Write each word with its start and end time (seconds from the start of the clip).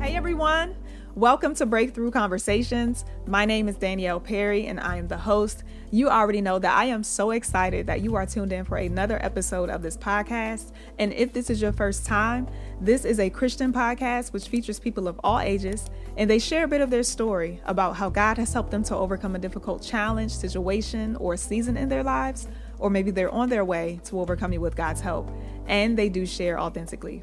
Hey 0.00 0.14
everyone, 0.14 0.74
welcome 1.14 1.54
to 1.56 1.66
Breakthrough 1.66 2.10
Conversations. 2.10 3.04
My 3.26 3.44
name 3.44 3.68
is 3.68 3.76
Danielle 3.76 4.20
Perry 4.20 4.66
and 4.66 4.80
I 4.80 4.96
am 4.96 5.08
the 5.08 5.16
host. 5.16 5.62
You 5.90 6.08
already 6.08 6.40
know 6.40 6.58
that 6.58 6.76
I 6.76 6.86
am 6.86 7.04
so 7.04 7.30
excited 7.30 7.86
that 7.86 8.00
you 8.00 8.16
are 8.16 8.26
tuned 8.26 8.52
in 8.52 8.64
for 8.64 8.78
another 8.78 9.22
episode 9.24 9.70
of 9.70 9.82
this 9.82 9.96
podcast. 9.96 10.72
And 10.98 11.12
if 11.12 11.32
this 11.32 11.50
is 11.50 11.62
your 11.62 11.72
first 11.72 12.04
time, 12.04 12.48
this 12.80 13.04
is 13.04 13.20
a 13.20 13.30
Christian 13.30 13.72
podcast 13.72 14.32
which 14.32 14.48
features 14.48 14.80
people 14.80 15.06
of 15.06 15.20
all 15.22 15.38
ages 15.38 15.86
and 16.16 16.30
they 16.30 16.38
share 16.38 16.64
a 16.64 16.68
bit 16.68 16.80
of 16.80 16.90
their 16.90 17.02
story 17.02 17.60
about 17.64 17.96
how 17.96 18.08
God 18.08 18.38
has 18.38 18.52
helped 18.52 18.70
them 18.70 18.82
to 18.84 18.96
overcome 18.96 19.36
a 19.36 19.38
difficult 19.38 19.82
challenge, 19.82 20.32
situation, 20.32 21.16
or 21.16 21.36
season 21.36 21.76
in 21.76 21.88
their 21.88 22.02
lives, 22.02 22.48
or 22.78 22.90
maybe 22.90 23.10
they're 23.10 23.30
on 23.30 23.48
their 23.48 23.64
way 23.64 24.00
to 24.04 24.20
overcoming 24.20 24.60
with 24.60 24.76
God's 24.76 25.00
help. 25.00 25.30
And 25.66 25.98
they 25.98 26.08
do 26.08 26.26
share 26.26 26.58
authentically. 26.58 27.22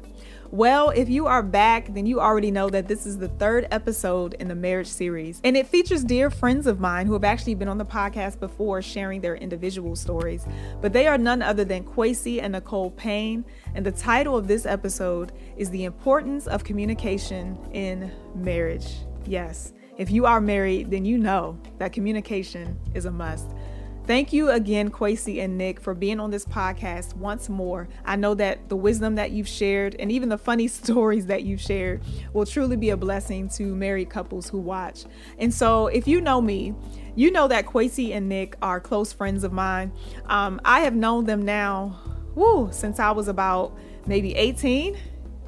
Well, 0.50 0.90
if 0.90 1.08
you 1.08 1.26
are 1.26 1.42
back, 1.42 1.92
then 1.94 2.06
you 2.06 2.20
already 2.20 2.52
know 2.52 2.70
that 2.70 2.86
this 2.86 3.06
is 3.06 3.18
the 3.18 3.26
third 3.26 3.66
episode 3.72 4.34
in 4.34 4.46
the 4.46 4.54
marriage 4.54 4.86
series. 4.86 5.40
And 5.42 5.56
it 5.56 5.66
features 5.66 6.04
dear 6.04 6.30
friends 6.30 6.68
of 6.68 6.78
mine 6.78 7.06
who 7.06 7.12
have 7.14 7.24
actually 7.24 7.56
been 7.56 7.66
on 7.66 7.78
the 7.78 7.84
podcast 7.84 8.38
before 8.38 8.80
sharing 8.80 9.20
their 9.20 9.34
individual 9.34 9.96
stories. 9.96 10.46
But 10.80 10.92
they 10.92 11.08
are 11.08 11.18
none 11.18 11.42
other 11.42 11.64
than 11.64 11.82
Kwesi 11.82 12.40
and 12.40 12.52
Nicole 12.52 12.92
Payne. 12.92 13.44
And 13.74 13.84
the 13.84 13.90
title 13.90 14.36
of 14.36 14.46
this 14.46 14.64
episode 14.64 15.32
is 15.56 15.70
The 15.70 15.84
Importance 15.84 16.46
of 16.46 16.62
Communication 16.62 17.58
in 17.72 18.12
Marriage. 18.36 18.86
Yes, 19.26 19.72
if 19.96 20.10
you 20.10 20.26
are 20.26 20.40
married, 20.40 20.90
then 20.90 21.04
you 21.04 21.18
know 21.18 21.58
that 21.78 21.92
communication 21.92 22.78
is 22.94 23.06
a 23.06 23.10
must. 23.10 23.48
Thank 24.06 24.34
you 24.34 24.50
again, 24.50 24.90
Kwesi 24.90 25.42
and 25.42 25.56
Nick, 25.56 25.80
for 25.80 25.94
being 25.94 26.20
on 26.20 26.30
this 26.30 26.44
podcast 26.44 27.16
once 27.16 27.48
more. 27.48 27.88
I 28.04 28.16
know 28.16 28.34
that 28.34 28.68
the 28.68 28.76
wisdom 28.76 29.14
that 29.14 29.30
you've 29.30 29.48
shared 29.48 29.96
and 29.98 30.12
even 30.12 30.28
the 30.28 30.36
funny 30.36 30.68
stories 30.68 31.24
that 31.26 31.44
you've 31.44 31.62
shared 31.62 32.02
will 32.34 32.44
truly 32.44 32.76
be 32.76 32.90
a 32.90 32.98
blessing 32.98 33.48
to 33.50 33.74
married 33.74 34.10
couples 34.10 34.50
who 34.50 34.58
watch. 34.58 35.04
And 35.38 35.54
so, 35.54 35.86
if 35.86 36.06
you 36.06 36.20
know 36.20 36.42
me, 36.42 36.74
you 37.14 37.30
know 37.30 37.48
that 37.48 37.64
Kwesi 37.64 38.12
and 38.12 38.28
Nick 38.28 38.56
are 38.60 38.78
close 38.78 39.10
friends 39.10 39.42
of 39.42 39.54
mine. 39.54 39.90
Um, 40.26 40.60
I 40.66 40.80
have 40.80 40.94
known 40.94 41.24
them 41.24 41.42
now, 41.42 41.98
woo, 42.34 42.68
since 42.72 43.00
I 43.00 43.10
was 43.12 43.28
about 43.28 43.74
maybe 44.06 44.34
18, 44.34 44.98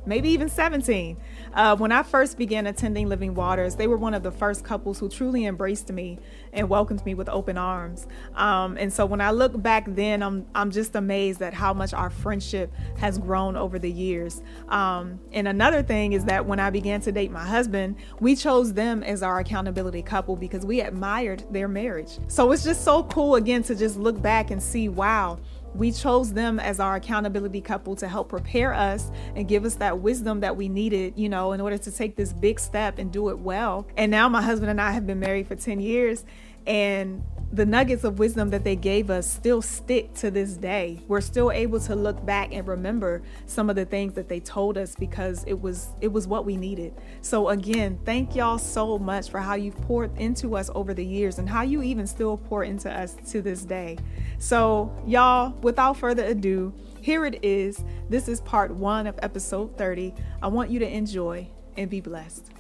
maybe 0.06 0.30
even 0.30 0.48
17. 0.48 1.17
Uh, 1.52 1.77
when 1.77 1.92
I 1.92 2.02
first 2.02 2.39
began 2.39 2.67
attending 2.67 3.08
Living 3.08 3.34
Waters, 3.34 3.77
they 3.77 3.86
were 3.86 3.97
one 3.97 4.14
of 4.14 4.23
the 4.23 4.30
first 4.30 4.64
couples 4.64 4.98
who 4.98 5.08
truly 5.08 5.45
embraced 5.45 5.91
me 5.91 6.19
and 6.56 6.68
welcomed 6.70 7.04
me 7.04 7.14
with 7.14 7.28
open 7.28 7.58
arms. 7.58 8.06
Um, 8.34 8.76
and 8.78 8.92
so 8.92 9.06
when 9.06 9.20
I 9.20 9.30
look 9.30 9.60
back 9.62 9.84
then, 9.86 10.22
I'm, 10.22 10.46
I'm 10.54 10.70
just 10.70 10.96
amazed 10.96 11.42
at 11.42 11.54
how 11.54 11.74
much 11.74 11.92
our 11.92 12.10
friendship 12.10 12.72
has 12.98 13.18
grown 13.18 13.56
over 13.56 13.78
the 13.78 13.90
years. 13.90 14.42
Um, 14.68 15.20
and 15.32 15.46
another 15.46 15.82
thing 15.82 16.14
is 16.14 16.24
that 16.24 16.46
when 16.46 16.58
I 16.58 16.70
began 16.70 17.00
to 17.02 17.12
date 17.12 17.30
my 17.30 17.44
husband, 17.44 17.96
we 18.20 18.34
chose 18.34 18.72
them 18.72 19.02
as 19.02 19.22
our 19.22 19.38
accountability 19.38 20.02
couple 20.02 20.34
because 20.34 20.64
we 20.64 20.80
admired 20.80 21.44
their 21.50 21.68
marriage. 21.68 22.18
So 22.28 22.50
it's 22.52 22.64
just 22.64 22.82
so 22.82 23.04
cool 23.04 23.36
again 23.36 23.62
to 23.64 23.74
just 23.77 23.98
look 23.98 24.20
back 24.20 24.50
and 24.50 24.62
see, 24.62 24.88
wow 24.88 25.38
we 25.77 25.92
chose 25.92 26.32
them 26.32 26.58
as 26.58 26.80
our 26.80 26.96
accountability 26.96 27.60
couple 27.60 27.94
to 27.96 28.08
help 28.08 28.28
prepare 28.28 28.72
us 28.72 29.10
and 29.34 29.46
give 29.46 29.64
us 29.64 29.74
that 29.77 29.98
wisdom 29.98 30.40
that 30.40 30.56
we 30.56 30.68
needed, 30.68 31.14
you 31.16 31.28
know, 31.28 31.52
in 31.52 31.60
order 31.60 31.78
to 31.78 31.92
take 31.92 32.16
this 32.16 32.32
big 32.32 32.58
step 32.58 32.98
and 32.98 33.12
do 33.12 33.28
it 33.28 33.38
well. 33.38 33.86
And 33.96 34.10
now 34.10 34.28
my 34.28 34.42
husband 34.42 34.70
and 34.70 34.80
I 34.80 34.92
have 34.92 35.06
been 35.06 35.20
married 35.20 35.46
for 35.46 35.54
10 35.54 35.80
years 35.80 36.24
and 36.67 37.22
the 37.53 37.64
nuggets 37.64 38.05
of 38.05 38.19
wisdom 38.19 38.50
that 38.50 38.64
they 38.64 38.77
gave 38.77 39.09
us 39.09 39.27
still 39.27 39.62
stick 39.62 40.12
to 40.14 40.31
this 40.31 40.55
day. 40.55 41.00
We're 41.06 41.20
still 41.20 41.53
able 41.53 41.78
to 41.81 41.95
look 41.95 42.25
back 42.27 42.53
and 42.53 42.67
remember 42.67 43.23
some 43.47 43.70
of 43.70 43.77
the 43.77 43.84
things 43.84 44.14
that 44.14 44.28
they 44.28 44.41
told 44.41 44.77
us 44.77 44.95
because 44.95 45.45
it 45.45 45.61
was 45.61 45.89
it 46.00 46.08
was 46.08 46.27
what 46.27 46.45
we 46.45 46.56
needed. 46.56 46.95
So 47.23 47.48
again, 47.48 47.98
thank 48.05 48.34
y'all 48.34 48.58
so 48.58 48.98
much 48.98 49.31
for 49.31 49.41
how 49.41 49.55
you've 49.55 49.81
poured 49.83 50.17
into 50.19 50.56
us 50.56 50.70
over 50.75 50.92
the 50.92 51.05
years 51.05 51.39
and 51.39 51.48
how 51.48 51.63
you 51.63 51.83
even 51.83 52.07
still 52.07 52.36
pour 52.36 52.64
into 52.64 52.90
us 52.90 53.17
to 53.30 53.40
this 53.40 53.63
day. 53.63 53.96
So, 54.39 54.95
y'all, 55.07 55.52
without 55.63 55.96
further 55.96 56.24
ado, 56.24 56.74
here 57.01 57.24
it 57.24 57.42
is. 57.42 57.83
This 58.11 58.29
is 58.29 58.40
part 58.42 58.74
1 58.74 59.07
of 59.07 59.19
episode 59.23 59.79
30. 59.79 60.14
I 60.42 60.48
want 60.48 60.70
you 60.70 60.79
to 60.80 60.89
enjoy 60.89 61.48
and 61.77 61.89
be 61.89 62.01
blessed 62.01 62.55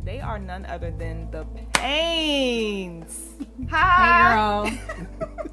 and 0.00 0.08
they 0.08 0.20
are 0.20 0.38
none 0.38 0.64
other 0.66 0.90
than 0.90 1.30
the 1.30 1.44
Paynes. 1.72 3.46
Hi, 3.70 4.66
hey 4.66 4.76
girl. 5.16 5.38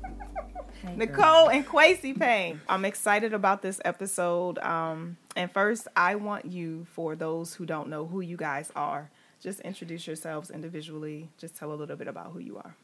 hey 0.83 0.95
Nicole 0.95 1.49
and 1.49 1.65
Kwesi 1.65 2.17
Payne. 2.17 2.61
I'm 2.67 2.85
excited 2.85 3.33
about 3.33 3.61
this 3.61 3.81
episode. 3.83 4.57
Um, 4.59 5.17
and 5.35 5.51
first, 5.51 5.87
I 5.95 6.15
want 6.15 6.45
you, 6.45 6.85
for 6.91 7.15
those 7.15 7.55
who 7.55 7.65
don't 7.65 7.89
know 7.89 8.05
who 8.05 8.21
you 8.21 8.37
guys 8.37 8.71
are, 8.75 9.09
just 9.41 9.59
introduce 9.61 10.07
yourselves 10.07 10.49
individually. 10.49 11.29
Just 11.37 11.55
tell 11.55 11.71
a 11.71 11.75
little 11.75 11.95
bit 11.95 12.07
about 12.07 12.31
who 12.31 12.39
you 12.39 12.57
are. 12.57 12.75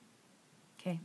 Okay. 0.80 1.00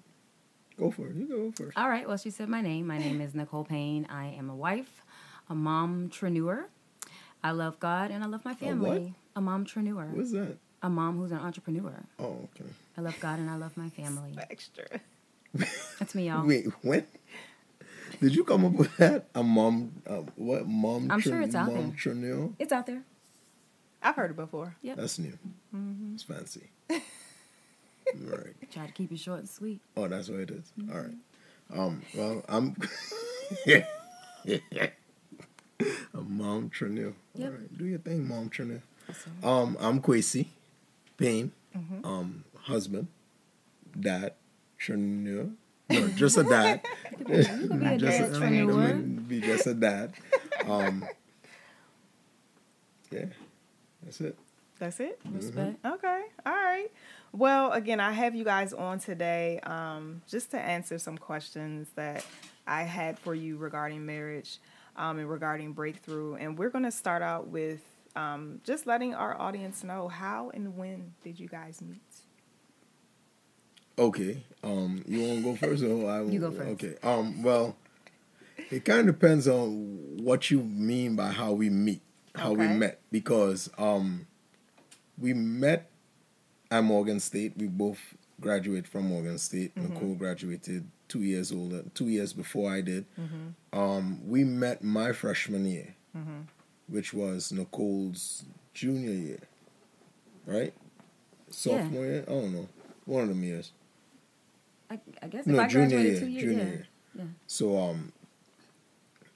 Go 0.76 0.90
for 0.90 1.08
it. 1.08 1.16
You 1.16 1.28
go 1.28 1.52
first. 1.52 1.78
All 1.78 1.88
right. 1.88 2.06
Well, 2.06 2.16
she 2.16 2.30
said 2.30 2.48
my 2.48 2.60
name. 2.60 2.86
My 2.86 2.98
name 2.98 3.20
is 3.20 3.34
Nicole 3.34 3.64
Payne. 3.64 4.06
I 4.10 4.26
am 4.26 4.50
a 4.50 4.56
wife, 4.56 5.02
a 5.48 5.54
mom 5.54 6.10
treneur. 6.10 6.64
I 7.42 7.52
love 7.52 7.78
God 7.78 8.10
and 8.10 8.24
I 8.24 8.26
love 8.26 8.44
my 8.44 8.54
family. 8.54 9.14
A, 9.38 9.40
a 9.40 9.40
mom 9.40 9.64
treneur. 9.64 10.10
What's 10.14 10.32
that? 10.32 10.56
A 10.82 10.90
mom 10.90 11.18
who's 11.18 11.30
an 11.30 11.38
entrepreneur. 11.38 12.04
Oh, 12.18 12.48
okay. 12.54 12.70
I 12.96 13.00
love 13.00 13.16
God 13.20 13.38
and 13.38 13.48
I 13.48 13.56
love 13.56 13.76
my 13.76 13.88
family. 13.88 14.36
Extra. 14.50 14.84
That's 15.98 16.14
me, 16.14 16.26
y'all. 16.28 16.44
Wait, 16.44 16.66
when? 16.82 17.06
Did 18.20 18.34
you 18.34 18.42
come 18.44 18.64
up 18.64 18.72
with 18.72 18.96
that? 18.96 19.26
A 19.34 19.42
mom, 19.42 19.92
uh, 20.06 20.22
what 20.36 20.66
mom? 20.66 21.10
I'm 21.10 21.20
sure 21.20 21.40
it's 21.40 21.54
out 21.54 21.68
there. 21.72 21.82
Treneur? 21.96 22.52
It's 22.58 22.72
out 22.72 22.86
there. 22.86 23.02
I've 24.02 24.16
heard 24.16 24.30
it 24.30 24.36
before. 24.36 24.74
Yep. 24.82 24.96
That's 24.96 25.18
new. 25.18 25.38
Mm-hmm. 25.74 26.14
It's 26.14 26.22
fancy. 26.24 26.70
All 26.90 26.96
right. 28.14 28.70
Try 28.72 28.86
to 28.86 28.92
keep 28.92 29.12
it 29.12 29.18
short 29.18 29.40
and 29.40 29.48
sweet. 29.48 29.80
Oh, 29.96 30.08
that's 30.08 30.28
what 30.28 30.40
it 30.40 30.50
is. 30.50 30.72
Mm-hmm. 30.78 30.92
All 30.92 31.02
right. 31.02 31.16
Um. 31.74 32.02
Well, 32.14 32.44
I'm. 32.48 32.76
Yeah. 33.66 33.84
A 36.14 36.20
mom 36.20 36.70
Treneur. 36.70 37.14
Yep. 37.34 37.52
All 37.52 37.58
right. 37.58 37.78
Do 37.78 37.84
your 37.84 37.98
thing, 37.98 38.26
mom 38.26 38.50
Treneur. 38.50 38.82
Sir. 39.12 39.30
Um. 39.48 39.76
I'm 39.80 40.00
Kwesi 40.00 40.46
Payne. 41.16 41.52
Mm-hmm. 41.76 42.04
Um. 42.04 42.44
Husband. 42.62 43.08
Dad. 43.98 44.34
Treneur. 44.78 45.52
No, 45.90 46.08
just 46.08 46.36
a 46.36 46.44
dad. 46.44 46.80
You 47.28 47.34
be 47.34 47.86
a 47.86 47.98
just 47.98 48.18
dad 48.18 48.32
a. 48.32 48.44
I 48.44 48.50
mean, 48.50 49.24
be 49.28 49.40
just 49.40 49.66
a 49.66 49.74
dad. 49.74 50.12
Um, 50.66 51.04
yeah, 53.10 53.26
that's 54.02 54.20
it. 54.20 54.38
That's 54.78 55.00
it? 55.00 55.20
Respect. 55.30 55.84
Okay. 55.84 56.22
All 56.46 56.52
right. 56.52 56.86
Well, 57.32 57.72
again, 57.72 58.00
I 58.00 58.12
have 58.12 58.34
you 58.34 58.44
guys 58.44 58.72
on 58.72 59.00
today 59.00 59.58
um, 59.64 60.22
just 60.28 60.52
to 60.52 60.60
answer 60.60 60.98
some 60.98 61.18
questions 61.18 61.88
that 61.96 62.24
I 62.66 62.84
had 62.84 63.18
for 63.18 63.34
you 63.34 63.56
regarding 63.56 64.06
marriage 64.06 64.58
um, 64.96 65.18
and 65.18 65.28
regarding 65.28 65.72
breakthrough. 65.72 66.36
And 66.36 66.56
we're 66.56 66.70
going 66.70 66.84
to 66.84 66.92
start 66.92 67.22
out 67.22 67.48
with 67.48 67.80
um, 68.16 68.60
just 68.64 68.86
letting 68.86 69.14
our 69.14 69.38
audience 69.40 69.84
know 69.84 70.08
how 70.08 70.50
and 70.54 70.76
when 70.76 71.14
did 71.22 71.38
you 71.38 71.48
guys 71.48 71.80
meet? 71.82 72.00
Okay. 73.98 74.42
Um, 74.62 75.04
you 75.06 75.20
want 75.20 75.38
to 75.38 75.42
go 75.42 75.56
first, 75.56 75.82
or 75.82 76.08
I? 76.08 76.22
You 76.22 76.40
go 76.40 76.50
first. 76.52 76.84
Okay. 76.84 76.94
Um. 77.02 77.42
Well, 77.42 77.76
it 78.70 78.84
kind 78.84 79.08
of 79.08 79.18
depends 79.18 79.48
on 79.48 80.18
what 80.22 80.50
you 80.50 80.62
mean 80.62 81.16
by 81.16 81.30
how 81.30 81.52
we 81.52 81.68
meet, 81.68 82.02
how 82.34 82.52
we 82.52 82.68
met, 82.68 83.00
because 83.10 83.70
um, 83.78 84.26
we 85.18 85.34
met 85.34 85.90
at 86.70 86.84
Morgan 86.84 87.18
State. 87.20 87.54
We 87.56 87.66
both 87.66 87.98
graduated 88.40 88.86
from 88.86 89.08
Morgan 89.08 89.38
State. 89.38 89.74
Mm-hmm. 89.74 89.94
Nicole 89.94 90.14
graduated 90.14 90.86
two 91.08 91.22
years 91.22 91.50
older, 91.50 91.82
two 91.94 92.08
years 92.08 92.32
before 92.32 92.72
I 92.72 92.82
did. 92.82 93.06
Mm-hmm. 93.18 93.78
Um, 93.78 94.28
we 94.28 94.44
met 94.44 94.84
my 94.84 95.12
freshman 95.12 95.66
year, 95.66 95.96
which 96.88 97.12
was 97.14 97.52
Nicole's 97.52 98.44
junior 98.74 99.12
year, 99.12 99.40
right? 100.46 100.72
Sophomore 101.50 102.04
year? 102.06 102.24
I 102.26 102.30
don't 102.30 102.52
know. 102.52 102.68
One 103.04 103.22
of 103.22 103.28
them 103.28 103.42
years. 103.42 103.72
I, 104.90 104.98
I 105.22 105.28
guess 105.28 105.40
if 105.42 105.46
No, 105.48 105.60
I 105.60 105.68
junior 105.68 105.88
graduated 105.88 106.12
year. 106.12 106.20
two 106.20 106.26
years, 106.28 106.42
Junior 106.42 106.64
yeah. 106.64 106.70
year. 106.70 106.86
Yeah. 107.14 107.24
So 107.46 107.78
um, 107.78 108.12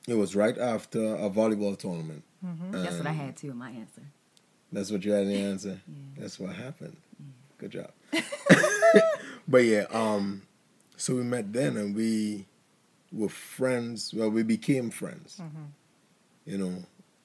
it 0.08 0.14
was 0.14 0.34
right 0.34 0.56
after 0.58 1.14
a 1.14 1.28
volleyball 1.30 1.78
tournament. 1.78 2.22
That's 2.70 2.96
what 2.98 3.06
I 3.06 3.12
had 3.12 3.36
too 3.36 3.50
in 3.50 3.56
my 3.56 3.70
answer. 3.70 4.02
That's 4.72 4.90
what 4.90 5.04
you 5.04 5.12
had 5.12 5.22
in 5.22 5.28
the 5.28 5.38
answer. 5.40 5.80
Yeah. 5.88 6.22
That's 6.22 6.38
what 6.40 6.54
happened. 6.54 6.96
Good 7.58 7.70
job. 7.72 7.90
but 9.48 9.64
yeah, 9.64 9.84
um, 9.90 10.42
so 10.96 11.14
we 11.16 11.22
met 11.22 11.52
then, 11.52 11.76
and 11.76 11.94
we 11.94 12.46
were 13.12 13.28
friends. 13.28 14.12
Well, 14.14 14.30
we 14.30 14.42
became 14.42 14.90
friends. 14.90 15.40
You 16.44 16.58
know, 16.58 16.74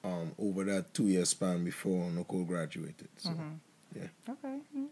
um, 0.04 0.32
over 0.38 0.64
that 0.64 0.94
two 0.94 1.08
year 1.08 1.24
span 1.24 1.64
before 1.64 2.10
Nicole 2.10 2.44
graduated. 2.44 3.08
So 3.16 3.34
yeah. 3.94 4.02
Okay. 4.28 4.58
Mm. 4.76 4.86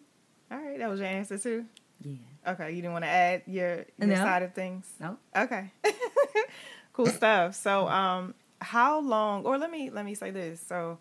All 0.51 0.59
right. 0.59 0.79
That 0.79 0.89
was 0.89 1.01
your 1.01 1.09
answer 1.09 1.39
too? 1.39 1.65
Yeah. 2.03 2.17
Okay. 2.49 2.71
You 2.73 2.83
didn't 2.83 2.93
want 2.93 3.05
to 3.05 3.11
add 3.11 3.43
your, 3.47 3.85
your 3.99 4.09
No. 4.09 4.15
side 4.17 4.43
of 4.43 4.55
things? 4.55 4.87
No. 5.01 5.17
Okay. 5.37 5.71
cool 6.93 7.07
stuff. 7.07 7.55
So, 7.55 7.89
um, 7.89 8.35
how 8.61 9.01
long? 9.01 9.45
Or 9.45 9.59
let 9.59 9.71
me 9.71 9.91
let 9.91 10.05
me 10.05 10.15
say 10.15 10.31
this. 10.31 10.61
So, 10.61 10.99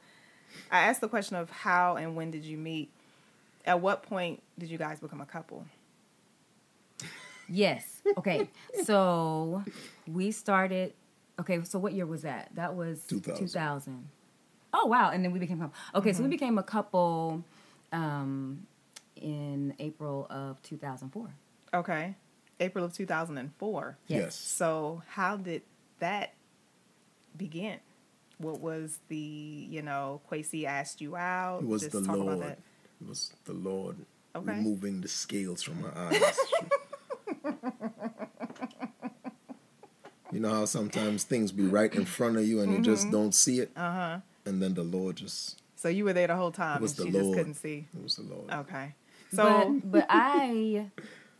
I 0.72 0.82
asked 0.88 1.02
the 1.02 1.08
question 1.08 1.36
of 1.38 1.50
how 1.50 1.96
and 1.96 2.16
when 2.16 2.32
did 2.32 2.44
you 2.46 2.58
meet. 2.58 2.92
At 3.66 3.82
what 3.82 4.04
point 4.04 4.44
did 4.60 4.70
you 4.70 4.78
guys 4.78 5.00
become 5.00 5.22
a 5.22 5.26
couple? 5.26 5.66
Yes. 7.48 8.02
Okay. 8.18 8.48
so 8.84 9.64
we 10.08 10.32
started. 10.32 10.94
Okay. 11.40 11.62
So 11.64 11.80
what 11.80 11.94
year 11.94 12.06
was 12.06 12.22
that? 12.24 12.50
That 12.56 12.76
was 12.76 13.04
2000. 13.08 13.48
2000. 13.48 14.10
Oh 14.74 14.86
wow! 14.88 15.10
And 15.12 15.24
then 15.24 15.32
we 15.32 15.40
became 15.40 15.62
a 15.62 15.66
couple. 15.66 15.76
Okay, 16.00 16.10
Mm-hmm. 16.10 16.18
so 16.18 16.24
we 16.24 16.30
became 16.30 16.58
a 16.58 16.64
couple 16.64 17.44
um, 17.94 18.68
in 19.16 19.74
April 19.80 20.28
of 20.30 20.62
2004. 20.64 21.30
Okay, 21.74 22.16
April 22.60 22.84
of 22.86 22.94
two 22.94 23.06
thousand 23.06 23.38
and 23.38 23.52
four. 23.58 23.98
Yes. 24.08 24.20
Yes. 24.22 24.36
So 24.36 25.02
how 25.08 25.38
did 25.38 25.62
that 26.00 26.34
begin? 27.38 27.80
What 28.38 28.60
was 28.60 29.00
the 29.08 29.16
you 29.18 29.82
know 29.82 30.22
Kwesi 30.30 30.66
asked 30.66 31.00
you 31.00 31.16
out? 31.16 31.62
It 31.62 31.68
was 31.68 31.82
Just 31.84 31.94
the 31.94 32.02
talk 32.02 32.16
about 32.16 32.26
Lord. 32.28 32.40
that. 32.42 32.60
It 33.02 33.08
was 33.08 33.32
the 33.46 33.54
Lord 33.54 33.98
Okay. 34.36 34.52
removing 34.52 35.00
the 35.00 35.08
scales 35.08 35.64
from 35.64 35.82
her 35.84 35.94
eyes. 35.98 36.38
You 40.36 40.42
know 40.42 40.54
how 40.54 40.66
sometimes 40.66 41.24
things 41.24 41.54
be 41.54 41.64
right 41.64 41.94
in 41.96 42.04
front 42.04 42.36
of 42.36 42.46
you 42.46 42.60
and 42.60 42.74
you 42.74 42.82
just 42.82 43.10
don't 43.10 43.34
see 43.34 43.60
it, 43.62 43.72
Uh 43.76 43.92
huh. 44.00 44.20
and 44.46 44.62
then 44.62 44.74
the 44.74 44.84
Lord 44.84 45.16
just 45.16 45.62
So 45.76 45.88
you 45.88 46.04
were 46.04 46.12
there 46.14 46.28
the 46.28 46.36
whole 46.36 46.52
time, 46.52 46.78
It 46.78 46.82
was 46.82 47.00
and 47.00 47.08
the 47.08 47.12
she 47.12 47.12
just 47.18 47.24
Lord. 47.24 47.38
couldn't 47.38 47.54
see. 47.54 47.88
it 47.96 48.04
was 48.04 48.16
the 48.18 48.24
Lord. 48.24 48.52
Okay. 48.52 48.96
So 49.32 49.80
but, 49.82 49.92
but 49.92 50.06
I 50.10 50.92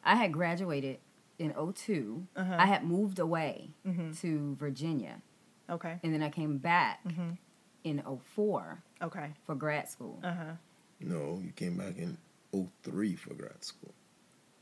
I 0.04 0.16
had 0.16 0.32
graduated 0.32 1.00
in 1.38 1.54
2 1.54 2.28
Uh-huh. 2.38 2.56
I 2.58 2.66
had 2.66 2.86
moved 2.86 3.20
away 3.20 3.72
Mhm. 3.86 4.18
to 4.22 4.56
Virginia, 4.56 5.22
okay. 5.70 6.00
and 6.02 6.14
then 6.14 6.24
I 6.24 6.30
came 6.30 6.58
back 6.58 7.04
Mhm. 7.04 7.38
in 7.84 8.02
04 8.02 8.82
Okay. 9.02 9.34
for 9.46 9.56
grad 9.56 9.90
school. 9.90 10.20
Uh 10.24 10.34
huh. 10.34 10.54
No, 11.02 11.42
you 11.44 11.52
came 11.52 11.76
back 11.78 11.98
in 11.98 12.18
03 12.54 13.16
for 13.18 13.34
grad 13.34 13.62
school. 13.66 13.94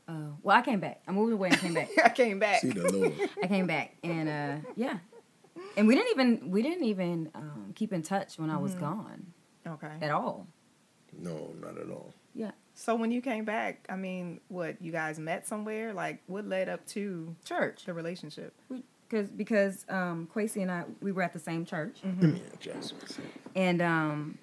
Uh, 0.06 0.12
well, 0.42 0.56
I 0.56 0.62
came 0.62 0.80
back. 0.80 1.02
I 1.08 1.12
moved 1.12 1.32
away 1.32 1.48
and 1.50 1.58
came 1.58 1.74
back. 1.74 1.88
I 2.04 2.08
came 2.10 2.38
back. 2.38 2.60
See 2.60 2.70
the 2.70 2.92
Lord. 2.92 3.12
I 3.42 3.46
came 3.46 3.66
back, 3.66 3.96
and 4.04 4.28
uh, 4.28 4.68
yeah, 4.76 4.98
and 5.76 5.86
we 5.88 5.94
didn't 5.94 6.10
even 6.10 6.50
we 6.50 6.62
didn't 6.62 6.84
even 6.84 7.30
um, 7.34 7.72
keep 7.74 7.92
in 7.92 8.02
touch 8.02 8.38
when 8.38 8.50
I 8.50 8.58
was 8.58 8.74
gone 8.74 9.32
Okay. 9.66 9.92
at 10.02 10.10
all. 10.10 10.46
No, 11.18 11.52
not 11.60 11.78
at 11.78 11.88
all. 11.90 12.12
Yeah, 12.34 12.50
So 12.74 12.96
when 12.96 13.12
you 13.12 13.22
came 13.22 13.44
back, 13.44 13.86
I 13.88 13.94
mean, 13.94 14.40
what 14.48 14.82
you 14.82 14.90
guys 14.90 15.20
met 15.20 15.46
somewhere? 15.46 15.92
Like, 15.94 16.20
what 16.26 16.46
led 16.48 16.68
up 16.68 16.84
to 16.88 17.34
church 17.44 17.84
the 17.86 17.94
relationship? 17.94 18.52
because 19.08 19.30
because 19.30 19.86
um, 19.88 20.28
Kwesi 20.34 20.60
and 20.62 20.70
I 20.70 20.84
we 21.00 21.12
were 21.12 21.22
at 21.22 21.32
the 21.32 21.38
same 21.38 21.64
church, 21.64 21.98
Let 22.04 22.16
me 22.18 22.42
adjust 22.52 22.94
myself. 23.00 23.28
and 23.54 23.80
um, 23.80 24.38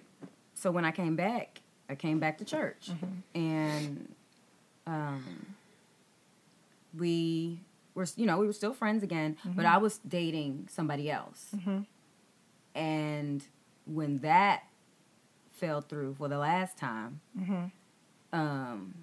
so 0.53 0.71
when 0.71 0.85
I 0.85 0.91
came 0.91 1.15
back, 1.17 1.61
I 1.89 1.95
came 1.95 2.19
back 2.19 2.37
to 2.37 2.45
church, 2.45 2.89
and 3.35 4.07
um, 4.87 5.55
we 6.97 7.59
were 7.95 8.05
you 8.15 8.25
know 8.25 8.37
we 8.39 8.45
were 8.47 8.53
still 8.53 8.73
friends 8.73 9.03
again, 9.03 9.37
but 9.45 9.65
I 9.65 9.77
was 9.77 9.99
dating 9.99 10.67
somebody 10.71 11.09
else, 11.09 11.47
Mhm. 11.55 11.85
and 12.75 13.43
when 13.85 14.19
that 14.19 14.63
fell 15.51 15.81
through 15.81 16.15
for 16.15 16.27
the 16.27 16.37
last 16.37 16.77
time, 16.77 17.21
Mm-hmm. 17.39 17.65
um, 18.33 18.93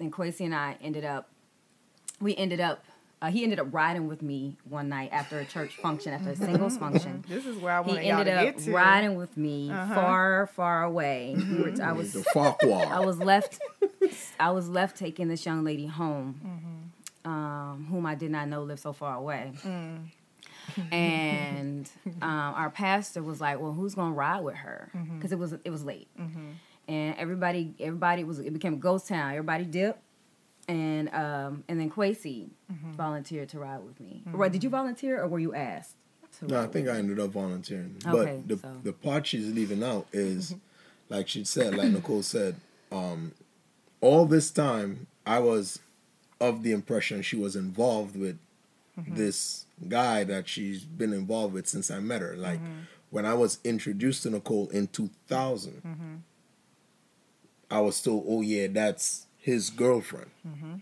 and 0.00 0.12
Kwesi 0.12 0.44
and 0.44 0.54
I 0.54 0.76
ended 0.82 1.04
up, 1.04 1.28
we 2.20 2.34
ended 2.36 2.60
up, 2.60 2.84
uh, 3.26 3.30
he 3.30 3.42
ended 3.42 3.58
up 3.58 3.68
riding 3.72 4.06
with 4.06 4.20
me 4.22 4.56
one 4.68 4.88
night 4.88 5.08
after 5.12 5.38
a 5.38 5.44
church 5.44 5.76
function, 5.76 6.12
after 6.12 6.30
a 6.30 6.36
singles 6.36 6.76
function. 6.76 7.24
This 7.28 7.46
is 7.46 7.56
where 7.56 7.72
I 7.78 7.82
He 7.82 7.88
wanted 7.88 8.06
y'all 8.06 8.24
to 8.24 8.24
He 8.24 8.30
ended 8.30 8.44
get 8.44 8.56
up 8.58 8.64
to. 8.64 8.72
riding 8.72 9.14
with 9.16 9.36
me 9.36 9.70
Uh-huh. 9.70 9.94
far, 9.94 10.46
far 10.54 10.82
away. 10.84 11.34
We 11.36 11.62
were- 11.62 11.82
I 11.82 11.92
was, 11.92 12.12
The 12.12 12.22
Farquhar. 12.34 12.86
I 12.92 13.00
was 13.00 13.18
left, 13.18 13.58
I 14.38 14.50
was 14.50 14.68
left 14.68 14.96
taking 14.96 15.28
this 15.28 15.44
young 15.46 15.64
lady 15.64 15.86
home, 15.86 16.40
Mm-hmm. 17.26 17.30
um, 17.30 17.86
whom 17.90 18.04
I 18.06 18.14
did 18.14 18.30
not 18.30 18.48
know 18.48 18.62
lived 18.62 18.80
so 18.80 18.92
far 18.92 19.14
away. 19.16 19.52
Mm. 19.62 19.98
and 20.92 21.90
um, 22.22 22.30
our 22.56 22.70
pastor 22.70 23.22
was 23.22 23.40
like, 23.40 23.60
"Well, 23.60 23.72
who's 23.72 23.94
gonna 23.94 24.14
ride 24.14 24.40
with 24.40 24.54
her?" 24.56 24.90
Mm-hmm. 24.96 25.16
Because 25.18 25.30
it 25.32 25.38
was 25.38 25.52
it 25.52 25.70
was 25.70 25.84
late, 25.84 26.08
and 26.88 27.14
everybody 27.16 27.74
everybody 27.78 28.24
was 28.24 28.38
it 28.38 28.52
became 28.52 28.74
a 28.74 28.78
ghost 28.78 29.06
town. 29.08 29.30
Everybody 29.32 29.64
dipped, 29.64 30.00
and 30.68 31.08
um, 31.14 31.64
and 31.68 31.78
then 31.80 31.90
Kwesi 31.90 32.48
Mm-hmm. 32.72 32.92
volunteered 32.92 33.48
to 33.50 33.58
ride 33.58 33.84
with 33.84 34.00
me. 34.00 34.22
Right? 34.26 34.50
Did 34.50 34.64
you 34.64 34.70
volunteer 34.70 35.20
or 35.22 35.28
were 35.28 35.38
you 35.38 35.54
asked? 35.54 35.96
To 36.40 36.46
No, 36.48 36.60
I 36.62 36.66
think 36.66 36.86
with 36.86 36.94
I 36.96 36.98
ended 36.98 37.20
up 37.20 37.30
volunteering. 37.30 37.96
Okay, 38.06 38.40
but 38.42 38.48
the 38.48 38.56
so- 38.58 38.80
the 38.82 38.92
part 38.92 39.26
she's 39.26 39.52
leaving 39.52 39.82
out 39.84 40.06
is, 40.12 40.54
like 41.08 41.28
she 41.28 41.44
said, 41.44 41.76
like 41.76 41.92
Nicole 41.92 42.22
said, 42.22 42.56
um, 42.90 43.32
all 44.00 44.24
this 44.26 44.50
time 44.50 45.06
I 45.26 45.38
was 45.38 45.78
of 46.40 46.62
the 46.62 46.72
impression 46.72 47.22
she 47.22 47.36
was 47.36 47.54
involved 47.54 48.16
with 48.16 48.38
this 49.06 49.66
guy 49.88 50.24
that 50.24 50.48
she's 50.48 50.84
been 50.84 51.12
involved 51.12 51.52
with 51.54 51.66
since 51.68 51.90
I 51.90 52.00
met 52.00 52.20
her. 52.22 52.34
Like 52.36 52.60
when 53.10 53.24
I 53.26 53.34
was 53.34 53.58
introduced 53.62 54.22
to 54.24 54.30
Nicole 54.30 54.68
in 54.70 54.86
2000, 54.88 56.22
I 57.70 57.80
was 57.80 58.00
told, 58.02 58.24
"Oh 58.28 58.40
yeah, 58.40 58.66
that's 58.68 59.26
his 59.44 59.68
girlfriend," 59.68 60.30
mm-hmm. 60.46 60.76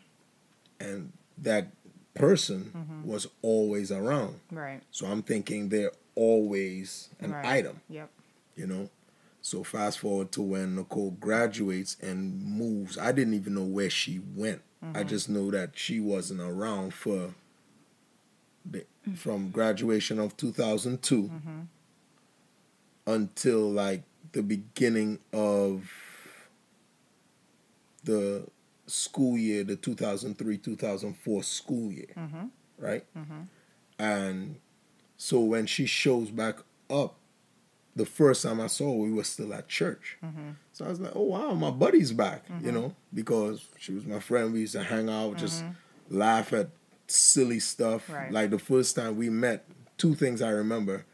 and 0.78 1.12
that 1.38 1.68
person 2.14 2.70
mm-hmm. 2.76 3.08
was 3.08 3.26
always 3.42 3.90
around. 3.90 4.38
Right. 4.50 4.80
So 4.92 5.06
I'm 5.06 5.22
thinking 5.22 5.68
they're 5.68 5.90
always 6.14 7.08
an 7.20 7.32
right. 7.32 7.44
item, 7.44 7.80
Yep. 7.88 8.10
you 8.54 8.66
know. 8.66 8.88
So 9.40 9.64
fast 9.64 9.98
forward 9.98 10.30
to 10.32 10.42
when 10.42 10.76
Nicole 10.76 11.10
graduates 11.10 11.96
and 12.00 12.40
moves. 12.44 12.96
I 12.96 13.10
didn't 13.10 13.34
even 13.34 13.54
know 13.54 13.64
where 13.64 13.90
she 13.90 14.20
went. 14.36 14.62
I 14.80 14.86
mm-hmm. 14.86 15.08
just 15.08 15.28
know 15.28 15.50
that 15.50 15.70
she 15.74 15.98
wasn't 15.98 16.40
around 16.40 16.94
for 16.94 17.34
the 18.64 18.86
mm. 19.08 19.16
from 19.16 19.50
graduation 19.50 20.20
of 20.20 20.36
2002 20.36 21.30
until 23.06 23.70
like 23.70 24.02
the 24.32 24.42
beginning 24.42 25.18
of 25.32 25.90
the 28.04 28.46
school 28.86 29.36
year, 29.36 29.64
the 29.64 29.76
2003-2004 29.76 31.44
school 31.44 31.92
year, 31.92 32.12
mm-hmm. 32.16 32.46
right? 32.78 33.04
Mm-hmm. 33.16 33.42
And 33.98 34.56
so 35.16 35.40
when 35.40 35.66
she 35.66 35.86
shows 35.86 36.30
back 36.30 36.56
up, 36.90 37.16
the 37.94 38.06
first 38.06 38.42
time 38.42 38.60
I 38.60 38.68
saw 38.68 38.86
her, 38.86 38.98
we 38.98 39.12
were 39.12 39.24
still 39.24 39.52
at 39.52 39.68
church. 39.68 40.16
Mm-hmm. 40.24 40.50
So 40.72 40.86
I 40.86 40.88
was 40.88 41.00
like, 41.00 41.12
oh, 41.14 41.22
wow, 41.22 41.52
my 41.54 41.70
buddy's 41.70 42.12
back, 42.12 42.46
you 42.62 42.72
know, 42.72 42.94
because 43.12 43.66
she 43.78 43.92
was 43.92 44.06
my 44.06 44.18
friend. 44.18 44.52
We 44.52 44.60
used 44.60 44.72
to 44.72 44.82
hang 44.82 45.10
out, 45.10 45.36
just 45.36 45.62
laugh 46.08 46.52
at 46.52 46.70
silly 47.06 47.60
stuff. 47.60 48.08
Right. 48.08 48.32
Like 48.32 48.50
the 48.50 48.58
first 48.58 48.96
time 48.96 49.16
we 49.16 49.28
met, 49.28 49.66
two 49.98 50.14
things 50.14 50.40
I 50.40 50.48
remember. 50.50 51.04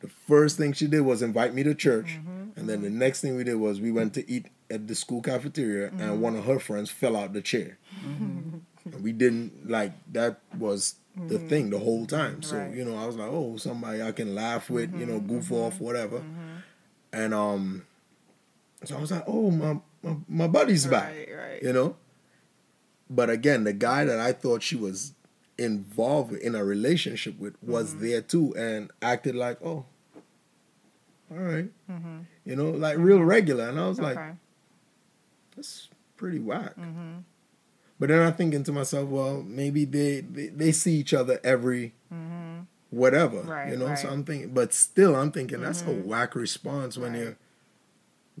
The 0.00 0.08
first 0.08 0.56
thing 0.56 0.72
she 0.72 0.86
did 0.86 1.00
was 1.00 1.20
invite 1.22 1.52
me 1.54 1.62
to 1.64 1.74
church. 1.74 2.18
And 2.56 2.68
then 2.68 2.82
the 2.82 2.90
next 2.90 3.20
thing 3.20 3.36
we 3.36 3.42
did 3.42 3.56
was 3.56 3.80
we 3.80 3.90
went 3.90 4.14
to 4.14 4.30
eat 4.30 4.46
at 4.74 4.86
the 4.88 4.94
school 4.94 5.22
cafeteria, 5.22 5.88
and 5.88 6.00
mm-hmm. 6.00 6.20
one 6.20 6.36
of 6.36 6.44
her 6.44 6.58
friends 6.58 6.90
fell 6.90 7.16
out 7.16 7.32
the 7.32 7.40
chair. 7.42 7.78
Mm-hmm. 8.04 8.58
and 8.92 9.02
we 9.02 9.12
didn't, 9.12 9.70
like, 9.70 9.92
that 10.12 10.40
was 10.58 10.96
the 11.16 11.36
mm-hmm. 11.36 11.48
thing 11.48 11.70
the 11.70 11.78
whole 11.78 12.06
time. 12.06 12.42
So, 12.42 12.58
Right. 12.58 12.74
you 12.74 12.84
know, 12.84 12.96
I 12.96 13.06
was 13.06 13.16
like, 13.16 13.30
oh, 13.30 13.56
somebody 13.56 14.02
I 14.02 14.12
can 14.12 14.34
laugh 14.34 14.68
with, 14.68 14.94
you 14.98 15.06
know, 15.06 15.20
goof 15.20 15.50
off, 15.52 15.80
whatever. 15.80 16.22
And 17.12 17.32
um, 17.32 17.86
so 18.84 18.96
I 18.96 19.00
was 19.00 19.10
like, 19.12 19.24
oh, 19.26 19.50
my, 19.50 19.80
my, 20.02 20.16
my 20.28 20.48
buddy's 20.48 20.86
back, 20.86 21.14
Right. 21.14 21.28
Right. 21.34 21.62
you 21.62 21.72
know? 21.72 21.96
But 23.08 23.30
again, 23.30 23.64
the 23.64 23.72
guy 23.72 24.04
that 24.04 24.18
I 24.18 24.32
thought 24.32 24.62
she 24.62 24.76
was 24.76 25.12
involved 25.56 26.32
in 26.32 26.54
a 26.56 26.64
relationship 26.64 27.38
with 27.38 27.54
was 27.62 27.98
there 27.98 28.20
too 28.20 28.54
and 28.56 28.90
acted 29.00 29.36
like, 29.36 29.58
oh, 29.62 29.86
all 31.30 31.38
right. 31.38 31.70
You 32.44 32.56
know, 32.56 32.70
like 32.70 32.98
real 32.98 33.20
regular. 33.22 33.68
And 33.68 33.78
I 33.80 33.88
was 33.88 34.00
like, 34.00 34.16
okay. 34.16 34.32
That's 35.56 35.88
pretty 36.16 36.38
whack. 36.38 36.74
But 38.00 38.08
then 38.08 38.20
I'm 38.22 38.34
thinking 38.34 38.64
to 38.64 38.72
myself, 38.72 39.08
well, 39.08 39.42
maybe 39.42 39.84
they, 39.84 40.20
they, 40.20 40.48
they 40.48 40.72
see 40.72 40.94
each 40.96 41.14
other 41.14 41.38
every 41.44 41.94
whatever. 42.90 43.40
Right, 43.42 43.70
you 43.70 43.76
know, 43.76 43.86
so 43.86 43.90
right. 43.90 43.98
Mm-hmm. 43.98 44.12
I'm 44.12 44.24
thinking, 44.24 44.54
but 44.54 44.72
still, 44.74 45.16
I'm 45.16 45.30
thinking 45.32 45.60
that's 45.60 45.82
a 45.82 45.90
whack 45.90 46.34
response 46.34 46.96
when 46.98 47.12
Right. 47.12 47.20
your 47.22 47.36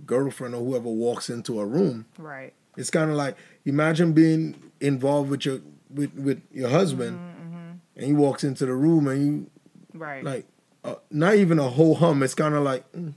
girlfriend 0.06 0.54
or 0.54 0.64
whoever 0.64 0.88
walks 0.88 1.30
into 1.30 1.60
a 1.60 1.66
room. 1.66 2.06
Right. 2.18 2.52
It's 2.76 2.90
kind 2.90 3.10
of 3.10 3.16
like 3.16 3.36
imagine 3.64 4.12
being 4.12 4.70
involved 4.80 5.30
with 5.30 5.44
your 5.46 5.60
with, 5.92 6.12
with 6.14 6.42
your 6.52 6.68
husband, 6.68 7.18
Mm-hmm, 7.18 7.70
and 7.96 8.04
he 8.06 8.12
walks 8.12 8.42
into 8.42 8.66
the 8.66 8.74
room 8.74 9.06
and 9.08 9.24
you 9.26 9.50
Right. 9.92 10.24
like 10.24 10.46
uh, 10.82 10.96
not 11.10 11.36
even 11.36 11.58
a 11.60 11.68
whole 11.68 11.94
hum. 11.94 12.22
It's 12.24 12.34
kind 12.34 12.54
of 12.54 12.64
like 12.64 12.90
mm, 12.92 13.14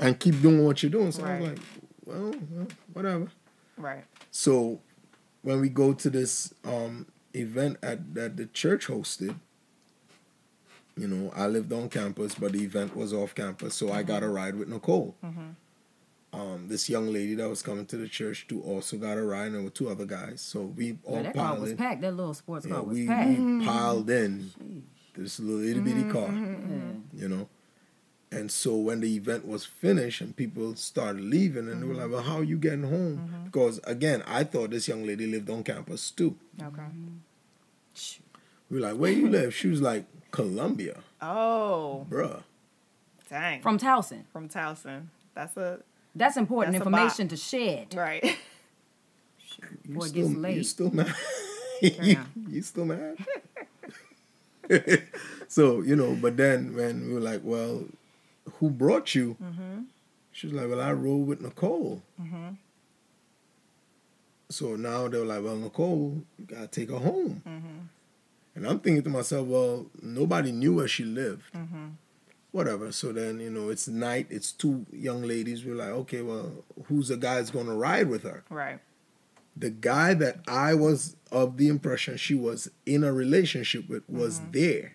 and 0.00 0.18
keep 0.18 0.40
doing 0.42 0.64
what 0.64 0.82
you're 0.82 0.90
doing. 0.90 1.12
So 1.12 1.24
I 1.24 1.38
was 1.38 1.48
Mm-hmm, 1.48 1.54
like, 1.54 1.75
well, 2.06 2.34
well, 2.50 2.66
whatever. 2.92 3.26
right. 3.76 4.04
So 4.30 4.80
when 5.42 5.60
we 5.60 5.68
go 5.68 5.92
to 5.92 6.08
this 6.10 6.54
um, 6.64 7.06
event 7.34 7.76
at 7.82 8.14
that 8.14 8.36
the 8.36 8.46
church 8.46 8.86
hosted, 8.86 9.34
you 10.96 11.08
know, 11.08 11.30
I 11.36 11.46
lived 11.46 11.72
on 11.72 11.88
campus, 11.90 12.34
but 12.34 12.52
the 12.52 12.62
event 12.64 12.96
was 12.96 13.12
off 13.12 13.34
campus, 13.34 13.74
so 13.74 13.92
I 13.92 14.02
got 14.02 14.22
a 14.22 14.28
ride 14.28 14.56
with 14.56 14.68
Nicole. 14.68 15.14
Um, 16.32 16.66
this 16.68 16.88
young 16.90 17.10
lady 17.12 17.34
that 17.36 17.48
was 17.48 17.62
coming 17.62 17.86
to 17.86 17.96
the 17.96 18.08
church 18.08 18.46
too 18.46 18.60
also 18.62 18.96
got 18.98 19.16
a 19.16 19.22
ride, 19.22 19.46
and 19.46 19.54
there 19.56 19.62
were 19.62 19.70
two 19.70 19.88
other 19.88 20.04
guys. 20.04 20.40
So 20.42 20.62
we 20.62 20.98
all 21.04 21.16
Yeah, 21.16 21.22
that 21.22 21.34
car 21.34 21.58
was 21.58 21.70
in. 21.70 21.76
packed. 21.78 22.00
That 22.02 22.14
little 22.14 22.34
sports 22.34 22.66
Yeah, 22.66 22.74
car 22.74 22.82
was 22.82 22.94
we, 22.98 23.06
packed. 23.06 23.38
we 23.40 23.64
piled 23.64 24.10
in 24.10 24.50
this 25.14 25.40
little 25.40 25.62
itty 25.66 25.80
bitty 25.80 26.10
car, 26.10 26.28
you 27.14 27.28
know. 27.28 27.48
And 28.32 28.50
so 28.50 28.74
when 28.76 29.00
the 29.00 29.14
event 29.16 29.46
was 29.46 29.64
finished 29.64 30.20
and 30.20 30.34
people 30.36 30.74
started 30.74 31.22
leaving, 31.22 31.68
and 31.68 31.80
they 31.82 31.86
were 31.86 31.94
like, 31.94 32.10
"Well, 32.10 32.22
how 32.22 32.38
are 32.38 32.44
you 32.44 32.58
getting 32.58 32.82
home?" 32.82 33.18
Mm-hmm. 33.30 33.44
Because 33.46 33.78
again, 33.84 34.22
I 34.26 34.42
thought 34.44 34.70
this 34.70 34.88
young 34.88 35.06
lady 35.06 35.26
lived 35.26 35.48
on 35.48 35.62
campus 35.62 36.10
too. 36.10 36.36
Okay. 36.60 36.82
Mm-hmm. 36.82 38.22
We 38.70 38.80
were 38.80 38.88
like, 38.88 38.96
"Where 38.98 39.12
you 39.12 39.28
live?" 39.28 39.54
She 39.54 39.68
was 39.68 39.80
like, 39.80 40.04
"Columbia, 40.32 40.98
Oh, 41.22 42.04
bruh." 42.10 42.42
dang. 43.30 43.60
From 43.62 43.78
Towson. 43.78 44.24
from 44.32 44.48
Towson. 44.48 45.06
That's 45.34 45.56
a 45.56 45.78
That's 46.14 46.36
important 46.36 46.74
That's 46.74 46.84
a 46.84 46.88
information 46.88 47.28
to 47.28 47.36
shed. 47.36 47.94
right. 47.94 48.36
You 49.88 49.94
Boy, 49.94 50.04
it 50.04 50.08
still, 50.10 50.28
gets 50.42 50.56
You 50.56 50.62
still 50.64 50.90
mad? 50.90 51.14
you, 51.80 51.90
Yeah. 52.02 52.24
you 52.50 52.60
still 52.62 52.84
mad? 52.84 53.16
so 55.48 55.80
you 55.82 55.96
know, 55.96 56.16
but 56.20 56.36
then 56.36 56.74
when 56.74 57.06
we 57.08 57.14
were 57.14 57.20
like, 57.20 57.40
"Well, 57.44 57.84
who 58.54 58.70
brought 58.70 59.14
you?" 59.14 59.36
Mm-hmm. 59.42 59.82
She 60.32 60.46
was 60.48 60.54
like, 60.54 60.68
"Well, 60.68 60.80
I 60.80 60.92
rode 60.92 61.26
with 61.26 61.40
Nicole." 61.40 62.02
Mm-hmm. 62.20 62.48
So 64.48 64.76
now 64.76 65.08
they 65.08 65.18
were 65.18 65.24
like, 65.24 65.42
"Well, 65.42 65.56
Nicole, 65.56 66.22
you 66.38 66.44
gotta 66.46 66.68
take 66.68 66.90
her 66.90 66.98
home." 66.98 67.42
Mm-hmm. 67.46 67.78
And 68.54 68.66
I'm 68.66 68.78
thinking 68.80 69.02
to 69.02 69.10
myself, 69.10 69.46
"Well, 69.46 69.86
nobody 70.02 70.52
knew 70.52 70.74
where 70.76 70.88
she 70.88 71.04
lived." 71.04 71.44
Whatever. 72.52 72.90
So 72.92 73.12
then 73.12 73.40
you 73.40 73.50
know, 73.50 73.68
it's 73.68 73.86
night. 73.88 74.28
It's 74.30 74.52
two 74.52 74.86
young 74.92 75.22
ladies. 75.22 75.64
We're 75.64 75.74
like, 75.74 75.90
"Okay, 75.90 76.22
well, 76.22 76.64
who's 76.86 77.08
the 77.08 77.16
guy's 77.16 77.50
gonna 77.50 77.74
ride 77.74 78.08
with 78.08 78.22
her?" 78.22 78.44
Right. 78.48 78.78
the 79.58 79.70
guy 79.70 80.12
that 80.12 80.40
I 80.46 80.74
was 80.74 81.16
of 81.32 81.56
the 81.56 81.68
impression 81.68 82.18
she 82.18 82.34
was 82.34 82.70
in 82.84 83.02
a 83.02 83.10
relationship 83.12 83.88
with 83.88 84.02
was 84.08 84.40
there 84.52 84.92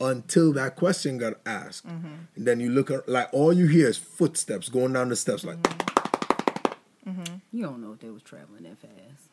until 0.00 0.52
that 0.54 0.76
question 0.76 1.18
got 1.18 1.34
asked. 1.46 1.84
And 1.84 2.26
then 2.36 2.60
you 2.60 2.70
look 2.70 2.90
at 2.90 3.08
like 3.08 3.28
all 3.32 3.52
you 3.52 3.66
hear 3.66 3.88
is 3.88 3.96
footsteps 3.98 4.68
going 4.68 4.92
down 4.92 5.08
the 5.08 5.16
steps 5.16 5.44
like 5.44 5.60
mm-hmm. 5.62 7.10
Mm-hmm. 7.10 7.34
You 7.52 7.62
don't 7.62 7.80
know 7.80 7.92
if 7.92 8.00
they 8.00 8.10
was 8.10 8.22
traveling 8.22 8.64
that 8.64 8.78
fast. 8.78 9.28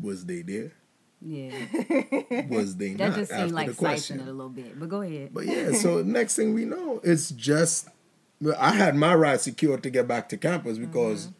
was 0.00 0.24
they 0.26 0.42
there? 0.42 0.72
Yeah. 1.20 1.50
Was 2.48 2.76
they 2.76 2.94
That 2.94 3.08
not? 3.08 3.16
just 3.16 3.32
seemed 3.32 3.50
like 3.50 3.66
the 3.66 3.74
slicing 3.74 4.18
question. 4.18 4.20
it 4.20 4.30
a 4.30 4.32
little 4.32 4.48
bit. 4.50 4.78
But 4.78 4.88
go 4.88 5.02
ahead. 5.02 5.30
But 5.34 5.46
yeah, 5.46 5.72
so 5.72 6.00
next 6.06 6.36
thing 6.36 6.54
we 6.54 6.64
know, 6.64 7.00
it's 7.02 7.30
just 7.32 7.88
I 8.56 8.70
had 8.70 8.94
my 8.94 9.16
ride 9.16 9.40
secured 9.40 9.82
to 9.82 9.90
get 9.90 10.06
back 10.06 10.28
to 10.28 10.36
campus 10.36 10.78
because 10.78 11.30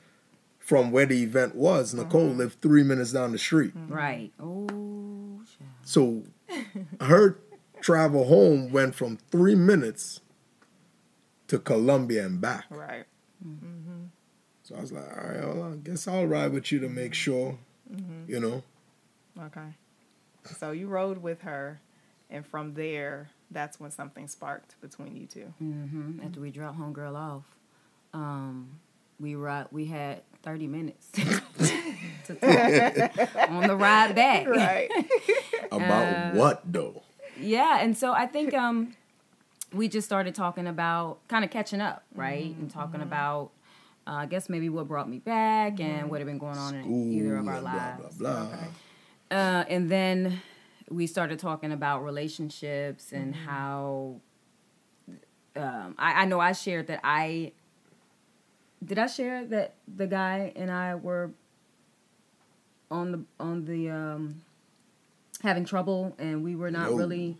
from 0.59 0.90
where 0.90 1.07
the 1.07 1.23
event 1.23 1.55
was, 1.55 1.95
Nicole 1.95 2.26
lived 2.26 2.61
three 2.61 2.83
minutes 2.83 3.12
down 3.12 3.31
the 3.31 3.38
street. 3.38 3.73
Right. 3.87 4.33
Oh, 4.40 4.67
child. 5.47 5.71
So 5.85 6.25
her 7.00 7.38
travel 7.81 8.25
home 8.25 8.71
went 8.73 8.95
from 8.95 9.19
three 9.31 9.55
minutes 9.55 10.21
to 11.49 11.59
Columbia 11.59 12.26
and 12.26 12.40
back. 12.40 12.64
Right. 12.71 13.05
So 14.62 14.75
I 14.76 14.81
was 14.81 14.93
like, 14.93 15.05
all 15.17 15.28
right, 15.28 15.55
well, 15.57 15.73
I 15.73 15.76
guess 15.76 16.07
I'll 16.07 16.26
ride 16.26 16.52
with 16.52 16.71
you 16.73 16.78
to 16.81 16.88
make 16.88 17.14
sure, 17.14 17.59
you 18.26 18.38
know. 18.40 18.62
Okay. 19.40 19.75
So 20.59 20.73
you 20.73 20.88
rode 20.88 21.19
with 21.19 21.43
her, 21.43 21.81
and 22.28 22.45
from 22.47 22.75
there, 22.75 23.31
that's 23.50 23.81
when 23.81 23.90
something 23.90 24.28
sparked 24.28 24.75
between 24.81 25.17
you 25.17 25.26
two. 25.26 25.52
hmm 25.59 26.21
After 26.23 26.40
we 26.40 26.50
dropped 26.50 26.78
homegirl 26.78 27.14
off, 27.14 27.45
um, 28.12 28.78
we 29.21 29.35
ride. 29.37 29.69
We 29.71 29.87
had 29.87 30.23
thirty 30.43 30.67
minutes 30.67 31.11
to 32.28 32.35
talk 32.37 33.50
on 33.50 33.66
the 33.66 33.76
ride 33.76 34.14
back. 34.14 34.47
Right. 34.47 34.88
About 35.73 36.35
what 36.35 36.62
though? 36.64 37.02
Yeah, 37.40 37.80
and 37.80 37.97
so 37.97 38.12
I 38.12 38.26
think 38.26 38.54
um, 38.54 38.97
we 39.73 39.88
just 39.88 40.06
started 40.06 40.35
talking 40.35 40.66
about 40.66 41.18
kind 41.28 41.44
of 41.44 41.50
catching 41.50 41.80
up, 41.80 42.02
right, 42.14 42.54
and 42.56 42.70
talking 42.70 43.00
about. 43.00 43.50
Uh, 44.06 44.12
I 44.23 44.26
guess 44.26 44.49
maybe 44.49 44.70
what 44.70 44.88
brought 44.88 45.06
me 45.06 45.18
back 45.18 45.80
and 45.80 46.08
what 46.08 46.20
had 46.20 46.26
been 46.26 46.38
going 46.38 46.56
on 46.56 46.75
in 46.75 47.12
either 47.12 47.37
of 47.37 47.47
our 47.47 47.61
blah 47.61 47.73
lives. 47.73 48.16
blah 48.16 48.47
blah. 48.47 48.58
Uh, 49.30 49.64
and 49.68 49.90
then 49.90 50.40
we 50.88 51.06
started 51.06 51.38
talking 51.38 51.73
about 51.73 52.02
relationships 52.02 53.12
and 53.12 53.35
how 53.35 54.20
um, 55.56 55.94
I, 55.99 56.23
I 56.23 56.25
know 56.25 56.40
I 56.40 56.52
shared 56.52 56.87
that 56.87 57.00
I 57.04 57.52
did 58.85 58.99
I 58.99 59.06
share 59.06 59.44
that 59.47 59.75
the 59.92 60.06
guy 60.06 60.52
and 60.56 60.70
I 60.70 60.94
were 60.94 61.32
on 62.90 63.12
the 63.12 63.21
on 63.38 63.64
the 63.64 63.90
um, 63.90 64.42
having 65.42 65.64
trouble 65.64 66.14
and 66.18 66.42
we 66.42 66.54
were 66.57 66.71
not 66.71 66.90
No. 66.90 66.97
really 66.97 67.37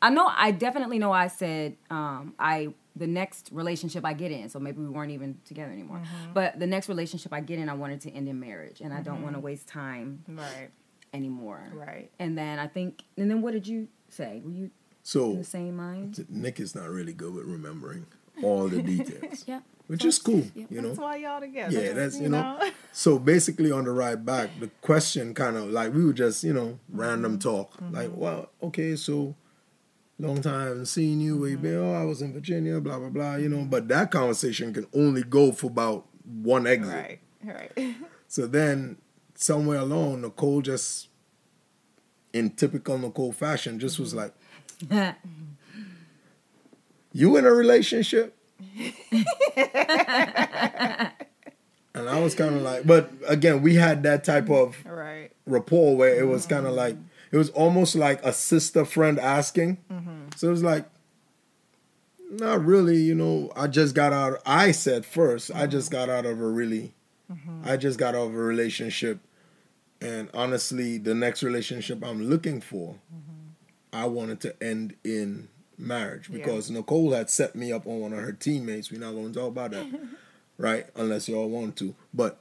I 0.00 0.10
know 0.10 0.26
I 0.30 0.50
definitely 0.50 0.98
know 0.98 1.12
I 1.12 1.28
said 1.28 1.76
um, 1.90 2.34
I 2.38 2.74
the 2.94 3.06
next 3.06 3.48
relationship 3.52 4.04
I 4.04 4.12
get 4.12 4.30
in 4.32 4.48
so 4.48 4.58
maybe 4.58 4.80
we 4.80 4.88
weren't 4.88 5.12
even 5.12 5.38
together 5.44 5.70
anymore 5.72 6.02
but 6.34 6.58
the 6.58 6.66
next 6.66 6.88
relationship 6.88 7.32
I 7.32 7.40
get 7.40 7.58
in 7.58 7.68
I 7.68 7.74
wanted 7.74 8.00
to 8.02 8.10
end 8.10 8.28
in 8.28 8.38
marriage 8.40 8.80
and 8.80 8.92
I 8.92 9.00
don't 9.00 9.22
want 9.22 9.34
to 9.36 9.40
waste 9.40 9.66
time 9.68 10.24
Right. 10.28 10.68
anymore. 11.14 11.70
Right. 11.72 12.10
And 12.18 12.36
then 12.36 12.58
I 12.58 12.66
think, 12.66 13.02
and 13.16 13.30
then 13.30 13.40
what 13.42 13.52
did 13.52 13.66
you 13.66 13.88
say? 14.08 14.42
Were 14.44 14.50
you 14.50 14.64
in 14.64 14.70
So 15.04 15.34
the 15.36 15.44
same 15.44 15.76
mind? 15.76 16.24
Nick 16.28 16.58
is 16.60 16.74
not 16.74 16.88
really 16.90 17.12
good 17.14 17.32
with 17.34 17.46
remembering 17.46 18.06
all 18.42 18.68
the 18.68 18.82
details, 18.82 19.44
Yeah. 19.46 19.60
Which 19.86 20.04
is 20.04 20.18
cool, 20.18 20.44
Yep. 20.54 20.70
you 20.70 20.80
That's 20.80 20.98
know. 20.98 21.02
why 21.02 21.16
y'all 21.16 21.40
together. 21.40 21.82
Yeah, 21.82 21.92
that's 21.92 22.18
you 22.18 22.28
know. 22.28 22.58
So 22.94 23.18
basically, 23.18 23.72
on 23.72 23.84
the 23.84 23.90
ride 23.90 24.26
back, 24.26 24.50
the 24.60 24.68
question 24.82 25.32
kind 25.32 25.56
of 25.56 25.70
like 25.70 25.94
we 25.94 26.04
were 26.04 26.12
just 26.12 26.44
you 26.44 26.52
know 26.52 26.78
random 26.90 27.38
mm-hmm. 27.38 27.48
talk, 27.48 27.72
like, 27.90 28.08
mm-hmm. 28.08 28.20
well, 28.20 28.50
okay, 28.62 28.96
so 28.96 29.34
long 30.18 30.40
time 30.40 30.84
seen 30.84 31.20
you. 31.20 31.38
Where 31.38 31.48
you 31.48 31.56
mm-hmm. 31.56 31.62
been? 31.64 31.78
Oh, 31.78 31.94
I 31.94 32.04
was 32.04 32.20
in 32.22 32.32
Virginia, 32.32 32.80
blah 32.80 32.98
blah 32.98 33.08
blah. 33.08 33.36
You 33.36 33.48
know, 33.48 33.64
but 33.64 33.88
that 33.88 34.10
conversation 34.10 34.72
can 34.72 34.86
only 34.94 35.22
go 35.22 35.52
for 35.52 35.68
about 35.68 36.06
one 36.24 36.66
exit. 36.66 36.94
Right. 36.94 37.20
Right. 37.76 37.94
So 38.28 38.46
then, 38.46 38.96
somewhere 39.34 39.80
along, 39.80 40.22
Nicole 40.22 40.62
just, 40.62 41.08
in 42.32 42.48
typical 42.48 42.96
Nicole 42.96 43.32
fashion, 43.32 43.78
just 43.78 43.98
was 43.98 44.14
like, 44.14 44.32
"You 47.12 47.36
in 47.36 47.44
a 47.44 47.52
relationship?" 47.52 48.34
and 51.94 52.08
I 52.08 52.20
was 52.20 52.34
kind 52.34 52.56
of 52.56 52.62
like, 52.62 52.86
but 52.86 53.10
again, 53.26 53.62
we 53.62 53.74
had 53.74 54.02
that 54.04 54.24
type 54.24 54.50
of 54.50 54.76
right. 54.86 55.30
rapport 55.46 55.96
where 55.96 56.14
it 56.14 56.26
was 56.26 56.46
kind 56.46 56.66
of 56.66 56.72
mm-hmm. 56.72 56.78
like 56.78 56.96
it 57.30 57.38
was 57.38 57.50
almost 57.50 57.94
like 57.94 58.24
a 58.24 58.32
sister 58.32 58.84
friend 58.84 59.18
asking. 59.18 59.78
Mm-hmm. 59.90 60.28
So 60.36 60.48
it 60.48 60.50
was 60.50 60.62
like, 60.62 60.86
not 62.30 62.64
really, 62.64 62.96
you 62.96 63.14
know. 63.14 63.52
I 63.54 63.66
just 63.66 63.94
got 63.94 64.12
out. 64.12 64.40
I 64.46 64.72
said 64.72 65.02
1st 65.02 65.54
I 65.54 65.66
just 65.66 65.90
mm-hmm. 65.90 66.06
got 66.06 66.10
out 66.10 66.26
of 66.26 66.40
a 66.40 66.46
really, 66.46 66.94
I 67.64 67.76
just 67.76 67.98
got 67.98 68.14
out 68.14 68.26
of 68.26 68.34
a 68.34 68.38
relationship, 68.38 69.20
and 70.00 70.28
honestly, 70.34 70.98
the 70.98 71.14
next 71.14 71.42
relationship 71.42 72.04
I'm 72.04 72.28
looking 72.28 72.60
for, 72.60 72.96
I 73.92 74.06
wanted 74.06 74.40
to 74.42 74.62
end 74.62 74.94
in 75.04 75.48
marriage 75.78 76.28
Yeah. 76.28 76.38
because 76.38 76.70
Nicole 76.70 77.12
had 77.12 77.30
set 77.30 77.54
me 77.56 77.72
up 77.72 77.86
on 77.86 78.00
one 78.00 78.12
of 78.12 78.20
her 78.20 78.32
teammates. 78.32 78.90
We're 78.90 79.00
not 79.00 79.12
going 79.12 79.32
to 79.32 79.38
talk 79.38 79.48
about 79.48 79.70
that, 79.72 79.86
right? 80.58 80.86
Unless 80.96 81.28
y'all 81.28 81.48
want 81.48 81.76
to, 81.76 81.94
but 82.14 82.38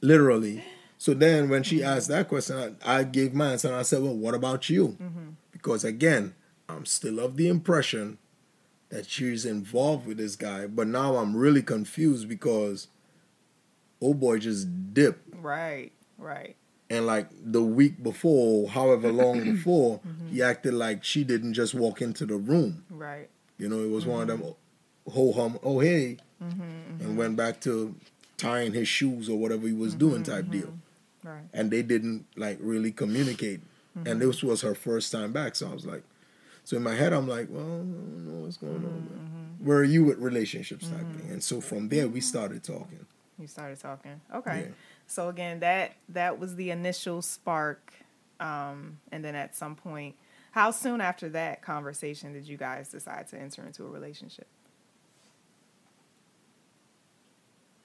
literally. 0.00 0.64
So 0.98 1.14
then, 1.14 1.48
when 1.48 1.62
she 1.62 1.82
asked 1.82 2.08
that 2.08 2.28
question, 2.28 2.76
I, 2.84 2.98
I 2.98 3.04
gave 3.04 3.32
my 3.32 3.52
answer 3.52 3.68
and 3.68 3.76
I 3.76 3.82
said, 3.82 4.02
"Well, 4.02 4.14
what 4.16 4.34
about 4.34 4.68
you?" 4.68 4.98
Mm-hmm. 5.00 5.28
Because 5.52 5.82
again, 5.84 6.34
I'm 6.68 6.84
still 6.84 7.18
of 7.20 7.36
the 7.36 7.48
impression 7.48 8.18
that 8.90 9.08
she's 9.08 9.46
involved 9.46 10.06
with 10.06 10.18
this 10.18 10.36
guy, 10.36 10.66
but 10.66 10.86
now 10.86 11.16
I'm 11.16 11.34
really 11.36 11.62
confused 11.62 12.28
because 12.28 12.88
oh 14.02 14.12
boy 14.14 14.38
just 14.38 14.92
dipped, 14.92 15.34
Right. 15.34 15.92
Right. 16.18 16.56
And 16.90 17.06
like 17.06 17.28
the 17.40 17.62
week 17.62 18.02
before, 18.02 18.68
however 18.68 19.12
long 19.12 19.44
before, 19.54 20.00
mm-hmm. 20.00 20.28
he 20.28 20.42
acted 20.42 20.74
like 20.74 21.04
she 21.04 21.22
didn't 21.22 21.54
just 21.54 21.72
walk 21.72 22.02
into 22.02 22.26
the 22.26 22.36
room. 22.36 22.84
Right. 22.90 23.30
You 23.58 23.68
know, 23.68 23.80
it 23.80 23.90
was 23.90 24.04
one 24.04 24.22
of 24.22 24.28
them 24.28 24.40
mm-hmm. 24.40 25.10
ho 25.10 25.32
hum, 25.32 25.58
oh 25.62 25.78
hey, 25.78 26.18
mm-hmm, 26.42 27.00
and 27.00 27.16
went 27.16 27.36
back 27.36 27.60
to 27.62 27.94
tying 28.36 28.72
his 28.72 28.88
shoes 28.88 29.28
or 29.28 29.38
whatever 29.38 29.66
he 29.66 29.72
was 29.72 29.94
doing 29.94 30.24
type 30.24 30.50
deal. 30.50 30.74
Right. 31.22 31.42
And 31.52 31.70
they 31.70 31.82
didn't 31.82 32.26
like 32.36 32.58
really 32.60 32.90
communicate. 32.90 33.60
And 34.06 34.20
this 34.20 34.42
was 34.42 34.62
her 34.62 34.74
first 34.74 35.12
time 35.12 35.32
back. 35.32 35.56
So 35.56 35.68
I 35.68 35.74
was 35.74 35.84
like, 35.84 36.02
so 36.64 36.76
in 36.76 36.82
my 36.82 36.94
head, 36.94 37.12
I'm 37.12 37.28
like, 37.28 37.48
well, 37.50 37.62
I 37.62 37.66
don't 37.66 38.26
know 38.26 38.44
what's 38.44 38.56
going 38.56 38.76
on. 38.76 38.82
man. 38.82 39.56
Where 39.58 39.78
are 39.78 39.84
you 39.84 40.04
with 40.04 40.18
relationships 40.18 40.88
type 40.88 41.00
thing? 41.00 41.30
And 41.30 41.42
so 41.42 41.60
from 41.60 41.88
there, 41.88 42.08
we 42.08 42.20
started 42.20 42.64
talking. 42.64 43.04
You 43.38 43.46
started 43.46 43.78
talking. 43.78 44.20
Okay. 44.34 44.66
Yeah. 44.68 44.74
So 45.10 45.28
again, 45.28 45.58
that 45.58 45.96
that 46.10 46.38
was 46.38 46.54
the 46.54 46.70
initial 46.70 47.20
spark, 47.20 47.92
um, 48.38 49.00
and 49.10 49.24
then 49.24 49.34
at 49.34 49.56
some 49.56 49.74
point, 49.74 50.14
How 50.52 50.70
soon 50.70 51.00
after 51.00 51.28
that 51.30 51.62
conversation 51.62 52.32
did 52.32 52.46
you 52.46 52.56
guys 52.56 52.90
decide 52.90 53.26
to 53.28 53.36
enter 53.36 53.66
into 53.66 53.84
a 53.84 53.88
relationship? 53.88 54.46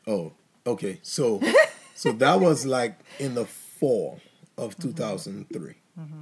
Oh, 0.06 0.34
okay. 0.68 1.00
So, 1.02 1.42
so 1.96 2.12
that 2.12 2.40
was 2.40 2.64
like 2.68 3.00
in 3.18 3.34
the 3.34 3.46
fall 3.46 4.20
of 4.56 4.78
mm-hmm. 4.78 4.90
2003. 4.90 5.74
Mm-hmm. 6.00 6.16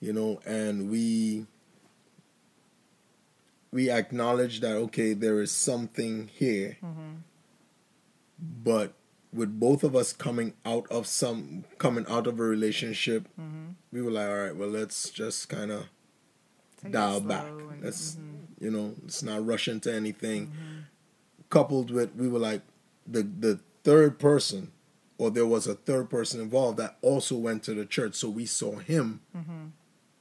You 0.00 0.12
know, 0.12 0.40
and 0.44 0.90
we 0.90 1.46
we 3.72 3.90
acknowledged 3.90 4.60
that 4.60 4.76
okay, 4.76 5.14
there 5.14 5.40
is 5.40 5.50
something 5.50 6.28
here, 6.34 6.76
mm-hmm. 6.84 7.14
but 8.38 8.92
with 9.32 9.58
both 9.60 9.84
of 9.84 9.94
us 9.96 10.12
coming 10.12 10.54
out 10.64 10.86
of 10.90 11.06
some 11.06 11.64
coming 11.78 12.06
out 12.08 12.26
of 12.26 12.38
a 12.40 12.42
relationship, 12.42 13.28
we 13.92 14.02
were 14.02 14.10
like, 14.10 14.28
all 14.28 14.36
right, 14.36 14.56
well, 14.56 14.68
let's 14.68 15.10
just 15.10 15.48
kind 15.48 15.70
of 15.70 15.86
dial 16.90 17.20
back. 17.20 17.46
and- 17.48 17.82
Let's 17.82 18.16
you 18.58 18.70
know, 18.70 18.94
let's 19.02 19.22
not 19.22 19.44
rush 19.46 19.68
into 19.68 19.92
anything. 19.94 20.50
Coupled 21.50 21.90
with 21.90 22.14
we 22.16 22.28
were 22.28 22.38
like 22.40 22.62
the 23.06 23.22
the 23.22 23.60
third 23.84 24.18
person, 24.18 24.72
or 25.18 25.30
there 25.30 25.46
was 25.46 25.66
a 25.66 25.74
third 25.74 26.10
person 26.10 26.40
involved 26.40 26.78
that 26.78 26.96
also 27.02 27.36
went 27.36 27.62
to 27.64 27.74
the 27.74 27.84
church, 27.86 28.14
so 28.16 28.28
we 28.28 28.46
saw 28.46 28.76
him 28.76 29.20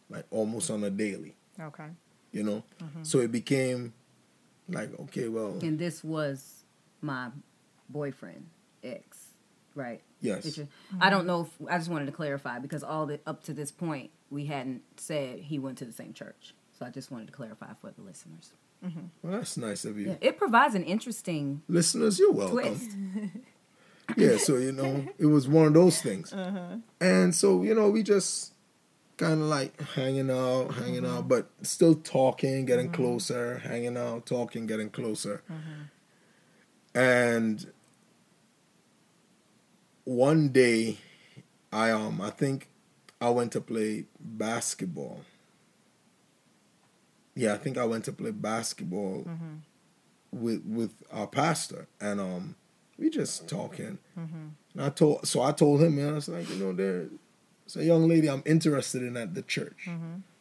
like 0.09 0.25
almost 0.31 0.69
on 0.69 0.83
a 0.83 0.89
daily. 0.91 1.35
Okay. 1.59 1.87
You 2.31 2.43
know, 2.43 2.63
so 3.03 3.19
it 3.19 3.31
became 3.31 3.93
like 4.69 4.91
okay, 4.99 5.29
well, 5.29 5.57
And 5.61 5.79
this 5.79 6.03
was 6.03 6.65
my 7.01 7.29
boyfriend, 7.89 8.45
ex, 8.85 9.29
right? 9.73 10.01
yes, 10.25 10.45
Picture. 10.45 10.63
Mm-hmm. 10.63 11.03
I 11.03 11.09
don't 11.09 11.25
know 11.25 11.41
if 11.41 11.67
I 11.69 11.77
just 11.77 11.89
wanted 11.89 12.05
to 12.05 12.11
clarify 12.11 12.59
because 12.59 12.83
all 12.83 13.05
the 13.05 13.19
up 13.25 13.43
to 13.43 13.53
this 13.53 13.71
point 13.71 14.11
we 14.29 14.45
hadn't 14.45 14.81
said 14.97 15.39
he 15.39 15.59
went 15.59 15.77
to 15.79 15.85
the 15.85 15.93
same 15.93 16.13
church. 16.13 16.53
So 16.77 16.85
I 16.85 16.89
just 16.89 17.11
wanted 17.11 17.27
to 17.27 17.33
clarify 17.33 17.73
for 17.79 17.91
the 17.91 18.01
listeners. 18.01 18.51
Mm-hmm. 18.85 18.99
well, 19.23 19.33
that's 19.33 19.57
nice 19.57 19.85
of 19.85 19.97
you, 19.97 20.09
Yeah, 20.09 20.17
it 20.21 20.37
provides 20.37 20.75
an 20.75 20.83
interesting 20.83 21.61
listeners. 21.67 22.19
You're 22.19 22.33
welcome. 22.33 22.57
twist. 22.57 22.91
yeah, 24.17 24.37
so 24.37 24.57
you 24.57 24.71
know, 24.71 25.05
it 25.17 25.25
was 25.27 25.47
one 25.47 25.67
of 25.67 25.73
those 25.73 26.01
things. 26.01 26.33
Uh-huh. 26.33 26.77
And 26.99 27.33
so, 27.33 27.63
you 27.63 27.73
know, 27.73 27.89
we 27.89 28.03
just 28.03 28.53
kind 29.17 29.41
of 29.41 29.47
like 29.47 29.79
hanging 29.93 30.29
out, 30.29 30.73
hanging 30.75 31.05
out, 31.05 31.19
mm-hmm. 31.19 31.27
but 31.29 31.49
still 31.63 31.95
talking, 31.95 32.65
getting 32.65 32.91
closer, 32.91 33.59
hanging 33.59 33.97
out, 33.97 34.25
talking, 34.25 34.67
getting 34.67 34.89
closer. 34.89 35.41
And 36.93 37.65
one 40.05 40.49
day 40.49 40.97
I 41.73 41.91
um 41.91 42.21
I 42.21 42.29
think 42.29 42.69
I 43.19 43.29
went 43.29 43.51
to 43.53 43.61
play 43.61 44.05
basketball. 44.19 45.21
Yeah, 47.35 47.53
I 47.53 47.57
think 47.57 47.77
I 47.77 47.83
went 47.85 48.05
to 48.05 48.13
play 48.13 48.31
basketball 48.31 49.25
with 50.31 50.63
with 50.65 50.91
our 51.11 51.27
pastor 51.27 51.87
and 51.99 52.21
um 52.21 52.55
we 52.97 53.09
just 53.09 53.47
talking. 53.49 53.97
And 54.73 54.81
I 54.83 54.89
told 54.89 55.27
so 55.27 55.41
I 55.41 55.51
told 55.51 55.81
him, 55.81 55.97
man, 55.97 56.09
I 56.09 56.13
was 56.13 56.29
like, 56.29 56.49
you 56.49 56.55
know, 56.55 56.71
there's 56.71 57.09
a 57.75 57.83
young 57.83 58.07
lady 58.07 58.29
I'm 58.29 58.43
interested 58.45 59.03
in 59.03 59.17
at 59.17 59.33
the 59.33 59.41
church. 59.41 59.87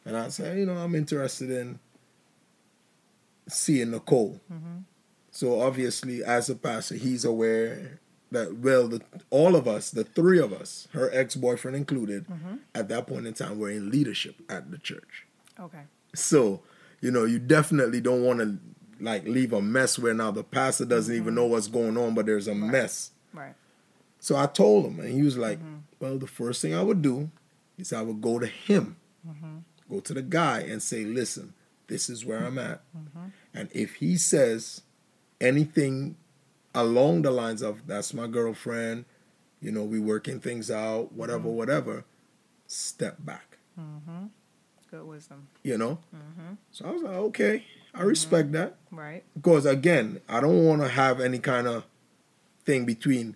And 0.05 0.15
I 0.15 0.29
said, 0.29 0.57
you 0.59 0.65
know, 0.65 0.77
I'm 0.77 0.93
interested 0.95 1.49
in 1.49 1.79
seeing 3.49 3.91
Nicole. 3.91 4.39
So 5.31 5.59
obviously, 5.59 6.23
as 6.23 6.49
a 6.49 6.55
pastor, 6.55 6.95
he's 6.95 7.25
aware 7.25 7.99
that 8.31 8.57
well, 8.57 8.87
the, 8.87 9.01
all 9.29 9.55
of 9.55 9.67
us, 9.67 9.91
the 9.91 10.03
three 10.03 10.39
of 10.39 10.53
us, 10.53 10.87
her 10.93 11.09
ex 11.13 11.35
boyfriend 11.35 11.77
included, 11.77 12.27
mm-hmm. 12.27 12.55
at 12.73 12.89
that 12.89 13.07
point 13.07 13.27
in 13.27 13.33
time, 13.33 13.59
were 13.59 13.69
in 13.69 13.89
leadership 13.89 14.35
at 14.49 14.71
the 14.71 14.77
church. 14.77 15.25
Okay. 15.59 15.81
So, 16.13 16.61
you 17.01 17.11
know, 17.11 17.25
you 17.25 17.39
definitely 17.39 18.01
don't 18.01 18.23
want 18.23 18.39
to 18.39 18.57
like 18.99 19.25
leave 19.25 19.53
a 19.53 19.61
mess 19.61 19.99
where 19.99 20.13
now 20.13 20.31
the 20.31 20.43
pastor 20.43 20.85
doesn't 20.85 21.13
even 21.13 21.27
mm-hmm. 21.27 21.35
know 21.35 21.45
what's 21.45 21.67
going 21.67 21.97
on, 21.97 22.13
but 22.13 22.25
there's 22.25 22.47
a 22.47 22.55
mess. 22.55 23.11
Right. 23.33 23.53
So 24.19 24.35
I 24.35 24.47
told 24.47 24.85
him, 24.85 24.99
and 24.99 25.13
he 25.13 25.21
was 25.21 25.37
like, 25.37 25.59
mm-hmm. 25.59 25.77
"Well, 25.99 26.17
the 26.17 26.27
first 26.27 26.61
thing 26.61 26.73
I 26.73 26.81
would 26.81 27.01
do 27.01 27.29
is 27.77 27.93
I 27.93 28.01
would 28.01 28.21
go 28.21 28.39
to 28.39 28.47
him, 28.47 28.95
go 29.89 29.99
to 29.99 30.13
the 30.13 30.21
guy, 30.21 30.61
and 30.61 30.81
say, 30.81 31.03
listen, 31.03 31.53
this 31.87 32.09
is 32.09 32.25
where 32.25 32.43
I'm 32.43 32.57
at, 32.57 32.81
and 33.53 33.69
if 33.71 33.95
he 33.95 34.17
says 34.17 34.81
anything 35.39 36.15
along 36.75 37.23
the 37.23 37.31
lines 37.31 37.61
of 37.61 37.87
that's 37.87 38.13
my 38.13 38.27
girlfriend, 38.27 39.05
you 39.61 39.71
know, 39.71 39.83
we 39.83 39.99
working 39.99 40.39
things 40.39 40.69
out, 40.69 41.13
whatever, 41.13 41.47
mm-hmm. 41.47 41.57
whatever, 41.57 42.05
step 42.67 43.17
back." 43.19 43.57
Mm-hmm. 43.79 44.25
Good 44.91 45.03
wisdom. 45.05 45.47
You 45.63 45.77
know. 45.77 45.99
Mm-hmm. 46.15 46.53
So 46.71 46.85
I 46.85 46.91
was 46.91 47.01
like, 47.01 47.15
okay, 47.15 47.65
I 47.93 48.03
respect 48.03 48.51
that 48.51 48.75
Right. 48.91 49.23
because 49.35 49.65
again, 49.65 50.21
I 50.29 50.39
don't 50.41 50.63
want 50.65 50.81
to 50.81 50.87
have 50.87 51.19
any 51.19 51.39
kind 51.39 51.67
of 51.67 51.85
thing 52.65 52.85
between 52.85 53.35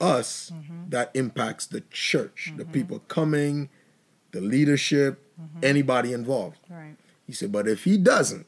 us 0.00 0.52
that 0.88 1.10
impacts 1.14 1.66
the 1.66 1.80
church, 1.90 2.52
the 2.56 2.64
people 2.64 3.00
coming, 3.08 3.70
the 4.32 4.40
leadership, 4.40 5.22
anybody 5.62 6.12
involved. 6.12 6.58
Right. 6.68 6.96
He 7.26 7.32
said, 7.32 7.50
but 7.50 7.66
if 7.66 7.84
he 7.84 7.96
doesn't 7.96 8.46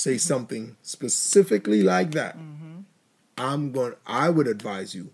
say 0.00 0.16
something 0.18 0.76
specifically 0.82 1.82
like 1.82 2.12
that, 2.12 2.36
mm-hmm. 2.36 2.80
I'm 3.36 3.72
going. 3.72 3.94
I 4.06 4.30
would 4.30 4.46
advise 4.46 4.94
you 4.94 5.10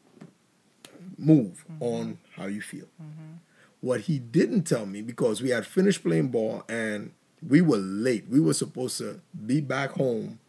move 1.19 1.65
mm-hmm. 1.71 1.83
on 1.83 2.19
how 2.37 2.47
you 2.47 2.61
feel. 2.61 2.87
Mm-hmm. 3.03 3.35
What 3.81 4.03
he 4.03 4.19
didn't 4.19 4.65
tell 4.65 4.87
me 4.87 5.03
because 5.03 5.43
we 5.43 5.51
had 5.51 5.67
finished 5.67 6.03
playing 6.03 6.29
ball 6.29 6.65
and 6.69 7.13
we 7.47 7.61
were 7.61 7.77
late. 7.77 8.27
We 8.29 8.41
were 8.41 8.55
supposed 8.55 8.99
to 8.99 9.21
be 9.47 9.61
back 9.61 9.93
home 9.93 10.41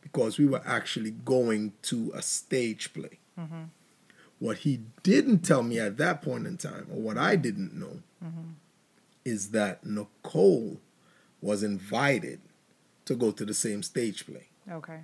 because 0.00 0.38
we 0.38 0.46
were 0.46 0.62
actually 0.66 1.12
going 1.12 1.72
to 1.82 2.12
a 2.14 2.22
stage 2.22 2.92
play. 2.92 3.18
What 4.38 4.58
he 4.58 4.80
didn't 5.02 5.40
tell 5.40 5.62
me 5.62 5.78
at 5.78 5.96
that 5.98 6.20
point 6.20 6.46
in 6.46 6.56
time, 6.56 6.86
or 6.92 7.00
what 7.00 7.16
I 7.16 7.36
didn't 7.36 7.74
know, 7.74 8.02
is 9.24 9.50
that 9.50 9.86
Nicole 9.86 10.80
was 11.40 11.62
invited 11.62 12.40
to 13.04 13.14
go 13.14 13.30
to 13.30 13.44
the 13.44 13.54
same 13.54 13.82
stage 13.82 14.26
play. 14.26 14.48
Okay. 14.70 15.00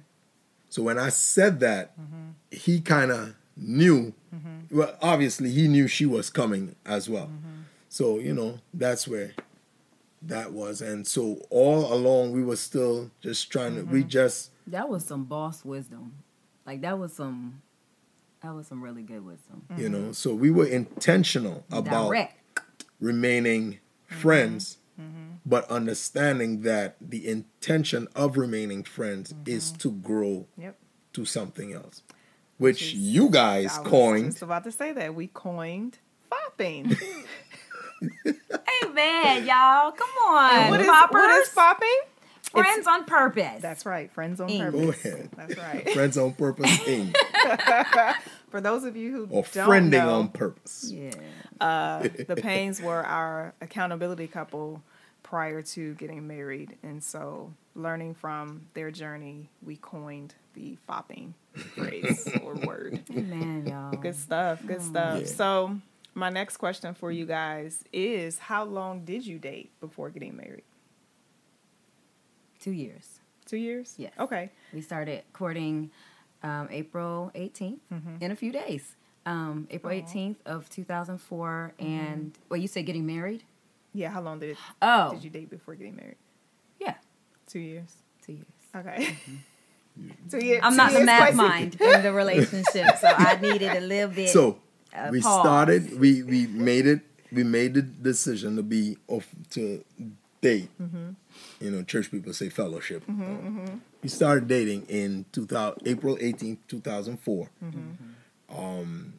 So 0.68 0.82
when 0.82 0.98
I 0.98 1.08
said 1.08 1.61
that, 1.61 1.98
mm-hmm. 1.98 2.30
he 2.50 2.80
kind 2.80 3.11
of 3.11 3.34
knew. 3.56 4.12
Mm-hmm. 4.34 4.76
Well, 4.78 4.96
obviously, 5.00 5.50
he 5.50 5.68
knew 5.68 5.88
she 5.88 6.06
was 6.06 6.30
coming 6.30 6.76
as 6.84 7.08
well. 7.08 7.26
Mm-hmm. 7.26 7.62
So, 7.88 8.18
you 8.18 8.34
know, 8.34 8.61
that's 8.74 9.08
where 9.08 9.32
that 10.22 10.52
was. 10.52 10.82
And 10.82 11.06
so 11.06 11.42
all 11.50 11.92
along, 11.92 12.32
we 12.32 12.42
were 12.42 12.56
still 12.56 13.11
just 13.20 13.50
trying 13.50 13.76
to, 13.76 13.82
we 13.82 14.04
just, 14.04 14.50
That 14.66 14.88
was 14.88 15.04
some 15.04 15.24
boss 15.24 15.64
wisdom. 15.64 16.12
Like 16.66 16.82
that 16.82 16.98
was 16.98 17.14
some 17.14 17.62
that 18.42 18.54
was 18.54 18.66
some 18.66 18.82
really 18.82 19.02
good 19.02 19.24
wisdom. 19.24 19.64
you 19.76 19.88
know, 19.88 20.12
so 20.12 20.34
we 20.34 20.50
were 20.50 20.66
intentional 20.66 21.64
about 21.72 22.08
Direct. 22.08 22.38
remaining 23.00 23.78
friends, 24.06 24.78
but 25.46 25.70
understanding 25.70 26.62
that 26.62 26.96
the 27.00 27.26
intention 27.28 28.08
of 28.14 28.37
remaining 28.37 28.82
friends 28.84 29.32
mm-hmm. 29.32 29.50
is 29.50 29.72
to 29.72 29.92
grow 29.92 30.46
Yep. 30.58 30.76
to 31.14 31.24
something 31.24 31.72
else, 31.72 32.02
which 32.58 32.82
is- 32.82 32.94
you 32.94 33.30
guys 33.30 33.70
coined. 33.72 33.78
I 33.78 33.80
was 33.82 33.90
coined. 33.90 34.24
just 34.32 34.42
about 34.42 34.64
to 34.64 34.72
say 34.72 34.92
that 34.92 35.14
we 35.14 35.28
coined 35.28 35.98
fopping. 36.30 36.96
Hey 38.00 38.88
man, 38.92 39.44
y'all, 39.44 39.90
come 39.90 40.08
on. 40.28 40.70
what 40.70 40.80
is 40.80 40.87
Poppers. 40.87 41.14
what 41.14 41.42
is 41.42 41.48
fopping? 41.48 41.98
Friends 42.52 42.87
on 42.87 43.04
purpose. 43.04 43.61
That's 43.61 43.84
right. 43.84 44.11
Friends 44.12 44.40
on 44.40 44.48
Ing. 44.48 44.61
purpose. 44.62 45.02
Go 45.02 45.11
ahead. 45.11 45.30
That's 45.37 45.56
right. 45.58 45.90
Friends 45.90 46.16
on 46.16 46.32
purpose, 46.34 46.70
Inc. 46.78 47.14
For 48.50 48.61
those 48.61 48.84
of 48.84 48.96
you 48.96 49.12
who 49.12 49.22
or 49.30 49.44
don't 49.52 49.68
friending 49.68 49.90
know, 49.90 50.14
on 50.14 50.28
purpose. 50.28 50.90
yeah. 50.92 51.11
uh, 51.61 52.02
the 52.02 52.37
Paynes 52.42 52.82
were 52.82 53.04
our 53.04 53.54
accountability 53.61 54.26
couple 54.26 54.82
prior 55.22 55.61
to 55.61 55.94
getting 55.94 56.26
married, 56.26 56.76
and 56.82 57.02
so 57.04 57.52
learning 57.74 58.14
from 58.14 58.62
their 58.74 58.90
journey, 58.90 59.50
we 59.62 59.76
coined 59.76 60.34
the 60.54 60.76
fopping 60.87 61.34
phrase 61.74 62.28
or 62.42 62.54
word. 62.54 63.02
Hey 63.12 63.20
man, 63.22 63.66
y'all. 63.66 63.92
Good 63.92 64.16
stuff. 64.16 64.61
Good 64.66 64.80
stuff. 64.82 65.20
Yeah. 65.20 65.26
So, 65.26 65.78
my 66.14 66.30
next 66.30 66.56
question 66.56 66.94
for 66.94 67.12
you 67.12 67.26
guys 67.26 67.84
is: 67.92 68.38
How 68.38 68.64
long 68.64 69.04
did 69.04 69.26
you 69.26 69.38
date 69.38 69.70
before 69.80 70.08
getting 70.11 70.37
married? 70.37 70.64
Two 72.61 72.72
years. 72.72 73.20
Two 73.46 73.56
years. 73.56 73.94
Yes. 73.96 74.12
Okay. 74.18 74.50
We 74.72 74.80
started 74.80 75.22
courting 75.32 75.90
um, 76.42 76.68
April 76.70 77.31
18th 77.35 77.79
in 78.20 78.31
a 78.31 78.37
few 78.37 78.53
days. 78.53 78.94
Um, 79.27 79.66
April 79.70 79.92
18th 79.92 80.37
of 80.46 80.68
2004. 80.70 81.74
And, 81.79 82.33
well, 82.48 82.59
you 82.61 82.68
said 82.68 82.87
getting 82.87 83.07
married? 83.07 83.42
Yeah. 83.92 84.11
How 84.11 84.20
long 84.22 84.38
did 84.38 84.51
it, 84.51 84.57
Oh, 84.81 85.12
did 85.12 85.24
you 85.24 85.31
date 85.31 85.51
before 85.51 85.74
getting 85.74 85.96
married? 85.96 86.16
yeah, 86.81 86.94
Two 87.46 87.59
years. 87.59 87.92
two 88.24 88.33
years. 88.35 88.46
Okay. 88.74 89.16
two 90.31 90.44
years. 90.44 90.61
I'm 90.62 90.72
two 90.72 90.77
not 90.77 90.92
the 90.92 91.05
math 91.05 91.35
spicy. 91.35 91.37
mind 91.37 91.81
in 91.81 92.03
the 92.03 92.12
relationship, 92.12 92.96
so 93.01 93.09
I 93.09 93.37
needed 93.42 93.77
a 93.77 93.81
little 93.81 94.11
bit. 94.14 94.29
So 94.31 94.59
Uh, 94.94 95.09
we 95.11 95.20
pause. 95.20 95.40
started. 95.42 95.98
We 96.01 96.22
we 96.22 96.46
made 96.46 96.87
it 96.87 97.01
we 97.33 97.44
made 97.44 97.74
the 97.74 97.83
decision 97.83 98.57
to 98.57 98.62
be 98.62 98.96
off 99.09 99.29
to 99.51 99.85
date. 100.40 100.70
Mm-hmm. 100.81 101.11
You 101.61 101.70
know, 101.70 101.83
church 101.83 102.11
people 102.11 102.33
say 102.33 102.48
fellowship. 102.48 103.03
Mm-hmm, 103.07 103.22
mm-hmm. 103.22 103.77
We 104.03 104.09
started 104.09 104.48
dating 104.48 104.87
in 104.88 105.24
2000, 105.33 105.83
April 105.87 106.16
18th, 106.16 106.59
2004. 106.68 107.51
Um, 108.51 109.14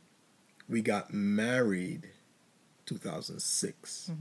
we 0.67 0.81
got 0.81 1.13
married 1.13 2.09
2006. 2.85 4.11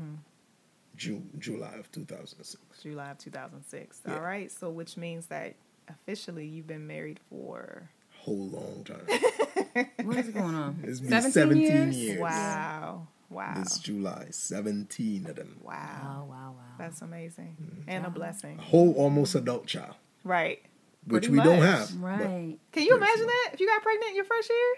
Ju- 0.97 1.23
July 1.39 1.75
of 1.79 1.91
2006. 1.93 2.83
July 2.83 3.11
of 3.13 3.19
2006. 3.19 4.01
Yeah. 4.07 4.15
All 4.15 4.21
right. 4.21 4.51
So, 4.51 4.69
which 4.71 4.97
means 4.97 5.27
that 5.27 5.55
officially 5.89 6.47
you've 6.47 6.67
been 6.67 6.87
married 6.87 7.21
for. 7.31 7.89
a 8.21 8.25
Whole 8.25 8.49
long 8.49 8.85
time. 8.85 9.07
What 10.03 10.17
is 10.17 10.31
going 10.31 10.55
on? 10.57 10.81
It's 10.83 10.99
been 10.99 11.11
17 11.11 11.33
17 11.33 11.63
years? 11.63 11.97
years. 11.97 12.21
Wow. 12.21 13.07
Wow. 13.31 13.55
This 13.59 13.79
July, 13.79 14.29
17 14.31 15.27
of 15.29 15.37
them. 15.37 15.59
Wow. 15.63 15.75
Wow, 15.75 16.27
wow, 16.29 16.55
wow. 16.57 16.63
That's 16.79 17.03
amazing. 17.03 17.57
Mm-hmm. 17.63 17.91
And 17.91 18.07
a 18.07 18.11
blessing. 18.11 18.59
A 18.59 18.63
whole 18.63 18.93
almost 18.95 19.35
adult 19.35 19.67
child, 19.67 19.95
Right. 20.25 20.63
which 21.07 21.25
Pretty 21.25 21.39
we 21.39 21.45
don't 21.45 21.61
have. 21.63 21.95
Right. 22.01 22.57
Can 22.73 22.83
you 22.85 22.97
imagine 22.97 23.27
ma'am. 23.27 23.29
that 23.45 23.51
if 23.55 23.61
you 23.61 23.67
got 23.67 23.83
pregnant 23.83 24.15
your 24.15 24.25
first 24.25 24.49
year? 24.49 24.75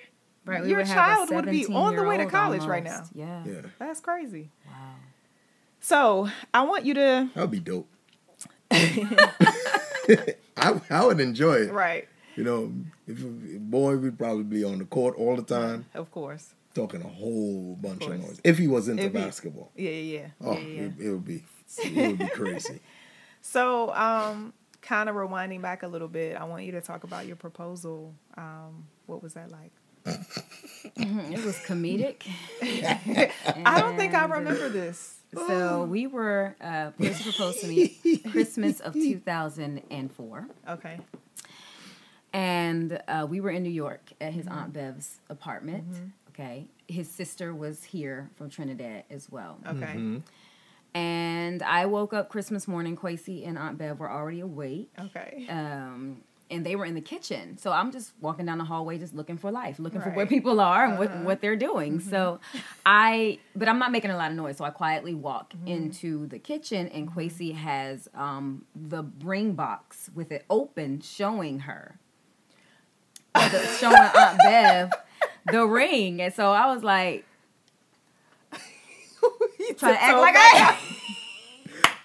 Right. 0.46 0.66
Your 0.66 0.78
would 0.78 0.86
have 0.88 0.96
a 0.96 1.00
child 1.00 1.30
would 1.30 1.50
be 1.50 1.66
on 1.66 1.94
the 1.96 2.02
way 2.02 2.16
to 2.16 2.24
17-year-old 2.24 2.30
college 2.32 2.62
right 2.64 2.82
now. 2.82 3.04
Yeah. 3.14 3.44
Yeah, 3.46 3.60
That's 3.78 4.00
crazy. 4.00 4.50
Wow. 4.66 4.94
So, 5.80 6.28
I 6.52 6.62
want 6.62 6.84
you 6.84 6.94
to. 6.94 7.30
that 7.34 7.40
would 7.40 7.50
be 7.50 7.60
dope. 7.60 7.86
I, 10.56 10.80
I 10.90 11.04
would 11.04 11.20
enjoy 11.20 11.54
it. 11.54 11.72
Right. 11.72 12.08
You 12.36 12.44
know, 12.44 12.72
if 13.06 13.20
a 13.22 13.58
boy 13.58 13.96
would 13.96 14.18
probably 14.18 14.44
be 14.44 14.64
on 14.64 14.78
the 14.78 14.84
court 14.84 15.16
all 15.16 15.36
the 15.36 15.42
time, 15.42 15.86
Of 15.94 16.10
course. 16.10 16.54
Talking 16.74 17.02
a 17.02 17.08
whole 17.08 17.76
bunch 17.80 18.02
of, 18.02 18.08
course. 18.08 18.20
noise. 18.20 18.40
If 18.44 18.58
he 18.58 18.68
was 18.68 18.88
into 18.88 19.04
If 19.04 19.12
he- 19.12 19.18
basketball, 19.18 19.72
Yeah, 19.76 19.90
yeah, 19.90 20.20
yeah. 20.20 20.26
oh, 20.40 20.52
yeah, 20.52 20.58
yeah. 20.60 20.80
It, 20.82 20.92
it 21.00 21.10
would 21.10 21.24
be 21.24 21.42
it 21.84 22.08
would 22.08 22.18
be 22.18 22.28
crazy. 22.28 22.80
So, 23.42 23.90
um, 23.94 24.52
kind 24.82 25.08
of 25.08 25.14
rewinding 25.16 25.62
back 25.62 25.82
a 25.82 25.88
little 25.88 26.08
bit, 26.08 26.36
I 26.36 26.44
want 26.44 26.64
you 26.64 26.72
to 26.72 26.82
talk 26.82 27.04
about 27.04 27.26
your 27.26 27.36
proposal. 27.36 28.14
Um, 28.36 28.84
what 29.06 29.22
was 29.22 29.32
that 29.32 29.50
like? 29.50 29.70
Mhm, 30.98 31.32
It 31.32 31.42
was 31.42 31.56
comedic. 31.60 32.26
I 33.66 33.80
don't 33.80 33.96
think 33.96 34.12
I 34.12 34.26
remember 34.26 34.68
this. 34.68 35.20
So 35.34 35.84
we 35.84 36.06
were, 36.06 36.54
uh, 36.60 36.90
Percy 36.90 37.22
proposed 37.24 37.60
to 37.60 37.68
me 37.68 37.88
Christmas 38.30 38.80
of 38.80 38.92
2004. 38.92 40.46
Okay. 40.68 40.98
And 42.32 43.00
uh, 43.08 43.26
we 43.28 43.40
were 43.40 43.50
in 43.50 43.62
New 43.62 43.70
York 43.70 44.02
at 44.20 44.32
his 44.32 44.46
Aunt 44.46 44.72
Bev's 44.72 45.16
apartment. 45.28 45.84
Okay. 46.30 46.66
His 46.88 47.08
sister 47.08 47.54
was 47.54 47.84
here 47.84 48.30
from 48.36 48.50
Trinidad 48.50 49.04
as 49.10 49.30
well. 49.30 49.58
Okay. 49.66 49.76
Mm-hmm. 49.84 50.18
And 50.94 51.62
I 51.62 51.86
woke 51.86 52.12
up 52.12 52.28
Christmas 52.28 52.66
morning. 52.66 52.96
Kwesi 52.96 53.46
and 53.46 53.56
Aunt 53.56 53.78
Bev 53.78 54.00
were 54.00 54.10
already 54.10 54.40
awake. 54.40 54.90
Okay. 54.98 55.46
Um, 55.48 56.22
and 56.50 56.66
they 56.66 56.74
were 56.74 56.84
in 56.84 56.94
the 56.96 57.00
kitchen. 57.00 57.56
So 57.58 57.70
I'm 57.70 57.92
just 57.92 58.12
walking 58.20 58.44
down 58.44 58.58
the 58.58 58.64
hallway, 58.64 58.98
just 58.98 59.14
looking 59.14 59.36
for 59.38 59.52
life, 59.52 59.78
looking 59.78 60.00
for 60.00 60.10
where 60.10 60.26
people 60.26 60.60
are 60.60 60.84
and 60.84 60.98
what, 60.98 61.08
Uh-huh. 61.12 61.22
what 61.22 61.40
they're 61.40 61.54
doing. 61.54 62.00
So 62.00 62.40
I, 62.84 63.38
but 63.54 63.68
I'm 63.68 63.78
not 63.78 63.92
making 63.92 64.10
a 64.10 64.16
lot 64.16 64.32
of 64.32 64.36
noise. 64.36 64.56
So 64.56 64.64
I 64.64 64.70
quietly 64.70 65.14
walk 65.14 65.52
Mm-hmm. 65.54 65.68
into 65.68 66.26
the 66.26 66.40
kitchen, 66.40 66.88
and 66.88 67.08
Kwesi 67.08 67.54
has 67.54 68.08
um, 68.14 68.64
the 68.74 69.04
ring 69.22 69.52
box 69.52 70.10
with 70.12 70.32
it 70.32 70.44
open, 70.50 71.00
showing 71.02 71.60
her, 71.60 72.00
showing 73.78 73.94
Aunt 73.96 74.38
Bev 74.38 74.90
the 75.50 75.66
ring. 75.66 76.20
And 76.22 76.32
so 76.34 76.50
I 76.52 76.72
was 76.72 76.82
like, 76.82 77.24
You 79.58 79.74
trying 79.74 79.94
to 79.94 80.02
act 80.02 80.18
like 80.18 80.34
I. 80.36 80.78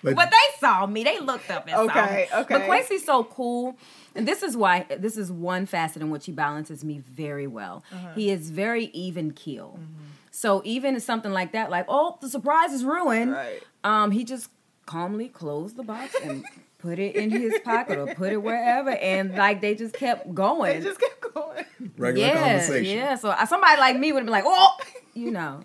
But, 0.03 0.15
But 0.15 0.29
they 0.29 0.59
saw 0.59 0.85
me. 0.85 1.03
They 1.03 1.19
looked 1.19 1.49
up 1.49 1.65
and 1.67 1.71
saw 1.75 1.81
Okay, 1.85 2.27
me. 2.31 2.39
okay. 2.41 2.53
But 2.53 2.61
Kwesi's 2.69 3.03
so 3.03 3.23
cool. 3.23 3.75
And 4.13 4.27
this 4.27 4.43
is 4.43 4.55
why 4.55 4.85
this 4.99 5.17
is 5.17 5.31
one 5.31 5.65
facet 5.65 6.03
in 6.03 6.11
which 6.11 6.27
he 6.27 6.31
balances 6.31 6.83
me 6.83 6.99
very 6.99 7.47
well. 7.47 7.83
Uh-huh. 7.91 8.09
He 8.13 8.29
is 8.29 8.51
very 8.51 8.85
even 8.93 9.31
keel. 9.31 9.79
Mm-hmm. 9.81 10.03
So 10.29 10.61
even 10.63 10.99
something 10.99 11.31
like 11.31 11.53
that, 11.53 11.71
like, 11.71 11.85
oh, 11.89 12.19
the 12.21 12.29
surprise 12.29 12.71
is 12.71 12.85
ruined. 12.85 13.31
Right. 13.31 13.63
Um, 13.83 14.11
he 14.11 14.23
just 14.23 14.49
calmly 14.85 15.27
closed 15.27 15.75
the 15.75 15.83
box 15.83 16.13
and 16.23 16.45
put 16.85 16.99
it 16.99 17.15
in 17.15 17.31
his 17.31 17.59
pocket 17.63 17.97
or 17.97 18.13
put 18.13 18.31
it 18.31 18.37
wherever. 18.37 18.91
And 18.91 19.33
like 19.35 19.61
they 19.61 19.75
just 19.75 19.95
kept 19.95 20.33
going. 20.33 20.77
It 20.77 20.83
just 20.83 20.99
kept 20.99 21.33
going. 21.33 21.65
regular 21.97 22.27
yeah, 22.27 22.59
conversation. 22.59 22.97
Yeah, 22.97 23.15
so 23.15 23.29
uh, 23.29 23.45
somebody 23.45 23.79
like 23.79 23.97
me 23.97 24.11
would 24.11 24.19
have 24.19 24.25
been 24.25 24.31
like, 24.31 24.43
oh, 24.45 24.77
you 25.13 25.31
know. 25.31 25.61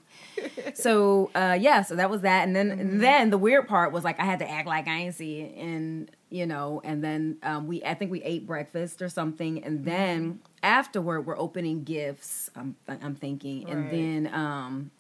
So 0.74 1.30
uh, 1.35 1.59
yeah, 1.61 1.83
so 1.83 1.96
that 1.96 2.09
was 2.09 2.22
that, 2.22 2.46
and 2.46 2.56
then 2.56 2.70
and 2.70 3.02
then 3.02 3.30
the 3.30 3.37
weird 3.37 3.68
part 3.68 3.92
was 3.92 4.04
like 4.04 4.18
I 4.18 4.24
had 4.24 4.38
to 4.38 4.50
act 4.50 4.66
like 4.66 4.88
I 4.88 4.96
ain't 5.00 5.14
see 5.14 5.40
it, 5.40 5.56
and 5.59 6.11
you 6.30 6.46
know, 6.46 6.80
and 6.83 7.04
then 7.04 7.37
um, 7.42 7.66
we 7.66 7.85
I 7.85 7.94
think 7.94 8.11
we 8.11 8.22
ate 8.22 8.46
breakfast 8.46 9.02
or 9.02 9.11
something, 9.11 9.62
and 9.62 9.85
then 9.85 10.40
afterward 10.62 11.26
we're 11.26 11.38
opening 11.38 11.85
gifts. 11.85 12.50
I'm 12.56 12.76
I'm 12.88 13.14
thinking, 13.14 13.68
and 13.68 13.90
then 13.90 14.33
um, 14.33 14.90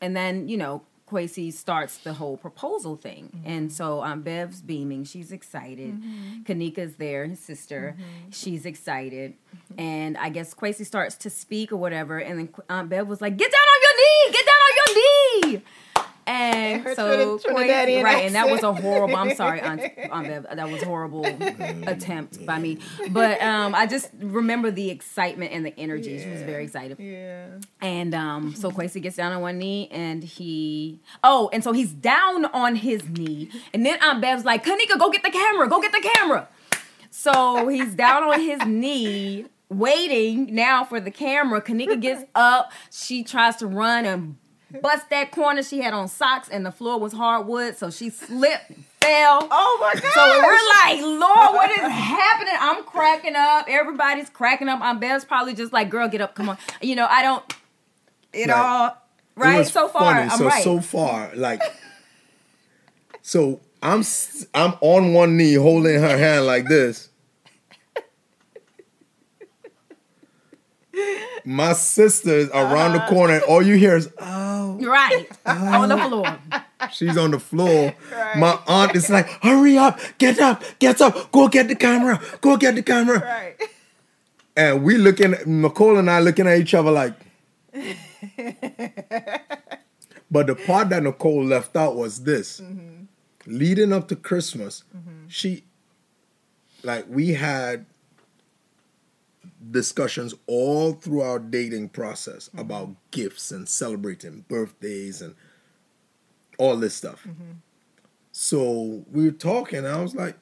and 0.00 0.16
then 0.16 0.48
you 0.48 0.56
know. 0.56 0.82
Kwesi 1.12 1.52
starts 1.52 1.98
the 1.98 2.14
whole 2.14 2.36
proposal 2.36 2.96
thing. 2.96 3.30
Mm-hmm. 3.36 3.50
And 3.50 3.72
so 3.72 4.02
um, 4.02 4.22
Bev's 4.22 4.62
beaming. 4.62 5.04
She's 5.04 5.30
excited. 5.30 6.00
Mm-hmm. 6.00 6.42
Kanika's 6.44 6.96
there, 6.96 7.26
his 7.26 7.40
sister. 7.40 7.96
Mm-hmm. 7.96 8.30
She's 8.30 8.64
excited. 8.64 9.34
And 9.76 10.16
I 10.16 10.30
guess 10.30 10.54
Kwesi 10.54 10.86
starts 10.86 11.16
to 11.16 11.30
speak 11.30 11.70
or 11.72 11.76
whatever. 11.76 12.18
And 12.18 12.38
then 12.38 12.48
Aunt 12.70 12.88
Bev 12.88 13.06
was 13.06 13.20
like, 13.20 13.36
Get 13.36 13.50
down 13.50 13.60
on 13.60 13.80
your 13.82 13.96
knee! 13.96 14.32
Get 14.32 14.46
down 14.46 14.56
on 14.56 14.72
your 14.76 15.58
knee! 15.58 15.62
And 16.26 16.84
so, 16.94 17.40
right, 17.48 18.24
and 18.24 18.34
that 18.34 18.48
was 18.48 18.62
a 18.62 18.72
horrible. 18.72 19.16
I'm 19.16 19.34
sorry, 19.34 19.60
Aunt, 19.60 19.80
Aunt 20.12 20.28
Bev. 20.28 20.46
That 20.54 20.70
was 20.70 20.82
a 20.82 20.86
horrible 20.86 21.24
attempt 21.24 22.44
by 22.46 22.58
me. 22.58 22.78
But 23.10 23.42
um, 23.42 23.74
I 23.74 23.86
just 23.86 24.10
remember 24.18 24.70
the 24.70 24.90
excitement 24.90 25.52
and 25.52 25.66
the 25.66 25.76
energy. 25.78 26.18
She 26.22 26.28
was 26.28 26.42
very 26.42 26.64
excited. 26.64 26.98
Yeah. 27.00 27.46
And 27.80 28.14
um, 28.14 28.54
so 28.54 28.70
Kwesi 28.70 29.02
gets 29.02 29.16
down 29.16 29.32
on 29.32 29.42
one 29.42 29.58
knee 29.58 29.88
and 29.90 30.22
he 30.22 31.00
oh, 31.24 31.50
and 31.52 31.64
so 31.64 31.72
he's 31.72 31.92
down 31.92 32.44
on 32.46 32.76
his 32.76 33.08
knee. 33.08 33.50
And 33.74 33.84
then 33.84 33.98
Aunt 34.02 34.20
Bev's 34.20 34.44
like, 34.44 34.64
Kanika, 34.64 34.98
go 34.98 35.10
get 35.10 35.22
the 35.22 35.30
camera, 35.30 35.68
go 35.68 35.80
get 35.80 35.92
the 35.92 36.08
camera. 36.14 36.48
So 37.10 37.68
he's 37.68 37.94
down 37.94 38.24
on 38.24 38.40
his 38.40 38.60
knee, 38.66 39.46
waiting 39.68 40.54
now 40.54 40.84
for 40.84 41.00
the 41.00 41.10
camera. 41.10 41.60
Kanika 41.60 42.00
gets 42.00 42.24
up, 42.34 42.72
she 42.90 43.22
tries 43.22 43.56
to 43.56 43.66
run 43.66 44.04
and 44.06 44.36
bust 44.80 45.10
that 45.10 45.30
corner. 45.32 45.62
She 45.62 45.80
had 45.80 45.92
on 45.94 46.08
socks 46.08 46.48
and 46.48 46.64
the 46.64 46.72
floor 46.72 46.98
was 46.98 47.12
hardwood, 47.12 47.76
so 47.76 47.90
she 47.90 48.10
slipped, 48.10 48.72
fell. 49.00 49.46
Oh 49.50 49.78
my 49.80 50.00
god. 50.00 50.12
So 50.12 50.40
we're 50.42 50.96
like, 51.10 51.20
Lord, 51.20 51.54
what 51.54 51.70
is 51.70 51.78
happening? 51.90 52.54
I'm 52.58 52.84
cracking 52.84 53.34
up. 53.36 53.66
Everybody's 53.68 54.30
cracking 54.30 54.68
up. 54.68 54.80
I'm 54.80 54.98
Bev's 55.00 55.24
probably 55.24 55.54
just 55.54 55.72
like, 55.72 55.90
girl, 55.90 56.08
get 56.08 56.20
up, 56.20 56.34
come 56.34 56.48
on. 56.48 56.58
You 56.80 56.96
know, 56.96 57.06
I 57.08 57.22
don't. 57.22 57.44
It 58.32 58.48
Right. 58.48 59.54
all 59.54 59.60
It 59.60 59.66
so 59.68 59.88
far. 59.88 60.14
funny. 60.14 60.30
I'm 60.30 60.38
so 60.38 60.46
right. 60.46 60.62
so 60.62 60.80
far, 60.80 61.30
like, 61.34 61.60
so 63.22 63.60
I'm 63.82 64.02
I'm 64.54 64.74
on 64.80 65.12
one 65.14 65.36
knee 65.36 65.54
holding 65.54 66.00
her 66.00 66.16
hand 66.18 66.46
like 66.46 66.66
this. 66.68 67.08
My 71.44 71.72
sister's 71.72 72.48
around 72.50 72.94
Uh-huh. 72.94 73.06
the 73.06 73.14
corner, 73.14 73.34
and 73.34 73.42
all 73.44 73.62
you 73.62 73.74
hear 73.76 73.96
is, 73.96 74.08
"Oh, 74.20 74.78
right 74.80 75.26
on 75.44 75.88
the 75.88 75.96
floor. 75.98 76.38
she's 76.92 77.16
on 77.16 77.30
the 77.32 77.40
floor." 77.40 77.94
Right. 78.12 78.36
My 78.38 78.58
aunt 78.68 78.94
is 78.94 79.10
like, 79.10 79.28
"Hurry 79.42 79.76
up, 79.76 79.98
get 80.18 80.38
up, 80.40 80.62
get 80.78 81.00
up, 81.00 81.32
go 81.32 81.48
get 81.48 81.66
the 81.68 81.74
camera, 81.74 82.20
go 82.40 82.56
get 82.56 82.74
the 82.76 82.82
camera." 82.82 83.20
Right. 83.20 83.56
And 84.56 84.82
we 84.84 84.98
looking, 84.98 85.34
Nicole 85.46 85.98
and 85.98 86.08
I 86.10 86.20
looking 86.20 86.46
at 86.46 86.58
each 86.58 86.74
other 86.74 86.90
like. 86.92 87.14
but 90.30 90.46
the 90.46 90.54
part 90.54 90.90
that 90.90 91.02
Nicole 91.02 91.44
left 91.44 91.76
out 91.76 91.96
was 91.96 92.22
this: 92.24 92.60
leading 93.46 93.92
up 93.92 94.08
to 94.08 94.16
Christmas, 94.16 94.84
she, 95.28 95.64
like, 96.82 97.06
we 97.08 97.30
had 97.34 97.86
discussions 99.72 100.34
all 100.46 100.92
through 100.92 101.22
our 101.22 101.38
dating 101.38 101.88
process 101.88 102.50
about 102.56 102.90
gifts 103.10 103.50
and 103.50 103.68
celebrating 103.68 104.44
birthdays 104.48 105.20
and 105.22 105.34
all 106.58 106.76
this 106.76 106.94
stuff. 106.94 107.26
So 108.30 109.04
we 109.10 109.24
were 109.24 109.30
talking, 109.32 109.80
and 109.80 109.88
I 109.88 110.00
was 110.00 110.14
like, 110.14 110.36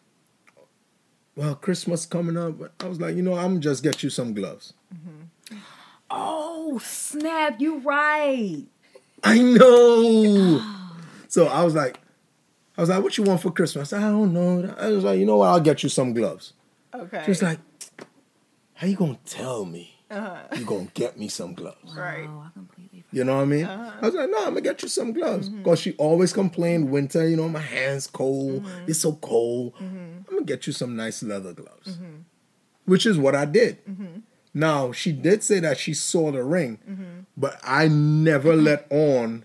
well, 1.36 1.54
Christmas 1.54 2.04
coming 2.06 2.36
up. 2.36 2.54
I 2.82 2.88
was 2.88 3.00
like, 3.00 3.16
you 3.16 3.22
know, 3.22 3.34
I'm 3.34 3.60
just 3.60 3.82
get 3.82 4.02
you 4.02 4.10
some 4.10 4.34
gloves. 4.34 4.74
Oh 6.10 6.78
snap! 6.82 7.60
You 7.60 7.78
right. 7.78 8.64
I 9.22 9.38
know. 9.38 10.60
so 11.28 11.46
I 11.46 11.62
was 11.62 11.74
like, 11.74 11.98
I 12.76 12.80
was 12.80 12.90
like, 12.90 13.02
what 13.02 13.16
you 13.16 13.24
want 13.24 13.42
for 13.42 13.50
Christmas? 13.50 13.92
I 13.92 14.00
don't 14.00 14.32
know. 14.32 14.74
I 14.78 14.88
was 14.88 15.04
like, 15.04 15.18
you 15.18 15.26
know 15.26 15.36
what? 15.36 15.48
I'll 15.48 15.60
get 15.60 15.82
you 15.82 15.88
some 15.88 16.12
gloves. 16.12 16.54
Okay. 16.94 17.22
She 17.24 17.30
was 17.30 17.42
like, 17.42 17.58
how 18.80 18.86
you 18.86 18.96
gonna 18.96 19.18
tell 19.26 19.66
me? 19.66 19.94
Uh-huh. 20.10 20.56
you 20.56 20.64
gonna 20.64 20.88
get 20.94 21.18
me 21.18 21.28
some 21.28 21.52
gloves. 21.52 21.94
Right. 21.94 22.26
Oh, 22.26 22.44
I 22.46 22.50
completely. 22.52 23.04
You 23.12 23.24
know 23.24 23.36
what 23.36 23.42
I 23.42 23.44
mean? 23.44 23.64
Uh-huh. 23.66 23.90
I 24.00 24.06
was 24.06 24.14
like, 24.14 24.30
no, 24.30 24.38
I'm 24.38 24.44
gonna 24.44 24.62
get 24.62 24.82
you 24.82 24.88
some 24.88 25.12
gloves. 25.12 25.48
Mm-hmm. 25.50 25.58
Because 25.58 25.78
she 25.80 25.92
always 25.98 26.32
complained 26.32 26.90
winter, 26.90 27.28
you 27.28 27.36
know, 27.36 27.46
my 27.48 27.60
hands 27.60 28.06
cold, 28.06 28.64
mm-hmm. 28.64 28.90
it's 28.90 29.00
so 29.00 29.12
cold. 29.12 29.74
Mm-hmm. 29.74 30.18
I'm 30.28 30.34
gonna 30.34 30.44
get 30.44 30.66
you 30.66 30.72
some 30.72 30.96
nice 30.96 31.22
leather 31.22 31.52
gloves. 31.52 31.98
Which 32.86 33.04
is 33.04 33.18
what 33.18 33.34
I 33.34 33.44
did. 33.44 33.78
Now, 34.54 34.92
she 34.92 35.12
did 35.12 35.44
say 35.44 35.60
that 35.60 35.78
she 35.78 35.92
saw 35.92 36.32
the 36.32 36.42
ring, 36.42 37.26
but 37.36 37.60
I 37.62 37.86
never 37.86 38.56
let 38.56 38.86
on 38.90 39.44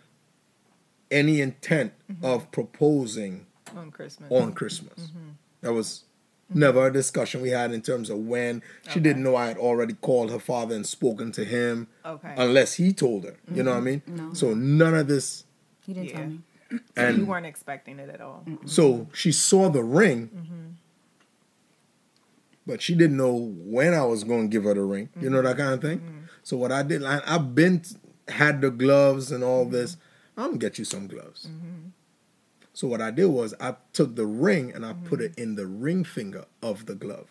any 1.12 1.42
intent 1.42 1.92
of 2.24 2.50
proposing 2.52 3.46
On 3.76 3.92
Christmas. 3.92 4.32
on 4.32 4.54
Christmas. 4.54 5.12
That 5.62 5.74
was 5.74 6.05
never 6.54 6.88
a 6.88 6.94
discussion 6.94 7.42
we 7.42 7.50
had 7.50 7.72
in 7.72 7.82
terms 7.82 8.10
of 8.10 8.20
when. 8.20 8.62
She 8.92 9.00
didn't 9.00 9.24
know 9.24 9.36
I 9.36 9.48
had 9.48 9.58
already 9.58 9.94
called 9.94 10.32
her 10.32 10.40
father 10.40 10.76
and 10.76 10.86
spoken 10.86 11.32
to 11.34 11.44
him 11.46 11.88
Okay. 12.06 12.34
unless 12.38 12.76
he 12.76 12.94
told 12.94 13.24
her. 13.26 13.36
You 13.54 13.64
know 13.64 13.72
what 13.72 13.78
I 13.78 13.82
mean? 13.82 14.02
No. 14.08 14.34
So 14.34 14.54
none 14.54 14.94
of 14.94 15.08
this. 15.08 15.46
He 15.86 15.94
didn't 15.94 16.10
Yeah. 16.10 16.16
tell 16.18 16.28
me. 17.14 17.20
you 17.20 17.26
weren't 17.26 17.46
expecting 17.46 18.00
it 18.00 18.10
at 18.10 18.22
all. 18.22 18.46
so 18.66 19.08
she 19.14 19.32
saw 19.32 19.70
the 19.70 19.84
ring, 19.84 20.28
mm-hmm. 20.28 20.68
but 22.66 22.82
she 22.82 22.96
didn't 22.96 23.18
know 23.18 23.34
when 23.34 23.94
I 23.94 24.04
was 24.04 24.24
going 24.24 24.44
to 24.44 24.48
give 24.48 24.64
her 24.64 24.74
the 24.74 24.82
ring. 24.84 25.10
You 25.20 25.30
know 25.30 25.42
that 25.42 25.58
mm-hmm. 25.58 25.62
kind 25.62 25.74
of 25.74 25.82
thing. 25.82 26.00
Mm-hmm. 26.00 26.20
So 26.44 26.58
what 26.58 26.72
I 26.72 26.84
did, 26.84 27.04
I, 27.04 27.22
I've 27.26 27.54
been 27.56 27.84
had 28.28 28.62
the 28.62 28.72
gloves 28.72 29.32
and 29.32 29.44
all 29.44 29.66
this. 29.66 29.98
I'm 30.38 30.48
gonna 30.48 30.58
get 30.58 30.78
you 30.78 30.86
some 30.86 31.08
gloves. 31.08 31.48
So 32.76 32.90
what 32.90 33.02
I 33.02 33.10
did 33.10 33.28
was 33.28 33.54
I 33.62 33.76
took 33.94 34.18
the 34.18 34.26
ring 34.26 34.74
and 34.76 34.86
I 34.86 34.92
put 34.94 35.22
it 35.22 35.38
mm. 35.38 35.44
in 35.44 35.56
the 35.56 35.66
ring 35.66 36.04
finger 36.04 36.44
of 36.62 36.86
the 36.86 36.94
glove. 36.94 37.30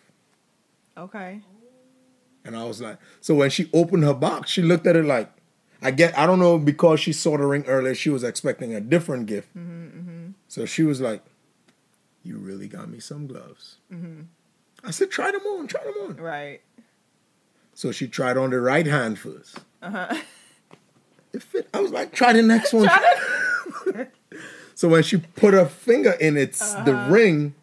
Okay. 0.97 1.41
And 2.43 2.57
I 2.57 2.63
was 2.63 2.81
like, 2.81 2.97
so 3.21 3.35
when 3.35 3.51
she 3.51 3.69
opened 3.71 4.03
her 4.05 4.13
box, 4.15 4.49
she 4.49 4.63
looked 4.63 4.87
at 4.87 4.95
it 4.95 5.05
like, 5.05 5.31
I 5.83 5.91
get, 5.91 6.17
I 6.17 6.25
don't 6.25 6.39
know, 6.39 6.57
because 6.57 6.99
she 6.99 7.13
saw 7.13 7.37
the 7.37 7.45
ring 7.45 7.63
earlier, 7.67 7.93
she 7.93 8.09
was 8.09 8.23
expecting 8.23 8.73
a 8.73 8.81
different 8.81 9.27
gift. 9.27 9.55
Mm-hmm, 9.55 9.99
mm-hmm. 9.99 10.27
So 10.47 10.65
she 10.65 10.81
was 10.81 10.99
like, 10.99 11.23
you 12.23 12.37
really 12.37 12.67
got 12.67 12.89
me 12.89 12.99
some 12.99 13.27
gloves. 13.27 13.77
Mm-hmm. 13.93 14.21
I 14.83 14.89
said, 14.89 15.11
try 15.11 15.31
them 15.31 15.41
on, 15.41 15.67
try 15.67 15.83
them 15.83 15.93
on. 16.01 16.15
Right. 16.15 16.61
So 17.75 17.91
she 17.91 18.07
tried 18.07 18.35
on 18.35 18.49
the 18.49 18.59
right 18.59 18.87
hand 18.87 19.19
first. 19.19 19.59
Uh-huh. 19.83 20.15
It 21.33 21.43
fit. 21.43 21.69
I 21.71 21.81
was 21.81 21.91
like, 21.91 22.13
try 22.13 22.33
the 22.33 22.41
next 22.41 22.73
one. 22.73 22.89
so 24.75 24.87
when 24.89 25.01
she 25.01 25.17
put 25.17 25.53
her 25.55 25.65
finger 25.65 26.11
in 26.11 26.37
its 26.37 26.73
the 26.73 26.93
uh-huh. 26.95 27.11
ring, 27.11 27.55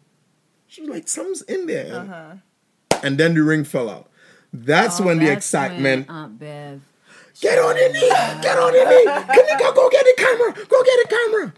she 0.67 0.81
was 0.81 0.89
like, 0.89 1.07
something's 1.07 1.41
in 1.43 1.67
there. 1.67 1.95
Uh-huh. 1.95 2.99
And 3.01 3.17
then 3.17 3.33
the 3.35 3.43
ring 3.43 3.63
fell 3.63 3.89
out. 3.89 4.09
That's 4.51 4.99
Oh, 4.99 5.05
when 5.05 5.19
the 5.19 5.31
excitement. 5.31 6.07
when 6.07 6.15
Aunt 6.17 6.39
Bev. 6.39 6.81
Get 7.41 7.57
on 7.59 7.75
your 7.77 7.91
knee. 7.93 8.09
Get 8.41 8.57
on 8.57 8.73
your 8.73 8.87
knee. 8.89 9.05
Kanika, 9.05 9.75
go 9.75 9.89
get 9.89 10.05
the 10.05 10.13
camera. 10.17 10.53
Go 10.53 10.83
get 10.83 11.09
the 11.09 11.15
camera. 11.15 11.53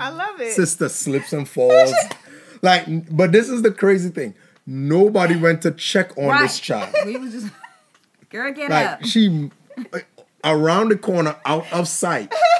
I 0.00 0.08
love 0.10 0.40
it. 0.40 0.52
Sister 0.52 0.88
slips 0.88 1.32
and 1.32 1.48
falls. 1.48 1.92
like, 2.62 2.84
but 3.14 3.32
this 3.32 3.48
is 3.48 3.62
the 3.62 3.70
crazy 3.70 4.10
thing. 4.10 4.34
Nobody 4.66 5.36
went 5.36 5.62
to 5.62 5.70
check 5.72 6.16
on 6.18 6.26
Right. 6.26 6.42
this 6.42 6.58
child. 6.60 6.94
We 7.04 7.16
was 7.16 7.32
just. 7.32 7.46
Girl, 8.30 8.52
get 8.52 8.70
Like 8.70 8.86
up. 8.86 9.04
she 9.04 9.50
uh, 9.92 9.98
around 10.44 10.90
the 10.90 10.96
corner, 10.98 11.36
out 11.46 11.72
of 11.72 11.88
sight, 11.88 12.32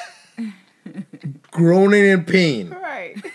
groaning 1.51 2.05
in 2.07 2.25
pain. 2.25 2.71
right. 2.71 3.17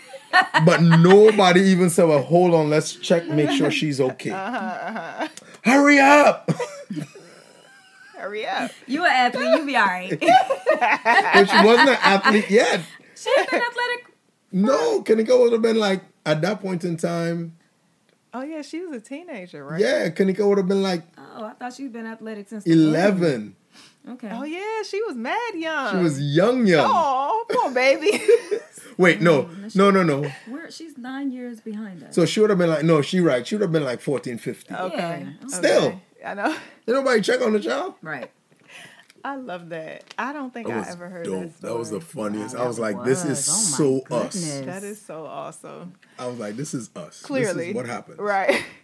But 0.66 0.82
nobody 0.82 1.60
even 1.60 1.90
said, 1.90 2.08
"Well, 2.08 2.20
hold 2.22 2.54
on, 2.54 2.68
let's 2.68 2.92
check, 2.96 3.28
make 3.28 3.50
sure 3.50 3.70
she's 3.70 4.00
okay." 4.00 4.30
Uh-huh, 4.32 4.56
uh-huh. 4.56 5.28
Hurry 5.62 6.00
up! 6.00 6.50
Hurry 8.16 8.44
up. 8.46 8.70
You 8.86 9.04
an 9.04 9.12
athlete, 9.12 9.58
you 9.60 9.64
be 9.66 9.76
all 9.76 9.86
right. 9.86 10.10
but 10.20 11.44
she 11.48 11.64
wasn't 11.64 11.90
an 11.90 11.98
athlete 12.02 12.50
yet. 12.50 12.80
she 13.16 13.30
ain't 13.38 13.50
been 13.50 13.62
athletic. 13.62 14.06
No, 14.50 15.02
Kanika 15.02 15.38
would 15.38 15.52
have 15.52 15.62
been 15.62 15.78
like 15.78 16.02
at 16.26 16.40
that 16.42 16.60
point 16.60 16.84
in 16.84 16.96
time. 16.96 17.56
Oh 18.32 18.42
yeah, 18.42 18.62
she 18.62 18.80
was 18.80 18.96
a 18.96 19.00
teenager, 19.00 19.64
right? 19.64 19.80
Yeah, 19.80 20.08
Kanika 20.08 20.48
would 20.48 20.58
have 20.58 20.66
been 20.68 20.82
like 20.82 21.02
Oh, 21.16 21.44
I 21.44 21.52
thought 21.52 21.74
she'd 21.74 21.92
been 21.92 22.06
athletic 22.06 22.48
since 22.48 22.64
the 22.64 22.72
eleven. 22.72 23.54
Okay. 24.06 24.28
Oh 24.30 24.44
yeah, 24.44 24.82
she 24.82 25.02
was 25.02 25.16
mad 25.16 25.54
young. 25.54 25.96
She 25.96 26.02
was 26.02 26.20
young, 26.20 26.66
young. 26.66 26.86
Oh, 26.92 27.44
poor 27.48 27.72
baby. 27.72 28.10
Wait, 28.98 29.18
mm, 29.18 29.22
no, 29.22 29.90
no, 29.90 29.90
no, 29.90 30.02
no. 30.20 30.30
Where 30.48 30.70
she's 30.70 30.96
nine 30.98 31.30
years 31.32 31.60
behind 31.60 32.02
us. 32.04 32.14
So 32.14 32.26
she 32.26 32.40
would 32.40 32.50
have 32.50 32.58
been 32.58 32.70
like, 32.70 32.84
no, 32.84 33.00
she 33.02 33.20
right. 33.20 33.46
She 33.46 33.54
would 33.56 33.62
have 33.62 33.72
been 33.72 33.84
like 33.84 34.00
14, 34.00 34.38
15. 34.38 34.76
okay. 34.76 35.26
Yeah. 35.40 35.46
Still. 35.48 35.84
Okay. 35.86 35.98
I 36.24 36.34
know. 36.34 36.56
Did 36.86 36.92
nobody 36.92 37.20
check 37.22 37.40
on 37.40 37.52
the 37.54 37.60
child? 37.60 37.94
right. 38.02 38.30
I 39.26 39.36
love 39.36 39.70
that. 39.70 40.04
I 40.18 40.34
don't 40.34 40.52
think 40.52 40.68
That 40.68 40.74
I 40.74 40.78
was 40.80 40.88
ever 40.90 41.08
heard 41.08 41.24
dope. 41.24 41.44
that. 41.44 41.62
That 41.62 41.78
was 41.78 41.88
the 41.88 42.00
funniest. 42.02 42.54
Wow, 42.54 42.64
I 42.64 42.66
was 42.68 42.76
that 42.76 42.82
like, 42.82 43.04
this 43.04 43.22
is 43.24 43.28
was. 43.30 43.74
so 43.74 44.02
Oh 44.10 44.18
my 44.20 44.26
us. 44.26 44.60
That 44.60 44.82
is 44.84 45.00
so 45.00 45.24
awesome. 45.24 45.94
I 46.18 46.26
was 46.26 46.38
like, 46.38 46.56
this 46.56 46.74
is 46.74 46.90
us. 46.94 47.22
Clearly. 47.22 47.54
This 47.54 47.68
is 47.68 47.74
what 47.74 47.86
happened. 47.86 48.18
Right. 48.18 48.62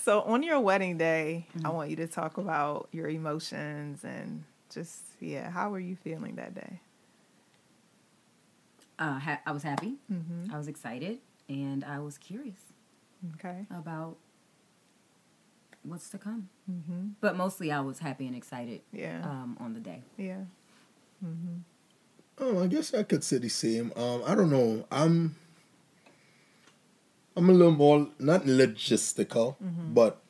So 0.00 0.22
on 0.22 0.42
your 0.42 0.60
wedding 0.60 0.96
day, 0.98 1.46
Mm-hmm. 1.56 1.66
I 1.66 1.70
want 1.70 1.90
you 1.90 1.96
to 1.96 2.06
talk 2.06 2.38
about 2.38 2.88
your 2.92 3.08
emotions 3.08 4.04
and 4.04 4.44
just 4.70 5.00
yeah, 5.20 5.50
how 5.50 5.70
were 5.70 5.80
you 5.80 5.96
feeling 5.96 6.36
that 6.36 6.54
day? 6.54 6.80
Uh, 8.98 9.18
ha- 9.18 9.40
I 9.46 9.52
was 9.52 9.62
happy. 9.62 9.94
Mm-hmm. 10.12 10.52
I 10.54 10.58
was 10.58 10.66
excited, 10.68 11.18
and 11.48 11.84
I 11.84 12.00
was 12.00 12.18
curious 12.18 12.58
Okay. 13.34 13.64
about 13.70 14.16
what's 15.82 16.08
to 16.10 16.18
come. 16.18 16.48
Mm-hmm. 16.70 17.08
But 17.20 17.36
mostly, 17.36 17.70
I 17.72 17.80
was 17.80 17.98
happy 18.00 18.26
and 18.26 18.34
excited 18.36 18.80
Yeah. 18.92 19.20
um, 19.24 19.56
on 19.60 19.72
the 19.74 19.80
day. 19.80 20.02
yeah. 20.16 20.42
Oh, 22.40 22.62
I 22.62 22.66
guess 22.68 22.94
I 22.94 23.02
could 23.02 23.24
say 23.24 23.38
the 23.38 23.48
same. 23.48 23.92
Um, 23.96 24.22
I 24.24 24.34
don't 24.36 24.50
know. 24.50 24.84
I'm 24.92 25.34
I'm 27.38 27.48
a 27.50 27.52
little 27.52 27.72
more 27.72 28.08
not 28.18 28.44
logistical, 28.44 29.56
Mm-hmm. 29.62 29.94
but 29.94 30.20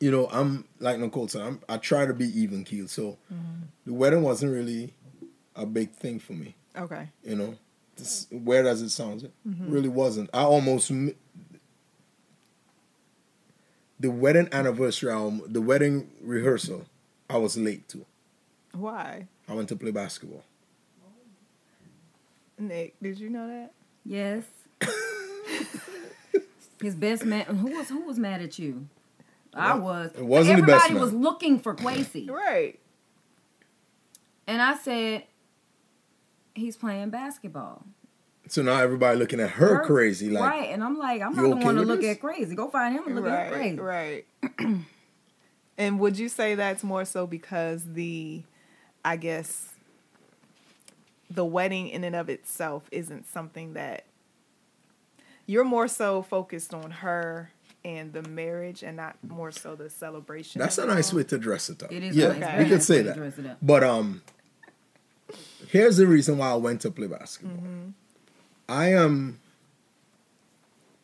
you 0.00 0.10
know, 0.10 0.28
I'm 0.30 0.64
like 0.78 0.98
Nicole 0.98 1.28
said, 1.28 1.42
I'm, 1.42 1.60
I 1.68 1.78
try 1.78 2.04
to 2.06 2.12
be 2.14 2.26
even 2.40 2.64
keeled. 2.64 2.90
So 2.90 3.16
Mm-hmm. 3.32 3.62
the 3.86 3.92
wedding 3.94 4.22
wasn't 4.22 4.52
really 4.52 4.92
a 5.54 5.64
big 5.64 5.92
thing 5.92 6.18
for 6.18 6.34
me. 6.34 6.54
Okay. 6.76 7.08
You 7.24 7.36
know, 7.36 7.54
this, 7.96 8.26
weird 8.30 8.66
as 8.66 8.82
it 8.82 8.90
sounds, 8.90 9.22
it 9.24 9.32
Mm-hmm. 9.48 9.70
really 9.70 9.88
wasn't. 9.88 10.28
I 10.34 10.42
almost 10.42 10.90
the 13.98 14.10
wedding 14.10 14.48
anniversary, 14.52 15.10
um, 15.12 15.42
the 15.46 15.60
wedding 15.62 16.10
rehearsal, 16.20 16.84
I 17.30 17.38
was 17.38 17.56
late 17.56 17.88
to. 17.90 18.04
Why? 18.74 19.26
I 19.48 19.54
went 19.54 19.68
to 19.70 19.76
play 19.76 19.90
basketball. 19.90 20.44
Nick, 22.58 22.94
did 23.02 23.18
you 23.18 23.30
know 23.30 23.46
that? 23.48 23.72
Yes. 24.04 24.44
His 26.80 26.94
best 26.94 27.24
man. 27.24 27.44
Who 27.46 27.76
was 27.76 27.88
who 27.88 28.00
was 28.02 28.18
mad 28.18 28.42
at 28.42 28.58
you? 28.58 28.86
I 29.54 29.74
was. 29.74 30.12
it 30.14 30.22
wasn't 30.24 30.56
the 30.58 30.62
Everybody 30.62 30.78
best 30.78 30.90
man. 30.92 31.00
was 31.00 31.12
looking 31.14 31.58
for 31.60 31.74
Kwesi, 31.74 32.28
Right. 32.28 32.78
and 34.46 34.60
I 34.60 34.76
said, 34.76 35.24
"He's 36.54 36.76
playing 36.76 37.10
basketball." 37.10 37.84
So 38.48 38.62
now 38.62 38.78
everybody 38.80 39.18
looking 39.18 39.40
at 39.40 39.50
her 39.52 39.76
Her- 39.76 39.84
crazy, 39.84 40.28
like 40.30 40.44
right, 40.44 40.68
and 40.70 40.84
I'm 40.84 40.98
like, 40.98 41.20
I'm 41.22 41.30
You 41.34 41.36
not 41.36 41.48
the 41.48 41.54
okay 41.56 41.64
one 41.64 41.74
to 41.76 41.80
with 41.80 41.88
look 41.88 42.00
this? 42.02 42.16
at 42.16 42.20
crazy. 42.20 42.54
Go 42.54 42.68
find 42.68 42.94
him 42.94 43.04
and 43.06 43.16
look 43.16 43.26
at 43.26 43.50
right. 43.50 43.52
crazy. 43.52 43.78
Right. 43.78 44.24
and 45.78 45.98
would 45.98 46.18
you 46.18 46.28
say 46.28 46.54
that's 46.54 46.84
more 46.84 47.04
so 47.04 47.26
because 47.26 47.82
the, 47.94 48.42
I 49.04 49.16
guess, 49.16 49.70
the 51.28 51.44
wedding 51.44 51.88
in 51.88 52.04
and 52.04 52.14
of 52.14 52.28
itself 52.28 52.84
isn't 52.92 53.26
something 53.26 53.72
that 53.72 54.04
you're 55.46 55.64
more 55.64 55.88
so 55.88 56.22
focused 56.22 56.74
on 56.74 56.90
her 56.90 57.50
and 57.84 58.12
the 58.12 58.22
marriage 58.22 58.82
and 58.82 58.96
not 58.96 59.16
more 59.26 59.52
so 59.52 59.74
the 59.76 59.88
celebration. 59.88 60.60
that's 60.60 60.78
a 60.78 60.86
nice 60.86 61.12
way 61.12 61.22
to 61.24 61.38
dress 61.38 61.68
it 61.70 61.82
up. 61.82 61.92
It 61.92 62.02
is 62.02 62.16
Yeah, 62.16 62.28
nice. 62.28 62.36
Okay. 62.36 62.40
Very 62.46 62.58
we 62.64 62.64
could 62.70 62.72
nice 62.78 62.86
say 62.86 62.94
way 62.96 63.02
to 63.02 63.08
that. 63.08 63.16
dress 63.16 63.38
it 63.38 63.46
up. 63.46 63.58
But 63.62 63.84
um, 63.84 64.22
here's 65.68 65.96
the 65.96 66.06
reason 66.06 66.38
why 66.38 66.50
I 66.50 66.54
went 66.56 66.80
to 66.82 66.90
play 66.90 67.06
basketball. 67.06 67.56
Mm-hmm. 67.58 67.88
I 68.68 68.92
am 68.92 69.38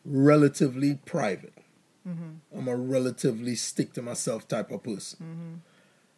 relatively 0.05 0.95
private. 1.05 1.53
Mm-hmm. 2.07 2.57
I'm 2.57 2.67
a 2.67 2.75
relatively 2.75 3.55
stick 3.55 3.93
to 3.93 4.01
myself 4.01 4.47
type 4.47 4.71
of 4.71 4.83
person. 4.83 5.19
Mm-hmm. 5.23 5.53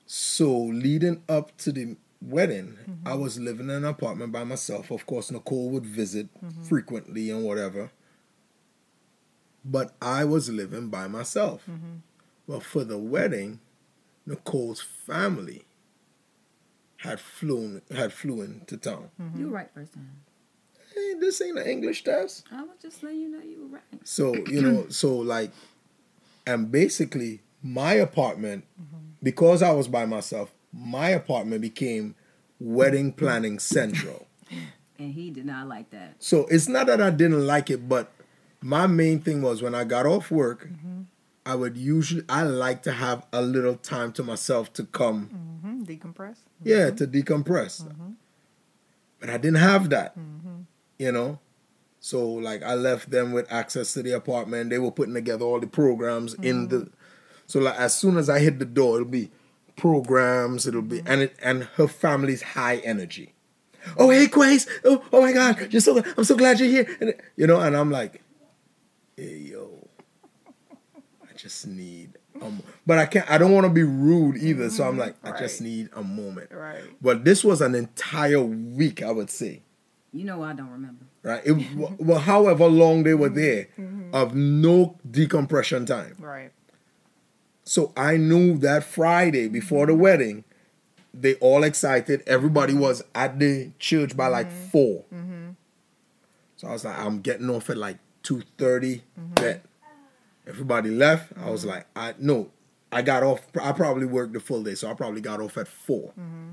So 0.08 0.52
leading 0.58 1.22
up 1.30 1.56
to 1.58 1.72
the 1.72 1.96
wedding, 2.22 2.78
Mm-hmm. 2.90 3.08
I 3.08 3.14
was 3.14 3.40
living 3.40 3.66
in 3.70 3.76
an 3.76 3.86
apartment 3.86 4.32
by 4.32 4.44
myself. 4.44 4.90
Of 4.90 5.06
course, 5.06 5.30
Nicole 5.32 5.70
would 5.72 5.86
visit 5.86 6.28
Mm-hmm. 6.44 6.64
frequently 6.64 7.30
and 7.30 7.44
whatever. 7.44 7.92
But 9.66 9.96
I 10.02 10.24
was 10.26 10.50
living 10.50 10.90
by 10.90 11.08
myself. 11.08 11.64
Mm-hmm. 11.70 11.98
Well, 12.48 12.60
for 12.60 12.84
the 12.84 13.00
wedding, 13.00 13.60
Nicole's 14.26 14.82
family 14.82 15.64
had 16.98 17.20
flown 17.20 17.82
had 17.92 18.14
flew 18.14 18.42
into 18.42 18.78
town. 18.78 19.10
Mm-hmm. 19.20 19.40
You 19.40 19.46
were 19.48 19.54
right 19.54 19.70
first 19.74 19.94
time. 19.94 20.12
Hey, 20.94 21.14
this 21.20 21.42
ain't 21.42 21.58
an 21.58 21.68
English 21.68 22.04
test. 22.04 22.46
I 22.52 22.62
was 22.62 22.78
just 22.82 23.04
letting 23.04 23.20
you 23.20 23.30
know 23.30 23.42
you 23.42 23.64
were 23.64 23.76
right. 23.76 23.84
So, 24.04 24.36
you 24.36 24.62
know, 24.62 24.86
so 24.90 25.18
like 25.18 25.52
and 26.48 26.72
basically 26.72 27.42
my 27.64 27.94
apartment, 27.94 28.66
because 29.24 29.64
I 29.64 29.72
was 29.72 29.88
by 29.88 30.06
myself, 30.06 30.54
my 30.72 31.10
apartment 31.10 31.62
became 31.62 32.16
wedding 32.60 33.12
planning 33.12 33.60
central. 33.60 34.28
And 34.98 35.14
he 35.14 35.32
did 35.32 35.46
not 35.46 35.68
like 35.68 35.90
that. 35.90 36.16
So 36.20 36.46
it's 36.50 36.68
not 36.68 36.88
that 36.88 37.02
I 37.02 37.10
didn't 37.10 37.46
like 37.46 37.70
it, 37.70 37.90
but 37.90 38.12
my 38.66 38.88
main 38.88 39.20
thing 39.20 39.44
was 39.44 39.62
when 39.62 39.76
I 39.76 39.84
got 39.84 40.08
off 40.08 40.32
work, 40.32 40.68
I 41.46 41.54
would 41.54 41.78
usually 41.78 42.24
I 42.28 42.42
like 42.42 42.82
to 42.84 42.94
have 42.94 43.24
a 43.32 43.40
little 43.40 43.76
time 43.76 44.12
to 44.14 44.24
myself 44.24 44.74
to 44.74 44.86
come, 44.86 45.28
hmm 45.62 45.84
Decompress. 45.84 46.38
yeah, 46.64 46.90
mm-hmm. 46.90 46.96
to 46.96 47.06
decompress. 47.06 47.84
Mm-hmm. 47.84 48.12
But 49.20 49.30
I 49.30 49.38
didn't 49.38 49.60
have 49.60 49.92
that, 49.92 50.18
mm-hmm. 50.18 50.62
you 50.98 51.12
know. 51.12 51.38
So 52.00 52.28
like 52.28 52.64
I 52.64 52.74
left 52.74 53.12
them 53.12 53.34
with 53.34 53.52
access 53.52 53.94
to 53.94 54.02
the 54.02 54.14
apartment. 54.14 54.72
They 54.72 54.80
were 54.80 54.92
putting 54.92 55.14
together 55.14 55.46
all 55.46 55.60
the 55.60 55.68
programs 55.68 56.34
in 56.34 56.70
the. 56.70 56.90
So 57.46 57.60
like 57.60 57.78
as 57.78 57.94
soon 57.94 58.18
as 58.18 58.32
I 58.32 58.40
hit 58.40 58.58
the 58.58 58.66
door, 58.66 58.96
it'll 58.96 59.08
be 59.08 59.30
programs. 59.76 60.66
It'll 60.66 60.82
be 60.82 61.04
and 61.06 61.22
it 61.22 61.36
and 61.40 61.66
her 61.76 61.88
family's 61.88 62.42
high 62.42 62.78
energy. 62.78 63.36
Oh 63.96 64.10
hey 64.10 64.28
Quace! 64.28 64.66
Oh, 64.84 65.04
oh 65.14 65.22
my 65.22 65.34
God! 65.34 65.72
You're 65.72 65.82
so 65.82 66.04
I'm 66.18 66.24
so 66.24 66.36
glad 66.36 66.60
you're 66.60 66.70
here. 66.70 66.98
And, 67.00 67.14
you 67.36 67.46
know, 67.46 67.60
and 67.60 67.78
I'm 67.78 67.92
like, 67.92 68.24
hey 69.18 69.38
yo, 69.52 69.88
I 71.24 71.34
just 71.36 71.68
need. 71.68 72.18
A 72.42 72.50
mo-. 72.50 72.64
But 72.86 73.00
I 73.00 73.06
can't. 73.06 73.30
I 73.30 73.38
don't 73.38 73.54
want 73.54 73.66
to 73.66 73.70
be 73.70 73.84
rude 73.84 74.38
either. 74.38 74.70
So 74.70 74.88
I'm 74.88 74.96
mm, 74.96 75.00
like, 75.00 75.16
I 75.24 75.38
just 75.38 75.62
need 75.62 75.90
a 75.96 76.04
moment. 76.04 76.52
Right. 76.52 76.84
But 77.02 77.24
this 77.24 77.44
was 77.44 77.62
an 77.62 77.76
entire 77.76 78.42
week, 78.42 79.02
I 79.02 79.12
would 79.12 79.30
say. 79.30 79.62
You 80.12 80.24
know 80.24 80.44
I 80.44 80.54
don't 80.54 80.70
remember. 80.70 81.06
Right. 81.24 81.42
It, 81.46 82.00
well, 82.00 82.20
however 82.20 82.68
long 82.68 83.04
they 83.04 83.14
were 83.14 83.30
there, 83.30 83.68
mm-hmm. 83.78 84.14
of 84.14 84.34
no 84.36 84.98
decompression 85.10 85.86
time. 85.86 86.16
Right. 86.20 86.52
So 87.66 87.92
I 87.98 88.18
knew 88.18 88.58
that 88.60 88.84
Friday 88.84 89.48
before 89.48 89.88
the 89.88 89.92
mm-hmm. 89.94 90.02
wedding, 90.02 90.44
they 91.14 91.36
all 91.36 91.64
excited. 91.64 92.22
Everybody 92.28 92.74
was 92.74 93.04
at 93.14 93.40
the 93.40 93.72
church 93.80 94.16
by 94.16 94.28
like 94.28 94.50
mm-hmm. 94.50 94.68
4 94.68 95.56
So 96.58 96.68
I 96.68 96.72
was 96.72 96.86
like, 96.86 96.98
I'm 96.98 97.22
getting 97.22 97.50
off 97.50 97.70
at 97.70 97.78
like 97.78 97.98
two 98.26 98.44
Bet. 98.58 98.72
Mm-hmm. 98.82 99.60
Everybody 100.48 100.90
left. 100.90 101.34
I 101.38 101.50
was 101.50 101.62
mm-hmm. 101.62 101.70
like, 101.70 101.88
I 101.96 102.14
no, 102.20 102.50
I 102.92 103.02
got 103.02 103.24
off. 103.24 103.48
I 103.62 103.72
probably 103.72 104.06
worked 104.06 104.34
the 104.34 104.40
full 104.40 104.64
day, 104.64 104.76
so 104.76 104.90
I 104.90 104.94
probably 104.94 105.22
got 105.22 105.40
off 105.40 105.58
at 105.58 105.68
4 105.68 106.00
mm-hmm. 106.02 106.52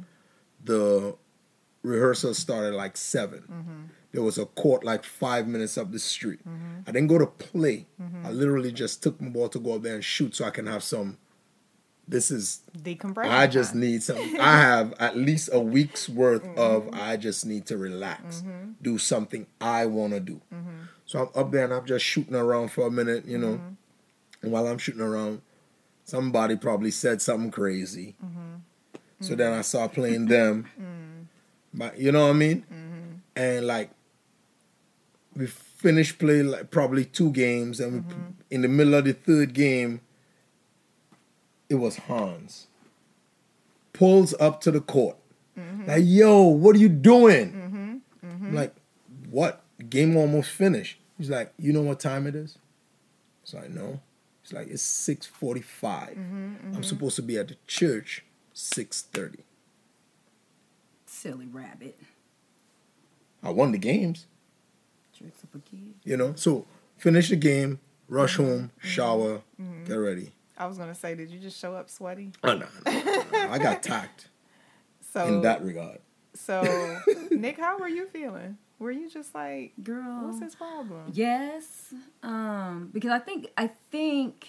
The 0.64 1.16
rehearsal 1.82 2.35
started 2.35 2.74
like 2.74 2.96
7 2.96 3.90
There 4.12 4.22
was 4.22 4.38
a 4.38 4.46
court 4.46 4.85
like 4.85 5.02
five 5.04 5.48
minutes 5.48 5.76
up 5.78 5.90
the 5.90 5.98
street. 5.98 6.40
I 6.87 6.92
didn't 6.92 7.08
go 7.08 7.18
to 7.18 7.26
play. 7.26 7.87
I 8.24 8.30
literally 8.30 8.72
just 8.72 9.02
took 9.02 9.20
my 9.20 9.30
ball 9.30 9.48
to 9.48 9.58
go 9.58 9.74
up 9.74 9.82
there 9.82 9.94
and 9.94 10.04
shoot 10.04 10.37
so 10.37 10.44
I 10.44 10.50
can 10.50 10.66
have 10.66 10.82
some. 10.82 11.18
This 12.06 12.30
is 12.30 12.62
Decompress. 12.76 13.30
I 13.30 13.46
just 13.46 13.74
need 13.74 14.02
some. 14.02 14.18
I 14.18 14.58
have 14.68 14.92
at 14.98 15.16
least 15.16 15.48
a 15.52 15.61
week's 15.61 16.08
worth 16.08 16.46
of. 16.58 16.90
I 16.92 17.16
just 17.16 17.46
need 17.46 17.66
to 17.66 17.78
relax, 17.78 18.42
do 18.82 18.98
something 18.98 19.46
I 19.61 19.87
want 19.87 20.12
to 20.12 20.20
do. 20.20 20.40
So 21.12 21.18
I'm 21.20 21.42
up 21.42 21.53
there 21.53 21.64
and 21.64 21.75
I'm 21.75 21.85
just 21.85 22.07
shooting 22.07 22.35
around 22.35 22.72
for 22.72 22.87
a 22.87 22.90
minute, 22.90 23.27
you 23.27 23.37
know. 23.37 23.61
And 24.40 24.51
while 24.51 24.66
I'm 24.66 24.79
shooting 24.79 25.03
around, 25.03 25.42
somebody 26.05 26.57
probably 26.57 26.90
said 26.90 27.20
something 27.20 27.51
crazy. 27.51 28.16
So 29.20 29.33
mm-hmm. 29.33 29.37
then 29.37 29.53
I 29.53 29.61
started 29.61 29.94
playing 29.94 30.25
them. 30.25 30.64
Mm-hmm. 30.81 31.22
But 31.75 31.98
you 31.98 32.12
know 32.12 32.22
what 32.22 32.31
I 32.31 32.33
mean? 32.33 32.64
Mm-hmm. 32.72 33.16
And 33.37 33.66
like 33.66 33.90
we 35.37 35.48
finished 35.48 36.18
playing 36.18 36.46
like 36.46 36.70
probably 36.70 37.05
two 37.05 37.31
games, 37.31 37.79
and 37.79 38.07
we, 38.07 38.14
in 38.51 38.62
the 38.62 38.68
middle 38.68 38.94
of 38.94 39.05
the 39.05 39.12
third 39.12 39.53
game, 39.53 40.01
it 41.68 41.75
was 41.75 41.98
Hans. 41.98 42.68
Pulls 43.92 44.33
up 44.40 44.62
to 44.62 44.70
the 44.70 44.81
court. 44.81 45.18
Like, 45.87 46.05
yo, 46.07 46.40
what 46.44 46.75
are 46.75 46.79
you 46.79 46.88
doing? 46.88 48.01
I'm 48.22 48.55
like, 48.55 48.75
what? 49.29 49.62
Game 49.90 50.16
almost 50.16 50.48
finished. 50.48 51.01
He's 51.22 51.30
like, 51.30 51.52
you 51.56 51.72
know 51.72 51.82
what 51.82 52.00
time 52.00 52.26
it 52.26 52.35
is? 52.35 52.58
It's 53.44 53.54
like, 53.54 53.70
no. 53.70 54.00
It's 54.42 54.52
like 54.52 54.66
it's 54.66 54.82
645. 54.82 56.08
Mm-hmm, 56.08 56.46
mm-hmm. 56.46 56.74
I'm 56.74 56.82
supposed 56.82 57.14
to 57.14 57.22
be 57.22 57.38
at 57.38 57.46
the 57.46 57.54
church 57.68 58.24
630. 58.54 59.44
Silly 61.06 61.46
rabbit. 61.46 61.96
I 63.40 63.50
won 63.50 63.70
the 63.70 63.78
games, 63.78 64.26
Tricks 65.16 65.44
up 65.44 65.54
a 65.54 65.58
kid. 65.61 65.94
you 66.02 66.16
know. 66.16 66.32
So 66.35 66.66
finish 66.96 67.28
the 67.28 67.37
game, 67.37 67.78
rush 68.08 68.37
mm-hmm, 68.37 68.50
home, 68.50 68.70
shower, 68.80 69.42
get 69.87 69.94
ready. 69.94 70.32
I 70.58 70.66
was 70.66 70.76
gonna 70.76 70.92
say, 70.92 71.14
did 71.14 71.30
you 71.30 71.38
just 71.38 71.56
show 71.56 71.72
up 71.76 71.88
sweaty? 71.88 72.32
Oh, 72.42 72.54
no, 72.54 72.66
no, 72.85 72.92
no, 73.04 73.24
no. 73.32 73.48
I 73.48 73.58
got 73.58 73.80
tact 73.85 74.26
So 75.12 75.24
in 75.24 75.42
that 75.42 75.62
regard. 75.62 76.00
So 76.35 76.98
Nick, 77.30 77.61
how 77.61 77.78
were 77.78 77.87
you 77.87 78.06
feeling? 78.08 78.58
Were 78.83 78.90
you 78.90 79.09
just 79.09 79.33
like, 79.33 79.75
Girl. 79.81 80.27
what's 80.27 80.40
his 80.40 80.57
problem? 80.57 81.05
Yes, 81.12 81.95
um, 82.25 82.90
because 82.92 83.12
I 83.12 83.21
think 83.21 83.47
I 83.57 83.68
think. 83.68 84.49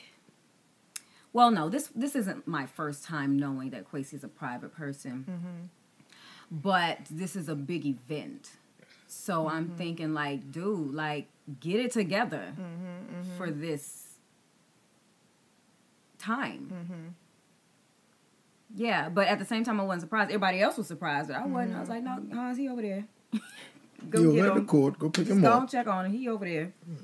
Well, 1.33 1.51
no 1.51 1.69
this 1.69 1.89
this 1.93 2.15
isn't 2.15 2.47
my 2.47 2.65
first 2.65 3.03
time 3.03 3.37
knowing 3.37 3.69
that 3.69 3.91
Kwesi's 3.91 4.23
a 4.23 4.27
private 4.27 4.73
person, 4.73 5.25
mm-hmm. 5.29 6.09
but 6.49 6.97
this 7.11 7.35
is 7.35 7.47
a 7.47 7.53
big 7.53 7.85
event, 7.85 8.53
so 9.05 9.47
I'm 9.47 9.65
mm-hmm. 9.65 9.75
thinking 9.75 10.13
like, 10.15 10.51
dude, 10.51 10.95
like 10.95 11.27
get 11.59 11.79
it 11.79 11.91
together 11.91 12.53
mm-hmm, 12.59 13.37
for 13.37 13.51
this 13.51 14.15
time. 16.17 17.15
Yeah, 18.75 19.09
but 19.09 19.27
at 19.27 19.37
the 19.37 19.45
same 19.45 19.63
time, 19.63 19.79
I 19.79 19.83
wasn't 19.83 20.01
surprised. 20.01 20.31
Everybody 20.31 20.59
else 20.59 20.77
was 20.77 20.87
surprised, 20.87 21.27
but 21.27 21.37
I 21.37 21.45
wasn't. 21.45 21.77
I 21.77 21.79
was 21.81 21.89
like, 21.89 22.01
no, 22.01 22.17
how's 22.33 22.57
he 22.57 22.67
over 22.67 22.81
there? 22.81 23.05
Go 24.09 24.21
You 24.21 24.33
get 24.35 24.45
at 24.45 24.53
the 24.55 24.59
him. 24.61 24.65
court, 24.67 24.99
go 24.99 25.09
pick 25.09 25.25
Just 25.25 25.37
him 25.37 25.41
go 25.41 25.49
up. 25.51 25.61
and 25.61 25.69
check 25.69 25.87
on 25.87 26.05
him. 26.05 26.11
He 26.13 26.27
over 26.27 26.45
there. 26.45 26.73
Hmm. 26.85 26.95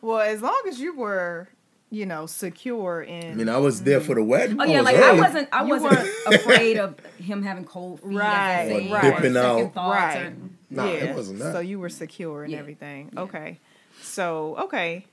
Well, 0.00 0.20
as 0.20 0.42
long 0.42 0.60
as 0.68 0.80
you 0.80 0.94
were, 0.96 1.48
you 1.90 2.06
know, 2.06 2.26
secure 2.26 3.02
in 3.02 3.32
I 3.32 3.34
mean, 3.34 3.48
I 3.48 3.58
was 3.58 3.82
there 3.82 4.00
for 4.00 4.14
the 4.14 4.22
wedding. 4.24 4.60
Oh 4.60 4.64
yeah, 4.64 4.78
was 4.78 4.84
like 4.86 4.96
early. 4.96 5.18
I 5.18 5.20
wasn't. 5.22 5.48
I 5.52 5.64
You 5.64 5.68
wasn't 5.68 6.08
afraid 6.34 6.78
of 6.78 6.98
him 7.18 7.42
having 7.42 7.64
cold 7.64 8.00
feet, 8.00 8.16
Right, 8.16 8.52
as 8.62 8.68
they 8.68 8.90
right. 8.92 9.02
Dipping 9.02 9.34
second 9.34 9.36
out. 9.36 9.74
thoughts 9.74 9.96
right. 10.16 10.26
or- 10.26 10.34
Nah, 10.70 10.86
yeah. 10.86 10.92
it 10.92 11.14
wasn't 11.16 11.38
that. 11.40 11.52
So 11.52 11.60
you 11.60 11.78
were 11.78 11.90
secure 11.90 12.44
and 12.44 12.52
Yeah. 12.52 12.58
everything. 12.60 13.12
Okay. 13.16 13.58
So 14.00 14.56
okay. 14.58 15.04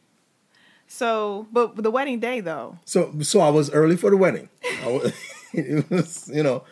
So, 0.87 1.47
but 1.51 1.75
the 1.75 1.91
wedding 1.91 2.19
day 2.19 2.39
though. 2.39 2.77
So, 2.85 3.13
so 3.21 3.41
I 3.41 3.49
was 3.49 3.69
early 3.71 3.95
for 3.95 4.09
the 4.09 4.17
wedding. 4.17 4.49
I 4.83 4.87
was, 4.87 5.13
it 5.53 5.89
was, 5.91 6.31
you 6.33 6.41
know, 6.43 6.63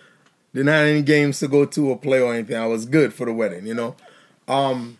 didn't 0.53 0.69
have 0.69 0.87
any 0.87 1.01
games 1.03 1.39
to 1.39 1.47
go 1.47 1.65
to 1.65 1.89
or 1.89 1.99
play 1.99 2.19
or 2.21 2.33
anything. 2.33 2.55
I 2.55 2.65
was 2.65 2.85
good 2.85 3.13
for 3.13 3.25
the 3.25 3.33
wedding, 3.33 3.67
you 3.67 3.73
know. 3.75 3.95
Um. 4.47 4.97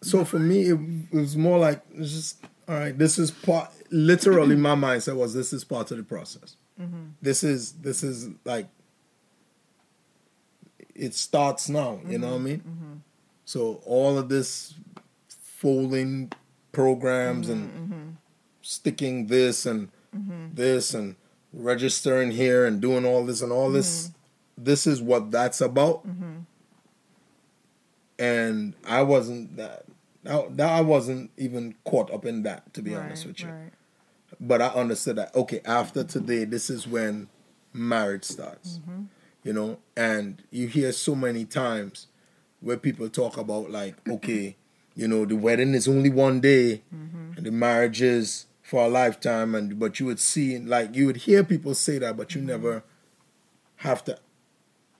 So 0.00 0.24
for 0.24 0.38
me, 0.38 0.62
it, 0.62 0.78
it 1.12 1.16
was 1.16 1.36
more 1.36 1.58
like 1.58 1.82
it's 1.94 2.12
just 2.12 2.44
all 2.68 2.74
right. 2.76 2.96
This 2.96 3.18
is 3.18 3.30
part. 3.30 3.70
Literally, 3.90 4.56
my 4.56 4.74
mindset 4.74 5.16
was 5.16 5.34
this 5.34 5.52
is 5.52 5.64
part 5.64 5.90
of 5.90 5.96
the 5.96 6.02
process. 6.02 6.56
Mm-hmm. 6.80 7.04
This 7.20 7.42
is 7.42 7.72
this 7.72 8.02
is 8.02 8.28
like 8.44 8.68
it 10.94 11.14
starts 11.14 11.68
now. 11.68 12.00
You 12.06 12.18
know 12.18 12.30
what 12.30 12.36
I 12.36 12.38
mean? 12.38 12.58
Mm-hmm. 12.58 12.94
So 13.44 13.80
all 13.86 14.18
of 14.18 14.28
this 14.28 14.74
folding 15.28 16.30
programs 16.70 17.48
mm-hmm, 17.48 17.92
and 17.92 18.16
sticking 18.62 19.26
this 19.26 19.66
and 19.66 19.88
this 20.54 20.94
and 20.94 21.16
registering 21.52 22.30
here 22.30 22.66
and 22.66 22.80
doing 22.80 23.04
all 23.04 23.24
this 23.24 23.42
and 23.42 23.50
all 23.50 23.70
this 23.70 24.10
this 24.56 24.86
is 24.86 25.00
what 25.00 25.30
that's 25.30 25.60
about 25.60 26.04
and 28.18 28.74
i 28.86 29.02
wasn't 29.02 29.56
that 29.56 29.84
i 30.26 30.80
wasn't 30.80 31.30
even 31.36 31.74
caught 31.84 32.10
up 32.10 32.24
in 32.24 32.42
that 32.42 32.72
to 32.74 32.82
be 32.82 32.94
honest 32.94 33.26
with 33.26 33.40
you 33.40 33.48
right. 33.48 33.72
but 34.40 34.60
I 34.60 34.68
understood 34.68 35.16
that 35.16 35.34
okay, 35.34 35.60
after 35.64 36.04
today, 36.04 36.44
this 36.44 36.68
is 36.70 36.86
when 36.86 37.28
marriage 37.72 38.24
starts. 38.24 38.78
Mm-hmm. 38.78 39.02
You 39.44 39.52
know, 39.52 39.78
and 39.96 40.42
you 40.50 40.66
hear 40.66 40.92
so 40.92 41.14
many 41.14 41.44
times 41.44 42.08
where 42.60 42.76
people 42.76 43.08
talk 43.08 43.36
about 43.36 43.70
like, 43.70 43.96
okay, 44.08 44.56
you 44.94 45.08
know, 45.08 45.24
the 45.24 45.36
wedding 45.36 45.74
is 45.74 45.88
only 45.88 46.10
one 46.10 46.40
day, 46.40 46.82
mm-hmm. 46.94 47.36
and 47.36 47.46
the 47.46 47.52
marriage 47.52 48.02
is 48.02 48.46
for 48.62 48.84
a 48.84 48.88
lifetime, 48.88 49.54
and 49.54 49.78
but 49.78 50.00
you 50.00 50.06
would 50.06 50.20
see 50.20 50.58
like 50.58 50.94
you 50.94 51.06
would 51.06 51.18
hear 51.18 51.44
people 51.44 51.74
say 51.74 51.98
that, 51.98 52.16
but 52.16 52.34
you 52.34 52.40
mm-hmm. 52.40 52.50
never 52.50 52.82
have 53.76 54.04
to 54.04 54.18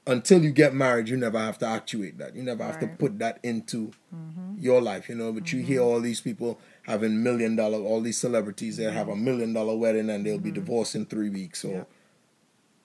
until 0.09 0.43
you 0.43 0.51
get 0.51 0.75
married, 0.75 1.09
you 1.09 1.17
never 1.17 1.39
have 1.39 1.59
to 1.59 1.67
actuate 1.67 2.19
that. 2.19 2.35
You 2.35 2.43
never 2.43 2.65
have 2.65 2.81
to 2.81 2.87
put 2.87 3.19
that 3.19 3.39
into 3.43 3.93
mm-hmm. 4.15 4.55
your 4.59 4.81
life, 4.81 5.09
you 5.09 5.15
know. 5.15 5.33
But 5.33 5.53
you 5.53 5.63
hear 5.63 5.81
mm-hmm. 5.81 5.89
all 5.89 6.01
these 6.01 6.21
people 6.21 6.59
having 6.83 7.23
million 7.23 7.57
dollar, 7.57 7.79
all 7.79 8.01
these 8.01 8.19
celebrities 8.19 8.79
that 8.79 8.93
have 8.93 9.09
a 9.09 9.13
mm-hmm. 9.13 9.25
million 9.25 9.53
dollar 9.53 9.77
wedding 9.77 10.09
and 10.09 10.25
they'll 10.25 10.39
be 10.39 10.51
divorced 10.51 10.95
in 10.95 11.05
three 11.05 11.29
weeks, 11.29 11.65
or 11.65 11.87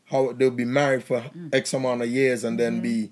how 0.06 0.34
they'll 0.34 0.52
be 0.52 0.66
married 0.66 1.04
for 1.04 1.22
mm. 1.22 1.56
X 1.56 1.74
amount 1.74 2.02
of 2.02 2.10
years 2.10 2.44
and 2.44 2.60
then 2.60 2.82
be 2.82 3.12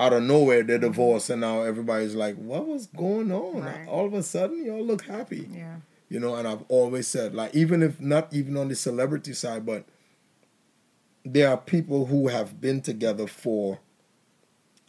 out 0.00 0.12
of 0.12 0.22
nowhere 0.22 0.62
they're 0.62 0.78
divorced, 0.78 1.30
and 1.30 1.40
now 1.40 1.62
everybody's 1.62 2.14
like, 2.14 2.36
"What 2.36 2.66
was 2.66 2.86
going 2.86 3.30
on?" 3.30 3.62
Right. 3.62 3.88
All 3.88 4.04
of 4.04 4.14
a 4.14 4.22
sudden, 4.22 4.64
y'all 4.64 4.84
look 4.84 5.04
happy, 5.04 5.48
Yeah. 5.52 5.76
You 6.10 6.18
know, 6.18 6.36
and 6.36 6.48
I've 6.48 6.64
always 6.68 7.06
said, 7.06 7.34
like, 7.34 7.54
even 7.54 7.82
if 7.82 8.00
not 8.00 8.32
even 8.32 8.56
on 8.56 8.68
the 8.68 8.74
celebrity 8.74 9.34
side, 9.34 9.66
but 9.66 9.84
there 11.24 11.50
are 11.50 11.56
people 11.56 12.06
who 12.06 12.28
have 12.28 12.60
been 12.60 12.80
together 12.80 13.26
for 13.26 13.80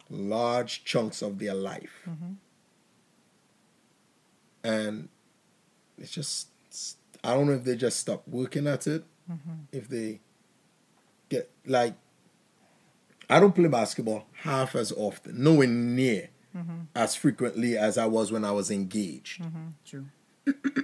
large 0.08 0.84
chunks 0.84 1.22
of 1.22 1.38
their 1.38 1.54
life. 1.54 2.02
Mm-hmm. 2.08 2.32
And 4.62 5.08
it's 5.98 6.10
just, 6.10 6.48
I 7.24 7.34
don't 7.34 7.46
know 7.46 7.54
if 7.54 7.64
they 7.64 7.76
just 7.76 7.98
stop 7.98 8.26
working 8.28 8.66
at 8.66 8.86
it, 8.86 9.04
mm-hmm. 9.30 9.52
if 9.72 9.88
they 9.88 10.20
get, 11.28 11.50
like, 11.64 11.94
I 13.28 13.38
don't 13.38 13.54
play 13.54 13.68
basketball 13.68 14.26
half 14.42 14.74
as 14.74 14.92
often, 14.92 15.42
nowhere 15.42 15.68
near 15.68 16.30
mm-hmm. 16.56 16.80
as 16.94 17.14
frequently 17.14 17.76
as 17.78 17.96
I 17.96 18.06
was 18.06 18.32
when 18.32 18.44
I 18.44 18.50
was 18.50 18.70
engaged. 18.70 19.42
True. 19.84 20.06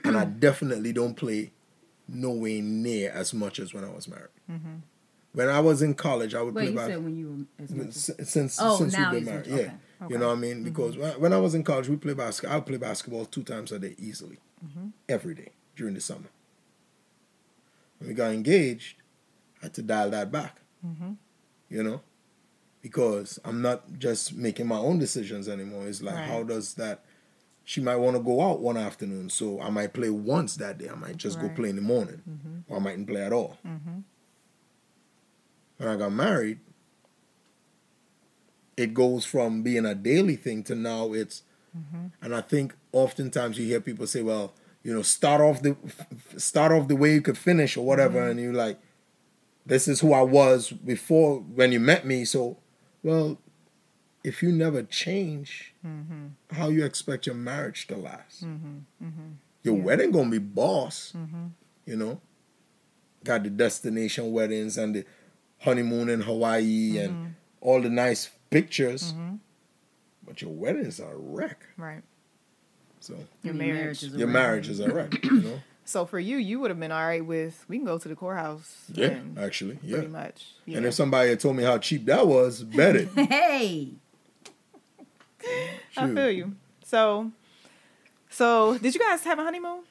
and 0.04 0.16
I 0.16 0.24
definitely 0.24 0.92
don't 0.92 1.14
play 1.14 1.50
nowhere 2.08 2.62
near 2.62 3.10
as 3.10 3.34
much 3.34 3.58
as 3.58 3.74
when 3.74 3.84
I 3.84 3.90
was 3.90 4.06
married. 4.06 4.30
When 5.36 5.50
I 5.50 5.60
was 5.60 5.82
in 5.82 5.92
college, 5.92 6.34
I 6.34 6.40
would 6.40 6.54
Wait, 6.54 6.62
play 6.62 6.70
you 6.70 6.76
basketball. 6.76 7.02
when 7.04 7.16
you 7.18 7.46
were 7.58 7.64
as 7.84 8.10
as- 8.18 8.30
since 8.30 8.58
Oh, 8.58 8.78
since 8.78 8.96
we've 8.96 9.10
been 9.10 9.24
married, 9.26 9.46
yeah. 9.46 9.54
okay. 9.54 9.72
You 10.08 10.16
know 10.16 10.28
what 10.28 10.38
I 10.38 10.40
mean? 10.40 10.62
Because 10.62 10.92
mm-hmm. 10.94 11.02
when, 11.02 11.20
when 11.20 11.32
I 11.34 11.38
was 11.38 11.54
in 11.54 11.62
college, 11.62 11.90
we 11.90 11.96
play 11.96 12.14
basketball. 12.14 12.54
I 12.54 12.56
would 12.56 12.64
play 12.66 12.78
basketball 12.78 13.26
two 13.26 13.42
times 13.42 13.70
a 13.70 13.78
day 13.78 13.94
easily, 13.98 14.38
mm-hmm. 14.66 14.88
every 15.10 15.34
day 15.34 15.50
during 15.76 15.92
the 15.92 16.00
summer. 16.00 16.30
When 17.98 18.08
we 18.08 18.14
got 18.14 18.32
engaged, 18.32 18.96
I 19.60 19.66
had 19.66 19.74
to 19.74 19.82
dial 19.82 20.08
that 20.08 20.32
back. 20.32 20.62
Mm-hmm. 20.86 21.12
You 21.68 21.82
know, 21.82 22.00
because 22.80 23.38
I'm 23.44 23.60
not 23.60 23.98
just 23.98 24.34
making 24.34 24.66
my 24.68 24.78
own 24.78 24.98
decisions 24.98 25.50
anymore. 25.50 25.86
It's 25.86 26.00
like, 26.00 26.14
Right. 26.14 26.30
how 26.30 26.44
does 26.44 26.74
that? 26.74 27.04
She 27.64 27.82
might 27.82 27.96
want 27.96 28.16
to 28.16 28.22
go 28.22 28.40
out 28.40 28.60
one 28.60 28.78
afternoon, 28.78 29.28
so 29.28 29.60
I 29.60 29.68
might 29.68 29.92
play 29.92 30.08
once 30.08 30.54
that 30.56 30.78
day. 30.78 30.88
I 30.88 30.94
might 30.94 31.18
just 31.18 31.38
go 31.40 31.50
play 31.50 31.68
in 31.68 31.76
the 31.76 31.82
morning, 31.82 32.22
or 32.70 32.78
I 32.78 32.80
mightn't 32.80 33.06
play 33.08 33.22
at 33.22 33.34
all. 33.34 33.58
When 35.76 35.88
I 35.88 35.96
got 35.96 36.12
married, 36.12 36.58
it 38.76 38.94
goes 38.94 39.24
from 39.24 39.62
being 39.62 39.86
a 39.86 39.94
daily 39.94 40.36
thing 40.36 40.62
to 40.64 40.74
now 40.74 41.12
it's 41.12 41.42
mm-hmm. 41.76 42.06
and 42.20 42.34
i 42.34 42.40
think 42.40 42.74
oftentimes 42.92 43.58
you 43.58 43.66
hear 43.66 43.80
people 43.80 44.06
say 44.06 44.22
well 44.22 44.52
you 44.82 44.92
know 44.94 45.02
start 45.02 45.40
off 45.40 45.62
the 45.62 45.76
start 46.36 46.72
off 46.72 46.88
the 46.88 46.96
way 46.96 47.14
you 47.14 47.22
could 47.22 47.38
finish 47.38 47.76
or 47.76 47.84
whatever 47.84 48.20
mm-hmm. 48.20 48.30
and 48.30 48.40
you're 48.40 48.52
like 48.52 48.78
this 49.64 49.88
is 49.88 50.00
who 50.00 50.12
i 50.12 50.22
was 50.22 50.70
before 50.70 51.40
when 51.40 51.72
you 51.72 51.80
met 51.80 52.06
me. 52.06 52.24
So 52.24 52.58
well 53.02 53.38
if 54.22 54.42
you 54.42 54.52
never 54.52 54.82
change 54.82 55.74
mm-hmm. 55.84 56.26
how 56.54 56.68
you 56.68 56.84
expect 56.84 57.26
your 57.26 57.34
marriage 57.34 57.86
to 57.88 57.96
last 57.96 58.42
your 59.62 59.74
wedding 59.74 60.10
gonna 60.10 60.30
be 60.30 60.38
boss 60.38 61.14
you 61.84 61.96
know? 61.96 62.20
Got 63.24 63.44
the 63.44 63.50
destination 63.50 64.30
weddings 64.32 64.78
and 64.78 64.94
the 64.94 65.04
honeymoon 65.60 66.08
in 66.08 66.20
hawaii 66.22 66.98
and 66.98 67.12
mm-hmm. 67.14 67.26
all 67.60 67.80
the 67.80 67.88
nice 67.90 68.30
pictures 68.50 69.12
mm-hmm. 69.12 69.36
but 70.24 70.40
your 70.42 70.50
wedding 70.52 70.84
is 70.84 71.00
a 71.00 71.10
wreck 71.14 71.64
Right. 71.76 72.02
so 73.00 73.14
Your 73.14 73.26
Your 73.42 73.54
marriage. 73.54 73.74
marriage 73.80 74.02
is 74.04 74.14
a 74.14 74.18
your 74.18 74.26
wreck. 74.28 74.32
marriage 74.34 74.68
is 74.68 74.80
a 74.80 74.92
wreck 74.92 75.24
you 75.24 75.40
know 75.42 75.60
So 75.88 76.04
for 76.04 76.18
you, 76.18 76.36
you 76.36 76.58
would 76.60 76.70
have 76.72 76.80
been 76.80 76.90
all 76.90 77.06
right 77.06 77.24
with 77.24 77.64
we 77.68 77.76
can 77.78 77.86
go 77.86 77.96
to 77.98 78.08
the 78.08 78.16
courthouse. 78.16 78.74
yeah 78.92 79.06
and 79.08 79.38
actually 79.38 79.78
yeah 79.82 79.96
Pretty 79.98 80.08
much. 80.12 80.46
Yeah. 80.66 80.78
and 80.78 80.86
if 80.86 80.94
somebody 80.94 81.30
had 81.30 81.40
told 81.40 81.56
me 81.56 81.62
how 81.64 81.78
cheap 81.78 82.06
that 82.06 82.26
was 82.26 82.62
bet 82.64 82.96
it 82.96 83.08
Hey, 83.30 83.90
I 85.96 86.12
feel 86.12 86.30
you. 86.30 86.56
So, 86.84 87.30
so 88.30 88.78
did 88.78 88.94
you 88.94 89.00
guys 89.00 89.22
have 89.24 89.38
a 89.38 89.42
honeymoon? 89.44 89.82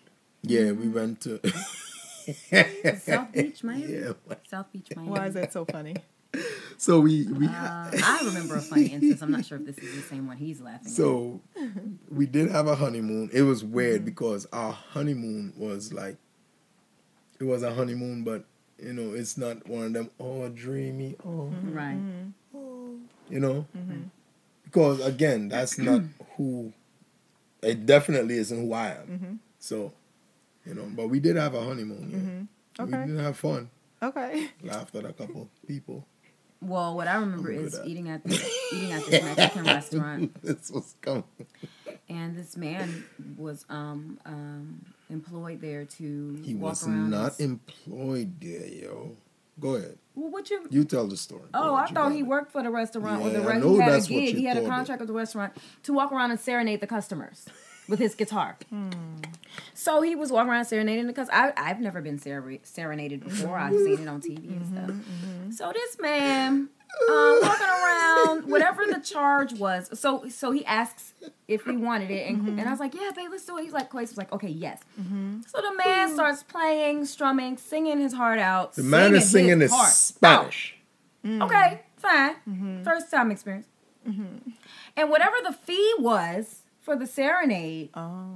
yeah 0.43 0.71
we 0.71 0.87
went 0.89 1.21
to 1.21 1.39
South 2.99 3.31
Beach, 3.33 3.63
Miami. 3.63 3.93
yeah 3.93 4.13
South 4.47 4.71
Beach, 4.71 4.87
Miami. 4.95 5.11
Why 5.11 5.27
is 5.27 5.33
that 5.35 5.53
so 5.53 5.65
funny? 5.65 5.95
so 6.77 6.99
we 6.99 7.27
we 7.27 7.47
Uh, 7.47 7.91
I 7.93 8.21
remember 8.25 8.55
a 8.55 8.61
funny 8.61 8.87
instance. 8.87 9.21
I'm 9.21 9.31
not 9.31 9.45
sure 9.45 9.57
if 9.57 9.65
this 9.65 9.77
is 9.77 9.95
the 9.95 10.01
same 10.01 10.27
one 10.27 10.37
he's 10.37 10.61
laughing. 10.61 10.87
at. 10.87 10.91
So 10.91 11.41
we 12.09 12.25
did 12.25 12.51
have 12.51 12.67
a 12.67 12.75
honeymoon. 12.75 13.29
It 13.33 13.43
was 13.43 13.63
weird 13.63 13.97
mm-hmm. 13.97 14.05
because 14.05 14.45
our 14.51 14.71
honeymoon 14.71 15.53
was 15.57 15.93
like 15.93 16.17
it 17.39 17.43
was 17.43 17.63
a 17.63 17.73
honeymoon, 17.73 18.23
but 18.23 18.45
you 18.81 18.93
know, 18.93 19.13
it's 19.13 19.37
not 19.37 19.67
one 19.67 19.85
of 19.85 19.93
them 19.93 20.09
oh 20.19 20.49
dreamy, 20.49 21.15
oh 21.23 21.51
mm-hmm. 21.53 21.73
right. 21.73 21.97
Oh, 22.53 22.95
you 23.29 23.39
know? 23.39 23.65
Mm-hmm. 23.77 24.03
Because 24.63 25.05
again, 25.05 25.49
that's 25.49 25.77
not 25.77 26.01
who 26.37 26.73
it 27.61 27.85
definitely 27.85 28.35
isn't 28.37 28.57
who 28.57 28.73
I 28.73 28.89
am. 28.91 29.39
So, 29.59 29.93
you 30.65 30.73
know, 30.73 30.87
but 30.95 31.07
we 31.09 31.19
did 31.19 31.35
have 31.35 31.53
a 31.53 31.61
honeymoon, 31.63 32.47
yeah. 32.77 32.83
Okay. 32.83 33.01
We 33.05 33.11
did 33.13 33.19
have 33.19 33.37
fun. 33.37 33.69
Okay. 34.01 34.49
Laughed 34.63 34.95
at 34.95 35.05
a 35.05 35.13
couple 35.13 35.49
people. 35.67 36.05
Well, 36.61 36.95
what 36.95 37.07
I 37.07 37.15
remember 37.15 37.51
is 37.51 37.75
at- 37.75 37.85
eating 37.87 38.09
at 38.09 38.23
this, 38.23 38.43
eating 38.73 38.91
at 38.93 39.05
this 39.05 39.23
Mexican 39.23 39.63
restaurant, 39.75 40.41
this 40.43 40.71
was 40.71 40.95
coming. 41.01 41.23
and 42.09 42.35
this 42.35 42.57
man 42.57 43.05
was 43.37 43.65
um, 43.69 44.19
um, 44.25 44.85
employed 45.09 45.61
there 45.61 45.85
to 45.85 46.39
He 46.43 46.55
walk 46.55 46.71
was 46.71 46.87
around. 46.87 47.09
not 47.11 47.39
and- 47.39 47.59
employed 47.85 48.39
there, 48.41 48.67
yo. 48.67 49.15
Go 49.57 49.75
ahead. 49.75 49.97
well, 50.15 50.29
what 50.31 50.49
you? 50.49 50.65
You 50.69 50.83
tell 50.83 51.07
the 51.07 51.15
story. 51.15 51.43
Oh, 51.53 51.75
I 51.75 51.85
thought 51.87 52.11
he 52.11 52.19
it. 52.19 52.23
worked 52.23 52.51
for 52.51 52.61
the 52.61 52.69
restaurant 52.69 53.21
or 53.21 53.29
the 53.29 53.39
Yeah, 53.41 53.47
I 53.47 53.57
know 53.59 53.73
he 53.75 53.79
had 53.79 53.87
a 53.87 53.91
that's 53.93 54.09
what 54.09 54.19
gig. 54.19 54.33
you 54.33 54.39
He 54.41 54.45
had 54.45 54.57
a 54.57 54.59
thought 54.61 54.65
it. 54.65 54.69
contract 54.69 54.99
with 54.99 55.07
the 55.07 55.13
restaurant 55.13 55.53
to 55.83 55.93
walk 55.93 56.11
around 56.11 56.31
and 56.31 56.39
serenade 56.39 56.81
the 56.81 56.87
customers 56.87 57.45
with 57.87 57.99
his 57.99 58.15
guitar. 58.15 58.57
So 59.73 60.01
he 60.01 60.15
was 60.15 60.31
walking 60.31 60.51
around 60.51 60.65
serenading 60.65 61.07
because 61.07 61.29
I 61.31 61.53
I've 61.57 61.79
never 61.79 62.01
been 62.01 62.19
sere- 62.19 62.59
serenaded 62.63 63.23
before. 63.23 63.57
I've 63.57 63.73
seen 63.73 63.99
it 63.99 64.07
on 64.07 64.21
TV 64.21 64.37
and 64.37 64.61
mm-hmm, 64.61 64.75
stuff. 64.75 64.89
Mm-hmm. 64.89 65.51
So 65.51 65.71
this 65.73 65.97
man 65.99 66.69
um, 67.09 67.39
walking 67.41 67.67
around, 67.67 68.49
whatever 68.49 68.85
the 68.85 68.99
charge 68.99 69.53
was. 69.53 69.97
So 69.99 70.27
so 70.29 70.51
he 70.51 70.65
asks 70.65 71.13
if 71.47 71.65
he 71.65 71.77
wanted 71.77 72.11
it, 72.11 72.27
and, 72.27 72.41
mm-hmm. 72.41 72.59
and 72.59 72.67
I 72.67 72.71
was 72.71 72.79
like, 72.79 72.93
yeah, 72.93 73.11
babe, 73.15 73.29
let's 73.31 73.45
do 73.45 73.57
it. 73.57 73.63
He's 73.63 73.73
like, 73.73 73.89
Quace 73.89 74.09
was 74.09 74.17
like, 74.17 74.31
okay, 74.31 74.49
yes. 74.49 74.81
So 75.47 75.61
the 75.61 75.75
man 75.77 76.13
starts 76.13 76.43
playing, 76.43 77.05
strumming, 77.05 77.57
singing 77.57 77.99
his 77.99 78.13
heart 78.13 78.39
out. 78.39 78.73
The 78.73 78.83
man 78.83 79.15
is 79.15 79.29
singing 79.29 79.59
his 79.59 79.71
in 79.71 79.77
heart 79.77 79.87
out. 79.87 79.93
Spanish. 79.93 80.77
Okay, 81.25 81.81
fine. 81.97 82.83
First 82.83 83.11
time 83.11 83.31
experience. 83.31 83.67
And 84.97 85.09
whatever 85.09 85.35
the 85.43 85.53
fee 85.53 85.93
was 85.99 86.61
for 86.85 86.95
the 86.95 87.07
serenade, 87.07 87.89
Oh. 87.93 88.35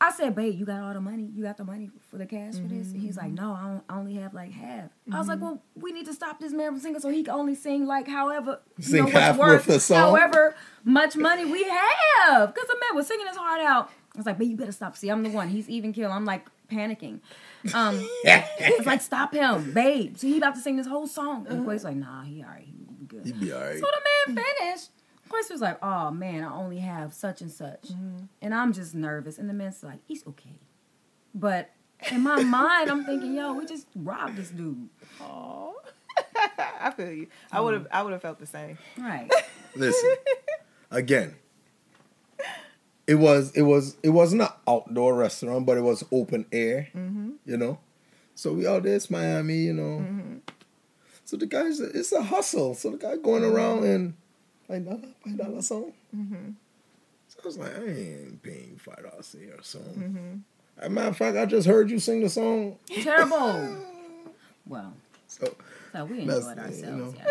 I 0.00 0.12
said, 0.12 0.36
babe, 0.36 0.56
you 0.56 0.64
got 0.64 0.80
all 0.80 0.94
the 0.94 1.00
money? 1.00 1.28
You 1.34 1.42
got 1.42 1.56
the 1.56 1.64
money 1.64 1.90
for 2.08 2.18
the 2.18 2.26
cash 2.26 2.54
for 2.54 2.68
this? 2.68 2.92
And 2.92 3.00
he's 3.00 3.16
like, 3.16 3.32
no, 3.32 3.52
I, 3.52 3.62
don't, 3.66 3.82
I 3.88 3.98
only 3.98 4.14
have 4.14 4.32
like 4.32 4.52
half. 4.52 4.90
I 5.12 5.18
was 5.18 5.26
like, 5.26 5.40
well, 5.40 5.60
we 5.74 5.90
need 5.90 6.06
to 6.06 6.14
stop 6.14 6.38
this 6.38 6.52
man 6.52 6.70
from 6.70 6.78
singing 6.78 7.00
so 7.00 7.08
he 7.08 7.24
can 7.24 7.34
only 7.34 7.56
sing 7.56 7.84
like 7.84 8.06
however, 8.06 8.60
you 8.76 8.84
Sing 8.84 8.96
know, 8.98 9.04
what's 9.06 9.16
half 9.18 9.36
worth, 9.36 9.66
worth 9.66 9.76
a 9.76 9.80
song? 9.80 9.96
however 9.96 10.54
much 10.84 11.16
money 11.16 11.44
we 11.46 11.64
have. 11.64 12.54
Because 12.54 12.68
the 12.68 12.76
man 12.80 12.94
was 12.94 13.08
singing 13.08 13.26
his 13.26 13.36
heart 13.36 13.60
out. 13.60 13.90
I 14.14 14.18
was 14.18 14.26
like, 14.26 14.38
babe, 14.38 14.50
you 14.50 14.56
better 14.56 14.70
stop. 14.70 14.96
See, 14.96 15.08
I'm 15.08 15.24
the 15.24 15.30
one. 15.30 15.48
He's 15.48 15.68
even 15.68 15.92
kill. 15.92 16.12
I'm 16.12 16.24
like 16.24 16.46
panicking. 16.70 17.18
Um, 17.74 18.08
I 18.24 18.74
was 18.78 18.86
like, 18.86 19.00
stop 19.00 19.34
him, 19.34 19.72
babe. 19.72 20.16
So 20.16 20.28
he 20.28 20.38
about 20.38 20.54
to 20.54 20.60
sing 20.60 20.76
this 20.76 20.86
whole 20.86 21.08
song. 21.08 21.44
And 21.48 21.64
Quay's 21.66 21.82
like, 21.82 21.96
nah, 21.96 22.22
he 22.22 22.40
all 22.44 22.50
right. 22.50 22.68
He 23.00 23.04
good. 23.04 23.26
He'd 23.26 23.40
be 23.40 23.52
all 23.52 23.60
right. 23.60 23.80
So 23.80 23.86
the 24.26 24.34
man 24.36 24.44
finished. 24.60 24.90
Quest 25.28 25.50
was 25.50 25.60
like, 25.60 25.78
oh 25.82 26.10
man, 26.10 26.44
I 26.44 26.54
only 26.54 26.78
have 26.78 27.14
such 27.14 27.40
and 27.40 27.50
such. 27.50 27.88
Mm-hmm. 27.88 28.24
And 28.42 28.54
I'm 28.54 28.72
just 28.72 28.94
nervous. 28.94 29.38
And 29.38 29.48
the 29.48 29.54
man's 29.54 29.82
like, 29.82 30.00
he's 30.06 30.26
okay. 30.26 30.58
But 31.34 31.70
in 32.10 32.22
my 32.22 32.42
mind, 32.42 32.90
I'm 32.90 33.04
thinking, 33.04 33.34
yo, 33.34 33.52
we 33.52 33.66
just 33.66 33.86
robbed 33.94 34.36
this 34.36 34.50
dude. 34.50 34.88
Oh. 35.20 35.74
I 36.80 36.90
feel 36.90 37.12
you. 37.12 37.26
I 37.52 37.58
um, 37.58 37.64
would 37.64 37.74
have. 37.74 37.86
I 37.90 38.02
would 38.02 38.12
have 38.12 38.22
felt 38.22 38.38
the 38.38 38.46
same. 38.46 38.78
Right. 38.96 39.30
Listen, 39.76 40.14
again, 40.90 41.34
it 43.06 43.16
was 43.16 43.52
it 43.52 43.62
was 43.62 43.96
it 44.02 44.10
wasn't 44.10 44.42
an 44.42 44.48
outdoor 44.66 45.14
restaurant, 45.14 45.66
but 45.66 45.76
it 45.76 45.82
was 45.82 46.04
open 46.12 46.46
air. 46.52 46.88
Mm-hmm. 46.94 47.32
You 47.44 47.56
know, 47.56 47.78
so 48.34 48.52
we 48.52 48.66
out 48.66 48.84
there, 48.84 48.96
it's 48.96 49.10
Miami. 49.10 49.58
You 49.58 49.74
know, 49.74 49.98
mm-hmm. 49.98 50.36
so 51.24 51.36
the 51.36 51.46
guys, 51.46 51.80
it's 51.80 52.12
a 52.12 52.22
hustle. 52.22 52.74
So 52.74 52.90
the 52.90 52.98
guy 52.98 53.16
going 53.16 53.44
around 53.44 53.84
and 53.84 54.14
five 54.68 54.84
dollar, 54.84 55.00
five 55.24 55.38
dollar 55.38 55.62
song. 55.62 55.92
So 57.28 57.38
I 57.42 57.46
was 57.46 57.58
like, 57.58 57.76
I 57.76 57.84
ain't 57.84 58.42
paying 58.42 58.78
five 58.82 59.02
dollars 59.02 59.34
a 59.34 59.38
year 59.44 59.56
song. 59.62 59.82
Mm-hmm. 59.82 60.36
As 60.80 60.86
a 60.86 60.90
matter 60.90 61.08
of 61.08 61.16
fact, 61.16 61.36
I 61.36 61.46
just 61.46 61.66
heard 61.66 61.90
you 61.90 61.98
sing 61.98 62.22
the 62.22 62.28
song. 62.28 62.76
Terrible. 63.02 63.84
Well, 64.66 64.92
So 65.28 65.54
so 65.94 66.04
we 66.04 66.20
enjoyed 66.20 66.42
you 66.44 66.62
ourselves. 66.62 66.82
know. 66.82 67.14
Yeah. 67.16 67.24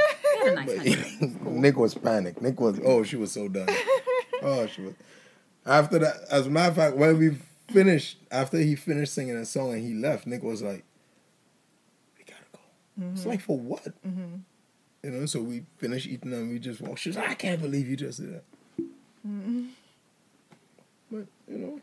We 0.44 0.50
had 0.50 0.52
a 0.54 0.56
nice 0.56 0.66
But 0.66 0.78
honeymoon. 0.78 0.98
It 0.98 1.22
was 1.22 1.32
cool. 1.44 1.52
Nick 1.52 1.78
was 1.78 1.94
panicked. 1.94 2.42
Nick 2.42 2.60
was 2.60 2.80
oh 2.84 3.04
she 3.04 3.16
was 3.16 3.32
so 3.32 3.48
done. 3.48 3.70
oh 4.42 4.66
she 4.66 4.82
was. 4.82 4.94
After 5.64 6.00
that, 6.00 6.16
as 6.32 6.48
a 6.48 6.50
matter 6.50 6.70
of 6.70 6.76
fact, 6.78 6.96
when 6.98 7.20
we 7.20 7.38
finished, 7.72 8.18
after 8.32 8.58
he 8.58 8.76
finished 8.76 9.14
singing 9.14 9.36
a 9.36 9.46
song 9.46 9.74
and 9.74 9.84
he 9.84 9.94
left, 9.94 10.26
Nick 10.26 10.42
was 10.42 10.64
like, 10.64 10.84
"We 12.18 12.24
gotta 12.24 12.42
go." 12.54 12.60
It's 13.12 13.20
mm-hmm. 13.22 13.30
like 13.30 13.42
for 13.42 13.60
what? 13.60 13.84
Mm-hmm. 14.04 14.38
You 15.08 15.20
know. 15.20 15.26
So 15.26 15.42
we 15.42 15.64
finished 15.78 16.08
eating 16.08 16.34
and 16.34 16.50
we 16.50 16.60
just 16.60 16.82
walked. 16.82 17.00
She 17.00 17.10
was 17.10 17.16
like, 17.16 17.30
"I 17.30 17.36
can't 17.36 17.62
believe 17.62 17.88
you 17.88 17.96
just 17.96 18.20
did 18.20 18.36
that." 18.36 18.44
Mm-hmm. 19.26 19.66
But 21.12 21.26
you 21.48 21.58
know, 21.58 21.82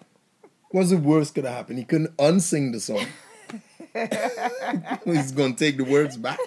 What's 0.74 0.90
the 0.90 0.96
worst 0.96 1.36
could 1.36 1.44
have 1.44 1.54
happened? 1.54 1.78
He 1.78 1.84
couldn't 1.84 2.16
unsing 2.16 2.72
the 2.72 2.80
song. 2.80 3.06
He's 5.04 5.30
gonna 5.30 5.54
take 5.54 5.76
the 5.76 5.84
words 5.84 6.16
back. 6.16 6.40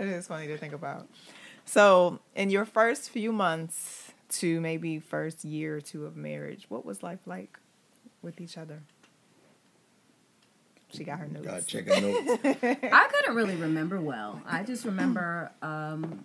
It 0.00 0.06
is 0.06 0.26
funny 0.26 0.48
to 0.48 0.58
think 0.58 0.74
about. 0.74 1.08
So, 1.64 2.20
in 2.34 2.50
your 2.50 2.66
first 2.66 3.08
few 3.08 3.32
months 3.32 4.12
to 4.32 4.60
maybe 4.60 4.98
first 4.98 5.42
year 5.42 5.76
or 5.76 5.80
two 5.80 6.04
of 6.04 6.14
marriage, 6.14 6.66
what 6.68 6.84
was 6.84 7.02
life 7.02 7.20
like 7.26 7.58
with 8.20 8.38
each 8.38 8.58
other? 8.58 8.82
She 10.92 11.04
got 11.04 11.18
her 11.18 11.26
notes. 11.26 11.46
God, 11.46 11.66
check 11.66 11.88
a 11.88 12.00
note. 12.00 12.40
I 12.44 13.08
couldn't 13.12 13.34
really 13.34 13.56
remember 13.56 14.00
well. 14.00 14.40
I 14.46 14.62
just 14.62 14.84
remember 14.84 15.50
um, 15.62 16.24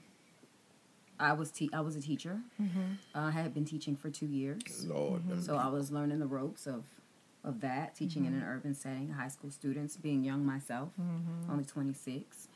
I 1.19 1.33
was 1.33 1.51
te- 1.51 1.69
I 1.73 1.81
was 1.81 1.95
a 1.95 2.01
teacher. 2.01 2.39
Uh, 2.59 2.63
I 3.13 3.31
had 3.31 3.53
been 3.53 3.65
teaching 3.65 3.95
for 3.95 4.09
two 4.09 4.25
years, 4.25 4.85
Lord, 4.87 5.21
so 5.43 5.55
I 5.57 5.67
was 5.67 5.91
learning 5.91 6.19
the 6.19 6.27
ropes 6.27 6.65
of 6.67 6.83
of 7.43 7.61
that 7.61 7.95
teaching 7.95 8.25
in 8.25 8.33
an 8.33 8.43
urban 8.43 8.73
setting, 8.73 9.09
high 9.11 9.27
school 9.27 9.51
students, 9.51 9.95
being 9.97 10.23
young 10.23 10.45
myself, 10.45 10.89
only 11.49 11.63
twenty 11.65 11.93
six. 11.93 12.47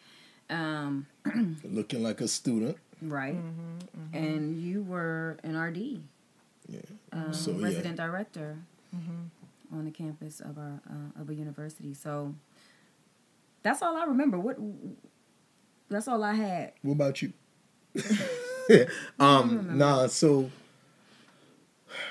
Um, 0.49 1.05
looking 1.64 2.01
like 2.01 2.22
a 2.22 2.28
student. 2.28 2.78
right, 3.03 3.38
and 4.14 4.60
you 4.60 4.82
were 4.82 5.38
an 5.43 5.55
RD, 5.55 6.01
Yeah. 6.68 6.80
um, 7.14 7.32
So, 7.34 7.51
yeah. 7.51 7.64
resident 7.66 7.97
director 7.97 8.57
on 9.72 9.86
the 9.86 9.91
campus 9.91 10.39
of 10.39 10.57
our 10.57 10.82
uh, 10.89 11.22
of 11.22 11.30
a 11.30 11.34
university. 11.34 11.93
So 11.93 12.36
that's 13.63 13.82
all 13.82 13.95
I 13.95 14.05
remember. 14.05 14.39
What? 14.39 14.57
That's 15.89 16.07
all 16.07 16.24
I 16.24 16.34
had. 16.34 16.74
What 16.82 16.93
about 16.93 17.22
you? 17.22 17.34
um, 19.20 19.78
nah. 19.78 20.07
So, 20.07 20.51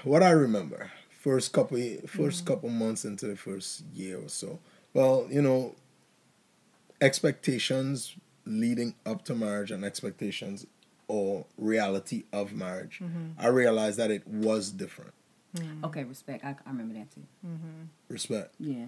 what 0.03 0.23
I 0.23 0.31
remember 0.31 0.91
first 1.29 1.53
couple 1.53 1.79
first 2.07 2.47
couple 2.47 2.69
months 2.69 3.05
into 3.05 3.27
the 3.27 3.37
first 3.37 3.85
year 3.93 4.19
or 4.19 4.29
so. 4.29 4.59
Well, 4.95 5.27
you 5.31 5.43
know, 5.43 5.75
expectations 7.01 8.17
leading 8.47 8.95
up 9.05 9.25
to 9.27 9.35
marriage 9.35 9.71
and 9.71 9.85
expectations 9.85 10.67
or 11.07 11.45
reality 11.57 12.25
of 12.33 12.53
marriage. 12.53 13.01
I 13.39 13.49
realized 13.49 13.99
that 13.99 14.11
it 14.11 14.27
was 14.27 14.71
different. 14.71 15.13
Okay, 15.85 16.05
respect. 16.05 16.45
I, 16.45 16.51
I 16.67 16.71
remember 16.71 16.95
that 16.95 17.11
too. 17.15 17.23
Respect. 18.09 18.55
Yeah, 18.59 18.87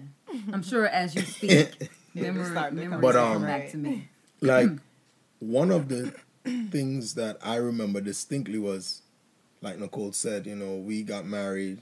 I'm 0.51 0.63
sure 0.63 0.85
as 0.87 1.15
you 1.15 1.21
speak, 1.35 1.89
memory, 2.13 2.45
starting 2.45 2.89
But, 2.99 3.15
um, 3.15 3.33
come 3.33 3.45
back 3.45 3.69
to 3.71 3.77
me. 3.77 4.09
like 4.41 4.69
one 5.39 5.71
of 5.71 5.87
the 5.89 6.13
things 6.69 7.15
that 7.15 7.37
I 7.43 7.55
remember 7.55 8.01
distinctly 8.01 8.57
was, 8.59 9.01
like 9.61 9.79
Nicole 9.79 10.11
said, 10.11 10.45
you 10.47 10.55
know, 10.55 10.75
we 10.75 11.03
got 11.03 11.25
married 11.25 11.79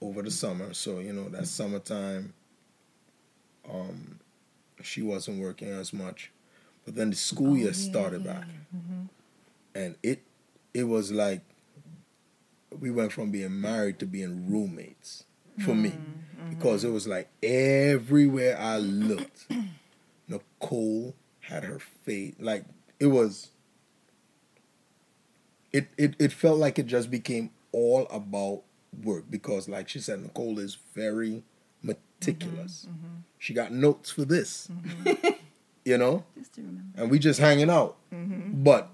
over 0.00 0.22
the 0.22 0.30
summer, 0.30 0.74
so 0.74 0.98
you 0.98 1.12
know 1.12 1.28
that 1.30 1.46
summertime. 1.46 2.34
Um, 3.70 4.18
she 4.82 5.02
wasn't 5.02 5.40
working 5.40 5.68
as 5.68 5.92
much, 5.92 6.32
but 6.84 6.94
then 6.96 7.10
the 7.10 7.16
school 7.16 7.56
year 7.56 7.72
started 7.72 8.24
back, 8.24 8.44
and 9.74 9.94
it, 10.02 10.22
it 10.74 10.84
was 10.84 11.12
like, 11.12 11.40
we 12.80 12.90
went 12.90 13.12
from 13.12 13.30
being 13.30 13.60
married 13.60 13.98
to 14.00 14.06
being 14.06 14.50
roommates 14.50 15.24
for 15.64 15.74
me, 15.74 15.90
mm, 15.90 16.46
mm. 16.46 16.50
because 16.50 16.84
it 16.84 16.90
was 16.90 17.06
like 17.06 17.28
everywhere 17.42 18.58
I 18.58 18.78
looked. 18.78 19.46
Nicole 20.28 21.14
had 21.40 21.64
her 21.64 21.78
face 21.78 22.34
like 22.38 22.64
it 22.98 23.08
was 23.08 23.50
it, 25.72 25.88
it 25.98 26.14
it 26.18 26.32
felt 26.32 26.58
like 26.58 26.78
it 26.78 26.86
just 26.86 27.10
became 27.10 27.50
all 27.72 28.06
about 28.10 28.62
work 29.02 29.24
because 29.28 29.68
like 29.68 29.88
she 29.88 29.98
said 29.98 30.20
Nicole 30.20 30.58
is 30.58 30.78
very 30.94 31.42
meticulous. 31.82 32.86
Mm-hmm, 32.88 33.06
mm-hmm. 33.06 33.16
She 33.38 33.54
got 33.54 33.72
notes 33.72 34.10
for 34.10 34.24
this. 34.24 34.68
Mm-hmm. 34.70 35.28
you 35.84 35.98
know? 35.98 36.24
Just 36.38 36.54
to 36.54 36.60
remember. 36.62 37.00
And 37.02 37.10
we 37.10 37.18
just 37.18 37.40
hanging 37.40 37.70
out. 37.70 37.96
But 38.10 38.90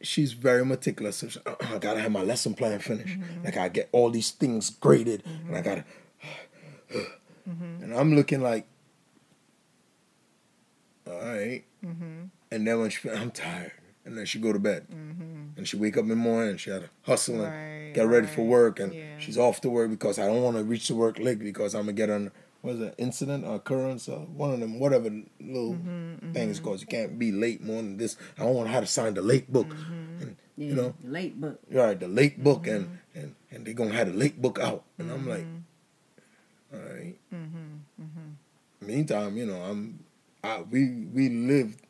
she's 0.00 0.32
very 0.32 0.64
meticulous. 0.64 1.16
So 1.18 1.28
"Uh, 1.46 1.54
I 1.60 1.78
gotta 1.78 2.00
have 2.00 2.12
my 2.12 2.22
lesson 2.22 2.54
plan 2.54 2.78
finished. 2.78 3.18
Mm-hmm. 3.18 3.46
I 3.46 3.50
gotta 3.50 3.70
get 3.70 3.88
all 3.92 4.10
these 4.10 4.30
things 4.30 4.70
graded, 4.70 5.22
and 5.46 5.56
I 5.56 5.62
gotta. 5.62 5.84
Mm-hmm. 7.48 7.82
And 7.82 7.94
I'm 7.94 8.14
looking 8.14 8.40
like, 8.42 8.66
all 11.06 11.14
right. 11.18 11.64
Mm-hmm. 11.84 12.24
And 12.50 12.66
then 12.66 12.80
when 12.80 12.90
she, 12.90 13.08
I'm 13.10 13.30
tired, 13.30 13.72
and 14.04 14.16
then 14.16 14.24
she 14.26 14.38
go 14.38 14.52
to 14.52 14.58
bed, 14.58 14.86
and 14.90 15.66
she 15.66 15.76
wake 15.76 15.96
up 15.96 16.02
in 16.04 16.08
the 16.08 16.16
morning, 16.16 16.50
and 16.50 16.60
she 16.60 16.70
had 16.70 16.82
to 16.82 16.90
hustle 17.02 17.42
and 17.42 17.52
Right, 17.52 17.92
get 17.94 18.06
ready 18.06 18.26
for 18.26 18.42
work, 18.42 18.80
and 18.80 18.92
Yeah. 18.94 19.18
she's 19.18 19.38
off 19.38 19.60
to 19.62 19.70
work 19.70 19.90
because 19.90 20.18
I 20.18 20.26
don't 20.26 20.42
want 20.42 20.56
to 20.56 20.64
reach 20.64 20.88
the 20.88 20.94
work 20.94 21.18
late 21.18 21.38
because 21.38 21.74
I'm 21.74 21.82
gonna 21.82 21.92
get 21.94 22.10
on. 22.10 22.30
What 22.60 22.74
is 22.74 22.80
it? 22.80 22.94
Incident 22.98 23.44
or 23.44 23.54
occurrence 23.56 24.08
or 24.08 24.18
one 24.20 24.52
of 24.52 24.60
them, 24.60 24.78
whatever 24.80 25.10
little 25.40 25.74
Mm-hmm, 25.74 26.32
things, 26.32 26.58
because 26.60 26.80
you 26.80 26.86
can't 26.88 27.18
be 27.18 27.30
late 27.32 27.62
more 27.62 27.76
than 27.76 27.96
this. 27.96 28.16
I 28.36 28.42
don't 28.42 28.54
want 28.54 28.68
to 28.68 28.72
have 28.72 28.84
to 28.84 28.90
sign 28.90 29.14
the 29.14 29.22
late 29.22 29.50
book, 29.52 29.68
Mm-hmm. 29.74 30.22
and 30.22 30.36
Yeah, 30.56 30.66
you 30.68 30.74
know, 30.74 30.94
late 31.04 31.40
book. 31.40 31.60
right, 31.70 31.98
the 31.98 32.08
late 32.08 32.42
book, 32.42 32.66
and 32.66 32.98
and 33.14 33.34
and 33.50 33.64
they're 33.64 33.74
gonna 33.74 33.94
have 33.94 34.08
the 34.12 34.18
late 34.18 34.42
book 34.42 34.58
out, 34.58 34.82
and 34.98 35.10
I'm 35.10 35.26
like, 35.28 35.46
Mm-hmm. 35.46 36.74
all 36.74 36.94
right. 36.94 37.16
Meantime, 38.80 39.36
you 39.36 39.44
know, 39.46 39.60
I'm, 39.62 40.04
I 40.44 40.62
we 40.62 40.88
we 41.12 41.28
lived 41.28 41.80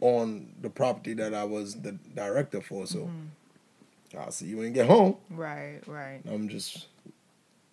on 0.00 0.54
the 0.60 0.70
property 0.70 1.12
that 1.14 1.34
I 1.34 1.44
was 1.44 1.74
the 1.82 1.92
director 2.14 2.60
for, 2.60 2.86
so 2.86 2.98
Mm-hmm. 3.08 4.18
I'll 4.18 4.32
see 4.32 4.46
you 4.46 4.56
when 4.56 4.66
you 4.66 4.72
get 4.72 4.86
home. 4.86 5.16
Right, 5.30 5.80
right. 5.86 6.20
I'm 6.28 6.48
just 6.48 6.86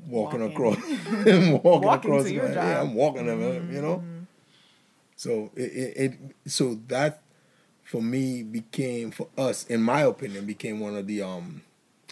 walking, 0.06 0.41
Walking. 0.41 0.56
across, 0.56 0.78
walking, 1.26 1.62
Walking 1.64 1.88
across. 2.12 2.24
my-. 2.26 2.30
Mm-hmm. 2.32 2.54
Yeah, 2.54 2.82
I'm 2.82 2.93
walking 2.93 3.26
them, 3.26 3.74
you 3.74 3.82
know. 3.82 4.04
So 5.16 5.52
it, 5.56 5.62
it, 5.62 5.98
it 5.98 6.52
so 6.52 6.80
that 6.88 7.22
for 7.84 8.02
me 8.02 8.43
became 8.43 9.12
for 9.12 9.28
us, 9.38 9.66
in 9.68 9.82
my 9.82 10.02
opinion, 10.02 10.45
became 10.45 10.80
one 10.80 10.95
of 10.95 11.08
the 11.08 11.22
um, 11.24 11.62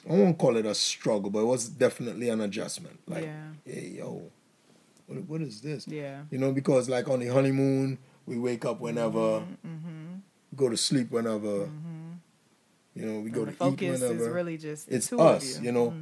I 0.09 0.13
won't 0.13 0.37
call 0.37 0.57
it 0.57 0.65
a 0.65 0.73
struggle, 0.75 1.29
but 1.29 1.39
it 1.39 1.45
was 1.45 1.67
definitely 1.69 2.29
an 2.29 2.41
adjustment. 2.41 2.99
Like, 3.07 3.23
Yeah. 3.25 3.47
hey, 3.65 3.93
yo, 3.97 4.23
what, 5.07 5.23
what 5.25 5.41
is 5.41 5.61
this? 5.61 5.87
Yeah. 5.87 6.21
You 6.31 6.39
know, 6.39 6.51
because 6.51 6.89
like 6.89 7.07
on 7.07 7.19
the 7.19 7.27
honeymoon, 7.27 7.97
we 8.25 8.37
wake 8.39 8.65
up 8.65 8.79
whenever, 8.79 9.43
Mm-hmm. 9.65 10.15
go 10.55 10.69
to 10.69 10.77
sleep 10.77 11.11
whenever. 11.11 11.69
You 12.97 13.05
know, 13.05 13.19
we 13.19 13.29
go 13.29 13.41
And 13.43 13.49
the 13.49 13.57
to 13.57 13.65
eat 13.65 13.69
focus 13.71 14.01
whenever 14.01 14.23
is 14.29 14.33
really 14.33 14.57
just 14.57 14.87
it's 14.89 15.11
us, 15.11 15.57
of 15.57 15.63
you, 15.65 15.71
know. 15.73 15.93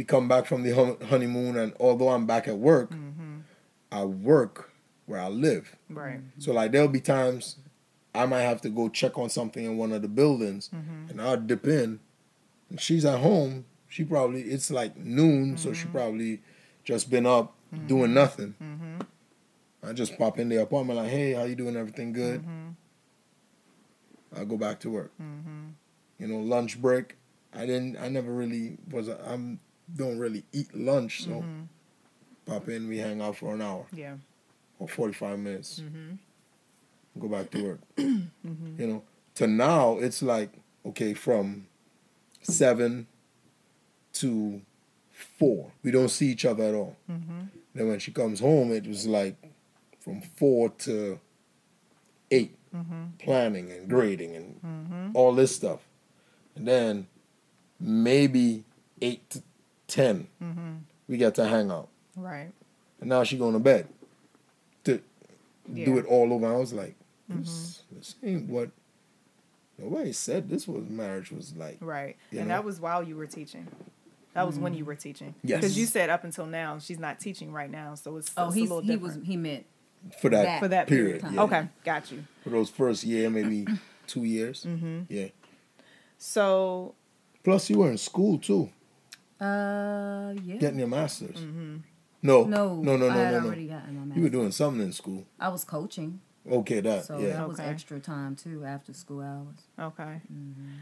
We 0.00 0.04
come 0.04 0.28
back 0.28 0.46
from 0.46 0.62
the 0.62 0.70
honeymoon, 1.10 1.58
and 1.58 1.74
although 1.78 2.08
I'm 2.08 2.24
back 2.24 2.48
at 2.48 2.56
work, 2.56 2.90
Mm-hmm. 2.90 3.40
I 3.92 4.02
work 4.04 4.70
where 5.04 5.20
I 5.20 5.28
live. 5.28 5.76
Right. 5.90 6.20
So 6.38 6.52
like 6.54 6.72
there'll 6.72 6.88
be 6.88 7.02
times 7.02 7.56
I 8.14 8.24
might 8.24 8.40
have 8.48 8.62
to 8.62 8.70
go 8.70 8.88
check 8.88 9.18
on 9.18 9.28
something 9.28 9.62
in 9.62 9.76
one 9.76 9.92
of 9.92 10.00
the 10.00 10.08
buildings, 10.08 10.70
Mm-hmm. 10.74 11.10
and 11.10 11.20
I'll 11.20 11.36
dip 11.36 11.66
in, 11.66 12.00
and 12.70 12.80
she's 12.80 13.04
at 13.04 13.20
home. 13.20 13.66
She 13.90 14.02
probably 14.04 14.40
it's 14.40 14.70
like 14.70 14.96
noon, 14.96 15.58
so 15.58 15.68
Mm-hmm. 15.68 15.74
she 15.82 15.86
probably 15.88 16.40
just 16.82 17.10
been 17.10 17.26
up 17.26 17.52
doing 17.86 18.14
nothing. 18.14 18.54
I 19.86 19.92
just 19.92 20.16
pop 20.16 20.38
in 20.38 20.48
the 20.48 20.62
apartment 20.62 20.98
like, 20.98 21.10
hey, 21.10 21.34
how 21.34 21.44
you 21.44 21.56
doing? 21.56 21.76
Everything 21.76 22.14
good? 22.14 22.42
I 24.34 24.44
go 24.44 24.56
back 24.56 24.80
to 24.80 24.88
work. 24.90 25.12
You 26.18 26.26
know, 26.26 26.38
lunch 26.38 26.80
break. 26.80 27.16
I 27.52 27.66
didn't. 27.66 27.98
I 27.98 28.08
never 28.08 28.32
really 28.32 28.78
was. 28.90 29.08
I'm 29.08 29.58
don't 29.96 30.18
really 30.18 30.44
eat 30.52 30.74
lunch, 30.74 31.24
so 31.24 31.44
pop 32.46 32.68
in. 32.68 32.88
We 32.88 32.98
hang 32.98 33.20
out 33.20 33.36
for 33.36 33.54
an 33.54 33.62
hour 33.62 33.86
Yeah. 33.92 34.16
or 34.78 34.88
forty 34.88 35.12
five 35.14 35.38
minutes. 35.38 35.82
Go 37.18 37.28
back 37.28 37.50
to 37.50 37.62
work. 37.62 37.80
Mm-hmm. 37.96 38.80
You 38.80 38.86
know, 38.86 39.02
to 39.36 39.46
now 39.46 39.98
it's 39.98 40.22
like 40.22 40.50
okay, 40.86 41.12
from 41.14 41.66
seven 42.42 43.06
to 44.14 44.62
four, 45.10 45.72
we 45.82 45.90
don't 45.90 46.08
see 46.08 46.28
each 46.30 46.44
other 46.44 46.64
at 46.64 46.74
all. 46.74 46.96
Mm-hmm. 47.10 47.40
Then 47.74 47.88
when 47.88 47.98
she 47.98 48.10
comes 48.12 48.40
home, 48.40 48.72
it 48.72 48.86
was 48.86 49.06
like 49.06 49.36
from 50.00 50.20
four 50.22 50.70
to 50.70 51.20
8 52.30 52.56
Mm-hmm. 52.74 53.02
planning 53.18 53.72
and 53.72 53.88
grading 53.90 54.36
and 54.36 55.10
all 55.16 55.34
this 55.34 55.54
stuff. 55.56 55.80
And 56.54 56.68
then 56.68 57.08
maybe 57.80 58.62
eight 59.02 59.28
to 59.30 59.42
10 59.90 60.26
Mm-hmm. 60.42 60.70
we 61.08 61.16
got 61.18 61.34
to 61.36 61.46
hang 61.46 61.70
out. 61.70 61.88
Right. 62.16 62.50
And 63.00 63.08
now 63.08 63.24
she 63.24 63.36
going 63.38 63.52
to 63.54 63.58
bed 63.58 63.86
to 64.84 64.94
do 64.96 65.02
Yeah. 65.74 65.86
Mm-hmm. 65.86 65.98
it 65.98 66.04
all 66.06 66.32
over. 66.32 66.46
I 66.52 66.56
was 66.56 66.72
like, 66.72 66.94
this, 67.28 67.82
this 67.92 68.14
ain't 68.24 68.48
what 68.48 68.70
nobody 69.78 70.12
said 70.12 70.48
this 70.50 70.66
was 70.66 70.88
marriage 70.88 71.30
was 71.30 71.54
like. 71.56 71.78
Right. 71.80 72.16
You 72.30 72.40
and 72.40 72.48
know? 72.48 72.54
that 72.56 72.64
was 72.64 72.80
while 72.80 73.02
you 73.02 73.16
were 73.16 73.26
teaching. 73.26 73.66
That 74.34 74.46
was 74.46 74.58
when 74.58 74.74
you 74.74 74.84
were 74.84 74.94
teaching. 74.94 75.34
Yes. 75.42 75.58
Because 75.60 75.76
you 75.78 75.86
said 75.86 76.08
up 76.10 76.22
until 76.24 76.46
now 76.46 76.78
she's 76.78 76.98
not 77.00 77.18
teaching 77.20 77.52
right 77.52 77.70
now, 77.70 77.94
so 77.96 78.16
it's, 78.16 78.30
Oh, 78.36 78.46
it's 78.48 78.56
a 78.56 78.58
he's, 78.60 78.68
little 78.70 78.82
he 78.82 78.96
was 78.96 79.12
different. 79.12 79.26
he 79.26 79.36
meant 79.36 79.66
For 80.20 80.30
that, 80.30 80.42
That. 80.44 80.60
for 80.60 80.68
that 80.68 80.86
period. 80.86 81.20
period. 81.20 81.34
yeah. 81.36 81.42
Okay, 81.42 81.68
got 81.84 82.10
you. 82.12 82.24
For 82.44 82.50
those 82.50 82.70
first 82.70 83.02
year, 83.04 83.28
maybe 83.30 83.66
two 84.06 84.24
years. 84.24 84.64
Mm-hmm. 84.64 85.00
Yeah. 85.08 85.28
So 86.18 86.94
Plus, 87.42 87.70
you 87.70 87.78
were 87.78 87.90
in 87.90 87.98
school 87.98 88.38
too. 88.38 88.70
Uh, 89.40 90.34
yeah. 90.44 90.56
Getting 90.56 90.78
your 90.78 90.88
master's. 90.88 91.40
No, 92.22 92.44
no, 92.44 92.76
no, 92.76 92.96
no, 92.96 93.08
I 93.08 93.08
no, 93.08 93.10
had 93.10 93.32
no, 93.32 93.40
no. 93.40 93.46
already 93.46 93.66
gotten 93.66 94.08
my 94.08 94.14
You 94.14 94.22
were 94.22 94.28
doing 94.28 94.52
something 94.52 94.82
in 94.82 94.92
school. 94.92 95.24
I 95.38 95.48
was 95.48 95.64
coaching, 95.64 96.20
Okay, 96.50 96.80
that 96.80 97.06
so 97.06 97.18
yeah. 97.18 97.28
that 97.34 97.48
was 97.48 97.58
Okay. 97.58 97.68
extra 97.68 97.98
time 98.00 98.36
too 98.36 98.64
after 98.64 98.92
school 98.92 99.20
hours. 99.22 99.60
Okay. 99.78 100.20
Mm-hmm. 100.32 100.74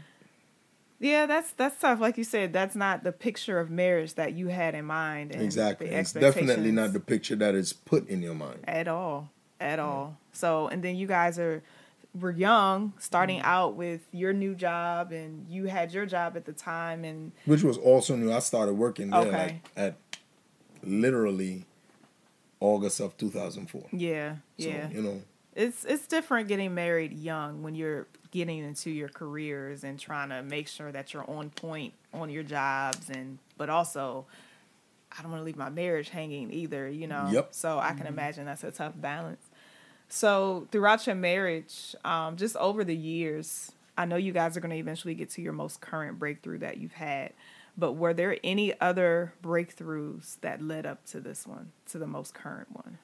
Yeah, 0.99 1.25
that's 1.27 1.51
that's 1.53 1.79
tough. 1.79 2.01
Like 2.01 2.17
you 2.17 2.25
said, 2.25 2.51
that's 2.51 2.75
not 2.75 3.05
the 3.05 3.13
picture 3.13 3.57
of 3.59 3.69
marriage 3.69 4.15
that 4.15 4.33
you 4.33 4.47
had 4.47 4.75
in 4.75 4.83
mind. 4.83 5.31
And 5.31 5.41
Exactly. 5.41 5.87
It's 5.87 6.11
definitely 6.11 6.71
not 6.71 6.91
the 6.91 6.99
picture 6.99 7.37
that 7.37 7.55
is 7.55 7.71
put 7.71 8.09
in 8.09 8.21
your 8.21 8.35
mind. 8.35 8.59
at 8.67 8.89
all, 8.89 9.29
at 9.61 9.79
all. 9.79 10.17
So, 10.33 10.67
and 10.67 10.83
then 10.83 10.97
you 10.97 11.07
guys 11.07 11.39
are 11.39 11.63
were 12.13 12.31
young, 12.31 12.93
starting 12.99 13.39
Mm. 13.39 13.45
out 13.45 13.75
with 13.75 14.01
your 14.11 14.33
new 14.33 14.55
job, 14.55 15.11
and 15.11 15.47
you 15.47 15.65
had 15.65 15.91
your 15.93 16.05
job 16.05 16.35
at 16.35 16.45
the 16.45 16.53
time, 16.53 17.03
and 17.05 17.31
Which 17.45 17.63
was 17.63 17.77
also 17.77 18.15
new. 18.15 18.31
I 18.31 18.39
started 18.39 18.73
working 18.73 19.11
there 19.11 19.19
Okay. 19.21 19.31
like 19.31 19.61
at 19.75 19.95
literally 20.83 21.65
August 22.59 22.99
of 22.99 23.15
2004. 23.17 23.83
yeah, 23.91 24.35
So, 24.57 24.67
yeah. 24.67 24.89
you 24.89 25.01
know, 25.01 25.21
it's 25.55 25.85
it's 25.85 26.07
different 26.07 26.47
getting 26.47 26.73
married 26.73 27.13
young 27.13 27.63
when 27.63 27.75
you're 27.75 28.07
getting 28.31 28.59
into 28.59 28.89
your 28.91 29.09
careers 29.09 29.83
and 29.83 29.99
trying 29.99 30.29
to 30.29 30.43
make 30.43 30.67
sure 30.67 30.91
that 30.91 31.13
you're 31.13 31.29
on 31.29 31.49
point 31.49 31.93
on 32.13 32.29
your 32.29 32.43
jobs 32.43 33.09
and 33.09 33.39
but 33.57 33.69
also 33.69 34.25
I 35.17 35.21
don't 35.23 35.31
want 35.31 35.41
to 35.41 35.45
leave 35.45 35.57
my 35.57 35.69
marriage 35.69 36.09
hanging 36.09 36.51
either, 36.53 36.87
you 36.87 37.07
know. 37.07 37.29
Yep. 37.31 37.47
So 37.55 37.79
I 37.79 37.93
can 37.93 38.05
imagine 38.05 38.45
that's 38.45 38.63
a 38.63 38.69
tough 38.71 38.93
balance. 38.95 39.48
So 40.09 40.67
throughout 40.71 41.05
your 41.05 41.15
marriage, 41.15 41.95
um, 42.03 42.35
just 42.35 42.55
over 42.57 42.83
the 42.83 42.95
years, 42.95 43.71
I 43.97 44.05
know 44.05 44.15
you 44.15 44.31
guys 44.33 44.57
are 44.57 44.59
going 44.59 44.71
to 44.71 44.77
eventually 44.77 45.13
get 45.13 45.29
to 45.31 45.41
your 45.41 45.53
most 45.53 45.81
current 45.81 46.17
breakthrough 46.17 46.57
that 46.59 46.77
you've 46.77 46.93
had, 46.93 47.33
but 47.77 47.93
were 47.93 48.13
there 48.13 48.37
any 48.43 48.79
other 48.81 49.33
breakthroughs 49.43 50.37
that 50.41 50.61
led 50.63 50.85
up 50.85 51.05
to 51.07 51.19
this 51.19 51.45
one, 51.45 51.71
to 51.91 51.99
the 51.99 52.07
most 52.07 52.33
current 52.33 52.69
one, 52.73 52.97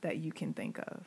that 0.00 0.16
you 0.16 0.32
can 0.32 0.52
think 0.54 0.78
of? 0.78 1.02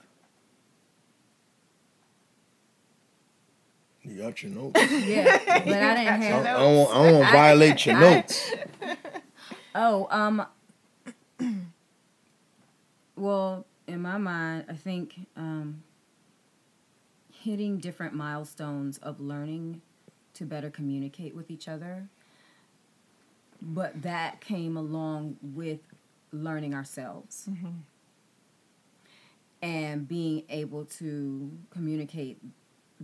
you 4.04 4.18
got 4.24 4.42
your 4.42 4.52
notes. 4.52 4.80
Yeah, 4.92 5.38
but 5.46 5.52
I 5.52 5.60
didn't 5.60 5.98
have. 6.22 6.46
I 6.46 6.54
don't, 6.54 6.76
want- 6.78 6.90
I 6.92 7.04
don't 7.04 7.14
want 7.16 7.26
to 7.28 7.32
violate 7.32 7.86
your 7.86 8.00
notes. 8.00 8.52
Oh, 9.76 10.08
um. 10.10 10.46
well, 13.16 13.66
in 13.90 14.02
my 14.02 14.18
mind, 14.18 14.66
I 14.70 14.74
think 14.74 15.28
um, 15.36 15.84
hitting 17.34 17.78
different 17.80 18.14
milestones 18.14 18.98
of 19.00 19.20
learning 19.20 19.82
to 20.36 20.46
better 20.46 20.70
communicate 20.70 21.36
with 21.36 21.50
each 21.52 21.68
other. 21.68 22.08
But 23.62 24.02
that 24.04 24.40
came 24.40 24.78
along 24.78 25.38
with 25.42 25.80
learning 26.32 26.74
ourselves 26.74 27.50
and 29.62 30.08
being 30.08 30.44
able 30.50 30.86
to 30.86 31.52
communicate 31.72 32.38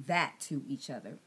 that 0.07 0.33
to 0.41 0.63
each 0.67 0.89
other. 0.89 1.17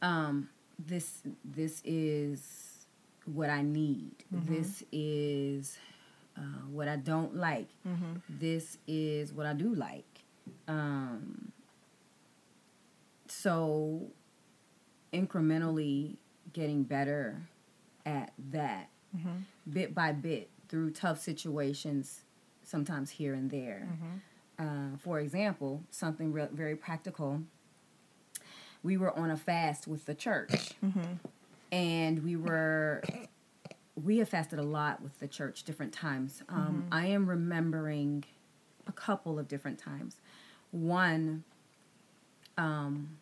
Um, 0.00 0.48
this 0.78 1.20
this 1.44 1.82
is 1.84 2.86
what 3.26 3.50
I 3.50 3.60
need. 3.62 4.12
This 4.48 4.82
is 4.92 5.76
uh, 6.40 6.42
what 6.70 6.88
I 6.88 6.96
don't 6.96 7.36
like. 7.36 7.68
This 8.28 8.78
is 8.88 9.32
what 9.32 9.46
I 9.46 9.52
do 9.52 9.74
like. 9.74 10.04
Um, 10.66 11.52
so 13.28 14.08
incrementally 15.12 16.16
getting 16.52 16.82
better 16.82 17.42
at 18.06 18.32
that, 18.52 18.88
bit 19.70 19.94
by 19.94 20.12
bit, 20.12 20.48
through 20.68 20.90
tough 20.92 21.20
situations, 21.20 22.22
sometimes 22.64 23.10
here 23.10 23.34
and 23.34 23.50
there. 23.50 23.88
Uh, 24.58 24.96
for 24.98 25.20
example, 25.20 25.82
something 25.90 26.32
re- 26.32 26.48
very 26.52 26.76
practical. 26.76 27.42
We 28.82 28.96
were 28.96 29.16
on 29.18 29.30
a 29.30 29.36
fast 29.36 29.86
with 29.86 30.06
the 30.06 30.14
church, 30.14 30.70
and 31.72 32.22
we 32.24 32.36
were 32.36 33.02
we 33.96 34.18
have 34.18 34.28
fasted 34.28 34.58
a 34.58 34.62
lot 34.62 35.02
with 35.02 35.18
the 35.18 35.28
church 35.28 35.64
different 35.64 35.92
times. 35.92 36.42
Um, 36.48 36.84
I 36.92 37.06
am 37.06 37.28
remembering 37.28 38.24
a 38.86 38.92
couple 38.92 39.38
of 39.38 39.48
different 39.48 39.78
times. 39.78 40.16
One 40.70 41.44
um, 42.56 43.18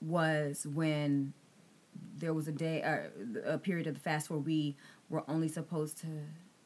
was 0.00 0.66
when 0.66 1.32
there 2.18 2.32
was 2.32 2.48
a 2.48 2.52
day, 2.52 2.80
or 2.80 3.10
a 3.44 3.58
period 3.58 3.86
of 3.86 3.94
the 3.94 4.00
fast 4.00 4.30
where 4.30 4.38
we 4.38 4.76
were 5.08 5.24
only 5.28 5.48
supposed 5.48 5.98
to 5.98 6.06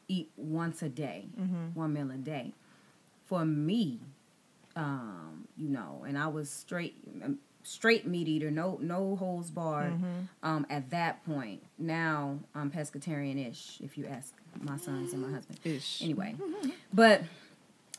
eat 0.07 0.29
once 0.37 0.81
a 0.83 0.89
day, 0.89 1.27
one 1.73 1.93
meal 1.93 2.11
a 2.11 2.17
day. 2.17 2.53
For 3.25 3.43
me, 3.43 3.99
um, 4.75 5.47
you 5.57 5.69
know, 5.69 6.05
and 6.07 6.17
I 6.17 6.27
was 6.27 6.49
straight, 6.49 6.95
um, 7.23 7.39
straight 7.65 8.05
meat 8.07 8.27
eater, 8.27 8.51
no, 8.51 8.77
no 8.81 9.15
holes 9.15 9.51
barred. 9.51 9.93
Um, 10.43 10.65
at 10.69 10.89
that 10.91 11.25
point, 11.25 11.63
now 11.77 12.39
I'm 12.53 12.71
pescatarian-ish. 12.71 13.79
If 13.81 13.97
you 13.97 14.05
ask 14.07 14.33
my 14.61 14.77
sons 14.77 15.13
and 15.13 15.21
my 15.21 15.31
husband, 15.31 15.59
Ish. 15.63 16.01
anyway, 16.01 16.35
but 16.93 17.23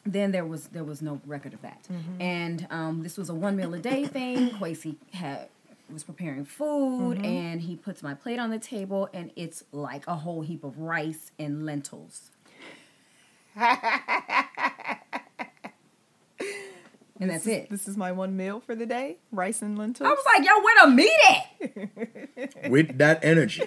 then 0.05 0.31
there 0.33 0.45
was 0.45 0.69
there 0.69 0.85
was 0.85 1.03
no 1.03 1.21
record 1.27 1.53
of 1.55 1.62
that, 1.62 1.87
and 2.21 2.67
um, 2.71 3.03
this 3.03 3.17
was 3.19 3.29
a 3.29 3.35
one 3.35 3.57
meal 3.57 3.75
a 3.75 3.79
day 3.79 4.07
thing. 4.07 4.51
Kwesi 4.61 4.97
had 5.12 5.49
was 5.93 6.03
preparing 6.05 6.45
food, 6.45 7.25
and 7.25 7.61
he 7.62 7.77
puts 7.77 8.03
my 8.03 8.14
plate 8.14 8.39
on 8.39 8.51
the 8.51 8.59
table, 8.59 9.09
and 9.12 9.31
it's 9.37 9.64
like 9.73 10.07
a 10.07 10.14
whole 10.17 10.43
heap 10.43 10.64
of 10.64 10.79
rice 10.79 11.31
and 11.39 11.64
lentils. 11.67 12.31
and 17.21 17.31
that's 17.31 17.47
is- 17.47 17.53
it. 17.53 17.71
This 17.71 17.89
is 17.89 17.97
my 17.97 18.12
one 18.12 18.37
meal 18.37 18.61
for 18.61 18.75
the 18.75 18.87
day: 18.87 19.19
rice 19.33 19.62
and 19.62 19.79
lentils. 19.79 20.07
I 20.07 20.11
was 20.11 20.25
like, 20.25 20.47
"Yo, 20.47 20.61
where 20.61 20.85
the 20.85 20.91
meat 20.95 22.61
at? 22.62 22.71
With 22.71 22.99
that 22.99 23.25
energy. 23.25 23.62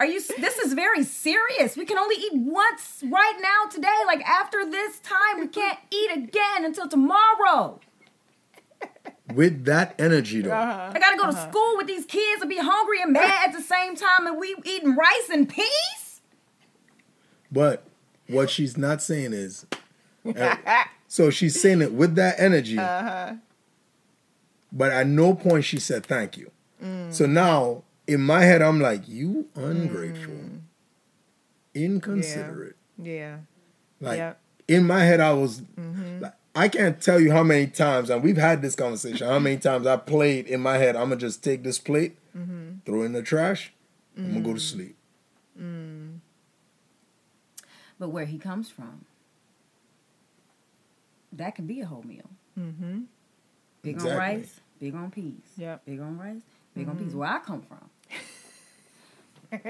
Are 0.00 0.06
you? 0.06 0.20
This 0.20 0.58
is 0.58 0.72
very 0.72 1.04
serious. 1.04 1.76
We 1.76 1.84
can 1.84 1.98
only 1.98 2.16
eat 2.16 2.32
once 2.34 3.02
right 3.04 3.38
now 3.40 3.68
today. 3.70 3.96
Like 4.06 4.22
after 4.22 4.68
this 4.68 4.98
time, 5.00 5.40
we 5.40 5.48
can't 5.48 5.78
eat 5.90 6.10
again 6.14 6.64
until 6.64 6.88
tomorrow." 6.88 7.80
With 9.34 9.64
that 9.64 9.94
energy, 9.98 10.42
though. 10.42 10.50
Uh-huh. 10.50 10.92
I 10.94 10.98
gotta 10.98 11.16
go 11.16 11.24
to 11.26 11.32
school 11.32 11.78
with 11.78 11.86
these 11.86 12.04
kids 12.04 12.42
and 12.42 12.48
be 12.50 12.58
hungry 12.58 13.00
and 13.00 13.12
mad 13.12 13.48
at 13.48 13.52
the 13.56 13.62
same 13.62 13.96
time, 13.96 14.26
and 14.26 14.38
we 14.38 14.54
eating 14.64 14.94
rice 14.94 15.30
and 15.32 15.48
peas. 15.48 16.20
But 17.50 17.86
what 18.28 18.50
she's 18.50 18.76
not 18.76 19.02
saying 19.02 19.32
is, 19.32 19.64
uh, 20.26 20.56
so 21.14 21.30
she's 21.30 21.60
saying 21.62 21.80
it 21.80 21.92
with 21.92 22.16
that 22.16 22.34
energy, 22.38 22.76
Uh-huh. 22.78 23.34
but 24.72 24.90
at 24.90 25.06
no 25.06 25.32
point 25.34 25.64
she 25.64 25.78
said 25.78 26.04
thank 26.04 26.36
you. 26.36 26.50
Mm. 26.82 27.12
So 27.14 27.26
now 27.26 27.84
in 28.08 28.20
my 28.20 28.42
head, 28.42 28.60
I'm 28.62 28.80
like, 28.80 29.08
you 29.08 29.46
ungrateful, 29.54 30.34
inconsiderate. 31.74 32.76
yeah. 32.98 33.38
Like 34.00 34.18
Yep. 34.18 34.40
in 34.68 34.84
my 34.86 35.04
head, 35.04 35.20
I 35.20 35.32
was 35.32 35.60
Mm-hmm. 35.78 36.20
like, 36.24 36.34
I 36.56 36.68
can't 36.68 37.00
tell 37.00 37.20
you 37.20 37.30
how 37.32 37.42
many 37.44 37.66
times, 37.68 38.10
and 38.10 38.22
we've 38.22 38.36
had 38.36 38.60
this 38.62 38.74
conversation. 38.74 39.26
How 39.26 39.38
many 39.38 39.56
times 39.56 39.86
I 39.86 39.96
played 39.96 40.46
in 40.46 40.60
my 40.60 40.78
head? 40.78 40.94
I'm 40.96 41.08
gonna 41.10 41.16
just 41.16 41.42
take 41.44 41.62
this 41.62 41.78
plate, 41.78 42.16
Mm-hmm. 42.36 42.78
throw 42.84 43.02
it 43.02 43.06
in 43.06 43.12
the 43.12 43.22
trash. 43.22 43.72
I'm 44.16 44.24
gonna 44.28 44.40
Mm. 44.40 44.44
go 44.44 44.54
to 44.54 44.60
sleep. 44.60 44.96
But 47.98 48.08
where 48.08 48.26
he 48.26 48.38
comes 48.38 48.68
from, 48.70 49.04
that 51.36 51.54
can 51.54 51.66
be 51.66 51.80
a 51.80 51.86
whole 51.86 52.02
meal. 52.02 52.28
Mm-hmm. 52.58 53.00
Big 53.82 53.94
Exactly. 53.96 54.12
on 54.12 54.18
rice, 54.18 54.60
big 54.80 54.94
on 54.94 55.10
peas. 55.10 55.34
Yep. 55.56 55.84
Big 55.86 56.00
on 56.00 56.18
rice, 56.18 56.42
big 56.74 56.88
on 56.88 56.96
peas. 56.98 57.14
Where 57.14 57.28
I 57.28 57.38
come 57.40 57.62
from, 57.62 57.90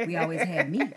we 0.06 0.16
always 0.16 0.40
had 0.42 0.70
meat. 0.70 0.92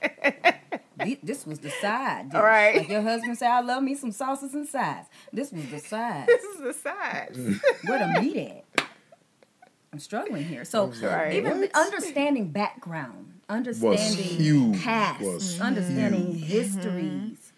This 1.23 1.45
was 1.45 1.59
the 1.59 1.69
side. 1.69 2.29
dish. 2.31 2.35
All 2.37 2.43
right. 2.43 2.75
Like 2.77 2.89
your 2.89 3.01
husband 3.01 3.37
said, 3.37 3.49
I 3.51 3.61
love 3.61 3.83
me 3.83 3.95
some 3.95 4.11
sauces 4.11 4.53
and 4.55 4.67
sides. 4.67 5.07
This 5.31 5.51
was 5.51 5.65
the 5.67 5.79
side. 5.79 6.25
This 6.27 6.43
is 6.43 6.59
the 6.61 6.73
size. 6.73 7.35
Where 7.85 7.99
the 7.99 8.19
meat 8.21 8.63
at? 8.77 8.87
I'm 9.93 9.99
struggling 9.99 10.43
here. 10.45 10.65
So 10.65 10.87
Right. 11.01 11.33
even 11.33 11.59
What? 11.59 11.71
understanding 11.75 12.49
background, 12.49 13.39
understanding 13.47 14.23
huge. 14.23 14.81
past, 14.83 15.21
Was 15.23 15.61
understanding 15.61 16.33
histories, 16.35 17.53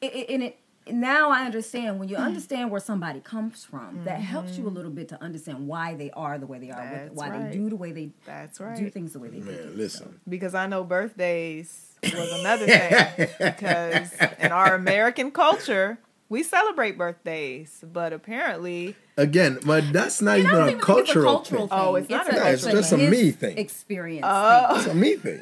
it, 0.00 0.14
it, 0.14 0.30
and 0.30 0.42
it 0.44 0.57
now 0.92 1.30
I 1.30 1.44
understand 1.44 1.98
when 1.98 2.08
you 2.08 2.16
understand 2.16 2.70
where 2.70 2.80
somebody 2.80 3.20
comes 3.20 3.64
from, 3.64 4.04
that 4.04 4.20
helps 4.20 4.56
you 4.58 4.66
a 4.66 4.70
little 4.70 4.90
bit 4.90 5.08
to 5.08 5.22
understand 5.22 5.66
why 5.66 5.94
they 5.94 6.10
are 6.12 6.38
the 6.38 6.46
way 6.46 6.58
they 6.58 6.70
are, 6.70 6.80
what- 6.80 6.90
That's 6.92 7.14
why 7.14 7.28
right. 7.30 7.50
they 7.52 7.56
do 7.58 7.68
the 7.70 7.76
way 7.76 7.92
they 7.92 8.10
That's 8.26 8.58
do 8.58 8.90
things 8.90 9.12
the 9.12 9.18
way 9.18 9.28
they 9.28 9.40
do. 9.40 9.44
Man, 9.44 9.76
listen. 9.76 10.20
Because 10.28 10.54
I 10.54 10.66
know 10.66 10.84
birthdays 10.84 11.92
was 12.02 12.40
another 12.40 12.66
thing. 12.66 13.28
because 13.38 14.12
in 14.40 14.52
our 14.52 14.74
American 14.74 15.30
culture, 15.30 15.98
we 16.28 16.42
celebrate 16.42 16.98
birthdays, 16.98 17.82
but 17.92 18.12
apparently, 18.12 18.94
Again, 19.16 19.58
but 19.64 19.92
that's 19.92 20.20
not 20.22 20.36
And 20.38 20.44
even 20.46 20.54
a 20.54 20.62
even 20.66 20.74
it's 20.74 20.82
a 20.82 20.86
cultural 20.86 21.24
cultural 21.24 21.60
thing. 21.68 21.78
thing. 21.78 21.86
Oh, 21.86 21.94
it's 21.96 22.08
not 22.10 22.32
a 22.32 22.36
Yeah, 22.36 22.48
it's 22.50 22.62
cultural 22.64 22.82
just 22.82 22.92
a 22.92 22.98
me 22.98 23.30
thing. 23.32 23.58
Experience. 23.58 24.26
Oh. 24.28 24.76
It's 24.76 24.86
a 24.86 24.94
me 24.94 25.16
thing. 25.16 25.40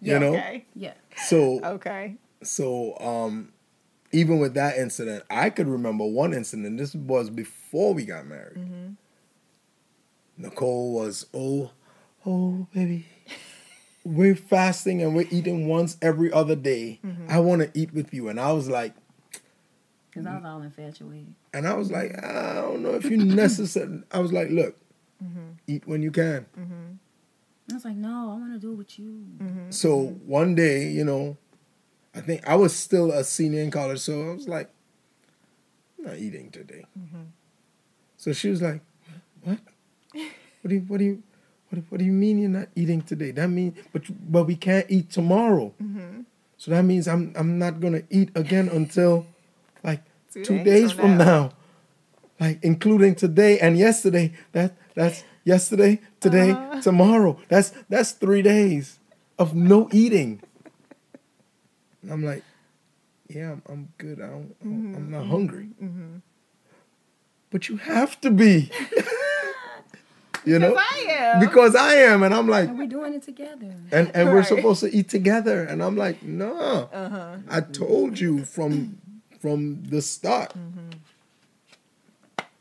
You 0.00 0.12
Yeah. 0.12 0.18
know? 0.18 0.28
okay, 0.36 0.64
Yeah. 0.74 0.94
So 1.26 1.60
okay, 1.64 2.14
so 2.42 2.96
um 3.00 3.52
even 4.12 4.38
with 4.38 4.54
that 4.54 4.76
incident, 4.78 5.24
I 5.30 5.50
could 5.50 5.68
remember 5.68 6.04
one 6.06 6.32
incident. 6.34 6.78
This 6.78 6.94
was 6.94 7.30
before 7.30 7.94
we 7.94 8.04
got 8.04 8.26
married. 8.26 8.56
Mm-hmm. 8.58 8.92
Nicole 10.38 10.92
was, 10.92 11.26
oh, 11.34 11.70
oh, 12.24 12.66
baby, 12.72 13.06
we're 14.04 14.36
fasting 14.36 15.02
and 15.02 15.14
we're 15.14 15.26
eating 15.30 15.66
once 15.68 15.96
every 16.00 16.32
other 16.32 16.54
day. 16.56 17.00
Mm-hmm. 17.04 17.26
I 17.30 17.40
want 17.40 17.62
to 17.62 17.70
eat 17.78 17.92
with 17.92 18.14
you. 18.14 18.28
And 18.28 18.38
I 18.40 18.52
was 18.52 18.68
like, 18.68 18.94
Because 20.10 20.26
I 20.26 20.36
was 20.36 20.44
all 20.44 20.62
infatuated. 20.62 21.34
and 21.52 21.66
I 21.66 21.74
was 21.74 21.90
like, 21.90 22.12
I 22.24 22.54
don't 22.54 22.82
know 22.82 22.94
if 22.94 23.04
you 23.04 23.16
necessarily. 23.18 24.02
I 24.12 24.18
was 24.20 24.32
like, 24.32 24.50
look, 24.50 24.76
Mm-hmm. 25.22 25.40
eat 25.66 25.82
when 25.84 26.00
you 26.00 26.12
can. 26.12 26.46
I 27.70 27.74
was 27.74 27.84
like, 27.84 27.96
no, 27.96 28.30
I 28.30 28.34
want 28.38 28.52
to 28.52 28.58
do 28.60 28.72
it 28.72 28.76
with 28.76 28.98
you. 29.00 29.24
Mm-hmm. 29.38 29.70
So 29.72 30.16
one 30.24 30.54
day, 30.54 30.88
you 30.90 31.04
know, 31.04 31.36
I 32.14 32.20
think 32.20 32.46
I 32.48 32.56
was 32.56 32.74
still 32.74 33.12
a 33.12 33.22
senior 33.24 33.60
in 33.62 33.70
college, 33.70 34.00
so 34.00 34.30
I 34.30 34.34
was 34.34 34.48
like, 34.48 34.70
I'm 35.98 36.04
not 36.06 36.16
eating 36.18 36.50
today. 36.50 36.86
So 38.16 38.32
she 38.32 38.50
was 38.50 38.62
like, 38.62 38.80
what? 39.42 39.58
What 40.62 40.70
do 40.70 40.74
you, 40.74 40.80
what 40.88 40.98
do 40.98 41.04
you, 41.04 41.22
what, 41.70 41.82
what 41.88 41.98
do 42.00 42.04
you 42.04 42.10
mean 42.12 42.40
you're 42.40 42.50
not 42.50 42.68
eating 42.74 43.00
today? 43.00 43.30
That 43.30 43.48
means, 43.48 43.78
but 43.92 44.02
but 44.30 44.42
we 44.44 44.56
can't 44.56 44.84
eat 44.88 45.08
tomorrow. 45.08 45.72
So 46.56 46.72
that 46.72 46.82
means 46.82 47.06
I'm 47.06 47.32
I'm 47.36 47.58
not 47.60 47.78
gonna 47.80 48.02
eat 48.10 48.30
again 48.34 48.68
until 48.68 49.24
like 49.84 50.02
Two 50.32 50.44
two, 50.44 50.64
days 50.64 50.90
from 50.92 51.16
now. 51.16 51.24
now. 51.24 51.52
like 52.40 52.58
including 52.62 53.14
today 53.14 53.60
and 53.60 53.78
yesterday. 53.78 54.32
That 54.52 54.76
that's 54.94 55.22
yesterday, 55.44 56.00
today, 56.20 56.50
Uh-huh. 56.50 56.82
tomorrow. 56.82 57.38
That's 57.48 57.72
that's 57.88 58.10
three 58.12 58.42
days 58.42 58.98
of 59.38 59.54
no 59.54 59.88
eating. 59.92 60.42
And 62.02 62.12
I'm 62.12 62.24
like, 62.24 62.42
yeah, 63.28 63.52
I'm, 63.52 63.62
I'm 63.68 63.88
good. 63.98 64.20
I 64.20 64.26
don't, 64.28 64.54
Mm-hmm. 64.64 64.94
I'm 64.96 65.10
not 65.10 65.26
hungry. 65.26 65.68
But 67.50 67.68
you 67.68 67.76
have 67.78 68.20
to 68.22 68.30
be. 68.30 68.70
you 70.44 70.58
know, 70.58 70.74
I 70.78 71.06
am. 71.08 71.40
because 71.40 71.74
I 71.74 71.94
am, 71.94 72.22
and 72.22 72.34
I'm 72.34 72.46
like, 72.48 72.68
And 72.68 72.78
we're 72.78 72.86
doing 72.86 73.14
it 73.14 73.22
together. 73.22 73.74
and 73.90 74.10
and 74.14 74.32
we're 74.32 74.42
supposed 74.44 74.80
to 74.80 74.94
eat 74.94 75.08
together, 75.08 75.62
and 75.64 75.82
I'm 75.82 75.96
like, 75.96 76.22
no. 76.22 76.88
Uh-huh. 76.92 77.36
I 77.50 77.60
told 77.60 78.18
you 78.20 78.44
from 78.44 78.98
from 79.40 79.82
the 79.84 80.02
start. 80.02 80.52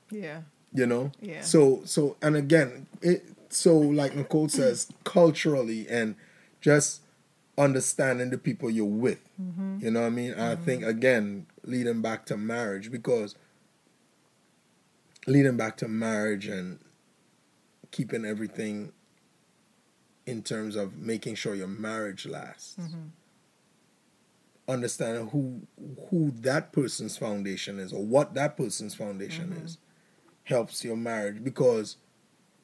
yeah, 0.10 0.42
you 0.74 0.86
know 0.86 1.12
Yeah. 1.22 1.42
so 1.42 1.82
so 1.86 2.16
and 2.22 2.36
again 2.36 2.88
it 3.02 3.26
so 3.50 3.78
like 3.78 4.16
nicole 4.16 4.48
says 4.50 4.88
culturally 5.04 5.88
and 5.90 6.16
just 6.62 7.02
understanding 7.58 8.30
the 8.30 8.38
people 8.38 8.70
you're 8.70 8.86
with. 8.86 9.28
Mm-hmm. 9.42 9.80
You 9.82 9.92
know 9.92 10.02
what 10.02 10.08
i 10.08 10.10
mean? 10.10 10.34
I 10.34 10.56
mm-hmm. 10.56 10.64
think 10.64 10.84
again 10.84 11.48
leading 11.64 12.02
back 12.02 12.26
to 12.28 12.38
marriage 12.38 12.92
because 12.92 13.36
leading 15.26 15.58
back 15.58 15.78
to 15.78 15.88
marriage 15.88 16.48
and 16.48 16.80
keeping 17.92 18.26
everything 18.26 18.92
in 20.26 20.44
terms 20.44 20.76
of 20.76 20.98
making 20.98 21.36
sure 21.36 21.56
your 21.56 21.68
marriage 21.68 22.26
lasts 22.26 22.76
mm-hmm. 22.80 23.08
understanding 24.68 25.30
who 25.30 25.62
who 26.10 26.32
that 26.32 26.72
person's 26.72 27.18
foundation 27.18 27.80
is 27.80 27.92
or 27.92 28.04
what 28.04 28.34
that 28.34 28.56
person's 28.56 28.94
foundation 28.94 29.54
is 29.64 29.78
helps 30.46 30.84
your 30.84 30.96
marriage 30.96 31.44
because 31.44 31.98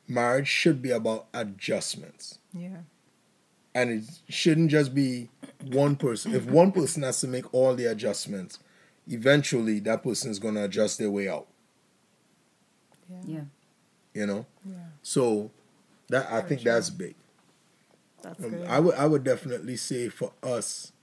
marriage 0.08 0.48
should 0.48 0.82
be 0.82 0.92
about 0.92 1.28
adjustments. 1.34 2.40
Yeah, 2.54 2.80
and 3.76 3.90
it 3.90 4.04
shouldn't 4.30 4.70
just 4.72 4.94
be 4.94 5.30
one 5.72 5.96
person 5.96 6.34
if 6.36 6.46
one 6.46 6.72
person 6.72 7.04
has 7.04 7.20
to 7.22 7.28
make 7.28 7.52
all 7.54 7.74
the 7.76 7.86
adjustments 7.86 8.60
eventually 9.08 9.80
that 9.80 10.04
person 10.04 10.30
is 10.32 10.40
going 10.40 10.56
to 10.56 10.64
adjust 10.64 10.98
their 11.00 11.10
way 11.12 11.28
out 11.28 11.48
yeah, 13.10 13.18
Yeah. 13.26 13.42
you 14.14 14.26
know 14.26 14.46
yeah. 14.66 14.76
so 15.02 15.52
that 16.10 16.28
i 16.28 16.38
Very 16.38 16.50
think 16.50 16.62
true. 16.62 16.72
that's 16.72 16.90
big 16.90 17.16
That's 18.22 18.44
Um, 18.44 18.52
good. 18.52 18.68
I 18.68 18.80
would 18.80 18.96
I 18.96 19.06
would 19.06 19.24
definitely 19.24 19.76
say 19.78 20.08
for 20.10 20.32
us, 20.42 20.94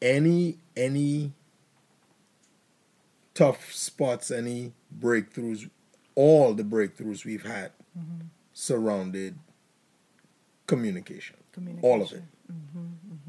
any 0.00 0.58
any 0.76 1.32
tough 3.34 3.72
spots, 3.72 4.30
any 4.30 4.72
breakthroughs, 4.96 5.68
all 6.14 6.54
the 6.54 6.62
breakthroughs 6.62 7.24
we've 7.24 7.44
had 7.44 7.72
Mm-hmm. 7.98 8.26
surrounded 8.52 9.34
communication. 10.68 11.36
Communication. 11.52 11.90
All 11.90 12.02
of 12.02 12.12
it. 12.12 12.22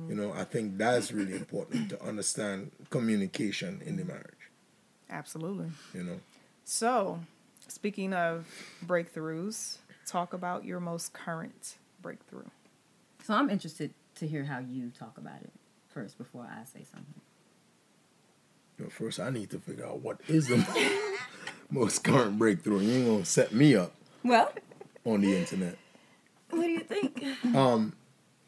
You 0.09 0.15
know, 0.15 0.33
I 0.33 0.43
think 0.43 0.77
that's 0.77 1.11
really 1.11 1.35
important 1.35 1.89
to 1.89 2.03
understand 2.03 2.71
communication 2.89 3.81
in 3.85 3.95
the 3.97 4.03
marriage. 4.03 4.49
Absolutely. 5.09 5.67
You 5.93 6.03
know, 6.03 6.19
So, 6.63 7.19
speaking 7.67 8.13
of 8.13 8.47
breakthroughs, 8.85 9.77
talk 10.05 10.33
about 10.33 10.65
your 10.65 10.79
most 10.79 11.13
current 11.13 11.75
breakthrough. 12.01 12.45
So 13.23 13.33
I'm 13.35 13.49
interested 13.49 13.93
to 14.15 14.27
hear 14.27 14.43
how 14.43 14.59
you 14.59 14.91
talk 14.97 15.17
about 15.17 15.41
it 15.41 15.51
first 15.89 16.17
before 16.17 16.43
I 16.49 16.63
say 16.65 16.83
something. 16.91 17.21
You 18.79 18.85
know, 18.85 18.89
first 18.89 19.19
I 19.19 19.29
need 19.29 19.49
to 19.51 19.59
figure 19.59 19.85
out 19.85 19.99
what 20.01 20.19
is 20.27 20.47
the 20.47 20.65
most 21.69 22.03
current 22.03 22.37
breakthrough. 22.39 22.79
You 22.79 22.91
ain't 22.93 23.07
gonna 23.07 23.25
set 23.25 23.53
me 23.53 23.75
up 23.75 23.93
Well, 24.23 24.51
on 25.05 25.21
the 25.21 25.37
internet. 25.37 25.77
what 26.49 26.63
do 26.63 26.69
you 26.69 26.79
think? 26.79 27.23
Um, 27.55 27.93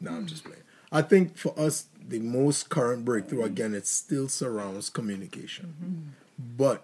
no, 0.04 0.12
I'm 0.12 0.22
hmm. 0.22 0.26
just 0.28 0.43
playing. 0.43 0.62
I 0.91 1.01
think 1.01 1.38
for 1.38 1.58
us, 1.60 1.88
the 2.08 2.20
most 2.20 2.70
current 2.70 3.06
breakthrough 3.06 3.43
again, 3.43 3.74
it 3.74 3.88
still 3.88 4.28
surrounds 4.28 4.89
communication. 4.89 5.74
Hmm. 5.80 6.45
But 6.58 6.84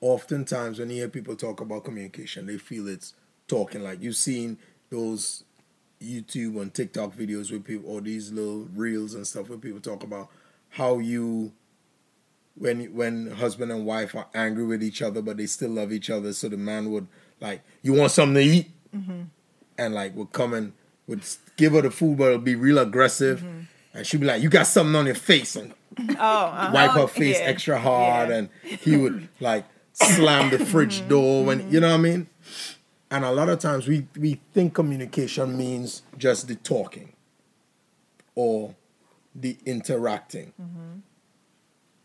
oftentimes, 0.00 0.78
when 0.78 0.90
you 0.90 0.96
hear 0.96 1.08
people 1.08 1.36
talk 1.36 1.60
about 1.60 1.84
communication, 1.84 2.46
they 2.46 2.56
feel 2.56 2.88
it's 2.88 3.14
talking. 3.46 3.82
Like 3.82 4.02
you've 4.02 4.16
seen 4.16 4.58
those 4.88 5.44
YouTube 6.02 6.60
and 6.60 6.72
TikTok 6.72 7.14
videos 7.14 7.50
where 7.50 7.60
people, 7.60 7.90
or 7.90 8.00
these 8.00 8.32
little 8.32 8.68
reels 8.74 9.14
and 9.14 9.26
stuff, 9.26 9.48
where 9.48 9.58
people 9.58 9.80
talk 9.80 10.02
about 10.02 10.28
how 10.70 10.98
you. 10.98 11.52
When 12.56 12.92
when 12.94 13.30
husband 13.30 13.70
and 13.70 13.86
wife 13.86 14.14
are 14.14 14.26
angry 14.34 14.64
with 14.64 14.82
each 14.82 15.00
other, 15.00 15.22
but 15.22 15.36
they 15.36 15.46
still 15.46 15.70
love 15.70 15.92
each 15.92 16.10
other, 16.10 16.32
so 16.32 16.48
the 16.48 16.56
man 16.56 16.90
would 16.90 17.06
like, 17.40 17.62
"You 17.80 17.94
want 17.94 18.10
something 18.10 18.34
to 18.34 18.42
eat?" 18.42 18.70
Mm-hmm. 18.94 19.22
and 19.78 19.94
like 19.94 20.16
would 20.16 20.32
come 20.32 20.52
and 20.52 20.72
would 21.10 21.22
give 21.56 21.72
her 21.72 21.82
the 21.82 21.90
food, 21.90 22.16
but 22.16 22.28
it'll 22.28 22.38
be 22.38 22.54
real 22.54 22.78
aggressive, 22.78 23.40
mm-hmm. 23.40 23.60
and 23.92 24.06
she'd 24.06 24.20
be 24.20 24.26
like, 24.26 24.42
"You 24.42 24.48
got 24.48 24.66
something 24.66 24.94
on 24.94 25.04
your 25.06 25.16
face," 25.16 25.56
and 25.56 25.74
Oh, 25.98 26.04
uh-huh. 26.14 26.70
wipe 26.72 26.92
her 26.92 27.00
oh, 27.00 27.06
face 27.08 27.38
Yeah. 27.38 27.46
extra 27.46 27.78
hard, 27.78 28.30
Yeah. 28.30 28.36
and 28.36 28.48
he 28.62 28.96
would 28.96 29.28
like 29.40 29.66
slam 29.92 30.50
the 30.50 30.64
fridge 30.64 31.00
mm-hmm. 31.00 31.08
door 31.08 31.44
when 31.44 31.70
you 31.70 31.80
know 31.80 31.88
what 31.88 31.94
I 31.94 31.98
mean. 31.98 32.22
Mm-hmm. 32.22 32.74
And 33.12 33.24
a 33.24 33.32
lot 33.32 33.48
of 33.48 33.58
times 33.58 33.88
we 33.88 34.06
we 34.16 34.40
think 34.54 34.72
communication 34.72 35.58
means 35.58 36.02
just 36.16 36.46
the 36.46 36.54
talking 36.54 37.12
or 38.36 38.76
the 39.34 39.58
interacting. 39.66 40.52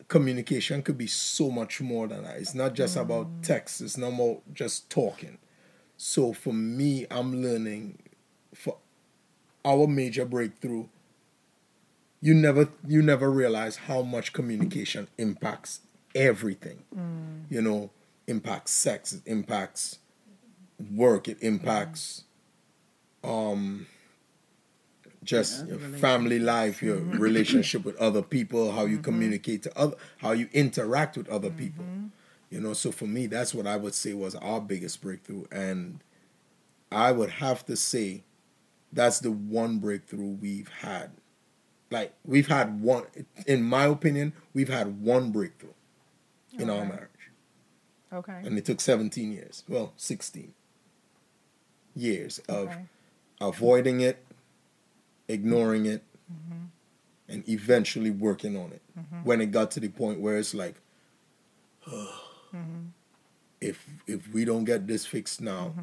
Communication 0.08 0.82
could 0.82 0.98
be 0.98 1.06
so 1.06 1.50
much 1.50 1.80
more 1.80 2.08
than 2.08 2.24
that. 2.24 2.36
It's 2.38 2.54
not 2.54 2.74
just 2.74 2.96
about 2.96 3.26
mm. 3.26 3.42
text. 3.42 3.80
It's 3.80 3.96
not 3.96 4.12
more 4.12 4.40
just 4.52 4.88
talking. 4.88 5.38
So 5.96 6.32
for 6.32 6.52
me, 6.52 7.06
I'm 7.10 7.42
learning 7.42 7.98
our 9.66 9.88
major 9.88 10.24
breakthrough. 10.26 10.86
You 12.20 12.34
never 12.34 12.68
you 12.86 13.02
never 13.02 13.30
realize 13.30 13.76
how 13.76 14.02
much 14.02 14.32
communication 14.32 15.08
impacts 15.18 15.80
everything. 16.14 16.84
You 17.48 17.62
know, 17.62 17.90
impacts 18.26 18.72
sex, 18.72 19.12
it 19.12 19.22
impacts 19.26 19.98
work, 20.94 21.28
it 21.28 21.38
impacts 21.42 22.24
um 23.24 23.86
just 25.24 25.62
Yeah, 25.62 25.68
your 25.70 25.78
family 25.78 26.38
life, 26.38 26.82
your 26.82 26.98
relationship 27.16 27.84
with 27.84 27.96
other 27.96 28.22
people, 28.22 28.72
how 28.72 28.82
Mm-hmm. 28.82 28.92
you 28.92 28.98
communicate 28.98 29.62
to 29.64 29.78
other 29.78 29.96
how 30.18 30.32
you 30.32 30.48
interact 30.52 31.16
with 31.16 31.28
other 31.28 31.50
people. 31.50 31.86
You 32.50 32.60
know, 32.60 32.74
so 32.74 32.92
for 32.92 33.06
me, 33.06 33.26
that's 33.26 33.54
what 33.54 33.66
I 33.66 33.76
would 33.76 33.94
say 33.94 34.14
was 34.14 34.34
our 34.36 34.60
biggest 34.60 35.02
breakthrough. 35.02 35.46
And 35.52 36.00
I 36.92 37.12
would 37.12 37.30
have 37.30 37.66
to 37.66 37.76
say 37.76 38.22
that's 38.96 39.20
the 39.20 39.30
one 39.30 39.78
breakthrough 39.78 40.30
we've 40.40 40.68
had. 40.80 41.12
Like, 41.90 42.14
we've 42.24 42.48
had 42.48 42.80
one, 42.80 43.04
in 43.46 43.62
my 43.62 43.84
opinion, 43.84 44.32
we've 44.54 44.68
had 44.68 45.00
one 45.00 45.30
breakthrough 45.30 45.74
in 46.58 46.68
our 46.70 46.84
marriage. 46.84 47.10
Okay. 48.12 48.40
And 48.44 48.58
it 48.58 48.64
took 48.64 48.80
17 48.80 49.30
years. 49.30 49.62
Well, 49.68 49.92
16 49.96 50.52
years 51.94 52.38
of 52.48 52.68
Okay. 52.68 52.86
avoiding 53.40 54.00
it, 54.00 54.24
ignoring 55.28 55.86
it, 55.86 56.02
mm-hmm. 56.32 56.64
and 57.28 57.48
eventually 57.48 58.10
working 58.10 58.56
on 58.56 58.72
it. 58.72 58.82
Mm-hmm. 58.98 59.24
When 59.24 59.40
it 59.40 59.50
got 59.50 59.70
to 59.72 59.80
the 59.80 59.88
point 59.88 60.20
where 60.20 60.38
it's 60.38 60.54
like, 60.54 60.76
mm-hmm. 61.86 62.86
if 63.60 63.86
if 64.06 64.32
we 64.32 64.44
don't 64.44 64.64
get 64.64 64.86
this 64.86 65.04
fixed 65.06 65.40
now, 65.40 65.74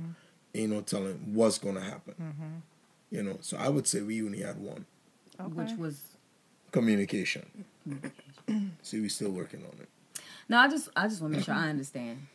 ain't 0.56 0.72
no 0.72 0.82
telling 0.82 1.34
what's 1.34 1.58
gonna 1.58 1.82
happen. 1.82 2.64
You 3.14 3.24
know, 3.24 3.38
so 3.42 3.58
I 3.58 3.70
would 3.70 3.88
say 3.88 4.02
we 4.02 4.24
only 4.24 4.42
had 4.42 4.60
one 4.60 4.86
which 5.40 5.72
was 5.78 6.02
communication. 6.72 7.66
See, 8.82 9.00
we're 9.00 9.10
still 9.10 9.32
working 9.32 9.64
on 9.64 9.80
it. 9.80 9.90
no. 10.50 10.58
I 10.58 10.68
just 10.68 10.90
I 10.96 11.08
just 11.08 11.22
want 11.22 11.34
to 11.34 11.38
make 11.38 11.46
sure 11.46 11.56
I 11.56 11.70
understand 11.70 12.28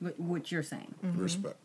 what, 0.00 0.18
what 0.18 0.52
you're 0.52 0.62
saying. 0.62 0.94
Respect. 1.02 1.56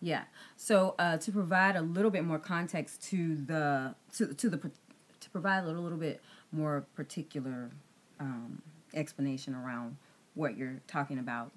Yeah. 0.00 0.24
So 0.56 0.94
uh, 0.98 1.18
to 1.18 1.32
provide 1.32 1.76
a 1.76 1.82
little 1.82 2.10
bit 2.10 2.24
more 2.24 2.38
context 2.38 3.02
to 3.10 3.36
the 3.36 3.94
to 4.16 4.34
to 4.34 4.50
the 4.50 4.58
to 4.58 5.30
provide 5.30 5.64
a 5.64 5.66
little, 5.66 5.82
little 5.82 5.98
bit 5.98 6.20
more 6.52 6.84
particular 6.94 7.70
um, 8.20 8.62
explanation 8.94 9.54
around 9.54 9.96
what 10.34 10.56
you're 10.56 10.80
talking 10.86 11.18
about. 11.18 11.50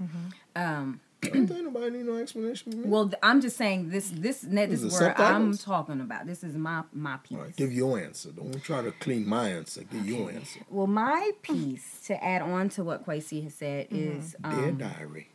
Um, 0.56 1.02
Don't 1.22 1.48
think 1.48 1.64
nobody 1.64 1.98
need 1.98 2.06
no 2.06 2.16
explanation. 2.16 2.72
from 2.72 2.82
me. 2.84 2.88
well, 2.88 3.12
I'm 3.22 3.42
just 3.42 3.58
saying 3.58 3.90
this 3.90 4.10
this 4.10 4.44
net 4.44 4.70
Is 4.70 4.82
this 4.84 4.94
it 4.94 4.96
is 4.96 5.02
where 5.02 5.22
I'm 5.22 5.58
talking 5.58 6.00
about. 6.00 6.26
This 6.26 6.44
is 6.44 6.56
my 6.56 6.84
my 6.94 7.18
piece. 7.18 7.38
All 7.38 7.44
right, 7.44 7.56
give 7.56 7.74
your 7.74 8.00
answer. 8.00 8.32
Don't 8.32 8.64
try 8.64 8.82
to 8.82 8.92
clean 8.94 9.28
my 9.28 9.50
answer. 9.50 9.84
Give 9.84 10.06
your 10.06 10.32
answer. 10.32 10.62
Well, 10.70 10.88
my 10.88 11.32
piece 11.42 12.00
to 12.08 12.24
add 12.24 12.42
on 12.42 12.70
to 12.70 12.84
what 12.84 13.06
Kwesi 13.06 13.44
has 13.44 13.54
said 13.54 13.88
is 13.92 14.36
Dear 14.42 14.70
um, 14.70 14.78
diary. 14.78 15.30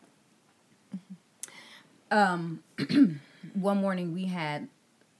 one 3.54 3.78
morning 3.78 4.14
we 4.14 4.26
had 4.26 4.68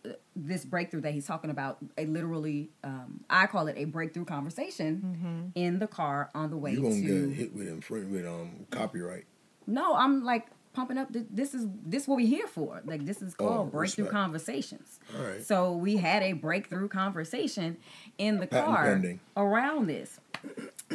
uh, 0.05 0.11
this 0.35 0.65
breakthrough 0.65 1.01
that 1.03 1.13
he's 1.13 1.27
talking 1.27 1.51
about. 1.51 1.79
A 1.99 2.07
literally, 2.07 2.71
um, 2.83 3.21
I 3.29 3.47
call 3.47 3.67
it 3.69 3.77
a 3.77 3.85
breakthrough 3.85 4.25
conversation 4.25 5.53
in 5.55 5.79
the 5.79 5.87
car 5.87 6.31
on 6.35 6.51
the 6.51 6.57
way 6.57 6.73
You're 6.73 6.83
gonna 6.83 6.95
to. 7.03 7.27
get 7.29 7.37
hit 7.37 7.55
with 7.55 7.69
infring 7.69 8.11
with 8.11 8.27
um 8.27 8.67
copyright. 8.71 9.25
No, 9.67 9.95
I'm 9.95 10.25
like 10.25 10.47
pumping 10.75 10.99
up. 10.99 11.13
th- 11.13 11.25
This 11.31 11.55
is 11.55 11.67
this 11.87 12.03
is 12.03 12.09
what 12.09 12.17
we're 12.17 12.27
here 12.27 12.47
for. 12.47 12.83
Like 12.85 13.07
this 13.07 13.23
is 13.23 13.35
called 13.35 13.59
Oh, 13.61 13.65
breakthrough 13.65 14.05
respect. 14.05 14.11
conversations. 14.23 15.01
All 15.19 15.25
right. 15.25 15.43
So 15.43 15.73
we 15.73 15.97
had 15.97 16.23
a 16.23 16.33
breakthrough 16.35 16.89
conversation 16.89 17.79
in 18.19 18.39
the 18.41 18.47
Patent 18.47 18.67
car 18.75 18.85
pending. 18.85 19.21
around 19.37 19.87
this, 19.87 20.21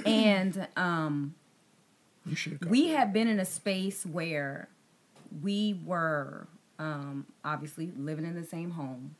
and 0.06 0.68
um, 0.78 1.34
You 2.26 2.36
should. 2.36 2.70
we 2.70 2.90
had 2.90 3.12
been 3.14 3.28
in 3.28 3.40
a 3.40 3.46
space 3.46 4.06
where 4.06 4.70
we 5.42 5.80
were 5.86 6.48
um, 6.78 7.26
obviously 7.44 7.92
living 7.98 8.26
in 8.26 8.36
the 8.36 8.46
same 8.46 8.72
home, 8.72 9.16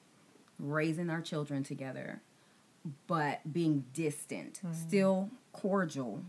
raising 0.60 1.10
our 1.10 1.22
children 1.22 1.64
together, 1.64 2.22
but 3.08 3.40
being 3.52 3.86
distant, 3.94 4.62
still 4.74 5.30
cordial, 5.54 6.22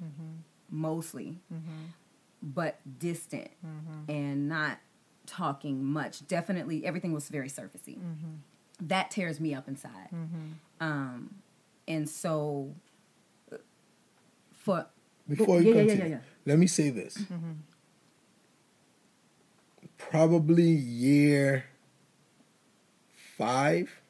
mostly, 0.70 1.38
but 2.42 2.78
distant 2.98 3.50
mm-hmm. 3.64 4.10
and 4.10 4.48
not 4.48 4.78
talking 5.26 5.84
much. 5.84 6.26
Definitely, 6.26 6.84
everything 6.86 7.12
was 7.12 7.28
very 7.28 7.48
surfacey. 7.48 7.98
Mm-hmm. 7.98 8.88
That 8.88 9.10
tears 9.10 9.40
me 9.40 9.54
up 9.54 9.68
inside. 9.68 10.08
Mm-hmm. 10.14 10.46
Um, 10.80 11.34
and 11.86 12.08
so, 12.08 12.74
uh, 13.52 13.56
for 14.54 14.86
Before 15.28 15.60
Yeah, 15.60 15.60
you 15.60 15.68
yeah, 15.68 15.74
yeah, 15.74 15.80
continue, 15.80 16.04
yeah, 16.04 16.16
yeah. 16.16 16.20
let 16.46 16.58
me 16.58 16.66
say 16.66 16.90
this. 16.90 17.18
Probably 19.98 20.64
year 20.64 21.66
5 23.36 24.00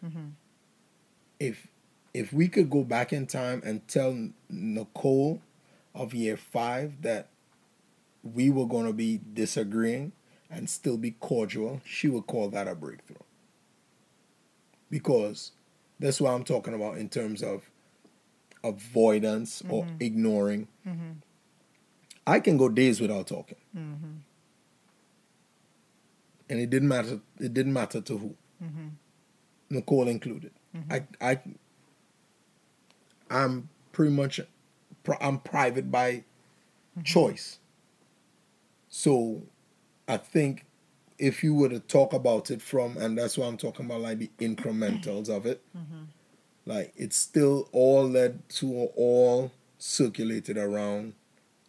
If 1.41 1.67
if 2.13 2.33
we 2.33 2.49
could 2.49 2.71
go 2.71 2.85
back 2.85 3.13
in 3.13 3.27
time 3.27 3.63
and 3.65 3.87
tell 3.87 4.31
Nicole 4.49 5.41
of 5.95 6.15
year 6.15 6.37
five 6.37 7.03
that 7.03 7.29
we 8.23 8.51
were 8.51 8.67
going 8.67 8.87
to 8.87 8.93
be 8.93 9.21
disagreeing 9.33 10.13
and 10.51 10.69
still 10.69 10.97
be 10.97 11.13
cordial, 11.13 11.81
she 11.85 12.09
would 12.09 12.27
call 12.27 12.49
that 12.51 12.67
a 12.69 12.75
breakthrough. 12.75 13.17
Because 14.91 15.53
that's 15.99 16.21
what 16.21 16.33
I'm 16.33 16.45
talking 16.45 16.75
about 16.75 16.99
in 16.99 17.09
terms 17.09 17.43
of 17.43 17.71
avoidance 18.65 19.63
or 19.69 19.85
mm-hmm. 19.85 19.97
ignoring. 20.01 20.69
Mm-hmm. 20.87 21.11
I 22.27 22.41
can 22.41 22.57
go 22.57 22.69
days 22.69 23.01
without 23.01 23.29
talking. 23.29 23.59
Mm-hmm. 23.77 24.13
And 26.49 26.61
it 26.61 26.69
didn't 26.69 26.89
matter 26.89 27.21
it 27.39 27.55
didn't 27.55 27.73
matter 27.73 28.01
to 28.01 28.19
who. 28.19 28.35
Nicole 29.71 30.09
included. 30.09 30.51
I 30.91 31.05
I 31.21 31.39
I'm 33.31 33.69
pretty 33.93 34.13
much 34.13 34.41
I'm 35.21 35.39
private 35.39 35.91
by 35.93 36.25
choice. 37.05 37.60
So 38.91 39.43
I 40.07 40.17
think 40.19 40.67
if 41.19 41.43
you 41.43 41.55
were 41.55 41.69
to 41.69 41.81
talk 41.81 42.13
about 42.13 42.51
it 42.51 42.61
from 42.61 42.97
and 42.97 43.17
that's 43.17 43.39
why 43.39 43.47
I'm 43.47 43.57
talking 43.57 43.87
about 43.87 44.01
like 44.01 44.19
the 44.19 44.31
incrementals 44.39 45.29
of 45.29 45.47
it. 45.47 45.63
Mm-hmm. 45.77 46.03
Like 46.67 46.93
it's 46.97 47.17
still 47.17 47.69
all 47.73 48.09
led 48.09 48.47
to 48.51 48.89
all 48.97 49.53
circulated 49.79 50.59
around 50.59 51.15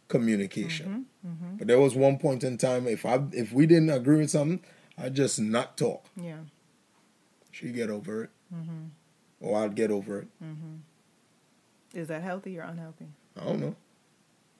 communication. 0.07 1.05
Mm-hmm. 1.26 1.45
Mm-hmm. 1.45 1.57
But 1.57 1.67
there 1.67 1.80
was 1.80 1.95
one 1.95 2.17
point 2.17 2.43
in 2.43 2.57
time 2.57 2.88
if 2.88 3.05
I 3.05 3.22
if 3.32 3.53
we 3.53 3.65
didn't 3.65 3.91
agree 3.91 4.17
with 4.17 4.32
something, 4.32 4.61
I'd 4.97 5.15
just 5.15 5.39
not 5.39 5.78
talk. 5.78 6.05
Yeah. 6.15 6.39
She'd 7.51 7.76
get 7.76 7.89
over 7.89 8.24
it. 8.24 8.30
Or 9.39 9.63
I'd 9.63 9.76
get 9.76 9.91
over 9.91 10.19
it. 10.19 10.28
Is 11.93 12.07
that 12.07 12.22
healthy 12.22 12.57
or 12.59 12.63
unhealthy? 12.63 13.07
I 13.39 13.45
don't 13.45 13.59
know. 13.59 13.76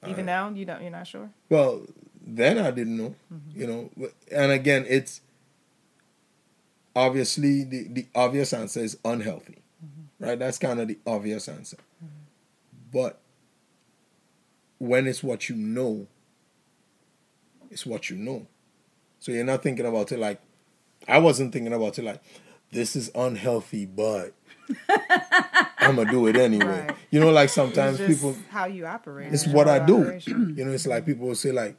Even 0.06 0.26
now, 0.26 0.50
you 0.50 0.64
don't. 0.64 0.82
You're 0.82 0.90
not 0.90 1.06
sure. 1.06 1.30
Well, 1.48 1.86
then 2.24 2.58
I 2.58 2.70
didn't 2.70 2.96
know, 2.96 3.14
mm-hmm. 3.32 3.60
you 3.60 3.66
know. 3.66 3.90
And 4.30 4.52
again, 4.52 4.86
it's 4.88 5.20
obviously 6.94 7.64
the, 7.64 7.88
the 7.88 8.06
obvious 8.14 8.52
answer 8.52 8.80
is 8.80 8.98
unhealthy, 9.04 9.58
mm-hmm. 9.84 10.24
right? 10.24 10.38
That's 10.38 10.58
kind 10.58 10.80
of 10.80 10.88
the 10.88 10.98
obvious 11.06 11.48
answer. 11.48 11.78
Mm-hmm. 12.02 12.92
But 12.92 13.20
when 14.78 15.06
it's 15.06 15.22
what 15.22 15.48
you 15.48 15.56
know, 15.56 16.06
it's 17.70 17.86
what 17.86 18.10
you 18.10 18.16
know. 18.16 18.46
So 19.18 19.32
you're 19.32 19.44
not 19.44 19.62
thinking 19.62 19.86
about 19.86 20.12
it 20.12 20.18
like, 20.18 20.40
I 21.08 21.18
wasn't 21.18 21.52
thinking 21.52 21.72
about 21.72 21.98
it 21.98 22.04
like, 22.04 22.22
this 22.70 22.96
is 22.96 23.10
unhealthy, 23.14 23.86
but 23.86 24.34
I'm 25.78 25.96
gonna 25.96 26.10
do 26.10 26.26
it 26.26 26.36
anyway. 26.36 26.86
Right. 26.86 26.96
You 27.10 27.20
know, 27.20 27.30
like 27.30 27.48
sometimes 27.48 27.98
people 27.98 28.36
how 28.50 28.66
you 28.66 28.86
operate. 28.86 29.32
it's 29.32 29.46
what 29.46 29.68
I 29.68 29.84
do. 29.84 30.18
You 30.26 30.64
know, 30.64 30.72
it's 30.72 30.86
like 30.86 31.04
people 31.04 31.28
will 31.28 31.34
say 31.34 31.52
like, 31.52 31.76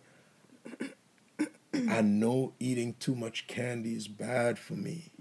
I 1.73 2.01
know 2.01 2.53
eating 2.59 2.95
too 2.99 3.15
much 3.15 3.47
candy 3.47 3.95
is 3.95 4.07
bad 4.07 4.59
for 4.59 4.73
me, 4.73 5.11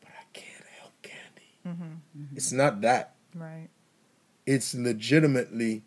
but 0.00 0.10
I 0.10 0.24
can't 0.32 0.66
help 0.78 0.92
candy. 1.02 1.56
Mm-hmm. 1.66 2.36
It's 2.36 2.52
not 2.52 2.80
that. 2.82 3.14
Right. 3.34 3.68
It's 4.44 4.74
legitimately 4.74 5.82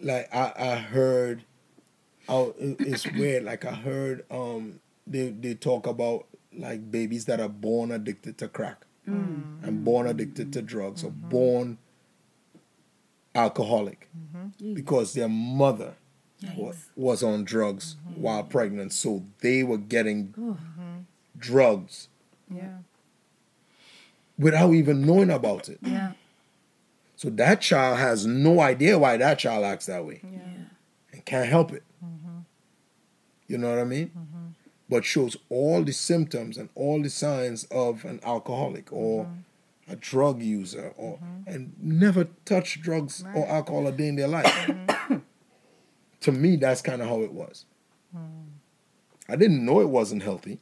like 0.00 0.32
I, 0.34 0.52
I 0.56 0.74
heard. 0.76 1.44
Oh, 2.28 2.54
it's 2.58 3.06
weird. 3.12 3.44
Like 3.44 3.64
I 3.64 3.72
heard 3.72 4.24
um 4.30 4.80
they 5.06 5.30
they 5.30 5.54
talk 5.54 5.86
about 5.86 6.26
like 6.56 6.90
babies 6.90 7.24
that 7.26 7.40
are 7.40 7.48
born 7.48 7.90
addicted 7.90 8.38
to 8.38 8.48
crack 8.48 8.84
mm. 9.08 9.62
and 9.62 9.84
born 9.84 10.06
addicted 10.06 10.52
to 10.52 10.62
drugs 10.62 11.04
or 11.04 11.10
mm-hmm. 11.10 11.28
born 11.28 11.78
alcoholic 13.34 14.08
mm-hmm. 14.16 14.74
because 14.74 15.14
their 15.14 15.28
mother 15.28 15.94
wa- 16.56 16.72
was 16.96 17.22
on 17.22 17.44
drugs 17.44 17.96
mm-hmm. 18.08 18.22
while 18.22 18.42
pregnant, 18.42 18.92
so 18.92 19.24
they 19.40 19.62
were 19.62 19.78
getting 19.78 20.28
mm-hmm. 20.28 20.98
drugs 21.38 22.08
Yeah. 22.52 22.78
without 24.38 24.72
even 24.72 25.02
knowing 25.06 25.30
about 25.30 25.68
it. 25.68 25.78
yeah, 25.82 26.12
So 27.16 27.30
that 27.30 27.60
child 27.60 27.98
has 27.98 28.26
no 28.26 28.60
idea 28.60 28.98
why 28.98 29.16
that 29.16 29.38
child 29.38 29.64
acts 29.64 29.86
that 29.86 30.04
way. 30.04 30.20
Yeah. 30.22 30.38
and 31.12 31.24
can't 31.24 31.48
help 31.48 31.72
it. 31.72 31.82
Mm-hmm. 32.04 32.38
You 33.48 33.58
know 33.58 33.70
what 33.70 33.78
I 33.78 33.84
mean? 33.84 34.10
But 34.88 35.04
shows 35.04 35.36
all 35.48 35.82
the 35.84 35.92
symptoms 35.92 36.56
and 36.56 36.68
all 36.74 37.00
the 37.00 37.10
signs 37.10 37.64
of 37.64 38.04
an 38.04 38.20
alcoholic 38.24 38.92
or 38.92 39.28
a 39.88 39.96
drug 39.96 40.42
user 40.42 40.92
or 40.96 41.18
and 41.46 41.74
never 41.80 42.28
touched 42.44 42.80
drugs 42.82 43.24
or 43.34 43.46
alcohol 43.48 43.86
a 43.86 43.92
day 43.92 44.08
in 44.08 44.16
their 44.16 44.28
life. 44.28 44.70
To 46.20 46.32
me, 46.32 46.56
that's 46.56 46.82
kind 46.82 47.00
of 47.02 47.08
how 47.08 47.22
it 47.22 47.32
was. 47.32 47.64
I 49.28 49.36
didn't 49.36 49.64
know 49.64 49.80
it 49.80 49.88
wasn't 49.88 50.22
healthy. 50.22 50.58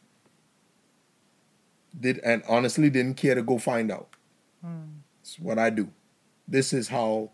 Did 1.99 2.21
and 2.23 2.43
honestly 2.49 2.91
didn't 2.91 3.17
care 3.17 3.35
to 3.35 3.43
go 3.43 3.59
find 3.59 3.91
out. 3.91 4.09
It's 5.23 5.39
what 5.39 5.59
I 5.59 5.71
do. 5.71 5.91
This 6.47 6.73
is 6.73 6.89
how 6.89 7.31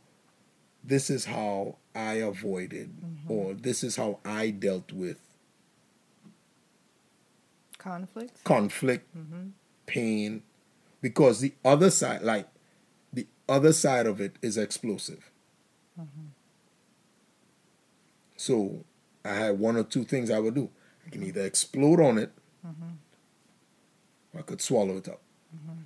this 0.82 1.10
is 1.10 1.24
how 1.24 1.76
I 1.94 2.14
avoided 2.14 2.90
mm-hmm. 3.00 3.30
or 3.30 3.54
this 3.54 3.82
is 3.82 3.96
how 3.96 4.20
I 4.24 4.50
dealt 4.50 4.92
with 4.92 5.18
Conflict. 7.78 8.42
conflict, 8.44 9.16
mm-hmm. 9.16 9.48
pain, 9.86 10.42
because 11.02 11.40
the 11.40 11.52
other 11.64 11.90
side, 11.90 12.22
like 12.22 12.48
the 13.12 13.26
other 13.48 13.72
side 13.72 14.06
of 14.06 14.20
it 14.20 14.36
is 14.40 14.56
explosive. 14.56 15.30
Mm-hmm. 16.00 16.28
So 18.44 18.84
I 19.24 19.32
had 19.32 19.58
one 19.58 19.74
or 19.74 19.84
two 19.84 20.04
things 20.04 20.30
I 20.30 20.38
would 20.38 20.54
do. 20.54 20.68
I 21.06 21.08
can 21.08 21.22
either 21.22 21.40
explode 21.46 21.98
on 21.98 22.18
it, 22.18 22.30
or 22.62 24.40
I 24.40 24.42
could 24.42 24.60
swallow 24.60 24.98
it 24.98 25.08
up. 25.08 25.22
Mm-hmm. 25.56 25.80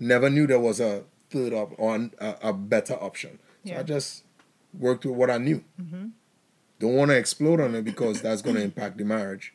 Never 0.00 0.28
knew 0.28 0.48
there 0.48 0.58
was 0.58 0.80
a 0.80 1.04
third 1.30 1.52
op- 1.52 1.78
or 1.78 1.94
an- 1.94 2.14
a, 2.18 2.34
a 2.42 2.52
better 2.52 2.94
option. 2.94 3.38
So 3.64 3.70
Yeah. 3.74 3.78
I 3.78 3.84
just 3.84 4.24
worked 4.76 5.04
with 5.04 5.14
what 5.14 5.30
I 5.30 5.38
knew. 5.38 5.62
Mm-hmm. 5.80 6.06
Don't 6.80 6.94
want 6.96 7.12
to 7.12 7.16
explode 7.16 7.60
on 7.60 7.76
it 7.76 7.82
because 7.84 8.20
that's 8.20 8.42
going 8.42 8.56
to 8.60 8.62
impact 8.62 8.98
the 8.98 9.04
marriage. 9.04 9.54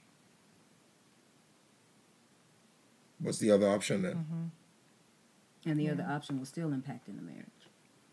What's 3.19 3.39
the 3.39 3.51
other 3.51 3.67
option 3.67 4.01
then? 4.03 4.15
Mm-hmm. 4.15 5.69
And 5.71 5.78
the 5.80 5.89
other 5.89 6.07
option 6.09 6.39
was 6.39 6.47
still 6.47 6.69
impacting 6.69 7.17
the 7.17 7.21
marriage. 7.21 7.47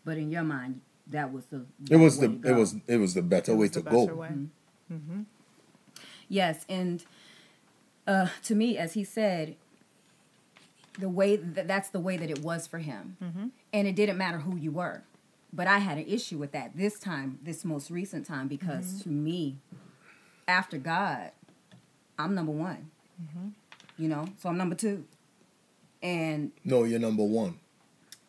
But 0.03 0.17
in 0.17 0.31
your 0.31 0.43
mind, 0.43 0.81
that 1.07 1.31
was 1.31 1.45
the 1.45 1.65
It 1.89 1.97
was 1.97 2.19
the 2.19 2.39
it 2.43 2.53
was 2.53 2.75
it 2.87 2.97
was 2.97 3.13
the 3.13 3.21
better 3.21 3.51
It 3.51 3.55
way 3.55 3.67
the 3.67 3.73
to 3.73 3.81
go. 3.81 4.05
better 4.05 4.15
way. 4.15 4.27
Mm-hmm. 4.29 4.93
Mm-hmm. 4.95 5.21
Yes, 6.27 6.65
and 6.67 7.03
uh, 8.07 8.27
to 8.43 8.55
me, 8.55 8.77
as 8.77 8.93
he 8.93 9.03
said, 9.03 9.55
the 10.99 11.09
way 11.09 11.35
that 11.35 11.67
that's 11.67 11.89
the 11.89 11.99
way 11.99 12.17
that 12.17 12.29
it 12.29 12.39
was 12.39 12.67
for 12.67 12.79
him, 12.79 13.17
mm-hmm. 13.23 13.47
and 13.73 13.87
it 13.87 13.95
didn't 13.95 14.17
matter 14.17 14.39
who 14.39 14.55
you 14.57 14.71
were. 14.71 15.03
But 15.53 15.67
I 15.67 15.77
had 15.77 15.97
an 15.97 16.05
issue 16.07 16.37
with 16.37 16.51
that 16.51 16.75
this 16.75 16.99
time, 16.99 17.39
this 17.43 17.63
most 17.63 17.89
recent 17.89 18.25
time, 18.25 18.47
because 18.47 19.01
to 19.03 19.09
me, 19.09 19.57
after 20.47 20.77
God, 20.77 21.31
I'm 22.19 22.33
number 22.35 22.51
one. 22.51 22.89
You 23.97 24.09
know, 24.09 24.25
so 24.37 24.49
I'm 24.49 24.57
number 24.57 24.75
two, 24.75 25.05
and 26.03 26.51
No, 26.65 26.83
you're 26.83 26.99
number 26.99 27.23
one, 27.23 27.57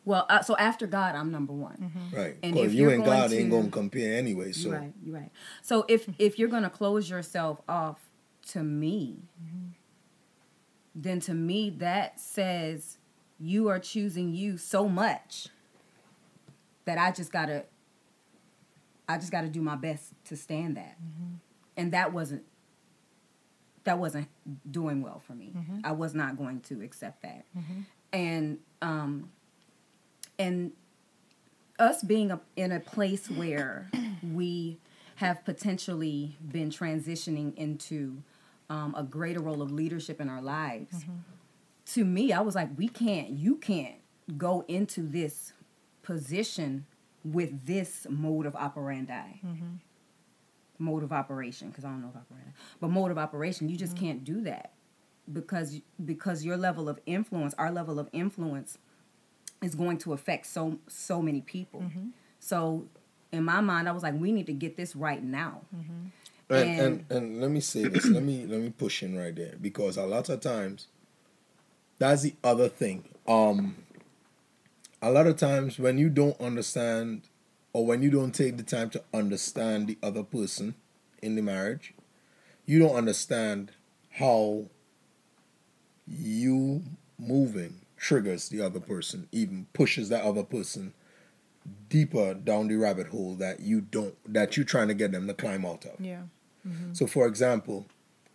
well, 0.06 0.24
uh, 0.28 0.40
so 0.40 0.56
after 0.56 0.86
God, 0.86 1.16
I'm 1.16 1.32
number 1.32 1.52
one. 1.52 1.92
Mm-hmm. 1.92 2.16
right? 2.16 2.36
And 2.40 2.54
Because 2.54 2.68
if 2.68 2.74
you 2.74 2.82
you're 2.82 2.94
and 2.94 3.04
God 3.04 3.32
ain't 3.32 3.50
gonna 3.50 3.68
compare 3.68 4.16
anyway. 4.16 4.52
So 4.52 4.68
You're 4.68 4.78
right. 4.78 4.92
You're 5.04 5.14
right. 5.16 5.30
So 5.62 5.84
if 5.88 6.08
if 6.18 6.38
you're 6.38 6.48
gonna 6.48 6.70
close 6.70 7.10
yourself 7.10 7.60
off 7.68 7.98
to 8.50 8.62
me, 8.62 9.18
mm-hmm. 9.44 9.70
then 10.94 11.18
to 11.20 11.34
me 11.34 11.70
that 11.70 12.20
says 12.20 12.98
you 13.40 13.68
are 13.68 13.80
choosing 13.80 14.32
you 14.32 14.56
so 14.56 14.88
much 14.88 15.48
that 16.84 16.98
I 16.98 17.10
just 17.10 17.32
gotta 17.32 17.64
I 19.08 19.18
just 19.18 19.32
gotta 19.32 19.48
do 19.48 19.60
my 19.60 19.74
best 19.74 20.12
to 20.26 20.36
stand 20.36 20.76
that. 20.76 20.96
Mm-hmm. 21.02 21.34
And 21.78 21.92
that 21.92 22.12
wasn't 22.12 22.44
that 23.82 23.98
wasn't 23.98 24.28
doing 24.70 25.02
well 25.02 25.20
for 25.26 25.32
me. 25.32 25.52
I 25.82 25.92
was 25.92 26.14
not 26.14 26.38
going 26.38 26.60
to 26.62 26.82
accept 26.82 27.22
that. 27.22 27.44
And 28.12 28.58
um 28.80 29.30
and 30.38 30.72
us 31.78 32.02
being 32.02 32.30
a, 32.30 32.40
in 32.56 32.72
a 32.72 32.80
place 32.80 33.30
where 33.30 33.90
we 34.22 34.78
have 35.16 35.44
potentially 35.44 36.36
been 36.46 36.70
transitioning 36.70 37.54
into 37.56 38.22
um, 38.68 38.94
a 38.96 39.02
greater 39.02 39.40
role 39.40 39.62
of 39.62 39.70
leadership 39.70 40.20
in 40.20 40.28
our 40.28 40.42
lives 40.42 41.04
mm-hmm. 41.04 41.12
to 41.86 42.04
me 42.04 42.32
i 42.32 42.40
was 42.40 42.54
like 42.54 42.68
we 42.76 42.88
can't 42.88 43.30
you 43.30 43.56
can't 43.56 43.94
go 44.36 44.64
into 44.66 45.02
this 45.02 45.52
position 46.02 46.84
with 47.24 47.66
this 47.66 48.06
mode 48.08 48.46
of 48.46 48.54
operandi. 48.54 49.40
Mm-hmm. 49.44 49.66
Mode 50.78 51.02
of 51.02 51.12
operation 51.12 51.68
because 51.70 51.86
i 51.86 51.88
don't 51.88 52.02
know 52.02 52.10
if 52.10 52.20
operandi 52.20 52.50
but 52.80 52.90
mode 52.90 53.10
of 53.10 53.16
operation 53.16 53.66
you 53.68 53.76
just 53.76 53.94
mm-hmm. 53.94 54.04
can't 54.04 54.24
do 54.24 54.42
that 54.42 54.72
because 55.32 55.80
because 56.04 56.44
your 56.44 56.58
level 56.58 56.86
of 56.86 57.00
influence 57.06 57.54
our 57.56 57.72
level 57.72 57.98
of 57.98 58.10
influence 58.12 58.76
is 59.62 59.74
going 59.74 59.98
to 59.98 60.12
affect 60.12 60.46
so 60.46 60.78
so 60.86 61.20
many 61.22 61.40
people. 61.40 61.84
So 62.40 62.86
in 63.32 63.44
my 63.44 63.60
mind, 63.60 63.88
I 63.88 63.92
was 63.92 64.02
like, 64.02 64.14
we 64.18 64.30
need 64.32 64.46
to 64.46 64.52
get 64.52 64.76
this 64.76 64.94
right 64.94 65.22
now. 65.22 65.62
and, 65.72 66.68
and 66.68 66.80
And- 66.80 67.04
and 67.10 67.40
let 67.40 67.50
me 67.50 67.60
say 67.60 67.84
this. 67.88 68.06
let 68.06 68.22
me 68.22 68.46
let 68.52 68.60
me 68.60 68.70
push 68.70 69.02
in 69.02 69.16
right 69.16 69.34
there 69.34 69.54
because 69.60 69.96
a 69.96 70.04
lot 70.06 70.28
of 70.28 70.40
times 70.40 70.86
that's 71.98 72.22
the 72.22 72.34
other 72.44 72.68
thing. 72.68 73.04
Um, 73.26 73.76
a 75.02 75.10
lot 75.10 75.26
of 75.26 75.36
times 75.36 75.78
when 75.78 75.98
you 75.98 76.08
don't 76.08 76.38
understand 76.40 77.22
or 77.72 77.84
when 77.84 78.02
you 78.02 78.10
don't 78.10 78.32
take 78.34 78.56
the 78.56 78.62
time 78.62 78.90
to 78.90 79.02
understand 79.12 79.86
the 79.88 79.98
other 80.02 80.22
person 80.22 80.74
in 81.22 81.34
the 81.36 81.42
marriage, 81.42 81.94
you 82.64 82.78
don't 82.78 82.94
understand 82.94 83.72
how 84.10 84.66
you 86.06 86.82
moving 87.18 87.80
triggers 87.96 88.48
the 88.48 88.60
other 88.60 88.80
person, 88.80 89.28
even 89.32 89.66
pushes 89.72 90.08
that 90.08 90.24
other 90.24 90.42
person 90.42 90.92
deeper 91.88 92.34
down 92.34 92.68
the 92.68 92.76
rabbit 92.76 93.08
hole 93.08 93.34
that 93.36 93.60
you 93.60 93.80
don't 93.80 94.14
that 94.32 94.56
you're 94.56 94.66
trying 94.66 94.88
to 94.88 94.94
get 94.94 95.12
them 95.12 95.26
to 95.26 95.34
climb 95.34 95.64
out 95.64 95.84
of. 95.84 96.00
Yeah. 96.00 96.22
Mm-hmm. 96.66 96.94
So, 96.94 97.06
for 97.06 97.26
example, 97.26 97.86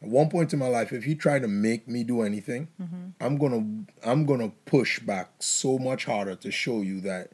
at 0.01 0.09
one 0.09 0.29
point 0.29 0.53
in 0.53 0.59
my 0.59 0.67
life, 0.67 0.91
if 0.91 1.05
you 1.05 1.15
try 1.15 1.39
to 1.39 1.47
make 1.47 1.87
me 1.87 2.03
do 2.03 2.21
anything, 2.21 2.69
mm-hmm. 2.81 3.09
I'm 3.19 3.37
gonna 3.37 3.85
I'm 4.03 4.25
gonna 4.25 4.51
push 4.65 4.99
back 4.99 5.29
so 5.39 5.77
much 5.77 6.05
harder 6.05 6.35
to 6.35 6.51
show 6.51 6.81
you 6.81 7.01
that 7.01 7.31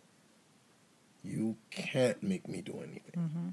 you 1.23 1.55
can't 1.71 2.21
make 2.21 2.47
me 2.47 2.61
do 2.61 2.73
anything. 2.73 3.13
Mm-hmm. 3.17 3.47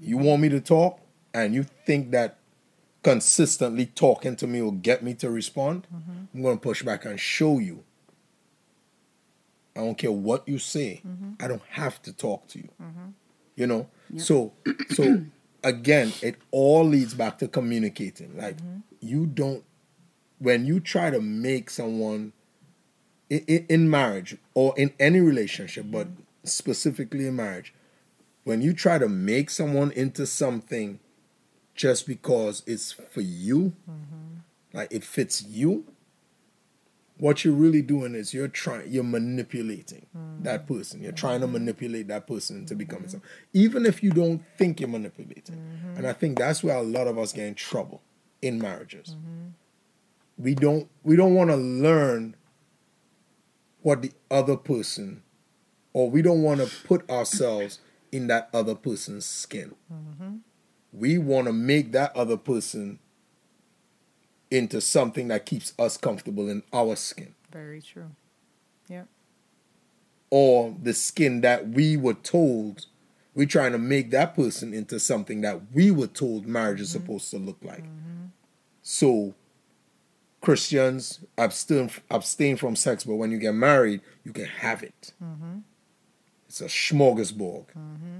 You 0.00 0.18
want 0.18 0.42
me 0.42 0.48
to 0.50 0.60
talk, 0.60 1.00
and 1.34 1.54
you 1.54 1.64
think 1.64 2.10
that 2.12 2.37
consistently 3.08 3.86
talking 3.86 4.36
to 4.36 4.46
me 4.46 4.60
will 4.60 4.70
get 4.70 5.02
me 5.02 5.14
to 5.14 5.30
respond. 5.30 5.86
Mm-hmm. 5.94 6.12
I'm 6.34 6.42
gonna 6.42 6.56
push 6.58 6.82
back 6.82 7.04
and 7.06 7.18
show 7.18 7.58
you. 7.58 7.84
I 9.74 9.80
don't 9.80 9.96
care 9.96 10.12
what 10.12 10.46
you 10.46 10.58
say. 10.58 11.00
Mm-hmm. 11.06 11.42
I 11.42 11.48
don't 11.48 11.62
have 11.70 12.02
to 12.02 12.12
talk 12.12 12.48
to 12.48 12.58
you. 12.58 12.68
Mm-hmm. 12.82 13.08
You 13.56 13.66
know. 13.66 13.88
So 14.18 14.52
so 14.90 15.24
again, 15.64 16.12
it 16.20 16.36
all 16.50 16.84
leads 16.84 17.14
back 17.14 17.38
to 17.38 17.48
communicating. 17.48 18.36
Like 18.36 18.56
you 19.00 19.26
don't 19.26 19.64
when 20.38 20.66
you 20.66 20.78
try 20.78 21.10
to 21.10 21.20
make 21.20 21.70
someone 21.70 22.32
in, 23.30 23.66
in 23.68 23.90
marriage 23.90 24.36
or 24.52 24.74
in 24.76 24.92
any 25.00 25.20
relationship, 25.20 25.86
but 25.90 26.08
specifically 26.44 27.26
in 27.26 27.36
marriage, 27.36 27.72
when 28.44 28.60
you 28.60 28.72
try 28.72 28.98
to 28.98 29.08
make 29.08 29.48
someone 29.48 29.92
into 29.92 30.26
something 30.26 31.00
just 31.78 32.08
because 32.08 32.64
it's 32.66 32.90
for 32.90 33.20
you, 33.20 33.72
mm-hmm. 33.88 34.40
like 34.72 34.92
it 34.92 35.04
fits 35.04 35.44
you, 35.44 35.84
what 37.18 37.44
you're 37.44 37.54
really 37.54 37.82
doing 37.82 38.16
is 38.16 38.34
you're 38.34 38.48
trying 38.48 38.90
you're 38.90 39.04
manipulating 39.04 40.04
mm-hmm. 40.16 40.42
that 40.42 40.66
person. 40.66 41.00
You're 41.00 41.12
trying 41.12 41.40
to 41.40 41.46
mm-hmm. 41.46 41.52
manipulate 41.54 42.08
that 42.08 42.26
person 42.26 42.58
into 42.58 42.74
becoming 42.74 43.08
something 43.08 43.28
even 43.52 43.86
if 43.86 44.02
you 44.02 44.10
don't 44.10 44.42
think 44.56 44.80
you're 44.80 44.88
manipulating. 44.88 45.56
And 45.96 46.06
i 46.06 46.12
think 46.12 46.38
that's 46.38 46.62
where 46.62 46.76
a 46.76 46.82
lot 46.82 47.06
of 47.06 47.16
us 47.16 47.32
get 47.32 47.46
in 47.46 47.54
trouble 47.54 48.02
in 48.42 48.58
marriages. 48.58 49.14
We 50.36 50.56
don't 50.56 50.88
we 51.04 51.14
don't 51.14 51.34
want 51.34 51.50
to 51.50 51.56
learn 51.56 52.34
what 53.82 54.02
the 54.02 54.10
other 54.32 54.56
person 54.56 55.22
or 55.92 56.10
we 56.10 56.22
don't 56.22 56.42
want 56.42 56.60
to 56.60 56.70
put 56.86 57.08
ourselves 57.08 57.78
in 58.10 58.26
that 58.26 58.48
other 58.52 58.74
person's 58.74 59.26
skin 59.26 59.74
we 60.92 61.18
want 61.18 61.46
to 61.46 61.52
make 61.52 61.92
that 61.92 62.14
other 62.16 62.36
person 62.36 62.98
into 64.50 64.80
something 64.80 65.28
that 65.28 65.44
keeps 65.46 65.72
us 65.78 65.96
comfortable 65.96 66.48
in 66.48 66.62
our 66.72 66.96
skin. 66.96 67.34
Very 67.52 67.82
true. 67.82 68.10
Yep. 68.88 69.06
or 70.30 70.74
the 70.82 70.94
skin 70.94 71.42
that 71.42 71.68
we 71.68 71.96
were 71.96 72.14
told 72.14 72.86
we're 73.34 73.46
trying 73.46 73.72
to 73.72 73.78
make 73.78 74.10
that 74.10 74.34
person 74.34 74.72
into 74.74 74.98
something 74.98 75.42
that 75.42 75.60
we 75.72 75.90
were 75.90 76.06
told 76.06 76.46
marriage 76.46 76.80
is 76.80 76.88
mm-hmm. 76.88 77.04
supposed 77.04 77.30
to 77.30 77.38
look 77.38 77.58
like. 77.62 77.84
Mm-hmm. 77.84 78.26
So 78.82 79.34
christians 80.40 81.20
abstain 81.36 81.90
abstain 82.10 82.56
from 82.56 82.76
sex 82.76 83.02
but 83.04 83.16
when 83.16 83.30
you 83.30 83.38
get 83.38 83.52
married 83.52 84.00
you 84.24 84.32
can 84.32 84.46
have 84.46 84.82
it. 84.82 85.12
Mm-hmm. 85.22 85.58
It's 86.48 86.62
a 86.62 86.66
smorgasbord. 86.66 87.66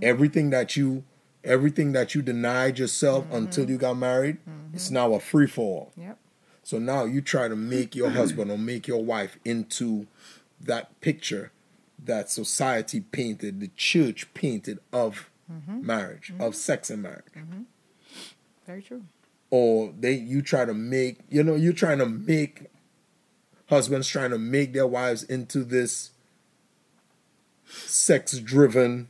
Everything 0.03 0.51
that 0.51 0.77
you 0.77 1.03
everything 1.45 1.93
that 1.93 2.15
you 2.15 2.23
denied 2.23 2.79
yourself 2.79 3.25
mm-hmm. 3.25 3.37
until 3.37 3.69
you 3.71 3.79
got 3.79 3.95
married 3.95 4.37
mm-hmm. 4.41 4.75
it's 4.75 4.91
now 4.91 5.15
a 5.15 5.21
free-for-all 5.21 5.93
Yep. 5.97 6.19
so 6.63 6.79
now 6.79 7.05
you 7.05 7.21
try 7.21 7.49
to 7.49 7.57
make 7.57 7.95
your 7.95 8.11
husband 8.11 8.51
or 8.51 8.59
make 8.59 8.87
your 8.89 9.05
wife 9.05 9.39
into 9.45 10.07
that 10.61 11.01
picture 11.01 11.53
that 12.05 12.31
society 12.31 13.01
painted, 13.01 13.61
the 13.61 13.71
church 13.77 14.33
painted 14.35 14.79
of 14.93 15.31
mm-hmm. 15.51 15.85
marriage, 15.85 16.33
of 16.39 16.55
sex 16.55 16.91
and 16.91 17.03
marriage. 17.03 17.25
Very 18.67 18.83
true. 18.83 19.05
Or 19.51 19.93
they 19.99 20.13
you 20.13 20.43
try 20.43 20.65
to 20.65 20.75
make, 20.75 21.19
you 21.29 21.43
know, 21.43 21.55
you're 21.55 21.73
trying 21.73 21.99
to 21.99 22.07
make 22.07 22.67
husbands 23.69 24.09
trying 24.09 24.31
to 24.31 24.39
make 24.39 24.73
their 24.73 24.87
wives 24.87 25.23
into 25.23 25.65
this 25.65 26.11
sex 27.67 28.39
driven 28.39 29.09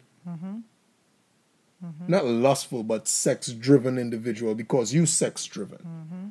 Mm-hmm. 1.85 2.11
not 2.11 2.25
lustful 2.25 2.83
but 2.83 3.07
sex 3.07 3.53
driven 3.53 3.99
individual 3.99 4.57
because 4.57 4.93
you 4.93 5.07
sex 5.07 5.47
driven 5.47 5.79
mm-hmm. 5.79 6.27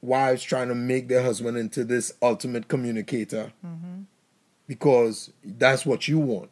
wives 0.00 0.42
trying 0.42 0.68
to 0.68 0.74
make 0.74 1.08
their 1.08 1.22
husband 1.22 1.58
into 1.58 1.84
this 1.84 2.14
ultimate 2.22 2.66
communicator 2.66 3.52
mm-hmm. 3.64 4.02
because 4.66 5.32
that's 5.44 5.84
what 5.84 6.08
you 6.08 6.18
want. 6.18 6.48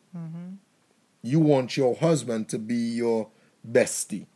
You 1.23 1.41
want 1.41 1.77
your 1.77 1.97
husband 1.97 2.49
to 2.51 2.59
be 2.59 2.75
your 2.75 3.29
bestie. 3.69 4.27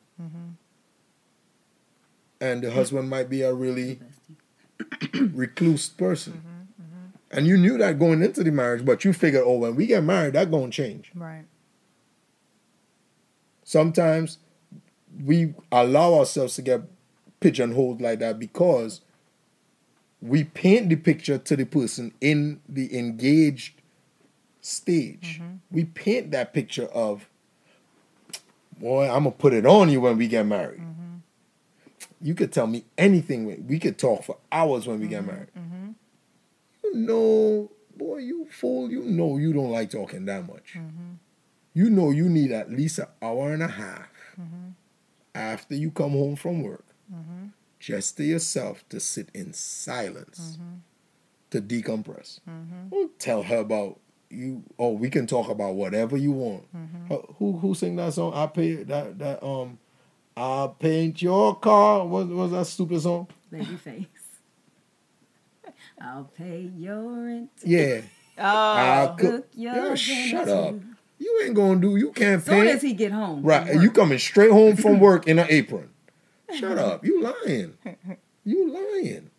And 2.40 2.62
the 2.62 2.70
husband 2.70 3.08
might 3.08 3.28
be 3.28 3.42
a 3.42 3.52
really 3.54 4.00
recluse 5.14 5.88
person. 5.88 6.42
And 7.30 7.46
you 7.46 7.56
knew 7.56 7.78
that 7.78 7.98
going 7.98 8.22
into 8.22 8.44
the 8.44 8.52
marriage, 8.52 8.84
but 8.84 9.04
you 9.04 9.12
figured, 9.14 9.44
oh, 9.46 9.58
when 9.58 9.74
we 9.74 9.86
get 9.86 10.04
married, 10.04 10.34
that 10.34 10.50
gonna 10.50 10.70
change. 10.70 11.10
Right. 11.14 11.44
Sometimes 13.72 14.36
we 15.24 15.54
allow 15.72 16.12
ourselves 16.18 16.56
to 16.56 16.62
get 16.62 16.82
pigeonholed 17.40 18.02
like 18.02 18.18
that 18.18 18.38
because 18.38 19.00
we 20.20 20.44
paint 20.44 20.90
the 20.90 20.96
picture 20.96 21.38
to 21.38 21.56
the 21.56 21.64
person 21.64 22.12
in 22.20 22.60
the 22.68 22.94
engaged 22.98 23.80
stage. 24.60 25.40
Mm-hmm. 25.40 25.54
We 25.70 25.86
paint 25.86 26.32
that 26.32 26.52
picture 26.52 26.84
of, 26.88 27.26
boy, 28.78 29.06
I'm 29.06 29.24
gonna 29.24 29.30
put 29.30 29.54
it 29.54 29.64
on 29.64 29.88
you 29.88 30.02
when 30.02 30.18
we 30.18 30.28
get 30.28 30.44
married. 30.44 30.80
Mm-hmm. 30.80 31.16
You 32.20 32.34
could 32.34 32.52
tell 32.52 32.66
me 32.66 32.84
anything. 32.98 33.66
We 33.66 33.78
could 33.78 33.96
talk 33.96 34.22
for 34.24 34.36
hours 34.52 34.86
when 34.86 35.00
we 35.00 35.08
get 35.08 35.22
mm-hmm. 35.22 35.32
married. 35.32 35.48
You 36.84 36.94
know, 36.94 37.70
boy, 37.96 38.18
you 38.18 38.46
fool. 38.50 38.90
You 38.90 39.00
know 39.00 39.38
you 39.38 39.54
don't 39.54 39.70
like 39.70 39.88
talking 39.88 40.26
that 40.26 40.46
much. 40.46 40.76
You 41.74 41.88
know 41.90 42.10
you 42.10 42.28
need 42.28 42.52
at 42.52 42.70
least 42.70 42.98
an 42.98 43.06
hour 43.22 43.52
and 43.52 43.62
a 43.62 43.68
half 43.68 44.08
after 45.34 45.74
you 45.74 45.90
come 45.90 46.10
home 46.12 46.36
from 46.36 46.62
work, 46.62 46.84
just 47.78 48.16
to 48.18 48.24
yourself 48.24 48.84
to 48.90 49.00
sit 49.00 49.28
in 49.34 49.52
silence 49.52 50.58
to 51.50 51.60
decompress. 51.62 52.40
Don't 52.90 53.18
tell 53.18 53.42
her 53.42 53.58
about 53.58 53.98
you. 54.30 54.62
Oh, 54.78 54.92
we 54.92 55.10
can 55.10 55.26
talk 55.26 55.48
about 55.48 55.74
whatever 55.74 56.16
you 56.16 56.32
want. 56.32 56.64
Uh, 57.10 57.18
Who 57.38 57.58
who 57.58 57.74
sing 57.74 57.96
that 57.96 58.12
song? 58.14 58.32
I 58.34 58.46
pay 58.46 58.82
that 58.84 59.18
that 59.18 59.42
um. 59.42 59.78
I 60.34 60.70
paint 60.78 61.20
your 61.20 61.56
car. 61.56 62.06
What 62.06 62.26
was 62.26 62.52
that 62.52 62.66
stupid 62.66 63.02
song? 63.02 63.26
Babyface. 63.52 64.06
I'll 66.00 66.24
pay 66.24 66.70
your 66.74 67.02
rent. 67.02 67.50
Yeah. 67.62 68.00
Oh. 68.38 68.42
I'll 68.42 69.14
cook. 69.14 69.48
Your 69.54 69.88
Yeah, 69.88 69.94
shut 69.94 70.48
up. 70.48 70.74
Too. 71.22 71.28
You 71.28 71.42
ain't 71.44 71.54
gonna 71.54 71.80
do. 71.80 71.96
You 71.96 72.12
can't 72.12 72.42
Soon 72.42 72.54
paint. 72.54 72.68
as 72.68 72.82
he 72.82 72.92
get 72.92 73.12
home. 73.12 73.42
Right, 73.42 73.68
and 73.68 73.82
you 73.82 73.90
coming 73.90 74.18
straight 74.18 74.50
home 74.50 74.76
from 74.76 75.00
work 75.08 75.26
in 75.26 75.38
an 75.38 75.46
apron. 75.48 75.90
Shut 76.54 76.78
up, 76.78 77.04
you 77.04 77.22
lying. 77.22 77.78
You 78.44 78.72
lying. 78.72 79.30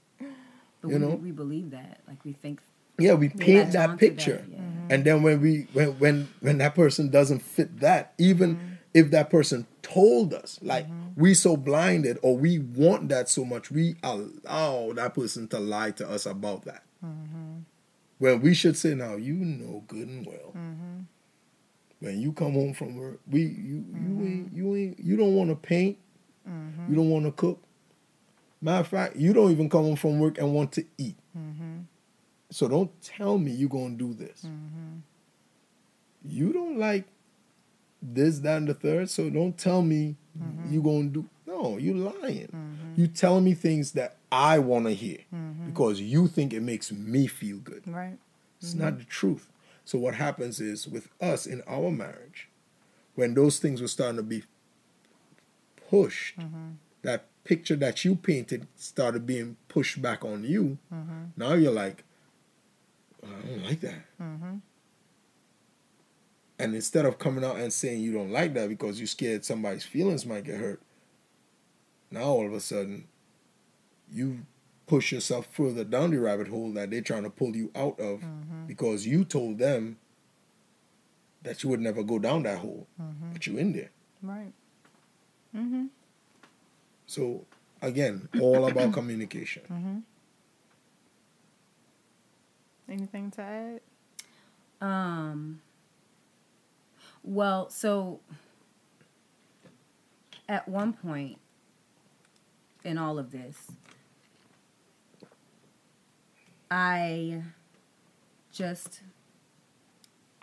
But 0.82 0.88
you 0.88 0.94
we, 0.94 0.98
know? 0.98 1.16
we 1.16 1.32
believe 1.32 1.72
that. 1.72 2.00
Like 2.08 2.24
we 2.24 2.32
think 2.32 2.62
Yeah, 2.98 3.16
we 3.16 3.28
we 3.28 3.30
paint 3.30 3.66
latch 3.66 3.74
that 3.74 3.90
on 3.90 3.98
to 3.98 4.00
picture, 4.00 4.46
yeah. 4.50 4.58
Mm-hmm. 4.60 4.92
and 4.92 5.04
then 5.04 5.24
when 5.24 5.42
we 5.42 5.68
when 5.74 6.00
when 6.00 6.30
when 6.40 6.58
that 6.60 6.74
person 6.74 7.10
doesn't 7.10 7.40
fit 7.40 7.82
that, 7.82 8.14
even 8.18 8.56
mm-hmm. 8.56 8.74
if 8.94 9.12
that 9.12 9.30
person 9.30 9.68
told 9.82 10.34
us, 10.34 10.58
like 10.62 10.86
mm-hmm. 10.86 11.22
we 11.22 11.34
so 11.34 11.58
blinded 11.58 12.18
or 12.22 12.38
we 12.38 12.60
want 12.60 13.10
that 13.10 13.28
so 13.28 13.44
much, 13.44 13.70
we 13.70 13.96
allow 14.04 14.94
that 14.94 15.14
person 15.14 15.50
to 15.50 15.60
lie 15.60 15.92
to 15.92 16.10
us 16.10 16.26
about 16.26 16.64
that. 16.64 16.84
When 18.20 18.40
we 18.40 18.54
should 18.54 18.78
say, 18.78 18.96
now 18.96 19.16
you 19.18 19.34
know 19.34 19.84
good 19.88 20.08
and 20.08 20.26
well. 20.26 20.56
When 22.04 22.20
you 22.20 22.34
come 22.34 22.52
home 22.52 22.74
from 22.74 22.98
work, 22.98 23.22
we 23.32 23.44
you 23.44 23.48
you 23.48 23.84
mm-hmm. 23.94 24.28
ain't 24.28 24.54
you 24.54 24.76
ain't 24.76 25.00
you 25.00 25.16
don't 25.16 25.36
want 25.36 25.52
to 25.52 25.56
paint, 25.56 25.98
mm-hmm. 26.46 26.90
you 26.90 26.98
don't 26.98 27.10
want 27.10 27.24
to 27.24 27.32
cook. 27.32 27.64
Matter 28.62 28.82
of 28.82 28.88
fact, 28.90 29.16
you 29.16 29.32
don't 29.32 29.52
even 29.52 29.70
come 29.70 29.84
home 29.84 29.96
from 29.96 30.20
work 30.20 30.38
and 30.38 30.54
want 30.54 30.74
to 30.74 30.86
eat. 30.98 31.16
Mm-hmm. 31.38 31.84
So 32.52 32.68
don't 32.68 32.92
tell 33.02 33.38
me 33.38 33.52
you're 33.52 33.70
gonna 33.70 33.96
do 33.96 34.14
this. 34.14 34.46
You 36.26 36.52
don't 36.52 36.78
like 36.78 37.06
this, 38.02 38.40
that, 38.40 38.58
and 38.58 38.68
the 38.68 38.74
third. 38.74 39.10
So 39.10 39.30
don't 39.30 39.58
tell 39.58 39.82
me 39.82 40.18
you're 40.70 40.84
gonna 40.84 41.06
do. 41.06 41.30
No, 41.48 41.78
you 41.78 41.94
lying. 41.94 42.50
You 42.98 43.08
telling 43.08 43.46
me 43.46 43.54
things 43.54 43.94
that 43.94 44.18
I 44.30 44.60
want 44.60 44.88
to 44.88 44.94
hear 44.94 45.20
because 45.66 46.02
you 46.02 46.28
think 46.28 46.52
it 46.52 46.64
makes 46.64 46.92
me 46.92 47.28
feel 47.28 47.60
good. 47.60 47.84
Right. 47.88 48.18
It's 48.60 48.74
not 48.74 48.98
the 48.98 49.06
truth. 49.06 49.48
So 49.86 49.98
what 49.98 50.16
happens 50.16 50.60
is 50.60 50.88
with 50.88 51.10
us 51.22 51.46
in 51.46 51.62
our 51.68 51.92
marriage, 51.92 52.50
when 53.16 53.34
those 53.34 53.60
things 53.60 53.82
were 53.82 53.88
starting 53.88 54.18
to 54.18 54.24
be 54.24 54.44
pushed, 55.90 56.38
mm-hmm. 56.40 56.72
that 57.02 57.26
picture 57.44 57.76
that 57.76 58.06
you 58.06 58.16
painted 58.16 58.68
started 58.76 59.26
being 59.26 59.58
pushed 59.68 60.02
back 60.02 60.24
on 60.24 60.44
you. 60.44 60.78
Mm-hmm. 60.94 61.24
Now 61.36 61.54
you're 61.54 61.72
like, 61.72 62.04
oh, 63.24 63.28
I 63.28 63.48
don't 63.48 63.64
like 63.64 63.82
that. 63.82 64.06
Mm-hmm. 64.22 64.56
And 66.60 66.76
instead 66.76 67.06
of 67.06 67.20
coming 67.20 67.44
out 67.44 67.58
and 67.58 67.74
saying 67.74 68.02
you 68.02 68.14
don't 68.14 68.32
like 68.32 68.54
that 68.54 68.70
because 68.70 69.00
you're 69.00 69.08
scared 69.08 69.44
somebody's 69.44 69.84
feelings 69.84 70.26
might 70.26 70.46
get 70.46 70.60
hurt, 70.60 70.82
now 72.10 72.24
all 72.24 72.46
of 72.46 72.54
a 72.54 72.60
sudden 72.60 73.08
you 74.12 74.46
push 74.94 75.12
yourself 75.12 75.48
further 75.50 75.84
down 75.84 76.12
the 76.12 76.20
rabbit 76.20 76.48
hole 76.48 76.72
that 76.72 76.92
they're 76.92 77.02
trying 77.02 77.24
to 77.24 77.30
pull 77.32 77.56
you 77.56 77.72
out 77.76 78.00
of 78.00 78.20
mm-hmm. 78.20 78.68
because 78.68 79.08
you 79.08 79.26
told 79.26 79.58
them 79.58 79.98
that 81.42 81.64
you 81.64 81.70
would 81.70 81.82
never 81.82 82.04
go 82.04 82.20
down 82.20 82.44
that 82.44 82.60
hole, 82.60 82.86
mm-hmm. 83.02 83.32
but 83.34 83.48
you're 83.48 83.58
in 83.58 83.74
there. 83.74 83.90
Right. 84.22 84.54
Mm-hmm. 85.58 85.86
So 87.08 87.44
again, 87.82 88.30
all 88.40 88.68
about 88.68 88.94
communication. 89.00 90.04
Anything 92.88 93.32
to 93.32 93.42
add? 93.42 93.82
Um. 94.80 95.60
Well, 97.24 97.72
so 97.72 98.20
at 100.48 100.68
one 100.68 100.94
point 100.94 101.40
in 102.84 103.00
all 103.00 103.18
of 103.18 103.32
this, 103.32 103.72
I 106.76 107.44
just 108.52 109.02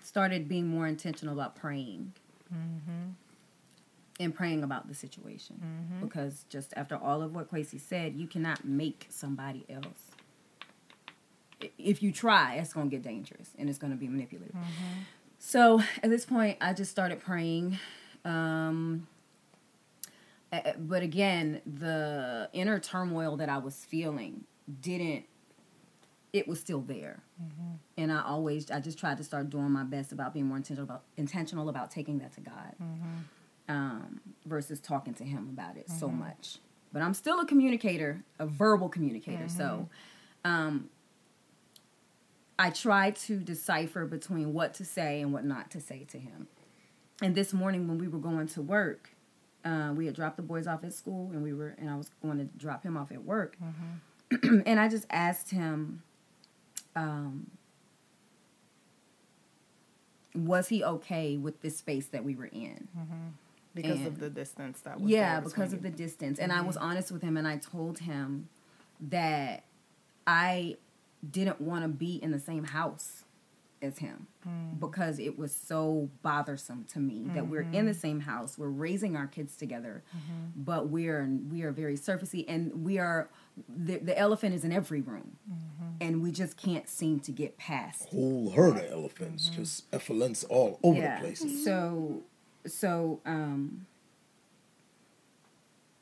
started 0.00 0.48
being 0.48 0.68
more 0.68 0.86
intentional 0.86 1.34
about 1.34 1.56
praying 1.56 2.12
mm-hmm. 2.54 3.10
and 4.20 4.32
praying 4.32 4.62
about 4.62 4.86
the 4.86 4.94
situation 4.94 5.60
mm-hmm. 5.60 6.06
because 6.06 6.44
just 6.48 6.72
after 6.76 6.96
all 6.96 7.22
of 7.22 7.34
what 7.34 7.50
Kwesi 7.50 7.80
said, 7.80 8.14
you 8.14 8.28
cannot 8.28 8.64
make 8.64 9.08
somebody 9.10 9.66
else. 9.68 10.12
If 11.76 12.00
you 12.00 12.12
try, 12.12 12.54
it's 12.54 12.72
going 12.72 12.88
to 12.88 12.96
get 12.96 13.02
dangerous 13.02 13.50
and 13.58 13.68
it's 13.68 13.78
going 13.78 13.92
to 13.92 13.98
be 13.98 14.06
manipulative. 14.06 14.54
Mm-hmm. 14.54 15.00
So 15.40 15.82
at 16.00 16.10
this 16.10 16.24
point, 16.24 16.58
I 16.60 16.74
just 16.74 16.92
started 16.92 17.20
praying. 17.20 17.76
Um, 18.24 19.08
but 20.78 21.02
again, 21.02 21.60
the 21.66 22.48
inner 22.52 22.78
turmoil 22.78 23.36
that 23.38 23.48
I 23.48 23.58
was 23.58 23.74
feeling 23.74 24.44
didn't, 24.80 25.24
it 26.32 26.46
was 26.46 26.60
still 26.60 26.80
there. 26.80 27.22
And 27.96 28.12
I 28.12 28.22
always, 28.22 28.70
I 28.70 28.80
just 28.80 28.98
tried 28.98 29.18
to 29.18 29.24
start 29.24 29.50
doing 29.50 29.70
my 29.70 29.84
best 29.84 30.12
about 30.12 30.32
being 30.32 30.46
more 30.46 30.56
intentional 30.56 30.84
about, 30.84 31.02
intentional 31.16 31.68
about 31.68 31.90
taking 31.90 32.18
that 32.18 32.32
to 32.34 32.40
God 32.40 32.74
um, 33.68 34.20
versus 34.46 34.80
talking 34.80 35.14
to 35.14 35.24
Him 35.24 35.48
about 35.52 35.76
it 35.76 35.88
so 35.90 36.08
much. 36.08 36.58
But 36.92 37.02
I'm 37.02 37.14
still 37.14 37.40
a 37.40 37.46
communicator, 37.46 38.22
a 38.38 38.46
verbal 38.46 38.88
communicator. 38.88 39.48
So 39.48 39.88
um, 40.44 40.90
I 42.58 42.70
try 42.70 43.12
to 43.12 43.38
decipher 43.38 44.04
between 44.04 44.52
what 44.52 44.74
to 44.74 44.84
say 44.84 45.20
and 45.22 45.32
what 45.32 45.44
not 45.44 45.70
to 45.70 45.80
say 45.80 46.04
to 46.10 46.18
him. 46.18 46.46
And 47.22 47.34
this 47.34 47.52
morning 47.52 47.88
when 47.88 47.98
we 47.98 48.08
were 48.08 48.18
going 48.18 48.48
to 48.48 48.62
work, 48.62 49.10
uh, 49.64 49.92
we 49.94 50.06
had 50.06 50.14
dropped 50.14 50.36
the 50.36 50.42
boys 50.42 50.66
off 50.66 50.84
at 50.84 50.92
school 50.92 51.30
and 51.32 51.42
we 51.42 51.52
were 51.52 51.74
and 51.78 51.88
I 51.88 51.96
was 51.96 52.10
going 52.22 52.38
to 52.38 52.44
drop 52.44 52.82
him 52.82 52.96
off 52.96 53.12
at 53.12 53.24
work. 53.24 53.56
and 54.66 54.80
I 54.80 54.88
just 54.88 55.06
asked 55.10 55.50
him, 55.50 56.02
um, 56.96 57.50
was 60.34 60.68
he 60.68 60.84
okay 60.84 61.36
with 61.36 61.60
this 61.60 61.76
space 61.76 62.06
that 62.06 62.24
we 62.24 62.34
were 62.34 62.46
in? 62.46 62.88
Mm-hmm. 62.96 63.28
Because 63.74 63.98
And- 63.98 64.06
of 64.06 64.18
the 64.18 64.30
distance 64.30 64.80
that 64.80 65.00
was 65.00 65.10
yeah 65.10 65.40
because 65.40 65.72
of 65.72 65.82
the 65.82 65.90
distance. 65.90 66.38
And 66.38 66.52
i 66.52 66.60
was 66.60 66.76
mm-hmm. 66.76 66.86
honest 66.86 67.12
with 67.12 67.22
him 67.22 67.36
and 67.36 67.46
i 67.46 67.56
told 67.56 68.00
him 68.00 68.48
that 69.00 69.64
i 70.26 70.76
didn't 71.28 71.60
want 71.60 71.84
to 71.84 71.88
be 71.88 72.16
in 72.16 72.32
the 72.32 72.40
same 72.40 72.64
house 72.64 73.24
as 73.82 73.98
him 73.98 74.26
mm. 74.46 74.78
because 74.78 75.18
it 75.18 75.38
was 75.38 75.54
so 75.54 76.10
bothersome 76.22 76.84
to 76.84 76.98
me 76.98 77.24
that 77.34 77.46
we're 77.46 77.60
in 77.60 77.86
the 77.86 77.92
mm-hmm. 77.92 77.92
same 77.92 78.20
house 78.20 78.58
we're 78.58 78.68
raising 78.68 79.16
our 79.16 79.26
kids 79.26 79.56
together 79.56 80.02
but 80.54 80.88
we're 80.88 81.30
we 81.50 81.62
are 81.62 81.72
very 81.72 81.96
surfacey 81.96 82.44
and 82.46 82.84
we 82.84 82.98
are 82.98 83.30
the, 83.68 83.98
the 83.98 84.18
elephant 84.18 84.54
is 84.54 84.64
in 84.64 84.72
every 84.72 85.00
room 85.00 85.36
and 86.00 86.22
we 86.22 86.32
just 86.32 86.56
can't 86.56 86.88
seem 86.88 87.20
to 87.20 87.32
get 87.32 87.58
past 87.58 88.06
a 88.06 88.08
Whole 88.08 88.50
herd 88.50 88.76
of 88.76 88.90
elephants, 88.90 89.48
just 89.48 89.84
effluence 89.92 90.44
all 90.44 90.78
over 90.82 90.98
yeah. 90.98 91.16
the 91.16 91.26
place. 91.26 91.64
So, 91.64 92.22
so, 92.66 93.20
um, 93.26 93.86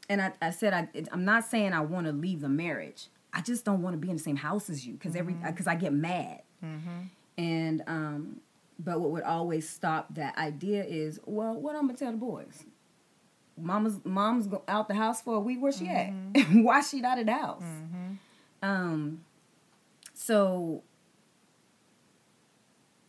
and 0.08 0.22
I, 0.22 0.32
I 0.40 0.50
said 0.50 0.72
I, 0.72 0.88
I'm 1.12 1.24
not 1.24 1.44
saying 1.44 1.72
I 1.72 1.80
want 1.80 2.06
to 2.06 2.12
leave 2.12 2.40
the 2.40 2.48
marriage. 2.48 3.08
I 3.32 3.40
just 3.40 3.64
don't 3.64 3.82
want 3.82 3.94
to 3.94 3.98
be 3.98 4.08
in 4.08 4.16
the 4.16 4.22
same 4.22 4.36
house 4.36 4.70
as 4.70 4.86
you 4.86 4.94
because 4.94 5.14
every 5.14 5.34
because 5.34 5.66
I 5.66 5.74
get 5.74 5.92
mad. 5.92 6.42
And 7.36 7.82
um, 7.86 8.40
but 8.78 9.00
what 9.00 9.10
would 9.10 9.22
always 9.22 9.68
stop 9.68 10.14
that 10.14 10.36
idea 10.38 10.84
is, 10.84 11.20
well, 11.24 11.54
what 11.54 11.76
I'm 11.76 11.86
gonna 11.86 11.98
tell 11.98 12.12
the 12.12 12.18
boys? 12.18 12.64
Mama's 13.60 14.00
mom's 14.04 14.48
out 14.66 14.88
the 14.88 14.94
house 14.94 15.20
for 15.20 15.36
a 15.36 15.40
week. 15.40 15.60
Where 15.60 15.72
she 15.72 15.88
at? 15.88 16.10
Mm-hmm. 16.10 16.62
Why 16.64 16.80
she 16.80 17.00
not 17.00 17.18
at 17.18 17.26
the 17.26 17.32
house? 17.32 17.62
Mm-hmm. 17.62 18.14
Um, 18.62 19.24
so 20.14 20.82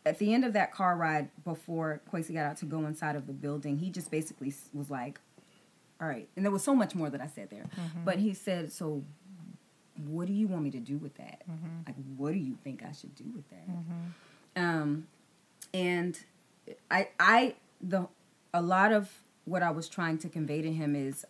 at 0.06 0.20
the 0.20 0.34
end 0.34 0.46
of 0.46 0.54
that 0.54 0.74
car 0.74 0.96
ride, 0.96 1.30
before 1.44 2.02
Kwesi 2.12 2.34
got 2.34 2.46
out 2.46 2.58
to 2.58 2.66
go 2.66 2.86
inside 2.86 3.16
of 3.16 3.28
the 3.28 3.34
building, 3.34 3.78
he 3.80 3.90
just 3.90 4.12
basically 4.12 4.54
was 4.74 4.90
like, 4.90 5.20
"All 6.02 6.08
right." 6.08 6.28
And 6.36 6.46
there 6.46 6.52
was 6.52 6.64
so 6.64 6.76
much 6.76 6.96
more 6.96 7.10
that 7.10 7.22
I 7.22 7.28
said 7.28 7.50
there, 7.50 7.70
mm-hmm. 7.76 8.06
but 8.06 8.18
he 8.18 8.34
said, 8.34 8.72
"So, 8.72 9.04
what 10.08 10.28
do 10.28 10.34
you 10.34 10.48
want 10.48 10.64
me 10.64 10.72
to 10.72 10.80
do 10.80 10.98
with 10.98 11.16
that? 11.16 11.44
Like, 11.88 11.96
what 12.18 12.34
do 12.34 12.40
you 12.40 12.58
think 12.64 12.84
I 12.84 12.92
should 12.92 13.16
do 13.16 13.26
with 13.36 13.50
that?" 13.50 13.68
Um, 14.56 15.08
and 15.74 16.20
I, 16.90 17.10
I, 17.20 17.56
the, 17.82 18.08
a 18.54 18.62
lot 18.62 18.92
of 18.92 19.12
what 19.50 19.64
I 19.64 19.72
was 19.72 19.90
trying 19.90 20.18
to 20.20 20.30
convey 20.30 20.62
to 20.62 20.72
him 20.72 20.96
is, 20.96 21.26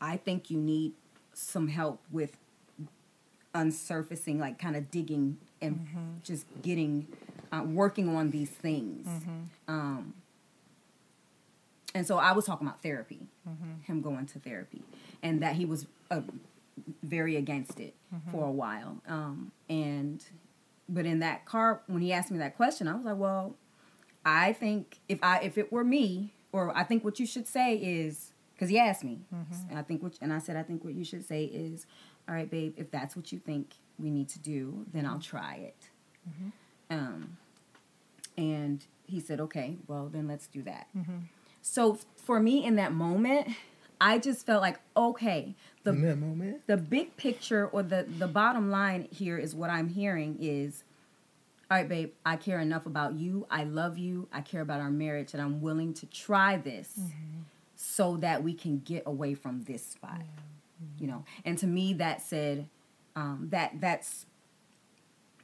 I 0.00 0.16
think 0.16 0.50
you 0.50 0.58
need 0.58 0.92
some 1.34 1.68
help 1.68 2.00
with 2.10 2.36
unsurfacing, 3.54 4.38
like 4.38 4.58
kind 4.58 4.76
of 4.76 4.90
digging 4.90 5.38
and 5.60 5.86
just 6.22 6.46
getting, 6.62 7.06
uh, 7.52 7.62
working 7.64 8.14
on 8.14 8.30
these 8.30 8.50
things. 8.50 9.06
Um, 9.66 10.14
and 11.94 12.06
so 12.06 12.18
I 12.18 12.32
was 12.32 12.44
talking 12.44 12.66
about 12.66 12.82
therapy, 12.82 13.20
him 13.84 14.00
going 14.02 14.26
to 14.26 14.38
therapy, 14.38 14.82
and 15.22 15.42
that 15.42 15.56
he 15.56 15.64
was 15.64 15.86
uh, 16.10 16.20
very 17.02 17.34
against 17.36 17.80
it 17.80 17.94
for 18.30 18.44
a 18.46 18.50
while. 18.50 18.98
Um, 19.08 19.52
and 19.68 20.22
but 20.88 21.04
in 21.06 21.18
that 21.20 21.44
car, 21.44 21.80
when 21.86 22.00
he 22.02 22.12
asked 22.12 22.30
me 22.30 22.38
that 22.38 22.56
question, 22.56 22.88
I 22.88 22.94
was 22.94 23.04
like, 23.04 23.16
well, 23.16 23.56
I 24.24 24.52
think 24.52 24.98
if 25.08 25.18
I 25.22 25.40
if 25.40 25.58
it 25.58 25.72
were 25.72 25.84
me, 25.84 26.32
or 26.52 26.76
I 26.76 26.84
think 26.84 27.04
what 27.04 27.20
you 27.20 27.26
should 27.26 27.46
say 27.46 27.76
is 27.76 28.32
because 28.54 28.70
he 28.70 28.78
asked 28.78 29.04
me, 29.04 29.20
mm-hmm. 29.32 29.70
and 29.70 29.78
I 29.78 29.82
think 29.82 30.02
what 30.02 30.18
and 30.20 30.32
I 30.32 30.38
said 30.38 30.56
I 30.56 30.62
think 30.62 30.84
what 30.84 30.94
you 30.94 31.04
should 31.04 31.26
say 31.26 31.44
is, 31.44 31.86
all 32.28 32.34
right, 32.34 32.50
babe, 32.50 32.74
if 32.76 32.90
that's 32.90 33.16
what 33.16 33.32
you 33.32 33.38
think 33.38 33.74
we 33.98 34.10
need 34.10 34.28
to 34.30 34.38
do, 34.38 34.86
then 34.92 35.06
I'll 35.06 35.20
try 35.20 35.56
it. 35.56 35.88
Mm-hmm. 36.28 36.48
Um, 36.90 37.36
and 38.36 38.84
he 39.06 39.20
said, 39.20 39.40
okay, 39.40 39.76
well 39.86 40.08
then 40.12 40.26
let's 40.28 40.46
do 40.46 40.62
that. 40.62 40.88
Mm-hmm. 40.96 41.18
So 41.62 41.98
for 42.16 42.40
me 42.40 42.64
in 42.64 42.76
that 42.76 42.92
moment, 42.92 43.48
I 44.00 44.18
just 44.18 44.46
felt 44.46 44.62
like 44.62 44.80
okay, 44.96 45.54
the 45.84 45.90
In 45.90 46.02
that 46.02 46.18
moment, 46.18 46.66
the 46.66 46.76
big 46.76 47.16
picture 47.16 47.66
or 47.66 47.82
the 47.82 48.06
the 48.18 48.28
bottom 48.28 48.70
line 48.70 49.08
here 49.10 49.38
is 49.38 49.54
what 49.54 49.70
I'm 49.70 49.88
hearing 49.88 50.36
is 50.40 50.84
all 51.70 51.76
right, 51.76 51.88
babe, 51.88 52.12
I 52.24 52.36
care 52.36 52.60
enough 52.60 52.86
about 52.86 53.14
you. 53.14 53.46
I 53.50 53.64
love 53.64 53.98
you. 53.98 54.26
I 54.32 54.40
care 54.40 54.62
about 54.62 54.80
our 54.80 54.90
marriage 54.90 55.34
and 55.34 55.42
I'm 55.42 55.60
willing 55.60 55.92
to 55.94 56.06
try 56.06 56.56
this 56.56 56.94
mm-hmm. 56.98 57.42
so 57.76 58.16
that 58.18 58.42
we 58.42 58.54
can 58.54 58.78
get 58.78 59.02
away 59.04 59.34
from 59.34 59.64
this 59.64 59.84
spot. 59.84 60.20
Mm-hmm. 60.20 61.04
You 61.04 61.06
know. 61.08 61.24
And 61.44 61.58
to 61.58 61.66
me 61.66 61.92
that 61.94 62.22
said 62.22 62.68
um, 63.16 63.48
that 63.50 63.80
that's 63.80 64.24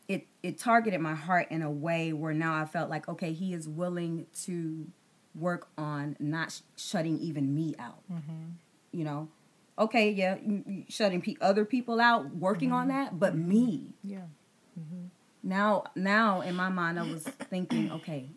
it 0.08 0.26
it 0.42 0.58
targeted 0.58 1.00
my 1.00 1.14
heart 1.14 1.48
in 1.50 1.60
a 1.60 1.70
way 1.70 2.14
where 2.14 2.32
now 2.32 2.54
I 2.54 2.64
felt 2.64 2.88
like 2.88 3.06
okay, 3.06 3.34
he 3.34 3.52
is 3.52 3.68
willing 3.68 4.26
to 4.44 4.86
work 5.34 5.68
on 5.76 6.16
not 6.18 6.52
sh- 6.52 6.60
shutting 6.76 7.18
even 7.18 7.54
me 7.54 7.74
out. 7.78 8.02
Mm-hmm. 8.10 8.52
You 8.92 9.04
know, 9.04 9.28
okay, 9.78 10.10
yeah, 10.10 10.38
shutting 10.88 11.20
pe- 11.20 11.36
other 11.42 11.66
people 11.66 12.00
out, 12.00 12.34
working 12.34 12.72
on 12.72 12.88
that, 12.88 13.18
but 13.18 13.36
me. 13.36 13.92
Yeah. 14.02 14.20
Now, 15.44 15.84
now 15.94 16.40
in 16.40 16.56
my 16.56 16.70
mind, 16.70 16.98
I 16.98 17.02
was 17.02 17.22
thinking, 17.22 17.92
okay, 17.92 18.30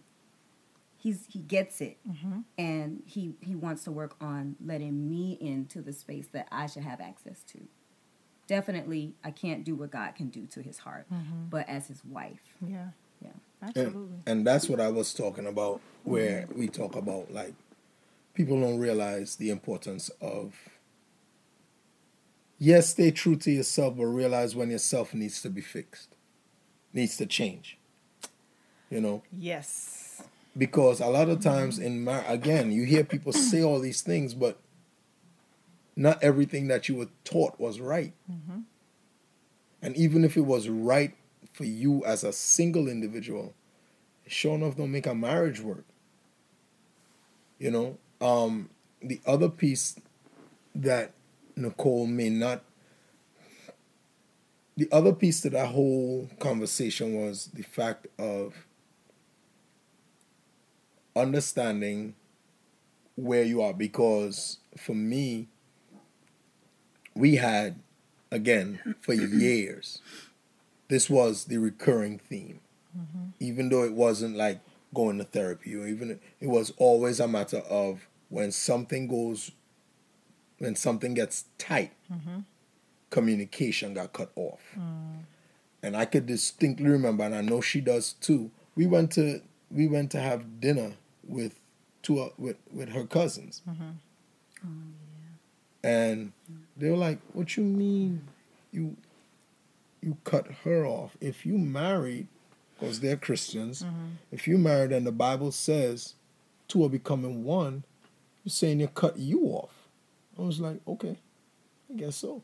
he's 0.97 1.25
he 1.31 1.39
gets 1.39 1.79
it, 1.79 1.97
mm-hmm. 2.07 2.39
and 2.57 3.01
he 3.05 3.33
he 3.41 3.55
wants 3.55 3.85
to 3.85 3.91
work 3.91 4.15
on 4.19 4.57
letting 4.63 5.09
me 5.09 5.37
into 5.39 5.81
the 5.81 5.93
space 5.93 6.27
that 6.33 6.47
I 6.51 6.67
should 6.67 6.83
have 6.83 6.99
access 6.99 7.43
to. 7.53 7.59
Definitely, 8.45 9.13
I 9.23 9.31
can't 9.31 9.63
do 9.63 9.73
what 9.75 9.91
God 9.91 10.15
can 10.15 10.27
do 10.27 10.45
to 10.47 10.61
his 10.61 10.79
heart, 10.79 11.05
mm-hmm. 11.11 11.45
but 11.49 11.67
as 11.69 11.87
his 11.87 12.03
wife, 12.05 12.41
Yeah. 12.65 12.89
yeah. 13.21 13.29
Absolutely. 13.61 14.01
and, 14.01 14.21
and 14.27 14.47
that's 14.47 14.69
what 14.69 14.79
I 14.79 14.89
was 14.89 15.13
talking 15.13 15.47
about, 15.47 15.81
where 16.03 16.41
mm-hmm. 16.41 16.59
we 16.59 16.67
talk 16.67 16.95
about 16.95 17.33
like 17.33 17.53
people 18.33 18.59
don't 18.59 18.79
realize 18.79 19.37
the 19.37 19.49
importance 19.49 20.09
of 20.21 20.53
yes, 22.59 22.89
stay 22.89 23.11
true 23.11 23.37
to 23.37 23.51
yourself, 23.51 23.95
but 23.95 24.05
realize 24.05 24.55
when 24.55 24.69
yourself 24.69 25.13
needs 25.13 25.41
to 25.41 25.49
be 25.49 25.61
fixed, 25.61 26.16
needs 26.97 27.15
to 27.17 27.25
change. 27.25 27.77
You 28.89 29.01
know, 29.01 29.23
yes. 29.37 30.21
because 30.57 31.01
a 31.01 31.07
lot 31.07 31.29
of 31.29 31.41
times 31.41 31.77
in 31.77 32.03
mar- 32.03 32.23
again, 32.27 32.71
you 32.71 32.83
hear 32.83 33.03
people 33.03 33.33
say 33.49 33.61
all 33.63 33.79
these 33.79 34.01
things, 34.01 34.33
but 34.33 34.59
not 35.95 36.21
everything 36.23 36.67
that 36.67 36.87
you 36.87 36.95
were 36.95 37.09
taught 37.23 37.59
was 37.59 37.79
right. 37.79 38.13
And 39.81 39.95
even 39.95 40.23
if 40.23 40.37
it 40.37 40.45
was 40.45 40.69
right 40.69 41.15
for 41.53 41.65
you 41.65 42.03
as 42.05 42.23
a 42.23 42.31
single 42.31 42.87
individual, 42.87 43.53
sure 44.25 44.55
enough 44.55 44.77
don't 44.77 44.91
make 44.91 45.05
a 45.07 45.15
marriage 45.15 45.59
work. 45.59 45.85
You 47.59 47.71
know, 47.71 47.97
um, 48.21 48.69
the 49.01 49.19
other 49.25 49.49
piece 49.49 49.99
that 50.75 51.11
Nicole 51.55 52.07
may 52.07 52.29
not. 52.29 52.63
The 54.77 54.87
other 54.91 55.11
piece 55.11 55.41
to 55.41 55.49
that 55.49 55.67
whole 55.67 56.29
conversation 56.39 57.15
was 57.15 57.49
the 57.53 57.63
fact 57.63 58.07
of 58.19 58.53
understanding 61.15 62.13
where 63.15 63.43
you 63.43 63.61
are 63.61 63.73
because 63.73 64.59
for 64.77 64.93
me 64.93 65.47
we 67.15 67.37
had 67.37 67.79
again 68.31 68.95
for 69.01 69.13
years 69.13 69.99
this 70.87 71.09
was 71.09 71.45
the 71.45 71.57
recurring 71.57 72.19
theme. 72.19 72.59
Mm-hmm. 72.97 73.29
Even 73.39 73.69
though 73.69 73.83
it 73.83 73.93
wasn't 73.93 74.35
like 74.35 74.59
going 74.93 75.17
to 75.17 75.23
therapy 75.23 75.75
or 75.75 75.85
even 75.87 76.19
it 76.39 76.47
was 76.47 76.71
always 76.77 77.19
a 77.19 77.27
matter 77.27 77.57
of 77.69 78.07
when 78.29 78.51
something 78.51 79.07
goes 79.07 79.51
when 80.59 80.75
something 80.75 81.13
gets 81.13 81.45
tight 81.57 81.91
mm-hmm. 82.11 82.39
Communication 83.09 83.93
got 83.93 84.13
cut 84.13 84.31
off. 84.35 84.59
And 85.83 85.95
i 85.95 86.05
could 86.05 86.25
distinctly 86.25 86.87
remember 86.89 87.23
and 87.23 87.35
i 87.35 87.41
know 87.41 87.61
she 87.61 87.79
does 87.81 88.13
too 88.13 88.51
we 88.75 88.85
went 88.87 89.11
to 89.13 89.41
we 89.71 89.87
went 89.87 90.11
to 90.11 90.19
have 90.19 90.59
dinner 90.59 90.93
with 91.27 91.59
two 92.01 92.19
uh, 92.19 92.29
with 92.37 92.57
with 92.73 92.89
her 92.89 93.05
cousins. 93.05 93.61
And 95.83 96.31
they 96.75 96.89
were 96.89 96.97
like 96.97 97.19
what 97.33 97.55
you 97.57 97.63
mean? 97.63 98.21
You 98.71 98.97
you 100.01 100.17
cut 100.23 100.47
her 100.63 100.85
off. 100.85 101.15
If 101.21 101.45
you 101.45 101.57
married 101.57 102.27
because 102.79 102.99
they're 102.99 103.17
christians 103.17 103.83
if 104.31 104.47
you 104.47 104.57
married 104.57 104.91
and 104.91 105.05
the 105.05 105.11
bible 105.11 105.51
says 105.51 106.13
two 106.67 106.83
are 106.85 106.89
becoming 106.89 107.43
one 107.43 107.83
you're 108.43 108.51
saying 108.51 108.79
you 108.79 108.87
cut 108.87 109.17
you 109.17 109.45
off. 109.45 109.71
I 110.37 110.41
was 110.43 110.59
like 110.59 110.79
okay 110.87 111.15
i 111.89 111.93
guess 111.97 112.17
so 112.17 112.43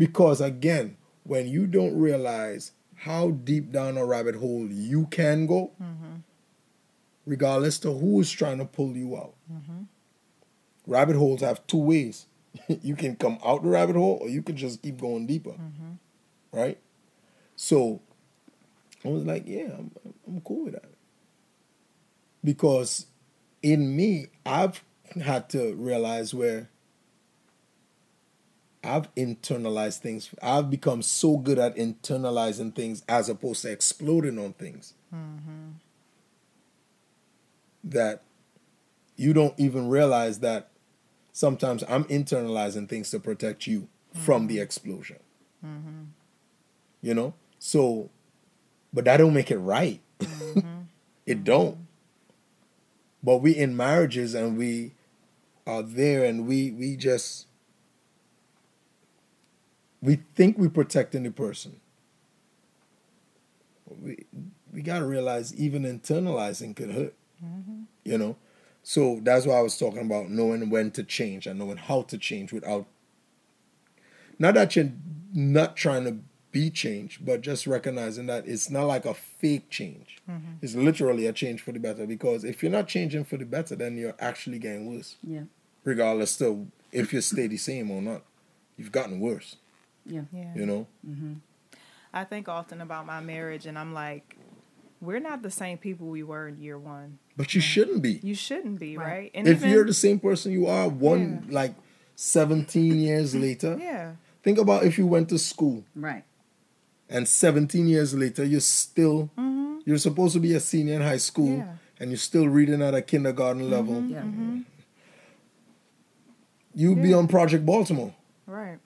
because 0.00 0.40
again 0.40 0.96
when 1.24 1.46
you 1.46 1.66
don't 1.66 1.94
realize 1.98 2.72
how 3.06 3.30
deep 3.30 3.70
down 3.70 3.96
a 3.96 4.04
rabbit 4.04 4.34
hole 4.36 4.66
you 4.70 5.06
can 5.06 5.46
go 5.46 5.70
regardless 7.26 7.78
to 7.78 7.92
who 7.92 8.20
is 8.20 8.30
trying 8.30 8.58
to 8.58 8.64
pull 8.64 8.96
you 8.96 9.16
out 9.16 9.34
rabbit 10.86 11.16
holes 11.16 11.40
have 11.42 11.64
two 11.66 11.78
ways. 11.92 12.26
You 12.82 12.96
can 12.96 13.14
come 13.16 13.38
out 13.44 13.62
the 13.62 13.68
rabbit 13.68 13.96
hole 13.96 14.18
or 14.22 14.28
you 14.28 14.42
can 14.42 14.56
just 14.56 14.82
keep 14.82 15.00
going 15.00 15.26
deeper 15.26 15.54
right? 16.52 16.78
So 17.56 18.00
i 19.04 19.08
was 19.08 19.24
like 19.24 19.44
yeah 19.46 19.68
i'm, 19.78 19.90
I'm 20.26 20.40
cool 20.40 20.64
with 20.64 20.74
that. 20.74 20.90
Because 22.42 23.06
in 23.62 23.94
me 23.96 24.26
i've 24.46 24.82
had 25.22 25.48
to 25.50 25.74
realize 25.74 26.34
where 26.34 26.70
I've 28.82 29.14
internalized 29.14 29.98
things. 29.98 30.30
I've 30.42 30.70
become 30.70 31.02
so 31.02 31.36
good 31.36 31.58
at 31.58 31.76
internalizing 31.76 32.74
things 32.74 33.02
as 33.08 33.28
opposed 33.28 33.62
to 33.62 33.70
exploding 33.70 34.38
on 34.38 34.54
things 34.54 34.94
mm-hmm. 35.14 35.72
that 37.84 38.22
you 39.16 39.34
don't 39.34 39.54
even 39.58 39.88
realize 39.88 40.40
that 40.40 40.70
sometimes 41.32 41.84
I'm 41.88 42.04
internalizing 42.04 42.88
things 42.88 43.10
to 43.10 43.20
protect 43.20 43.66
you 43.66 43.88
from 44.14 44.46
the 44.46 44.56
mm-hmm. 44.56 44.62
explosion. 44.62 45.18
Mm-hmm. 45.64 46.04
You 47.02 47.14
know? 47.14 47.34
So, 47.58 48.08
but 48.94 49.04
that 49.04 49.18
don't 49.18 49.34
make 49.34 49.50
it 49.50 49.58
right. 49.58 50.00
it 51.26 51.44
don't. 51.44 51.86
But 53.22 53.38
we 53.38 53.54
in 53.54 53.76
marriages 53.76 54.34
and 54.34 54.56
we 54.56 54.92
are 55.66 55.82
there 55.82 56.24
and 56.24 56.46
we 56.46 56.70
we 56.70 56.96
just 56.96 57.46
we 60.02 60.20
think 60.34 60.56
we're 60.58 60.70
protecting 60.70 61.22
the 61.24 61.30
person. 61.30 61.80
we 63.86 64.24
we 64.72 64.82
got 64.82 65.00
to 65.00 65.06
realize 65.06 65.54
even 65.56 65.82
internalizing 65.82 66.76
could 66.76 66.92
hurt. 66.92 67.14
You 68.04 68.18
know, 68.18 68.36
so 68.82 69.18
that's 69.22 69.46
why 69.46 69.54
I 69.54 69.62
was 69.62 69.78
talking 69.78 70.02
about 70.02 70.30
knowing 70.30 70.68
when 70.70 70.90
to 70.92 71.02
change 71.02 71.46
and 71.46 71.58
knowing 71.58 71.78
how 71.78 72.02
to 72.02 72.18
change 72.18 72.52
without. 72.52 72.86
Not 74.38 74.54
that 74.54 74.76
you're 74.76 74.92
not 75.34 75.76
trying 75.76 76.04
to 76.04 76.18
be 76.52 76.70
changed, 76.70 77.24
but 77.24 77.40
just 77.40 77.66
recognizing 77.66 78.26
that 78.26 78.46
it's 78.46 78.70
not 78.70 78.84
like 78.84 79.04
a 79.06 79.14
fake 79.14 79.70
change. 79.70 80.18
Mm-hmm. 80.28 80.52
It's 80.62 80.74
literally 80.74 81.26
a 81.26 81.32
change 81.32 81.62
for 81.62 81.72
the 81.72 81.78
better. 81.78 82.06
Because 82.06 82.44
if 82.44 82.62
you're 82.62 82.72
not 82.72 82.88
changing 82.88 83.24
for 83.24 83.36
the 83.36 83.44
better, 83.44 83.74
then 83.76 83.96
you're 83.96 84.16
actually 84.18 84.58
getting 84.58 84.92
worse, 84.94 85.16
Yeah. 85.22 85.42
regardless 85.84 86.36
to 86.38 86.66
if 86.92 87.12
you 87.12 87.20
stay 87.20 87.46
the 87.46 87.56
same 87.56 87.90
or 87.90 88.02
not. 88.02 88.22
You've 88.76 88.92
gotten 88.92 89.20
worse. 89.20 89.56
Yeah. 90.06 90.22
Yeah. 90.32 90.54
You 90.54 90.66
know. 90.66 90.86
Mm-hmm. 91.08 91.34
I 92.12 92.24
think 92.24 92.48
often 92.48 92.80
about 92.80 93.06
my 93.06 93.20
marriage, 93.20 93.66
and 93.66 93.78
I'm 93.78 93.94
like, 93.94 94.36
we're 95.00 95.20
not 95.20 95.42
the 95.42 95.50
same 95.50 95.78
people 95.78 96.08
we 96.08 96.22
were 96.22 96.48
in 96.48 96.58
year 96.60 96.78
one. 96.78 97.18
But 97.36 97.54
you 97.54 97.60
shouldn't 97.60 98.02
be. 98.02 98.20
You 98.22 98.34
shouldn't 98.34 98.78
be, 98.80 98.96
Right. 98.98 99.06
right? 99.06 99.30
And 99.34 99.46
if 99.48 99.58
even- 99.58 99.70
you're 99.70 99.86
the 99.86 99.94
same 99.94 100.18
person 100.18 100.52
you 100.52 100.66
are 100.66 100.88
one 100.88 101.44
Yeah. 101.48 101.54
like 101.54 101.74
17 102.16 102.98
years 103.00 103.34
later 103.34 103.78
yeah, 103.80 104.12
think 104.42 104.58
about 104.58 104.84
if 104.84 104.98
you 104.98 105.06
went 105.06 105.30
to 105.30 105.38
school 105.38 105.84
Right. 105.96 106.24
and 107.08 107.26
17 107.26 107.86
years 107.88 108.12
later 108.12 108.44
you're 108.44 108.60
still 108.60 109.30
mm-hmm. 109.38 109.78
you're 109.86 109.96
supposed 109.96 110.34
to 110.34 110.40
be 110.40 110.52
a 110.54 110.60
senior 110.60 110.94
in 110.96 111.00
high 111.00 111.16
school 111.16 111.48
Mm-hmm. 111.48 111.60
Yeah. 111.70 111.76
and 111.98 112.10
you're 112.10 112.18
still 112.18 112.46
reading 112.46 112.82
at 112.82 112.94
a 112.94 113.00
kindergarten 113.00 113.62
mm-hmm. 113.62 113.72
level 113.72 114.02
Yeah. 114.04 114.24
you'd 116.74 117.02
be 117.02 117.14
on 117.14 117.26
project 117.26 117.64
baltimore 117.64 118.14
right. 118.46 118.78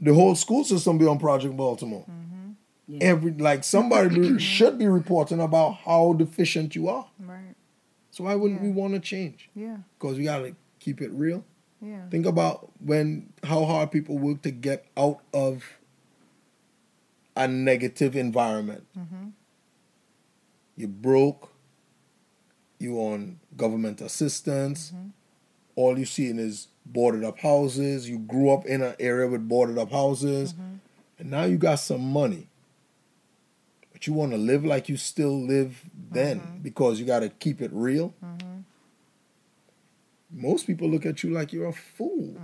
The 0.00 0.14
whole 0.14 0.34
school 0.34 0.64
system 0.64 0.98
be 0.98 1.06
on 1.06 1.18
project 1.18 1.56
baltimore 1.56 2.04
mm-hmm. 2.08 2.50
Yeah. 2.86 2.98
every 3.02 3.32
like 3.32 3.64
somebody 3.64 4.08
be- 4.18 4.38
should 4.54 4.78
be 4.78 4.86
reporting 4.86 5.40
about 5.40 5.72
how 5.84 6.14
deficient 6.14 6.74
you 6.74 6.88
are 6.88 7.06
Right. 7.18 7.54
so 8.10 8.24
why 8.24 8.34
wouldn't 8.34 8.62
we 8.62 8.70
want 8.70 8.94
to 8.94 9.00
change 9.00 9.50
Yeah. 9.54 9.78
because 9.98 10.16
we 10.18 10.24
gotta 10.24 10.54
keep 10.80 11.00
it 11.02 11.10
real 11.12 11.44
Yeah. 11.82 12.08
Think 12.10 12.26
about 12.26 12.70
when 12.84 13.32
how 13.44 13.64
hard 13.64 13.90
people 13.92 14.18
work 14.18 14.42
to 14.42 14.50
get 14.50 14.86
out 14.96 15.20
of 15.32 15.62
a 17.36 17.46
negative 17.46 18.16
environment. 18.16 18.84
Mm-hmm. 18.98 19.28
You're 20.76 20.88
broke. 20.88 21.52
You 22.80 22.96
on 22.98 23.38
government 23.56 24.00
assistance. 24.00 24.90
Mm-hmm. 24.90 25.08
All 25.76 25.98
you 25.98 26.04
seeing 26.04 26.38
is 26.40 26.66
boarded 26.92 27.24
up 27.24 27.38
houses. 27.38 28.08
You 28.08 28.18
grew 28.18 28.50
up 28.50 28.66
in 28.66 28.82
an 28.82 28.94
area 28.98 29.28
with 29.28 29.48
boarded 29.48 29.78
up 29.78 29.90
houses, 29.90 30.52
mm-hmm. 30.52 30.76
and 31.18 31.30
now 31.30 31.44
you 31.44 31.56
got 31.56 31.76
some 31.76 32.00
money. 32.00 32.48
But 33.92 34.06
you 34.06 34.12
want 34.12 34.32
to 34.32 34.38
live 34.38 34.64
like 34.64 34.88
you 34.88 34.96
still 34.96 35.40
live 35.40 35.82
then 36.10 36.40
mm-hmm. 36.40 36.58
because 36.58 37.00
you 37.00 37.06
got 37.06 37.20
to 37.20 37.28
keep 37.28 37.60
it 37.60 37.70
real 37.72 38.14
mm-hmm. 38.24 38.60
most 40.30 40.66
people 40.66 40.88
look 40.88 41.04
at 41.04 41.22
you 41.22 41.30
like 41.30 41.52
you're 41.52 41.66
a 41.66 41.72
fool. 41.72 42.36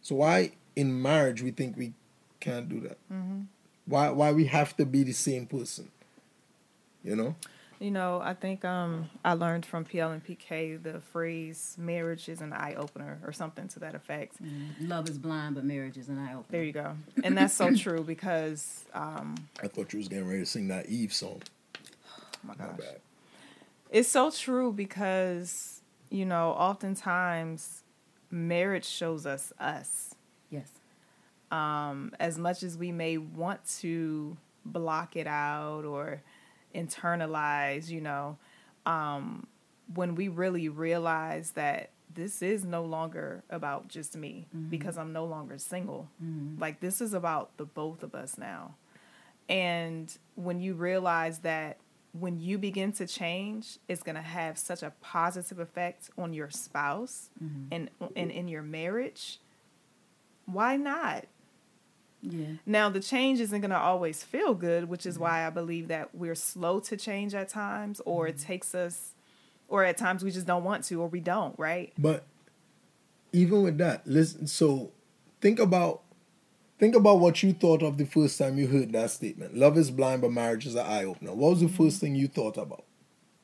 So 0.00 0.16
why 0.16 0.52
in 0.76 1.00
marriage 1.02 1.42
we 1.42 1.50
think 1.50 1.76
we 1.76 1.94
can't 2.38 2.68
do 2.68 2.80
that? 2.80 2.98
Why 3.86 4.10
why 4.10 4.32
we 4.32 4.44
have 4.46 4.76
to 4.76 4.86
be 4.86 5.02
the 5.02 5.12
same 5.12 5.46
person? 5.46 5.90
You 7.02 7.16
know? 7.16 7.36
You 7.80 7.90
know, 7.90 8.20
I 8.22 8.34
think 8.34 8.64
um, 8.64 9.10
I 9.24 9.34
learned 9.34 9.66
from 9.66 9.84
PL 9.84 10.10
and 10.12 10.24
PK 10.24 10.80
the 10.82 11.00
phrase 11.00 11.76
"marriage 11.78 12.28
is 12.28 12.40
an 12.40 12.52
eye 12.52 12.74
opener" 12.74 13.18
or 13.24 13.32
something 13.32 13.68
to 13.68 13.80
that 13.80 13.94
effect. 13.94 14.42
Mm. 14.42 14.88
Love 14.88 15.08
is 15.08 15.18
blind, 15.18 15.54
but 15.56 15.64
marriage 15.64 15.96
is 15.98 16.08
an 16.08 16.18
eye 16.18 16.32
opener. 16.32 16.44
There 16.50 16.62
you 16.64 16.72
go, 16.72 16.96
and 17.22 17.36
that's 17.36 17.54
so 17.54 17.74
true 17.74 18.02
because, 18.02 18.84
um, 18.94 19.34
I 19.62 19.68
thought 19.68 19.92
you 19.92 19.98
was 19.98 20.08
getting 20.08 20.26
ready 20.26 20.40
to 20.40 20.46
sing 20.46 20.68
that 20.68 20.88
Eve 20.88 21.12
song. 21.12 21.42
oh 21.76 22.20
my 22.44 22.54
My 22.54 22.64
gosh, 22.66 22.78
bad. 22.78 23.00
it's 23.90 24.08
so 24.08 24.30
true 24.30 24.72
because 24.72 25.80
you 26.10 26.24
know, 26.24 26.50
oftentimes 26.50 27.82
marriage 28.30 28.86
shows 28.86 29.26
us 29.26 29.52
us. 29.58 30.14
Yes. 30.50 30.70
um, 31.50 32.12
as 32.20 32.38
much 32.38 32.62
as 32.62 32.78
we 32.78 32.92
may 32.92 33.18
want 33.18 33.60
to 33.80 34.36
block 34.64 35.16
it 35.16 35.26
out 35.26 35.84
or 35.84 36.22
internalize, 36.74 37.88
you 37.88 38.00
know, 38.00 38.38
um, 38.86 39.46
when 39.92 40.14
we 40.14 40.28
really 40.28 40.68
realize 40.68 41.52
that 41.52 41.90
this 42.12 42.42
is 42.42 42.64
no 42.64 42.84
longer 42.84 43.42
about 43.50 43.88
just 43.88 44.16
me 44.16 44.46
mm-hmm. 44.54 44.68
because 44.68 44.96
I'm 44.96 45.12
no 45.12 45.24
longer 45.24 45.58
single. 45.58 46.08
Mm-hmm. 46.22 46.60
Like, 46.60 46.80
this 46.80 47.00
is 47.00 47.12
about 47.12 47.56
the 47.56 47.64
both 47.64 48.02
of 48.02 48.14
us 48.14 48.38
now. 48.38 48.76
And 49.48 50.16
when 50.36 50.60
you 50.60 50.74
realize 50.74 51.40
that 51.40 51.78
when 52.12 52.38
you 52.38 52.58
begin 52.58 52.92
to 52.92 53.06
change, 53.06 53.78
it's 53.88 54.02
going 54.02 54.14
to 54.14 54.22
have 54.22 54.56
such 54.56 54.82
a 54.82 54.92
positive 55.00 55.58
effect 55.58 56.10
on 56.16 56.32
your 56.32 56.48
spouse 56.48 57.30
mm-hmm. 57.42 57.66
and, 57.72 57.90
and 58.14 58.30
in 58.30 58.46
your 58.46 58.62
marriage, 58.62 59.40
why 60.46 60.76
not? 60.76 61.24
Yeah. 62.24 62.46
Now, 62.64 62.88
the 62.88 63.00
change 63.00 63.40
isn't 63.40 63.60
going 63.60 63.70
to 63.70 63.78
always 63.78 64.22
feel 64.24 64.54
good, 64.54 64.88
which 64.88 65.04
is 65.04 65.14
mm-hmm. 65.14 65.24
why 65.24 65.46
I 65.46 65.50
believe 65.50 65.88
that 65.88 66.14
we're 66.14 66.34
slow 66.34 66.80
to 66.80 66.96
change 66.96 67.34
at 67.34 67.48
times, 67.48 68.00
or 68.04 68.26
it 68.26 68.36
mm-hmm. 68.36 68.46
takes 68.46 68.74
us, 68.74 69.12
or 69.68 69.84
at 69.84 69.98
times 69.98 70.24
we 70.24 70.30
just 70.30 70.46
don't 70.46 70.64
want 70.64 70.84
to, 70.84 71.00
or 71.00 71.08
we 71.08 71.20
don't, 71.20 71.58
right? 71.58 71.92
But 71.98 72.24
even 73.34 73.62
with 73.62 73.78
that, 73.78 74.06
listen 74.06 74.46
so 74.46 74.92
think 75.40 75.58
about 75.58 76.02
think 76.78 76.94
about 76.94 77.18
what 77.18 77.42
you 77.42 77.52
thought 77.52 77.82
of 77.82 77.98
the 77.98 78.06
first 78.06 78.38
time 78.38 78.56
you 78.58 78.66
heard 78.66 78.92
that 78.92 79.10
statement. 79.10 79.56
Love 79.56 79.76
is 79.76 79.90
blind 79.90 80.22
but 80.22 80.32
marriage 80.32 80.66
is 80.66 80.74
an 80.74 80.86
eye 80.86 81.04
opener. 81.04 81.34
What 81.34 81.50
was 81.50 81.60
the 81.60 81.66
mm-hmm. 81.66 81.84
first 81.84 82.00
thing 82.00 82.14
you 82.14 82.28
thought 82.28 82.56
about? 82.56 82.84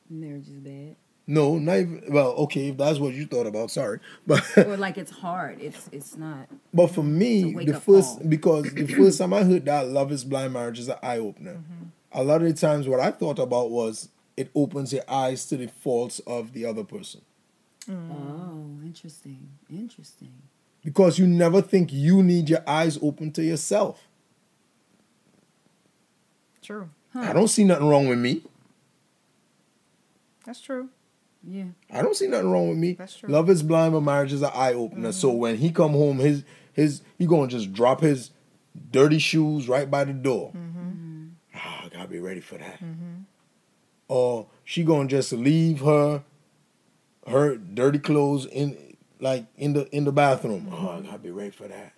Marriage 0.09 0.47
is 0.47 0.59
bad. 0.59 0.95
No, 1.27 1.57
not 1.59 1.77
even 1.77 2.03
well, 2.09 2.31
okay, 2.31 2.69
if 2.69 2.77
that's 2.77 2.99
what 2.99 3.13
you 3.13 3.25
thought 3.25 3.47
about, 3.47 3.71
sorry. 3.71 3.99
But 4.27 4.43
or 4.57 4.75
like 4.77 4.97
it's 4.97 5.11
hard. 5.11 5.61
It's 5.61 5.87
it's 5.91 6.17
not. 6.17 6.47
But 6.73 6.87
for 6.87 7.03
me, 7.03 7.53
the 7.65 7.79
first 7.79 8.17
call. 8.19 8.27
because 8.27 8.73
the 8.73 8.87
first 8.97 9.19
time 9.19 9.33
I 9.33 9.43
heard 9.43 9.65
that 9.65 9.87
love 9.87 10.11
is 10.11 10.23
blind 10.25 10.53
marriage 10.53 10.79
is 10.79 10.89
an 10.89 10.97
eye 11.03 11.19
opener. 11.19 11.53
Mm-hmm. 11.55 11.85
A 12.13 12.23
lot 12.23 12.41
of 12.41 12.47
the 12.47 12.53
times, 12.53 12.87
what 12.87 12.99
I 12.99 13.11
thought 13.11 13.39
about 13.39 13.69
was 13.71 14.09
it 14.35 14.49
opens 14.55 14.91
your 14.91 15.03
eyes 15.07 15.45
to 15.45 15.57
the 15.57 15.67
faults 15.67 16.19
of 16.25 16.51
the 16.53 16.65
other 16.65 16.83
person 16.83 17.21
Oh, 17.89 18.79
interesting. 18.83 19.49
Interesting. 19.69 20.33
because 20.83 21.17
you 21.19 21.27
never 21.27 21.61
think 21.61 21.93
you 21.93 22.23
need 22.23 22.49
your 22.49 22.63
eyes 22.67 22.97
open 23.01 23.31
to 23.33 23.43
yourself. 23.43 24.07
True. 26.61 26.89
I 27.13 27.33
don't 27.33 27.47
see 27.47 27.63
nothing 27.63 27.87
wrong 27.87 28.07
with 28.07 28.19
me. 28.19 28.41
That's 30.45 30.61
true. 30.61 30.89
Yeah. 31.43 31.65
I 31.91 32.01
don't 32.01 32.15
see 32.15 32.27
nothing 32.27 32.51
wrong 32.51 32.69
with 32.69 32.77
me. 32.77 32.93
That's 32.93 33.17
true. 33.17 33.29
Love 33.29 33.49
is 33.49 33.63
blind, 33.63 33.93
but 33.93 34.01
marriage 34.01 34.33
is 34.33 34.41
an 34.41 34.51
eye 34.53 34.73
opener. 34.73 35.11
So 35.11 35.29
mm-hmm. 35.29 35.37
when 35.37 35.57
he 35.57 35.71
come 35.71 35.91
home, 35.91 36.17
his 36.17 36.43
his 36.73 37.01
he 37.17 37.25
gonna 37.25 37.47
just 37.47 37.73
drop 37.73 38.01
his 38.01 38.31
dirty 38.91 39.19
shoes 39.19 39.67
right 39.67 39.89
by 39.89 40.03
the 40.03 40.13
door. 40.13 40.51
Mm-hmm. 40.55 40.79
Mm-hmm. 40.79 41.27
Ah, 41.55 41.83
I 41.85 41.89
gotta 41.89 42.07
be 42.07 42.19
ready 42.19 42.41
for 42.41 42.57
that. 42.57 42.79
Or 44.07 44.47
she 44.63 44.83
gonna 44.83 45.07
just 45.07 45.31
leave 45.31 45.81
her 45.81 46.23
her 47.27 47.55
dirty 47.55 47.99
clothes 47.99 48.45
in 48.45 48.95
like 49.19 49.45
in 49.57 49.73
the 49.73 49.87
in 49.95 50.05
the 50.05 50.11
bathroom. 50.11 50.69
Oh, 50.71 50.89
I 50.89 51.01
gotta 51.01 51.19
be 51.19 51.31
ready 51.31 51.51
for 51.51 51.67
that. 51.67 51.93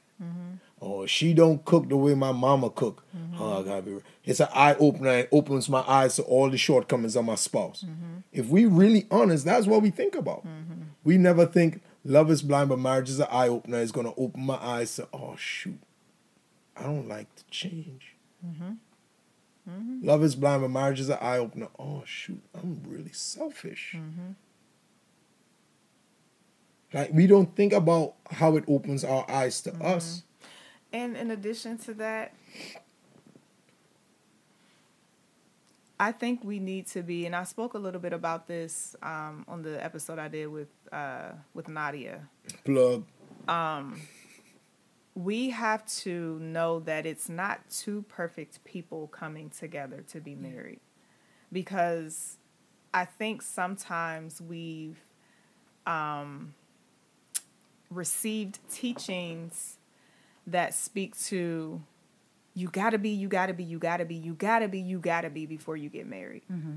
Or 0.85 1.07
she 1.07 1.33
don't 1.33 1.63
cook 1.63 1.87
the 1.87 1.95
way 1.95 2.13
my 2.13 2.33
mama 2.33 2.69
cook. 2.69 3.05
Mm-hmm. 3.15 3.41
Oh, 3.41 3.61
I 3.61 3.63
gotta 3.63 3.81
be. 3.83 3.97
It's 4.25 4.41
an 4.41 4.49
eye 4.53 4.75
opener. 4.75 5.11
It 5.11 5.29
opens 5.31 5.69
my 5.69 5.81
eyes 5.87 6.17
to 6.17 6.23
all 6.23 6.49
the 6.49 6.57
shortcomings 6.57 7.15
of 7.15 7.23
my 7.23 7.35
spouse. 7.35 7.85
Mm-hmm. 7.87 8.17
If 8.33 8.47
we 8.47 8.65
really 8.65 9.07
honest, 9.09 9.45
that's 9.45 9.65
what 9.65 9.81
we 9.81 9.91
think 9.91 10.13
about. 10.13 10.45
Mm-hmm. 10.45 10.81
We 11.05 11.17
never 11.17 11.45
think 11.45 11.81
love 12.03 12.29
is 12.29 12.41
blind, 12.41 12.67
but 12.67 12.79
marriage 12.79 13.09
is 13.09 13.21
an 13.21 13.27
eye 13.31 13.47
opener. 13.47 13.79
It's 13.79 13.93
gonna 13.93 14.13
open 14.17 14.45
my 14.45 14.57
eyes 14.57 14.93
to 14.97 15.07
oh 15.13 15.37
shoot, 15.37 15.79
I 16.75 16.83
don't 16.83 17.07
like 17.07 17.33
to 17.35 17.45
change. 17.49 18.15
Love 20.01 20.21
is 20.21 20.35
blind, 20.35 20.63
but 20.63 20.69
marriage 20.69 20.99
is 20.99 21.07
an 21.07 21.19
eye 21.21 21.37
opener. 21.37 21.69
Oh 21.79 22.03
shoot, 22.05 22.41
I'm 22.53 22.81
really 22.85 23.13
selfish. 23.13 23.95
Like 26.93 27.11
we 27.13 27.25
don't 27.25 27.55
think 27.55 27.71
about 27.71 28.15
how 28.29 28.57
it 28.57 28.65
opens 28.67 29.05
our 29.05 29.25
eyes 29.31 29.61
to 29.61 29.73
us. 29.81 30.23
And 30.93 31.17
in 31.17 31.31
addition 31.31 31.77
to 31.79 31.93
that, 31.95 32.33
I 35.99 36.11
think 36.11 36.43
we 36.43 36.59
need 36.59 36.87
to 36.87 37.01
be, 37.01 37.25
and 37.25 37.35
I 37.35 37.43
spoke 37.43 37.73
a 37.73 37.79
little 37.79 37.99
bit 37.99 38.13
about 38.13 38.47
this 38.47 38.95
um, 39.01 39.43
on 39.47 39.63
the 39.63 39.83
episode 39.83 40.19
I 40.19 40.27
did 40.27 40.47
with 40.47 40.69
uh, 40.91 41.31
with 41.53 41.67
Nadia. 41.67 42.29
Plug. 42.63 43.03
Um, 43.47 43.99
We 45.15 45.51
have 45.51 45.85
to 46.03 46.39
know 46.39 46.79
that 46.79 47.05
it's 47.05 47.29
not 47.29 47.59
two 47.69 48.03
perfect 48.09 48.63
people 48.63 49.07
coming 49.07 49.51
together 49.51 50.03
to 50.11 50.19
be 50.19 50.33
married, 50.33 50.79
because 51.51 52.37
I 52.93 53.05
think 53.05 53.43
sometimes 53.43 54.41
we've 54.41 54.99
um, 55.85 56.55
received 57.91 58.57
teachings 58.71 59.77
that 60.47 60.73
speak 60.73 61.17
to 61.25 61.81
you 62.55 62.67
gotta 62.67 62.97
be, 62.97 63.09
you 63.09 63.27
gotta 63.27 63.53
be, 63.53 63.63
you 63.63 63.79
gotta 63.79 64.05
be, 64.05 64.15
you 64.15 64.33
gotta 64.33 64.67
be, 64.67 64.79
you 64.79 64.99
gotta 64.99 65.29
be 65.29 65.45
before 65.45 65.75
you 65.75 65.89
get 65.89 66.07
married. 66.07 66.43
Mm-hmm. 66.51 66.75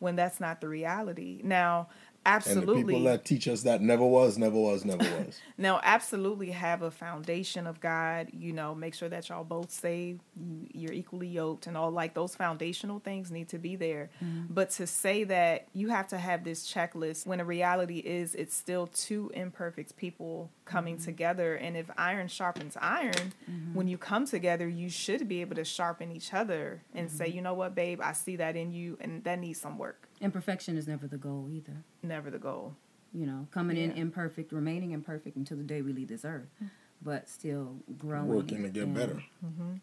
When 0.00 0.16
that's 0.16 0.40
not 0.40 0.60
the 0.60 0.68
reality. 0.68 1.40
Now, 1.42 1.88
And 2.26 2.62
the 2.62 2.74
people 2.74 3.02
that 3.04 3.24
teach 3.24 3.48
us 3.48 3.62
that 3.62 3.80
never 3.80 4.04
was, 4.04 4.36
never 4.36 4.58
was, 4.58 4.84
never 4.84 4.98
was. 5.24 5.40
Now, 5.56 5.80
absolutely 5.82 6.50
have 6.50 6.82
a 6.82 6.90
foundation 6.90 7.66
of 7.66 7.80
God. 7.80 8.28
You 8.32 8.52
know, 8.52 8.74
make 8.74 8.94
sure 8.94 9.08
that 9.08 9.28
y'all 9.28 9.44
both 9.44 9.70
saved, 9.70 10.20
you, 10.36 10.66
you're 10.72 10.92
equally 10.92 11.28
yoked, 11.28 11.66
and 11.66 11.76
all 11.76 11.90
like 11.90 12.14
those 12.14 12.34
foundational 12.34 12.98
things 12.98 13.30
need 13.30 13.48
to 13.48 13.58
be 13.58 13.76
there. 13.76 14.10
Mm-hmm. 14.22 14.52
But 14.52 14.70
to 14.70 14.86
say 14.86 15.24
that 15.24 15.68
you 15.72 15.88
have 15.88 16.08
to 16.08 16.18
have 16.18 16.44
this 16.44 16.70
checklist 16.70 17.26
when 17.26 17.38
the 17.38 17.44
reality 17.44 17.98
is 17.98 18.34
it's 18.34 18.54
still 18.54 18.88
two 18.88 19.30
imperfect 19.34 19.96
people 19.96 20.50
coming 20.64 20.96
mm-hmm. 20.96 21.04
together. 21.04 21.54
And 21.54 21.76
if 21.76 21.90
iron 21.96 22.28
sharpens 22.28 22.76
iron, 22.80 23.32
mm-hmm. 23.50 23.74
when 23.74 23.88
you 23.88 23.96
come 23.96 24.26
together, 24.26 24.68
you 24.68 24.90
should 24.90 25.28
be 25.28 25.40
able 25.40 25.56
to 25.56 25.64
sharpen 25.64 26.12
each 26.12 26.34
other 26.34 26.82
and 26.94 27.10
say, 27.10 27.28
you 27.28 27.42
know 27.42 27.54
what, 27.54 27.74
babe, 27.74 28.00
I 28.02 28.12
see 28.12 28.36
that 28.36 28.56
in 28.56 28.72
you, 28.72 28.98
and 29.00 29.24
that 29.24 29.38
needs 29.38 29.60
some 29.60 29.78
work. 29.78 30.07
Imperfection 30.20 30.76
is 30.76 30.86
never 30.88 31.06
the 31.06 31.16
goal 31.18 31.48
either. 31.50 31.84
Never 32.02 32.30
the 32.30 32.38
goal. 32.38 32.74
You 33.14 33.24
know, 33.26 33.46
coming 33.50 33.76
in 33.76 33.92
imperfect, 33.92 34.52
remaining 34.52 34.90
imperfect 34.90 35.36
until 35.36 35.56
the 35.56 35.62
day 35.62 35.80
we 35.80 35.92
leave 35.92 36.08
this 36.08 36.24
earth, 36.24 36.48
but 37.02 37.28
still 37.28 37.76
growing, 37.96 38.28
Working 38.28 38.62
to 38.64 38.68
get 38.68 38.82
and, 38.84 38.94
better. 38.94 39.22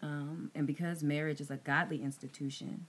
Um, 0.01 0.51
and 0.53 0.67
because 0.67 1.01
marriage 1.03 1.41
is 1.41 1.49
a 1.49 1.57
godly 1.57 2.03
institution, 2.03 2.85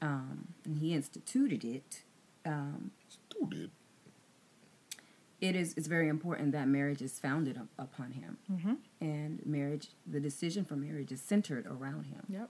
um, 0.00 0.48
and 0.64 0.78
He 0.78 0.94
instituted 0.94 1.64
it, 1.64 2.02
um, 2.46 2.92
Stupid. 3.08 3.70
it 5.42 5.54
is 5.56 5.74
it's 5.76 5.88
very 5.88 6.08
important 6.08 6.52
that 6.52 6.68
marriage 6.68 7.02
is 7.02 7.18
founded 7.18 7.58
up, 7.58 7.66
upon 7.78 8.12
Him, 8.12 8.38
Mm-hmm. 8.50 8.74
and 9.00 9.44
marriage, 9.44 9.88
the 10.06 10.20
decision 10.20 10.64
for 10.64 10.76
marriage 10.76 11.12
is 11.12 11.20
centered 11.20 11.66
around 11.66 12.04
Him. 12.06 12.22
Yep. 12.30 12.48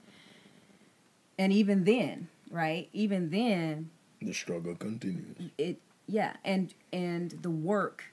And 1.39 1.51
even 1.51 1.83
then, 1.83 2.29
right? 2.49 2.89
Even 2.93 3.29
then, 3.31 3.89
The 4.21 4.33
struggle 4.33 4.75
continues. 4.75 5.35
it 5.57 5.79
yeah 6.07 6.35
and 6.43 6.73
and 6.91 7.31
the 7.41 7.49
work 7.49 8.05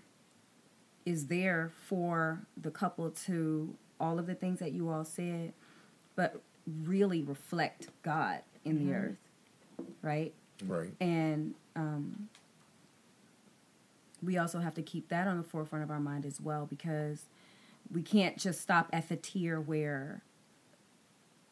is 1.06 1.26
there 1.26 1.70
for 1.86 2.40
the 2.60 2.70
couple 2.70 3.10
to 3.10 3.74
all 4.00 4.18
of 4.18 4.26
the 4.26 4.34
things 4.34 4.58
that 4.58 4.72
you 4.72 4.88
all 4.90 5.04
said 5.04 5.52
but 6.16 6.40
really 6.84 7.22
reflect 7.22 7.88
god 8.02 8.40
in 8.64 8.84
the 8.86 8.92
earth 8.94 9.16
right 10.02 10.32
Right. 10.66 10.92
and 11.00 11.54
um, 11.76 12.28
we 14.22 14.38
also 14.38 14.60
have 14.60 14.74
to 14.74 14.82
keep 14.82 15.08
that 15.08 15.26
on 15.26 15.36
the 15.36 15.42
forefront 15.42 15.82
of 15.84 15.90
our 15.90 16.00
mind 16.00 16.24
as 16.24 16.40
well 16.40 16.64
because 16.66 17.24
we 17.92 18.02
can't 18.02 18.38
just 18.38 18.60
stop 18.60 18.88
at 18.92 19.08
the 19.08 19.16
tier 19.16 19.60
where 19.60 20.22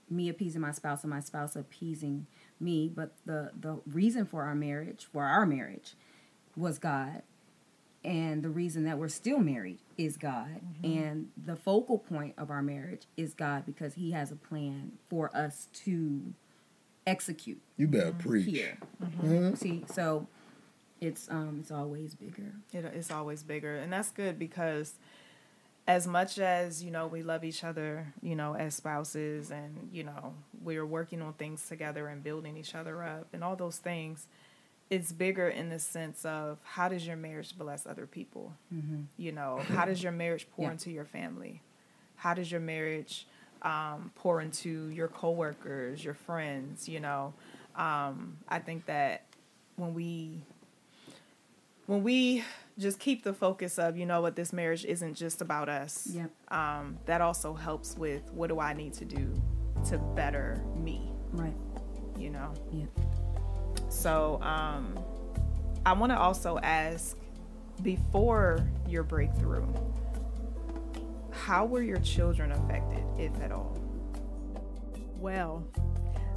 me 0.09 0.29
appeasing 0.29 0.61
my 0.61 0.73
spouse 0.73 1.03
and 1.03 1.11
my 1.11 1.21
spouse 1.21 1.57
appeasing 1.57 2.27
me 2.63 2.89
but 2.95 3.13
the 3.27 3.51
the 3.61 3.81
reason 3.87 4.25
for 4.25 4.45
our 4.45 4.55
marriage 4.55 5.07
for 5.13 5.25
our 5.25 5.45
marriage 5.45 5.95
was 6.57 6.79
god 6.79 7.23
and 8.05 8.43
the 8.43 8.49
reason 8.51 8.85
that 8.85 8.99
we're 8.99 9.09
still 9.09 9.39
married 9.39 9.79
is 9.99 10.17
god 10.17 10.61
and 10.85 11.29
the 11.45 11.57
focal 11.57 11.99
point 11.99 12.35
of 12.39 12.51
our 12.51 12.63
marriage 12.63 13.03
is 13.17 13.35
god 13.35 13.65
because 13.67 13.95
he 13.95 14.13
has 14.13 14.31
a 14.31 14.37
plan 14.37 14.93
for 15.11 15.35
us 15.37 15.69
to 15.73 16.33
execute 17.07 17.61
You 17.77 17.89
better 17.89 18.13
preach. 18.13 18.47
here. 18.47 18.79
Mhm. 19.03 19.57
See, 19.59 19.85
so 19.93 20.27
it's 21.01 21.29
um 21.31 21.59
it's 21.61 21.73
always 21.73 22.15
bigger. 22.15 22.53
It, 22.73 22.85
it's 22.85 23.11
always 23.11 23.43
bigger, 23.43 23.75
and 23.77 23.93
that's 23.93 24.11
good 24.11 24.39
because 24.39 24.95
as 25.87 26.07
much 26.07 26.39
as 26.39 26.83
you 26.83 26.91
know 26.91 27.07
we 27.07 27.23
love 27.23 27.45
each 27.45 27.65
other, 27.65 28.13
you 28.23 28.37
know, 28.37 28.55
as 28.55 28.75
spouses, 28.75 29.51
and 29.51 29.89
you 29.93 30.05
know 30.05 30.35
we're 30.63 30.87
working 30.87 31.21
on 31.23 31.33
things 31.35 31.67
together 31.69 32.07
and 32.09 32.23
building 32.23 32.57
each 32.57 32.75
other 32.75 33.03
up, 33.03 33.29
and 33.33 33.43
all 33.43 33.57
those 33.57 33.79
things. 33.79 34.27
It's 34.91 35.11
bigger 35.11 35.49
in 35.49 35.71
the 35.71 35.79
sense 35.79 36.23
of 36.27 36.59
how 36.65 36.89
does 36.91 37.07
your 37.07 37.17
marriage 37.17 37.57
bless 37.57 37.87
other 37.87 38.07
people? 38.07 38.53
Mm-hmm. 38.75 39.03
You 39.17 39.33
know, 39.33 39.61
how 39.69 39.87
does 39.87 40.03
your 40.03 40.13
marriage 40.13 40.47
pour 40.55 40.67
Yeah. 40.67 40.73
into 40.73 40.91
your 40.91 41.07
family? 41.07 41.63
How 42.17 42.35
does 42.35 42.53
your 42.53 42.61
marriage 42.61 43.27
um, 43.63 44.11
pour 44.15 44.43
into 44.43 44.89
your 44.89 45.09
coworkers, 45.09 46.05
your 46.05 46.13
friends? 46.15 46.89
You 46.91 47.01
know, 47.01 47.33
um, 47.75 48.37
I 48.49 48.59
think 48.59 48.85
that 48.87 49.23
when 49.77 49.95
we 49.95 50.43
when 51.87 52.03
we 52.03 52.45
just 52.79 52.99
keep 52.99 53.23
the 53.23 53.33
focus 53.35 53.79
of 53.79 53.97
you 53.97 54.07
know 54.07 54.21
what 54.23 54.35
this 54.37 54.53
marriage 54.53 54.85
isn't 54.85 55.15
just 55.15 55.41
about 55.43 55.69
us 55.69 56.07
Yep. 56.11 56.31
um, 56.49 56.99
that 57.07 57.21
also 57.21 57.55
helps 57.55 57.97
with 57.97 58.23
what 58.33 58.49
do 58.49 58.61
i 58.61 58.73
need 58.73 58.93
to 58.95 59.05
do 59.05 59.33
to 59.89 59.99
better 59.99 60.63
me 60.77 61.11
Right. 61.33 61.55
you 62.19 62.31
know 62.31 62.53
Yeah. 62.73 62.87
so 63.89 64.41
um, 64.43 64.99
i 65.85 65.93
want 65.93 66.13
to 66.13 66.19
also 66.19 66.59
ask 66.63 67.17
before 67.83 68.67
your 68.89 69.03
breakthrough 69.03 69.67
how 71.31 71.65
were 71.65 71.83
your 71.83 71.99
children 71.99 72.53
affected 72.53 73.03
if 73.19 73.33
at 73.43 73.51
all 73.53 73.77
well 75.19 75.65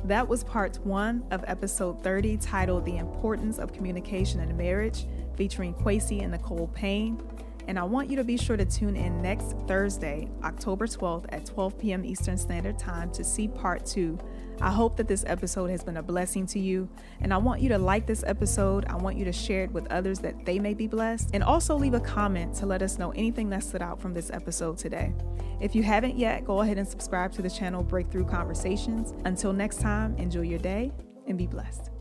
that 0.06 0.28
was 0.28 0.44
part 0.44 0.78
one 0.86 1.24
of 1.32 1.44
episode 1.48 2.04
30 2.04 2.38
titled 2.38 2.86
The 2.86 2.98
Importance 2.98 3.58
of 3.58 3.74
Communication 3.74 4.40
in 4.40 4.56
Marriage, 4.56 5.08
featuring 5.36 5.74
Kwesi 5.74 6.22
and 6.22 6.32
Nicole 6.32 6.68
Payne. 6.74 7.22
And 7.68 7.80
I 7.80 7.84
want 7.84 8.10
you 8.10 8.16
to 8.18 8.24
be 8.24 8.38
sure 8.38 8.58
to 8.58 8.66
tune 8.66 8.96
in 8.96 9.22
next 9.22 9.56
Thursday, 9.68 10.30
October 10.44 10.86
12th 10.86 11.26
at 11.30 11.46
12 11.46 11.80
p.m. 11.80 12.06
Eastern 12.06 12.38
Standard 12.38 12.78
Time 12.78 13.12
to 13.12 13.24
see 13.24 13.48
part 13.48 13.86
two. 13.86 14.20
I 14.62 14.72
hope 14.72 14.96
that 14.98 15.08
this 15.08 15.24
episode 15.28 15.70
has 15.70 15.84
been 15.84 15.98
a 15.98 16.04
blessing 16.04 16.46
to 16.48 16.60
you. 16.60 16.88
And 17.22 17.34
I 17.34 17.38
want 17.38 17.62
you 17.62 17.70
to 17.70 17.78
like 17.78 18.06
this 18.06 18.24
episode. 18.26 18.86
I 18.88 18.96
want 18.96 19.18
you 19.18 19.26
to 19.26 19.34
share 19.34 19.64
it 19.64 19.72
with 19.72 19.92
others 19.92 20.20
that 20.20 20.46
they 20.46 20.60
may 20.60 20.74
be 20.74 20.88
blessed. 20.88 21.32
And 21.34 21.44
also 21.44 21.76
leave 21.76 21.94
a 21.94 22.00
comment 22.00 22.56
to 22.56 22.66
let 22.66 22.82
us 22.82 22.98
know 22.98 23.12
anything 23.12 23.50
that 23.50 23.64
stood 23.64 23.82
out 23.82 24.00
from 24.00 24.14
this 24.14 24.30
episode 24.32 24.78
today. 24.78 25.14
If 25.60 25.76
you 25.76 25.84
haven't 25.84 26.18
yet, 26.18 26.46
go 26.46 26.62
ahead 26.62 26.78
and 26.78 26.88
subscribe 26.88 27.32
to 27.34 27.42
the 27.42 27.50
channel 27.50 27.84
Breakthrough 27.84 28.26
Conversations. 28.26 29.14
Until 29.26 29.54
next 29.54 29.82
time, 29.82 30.16
enjoy 30.18 30.42
your 30.42 30.60
day 30.60 30.92
and 31.28 31.38
be 31.38 31.48
blessed. 31.48 31.95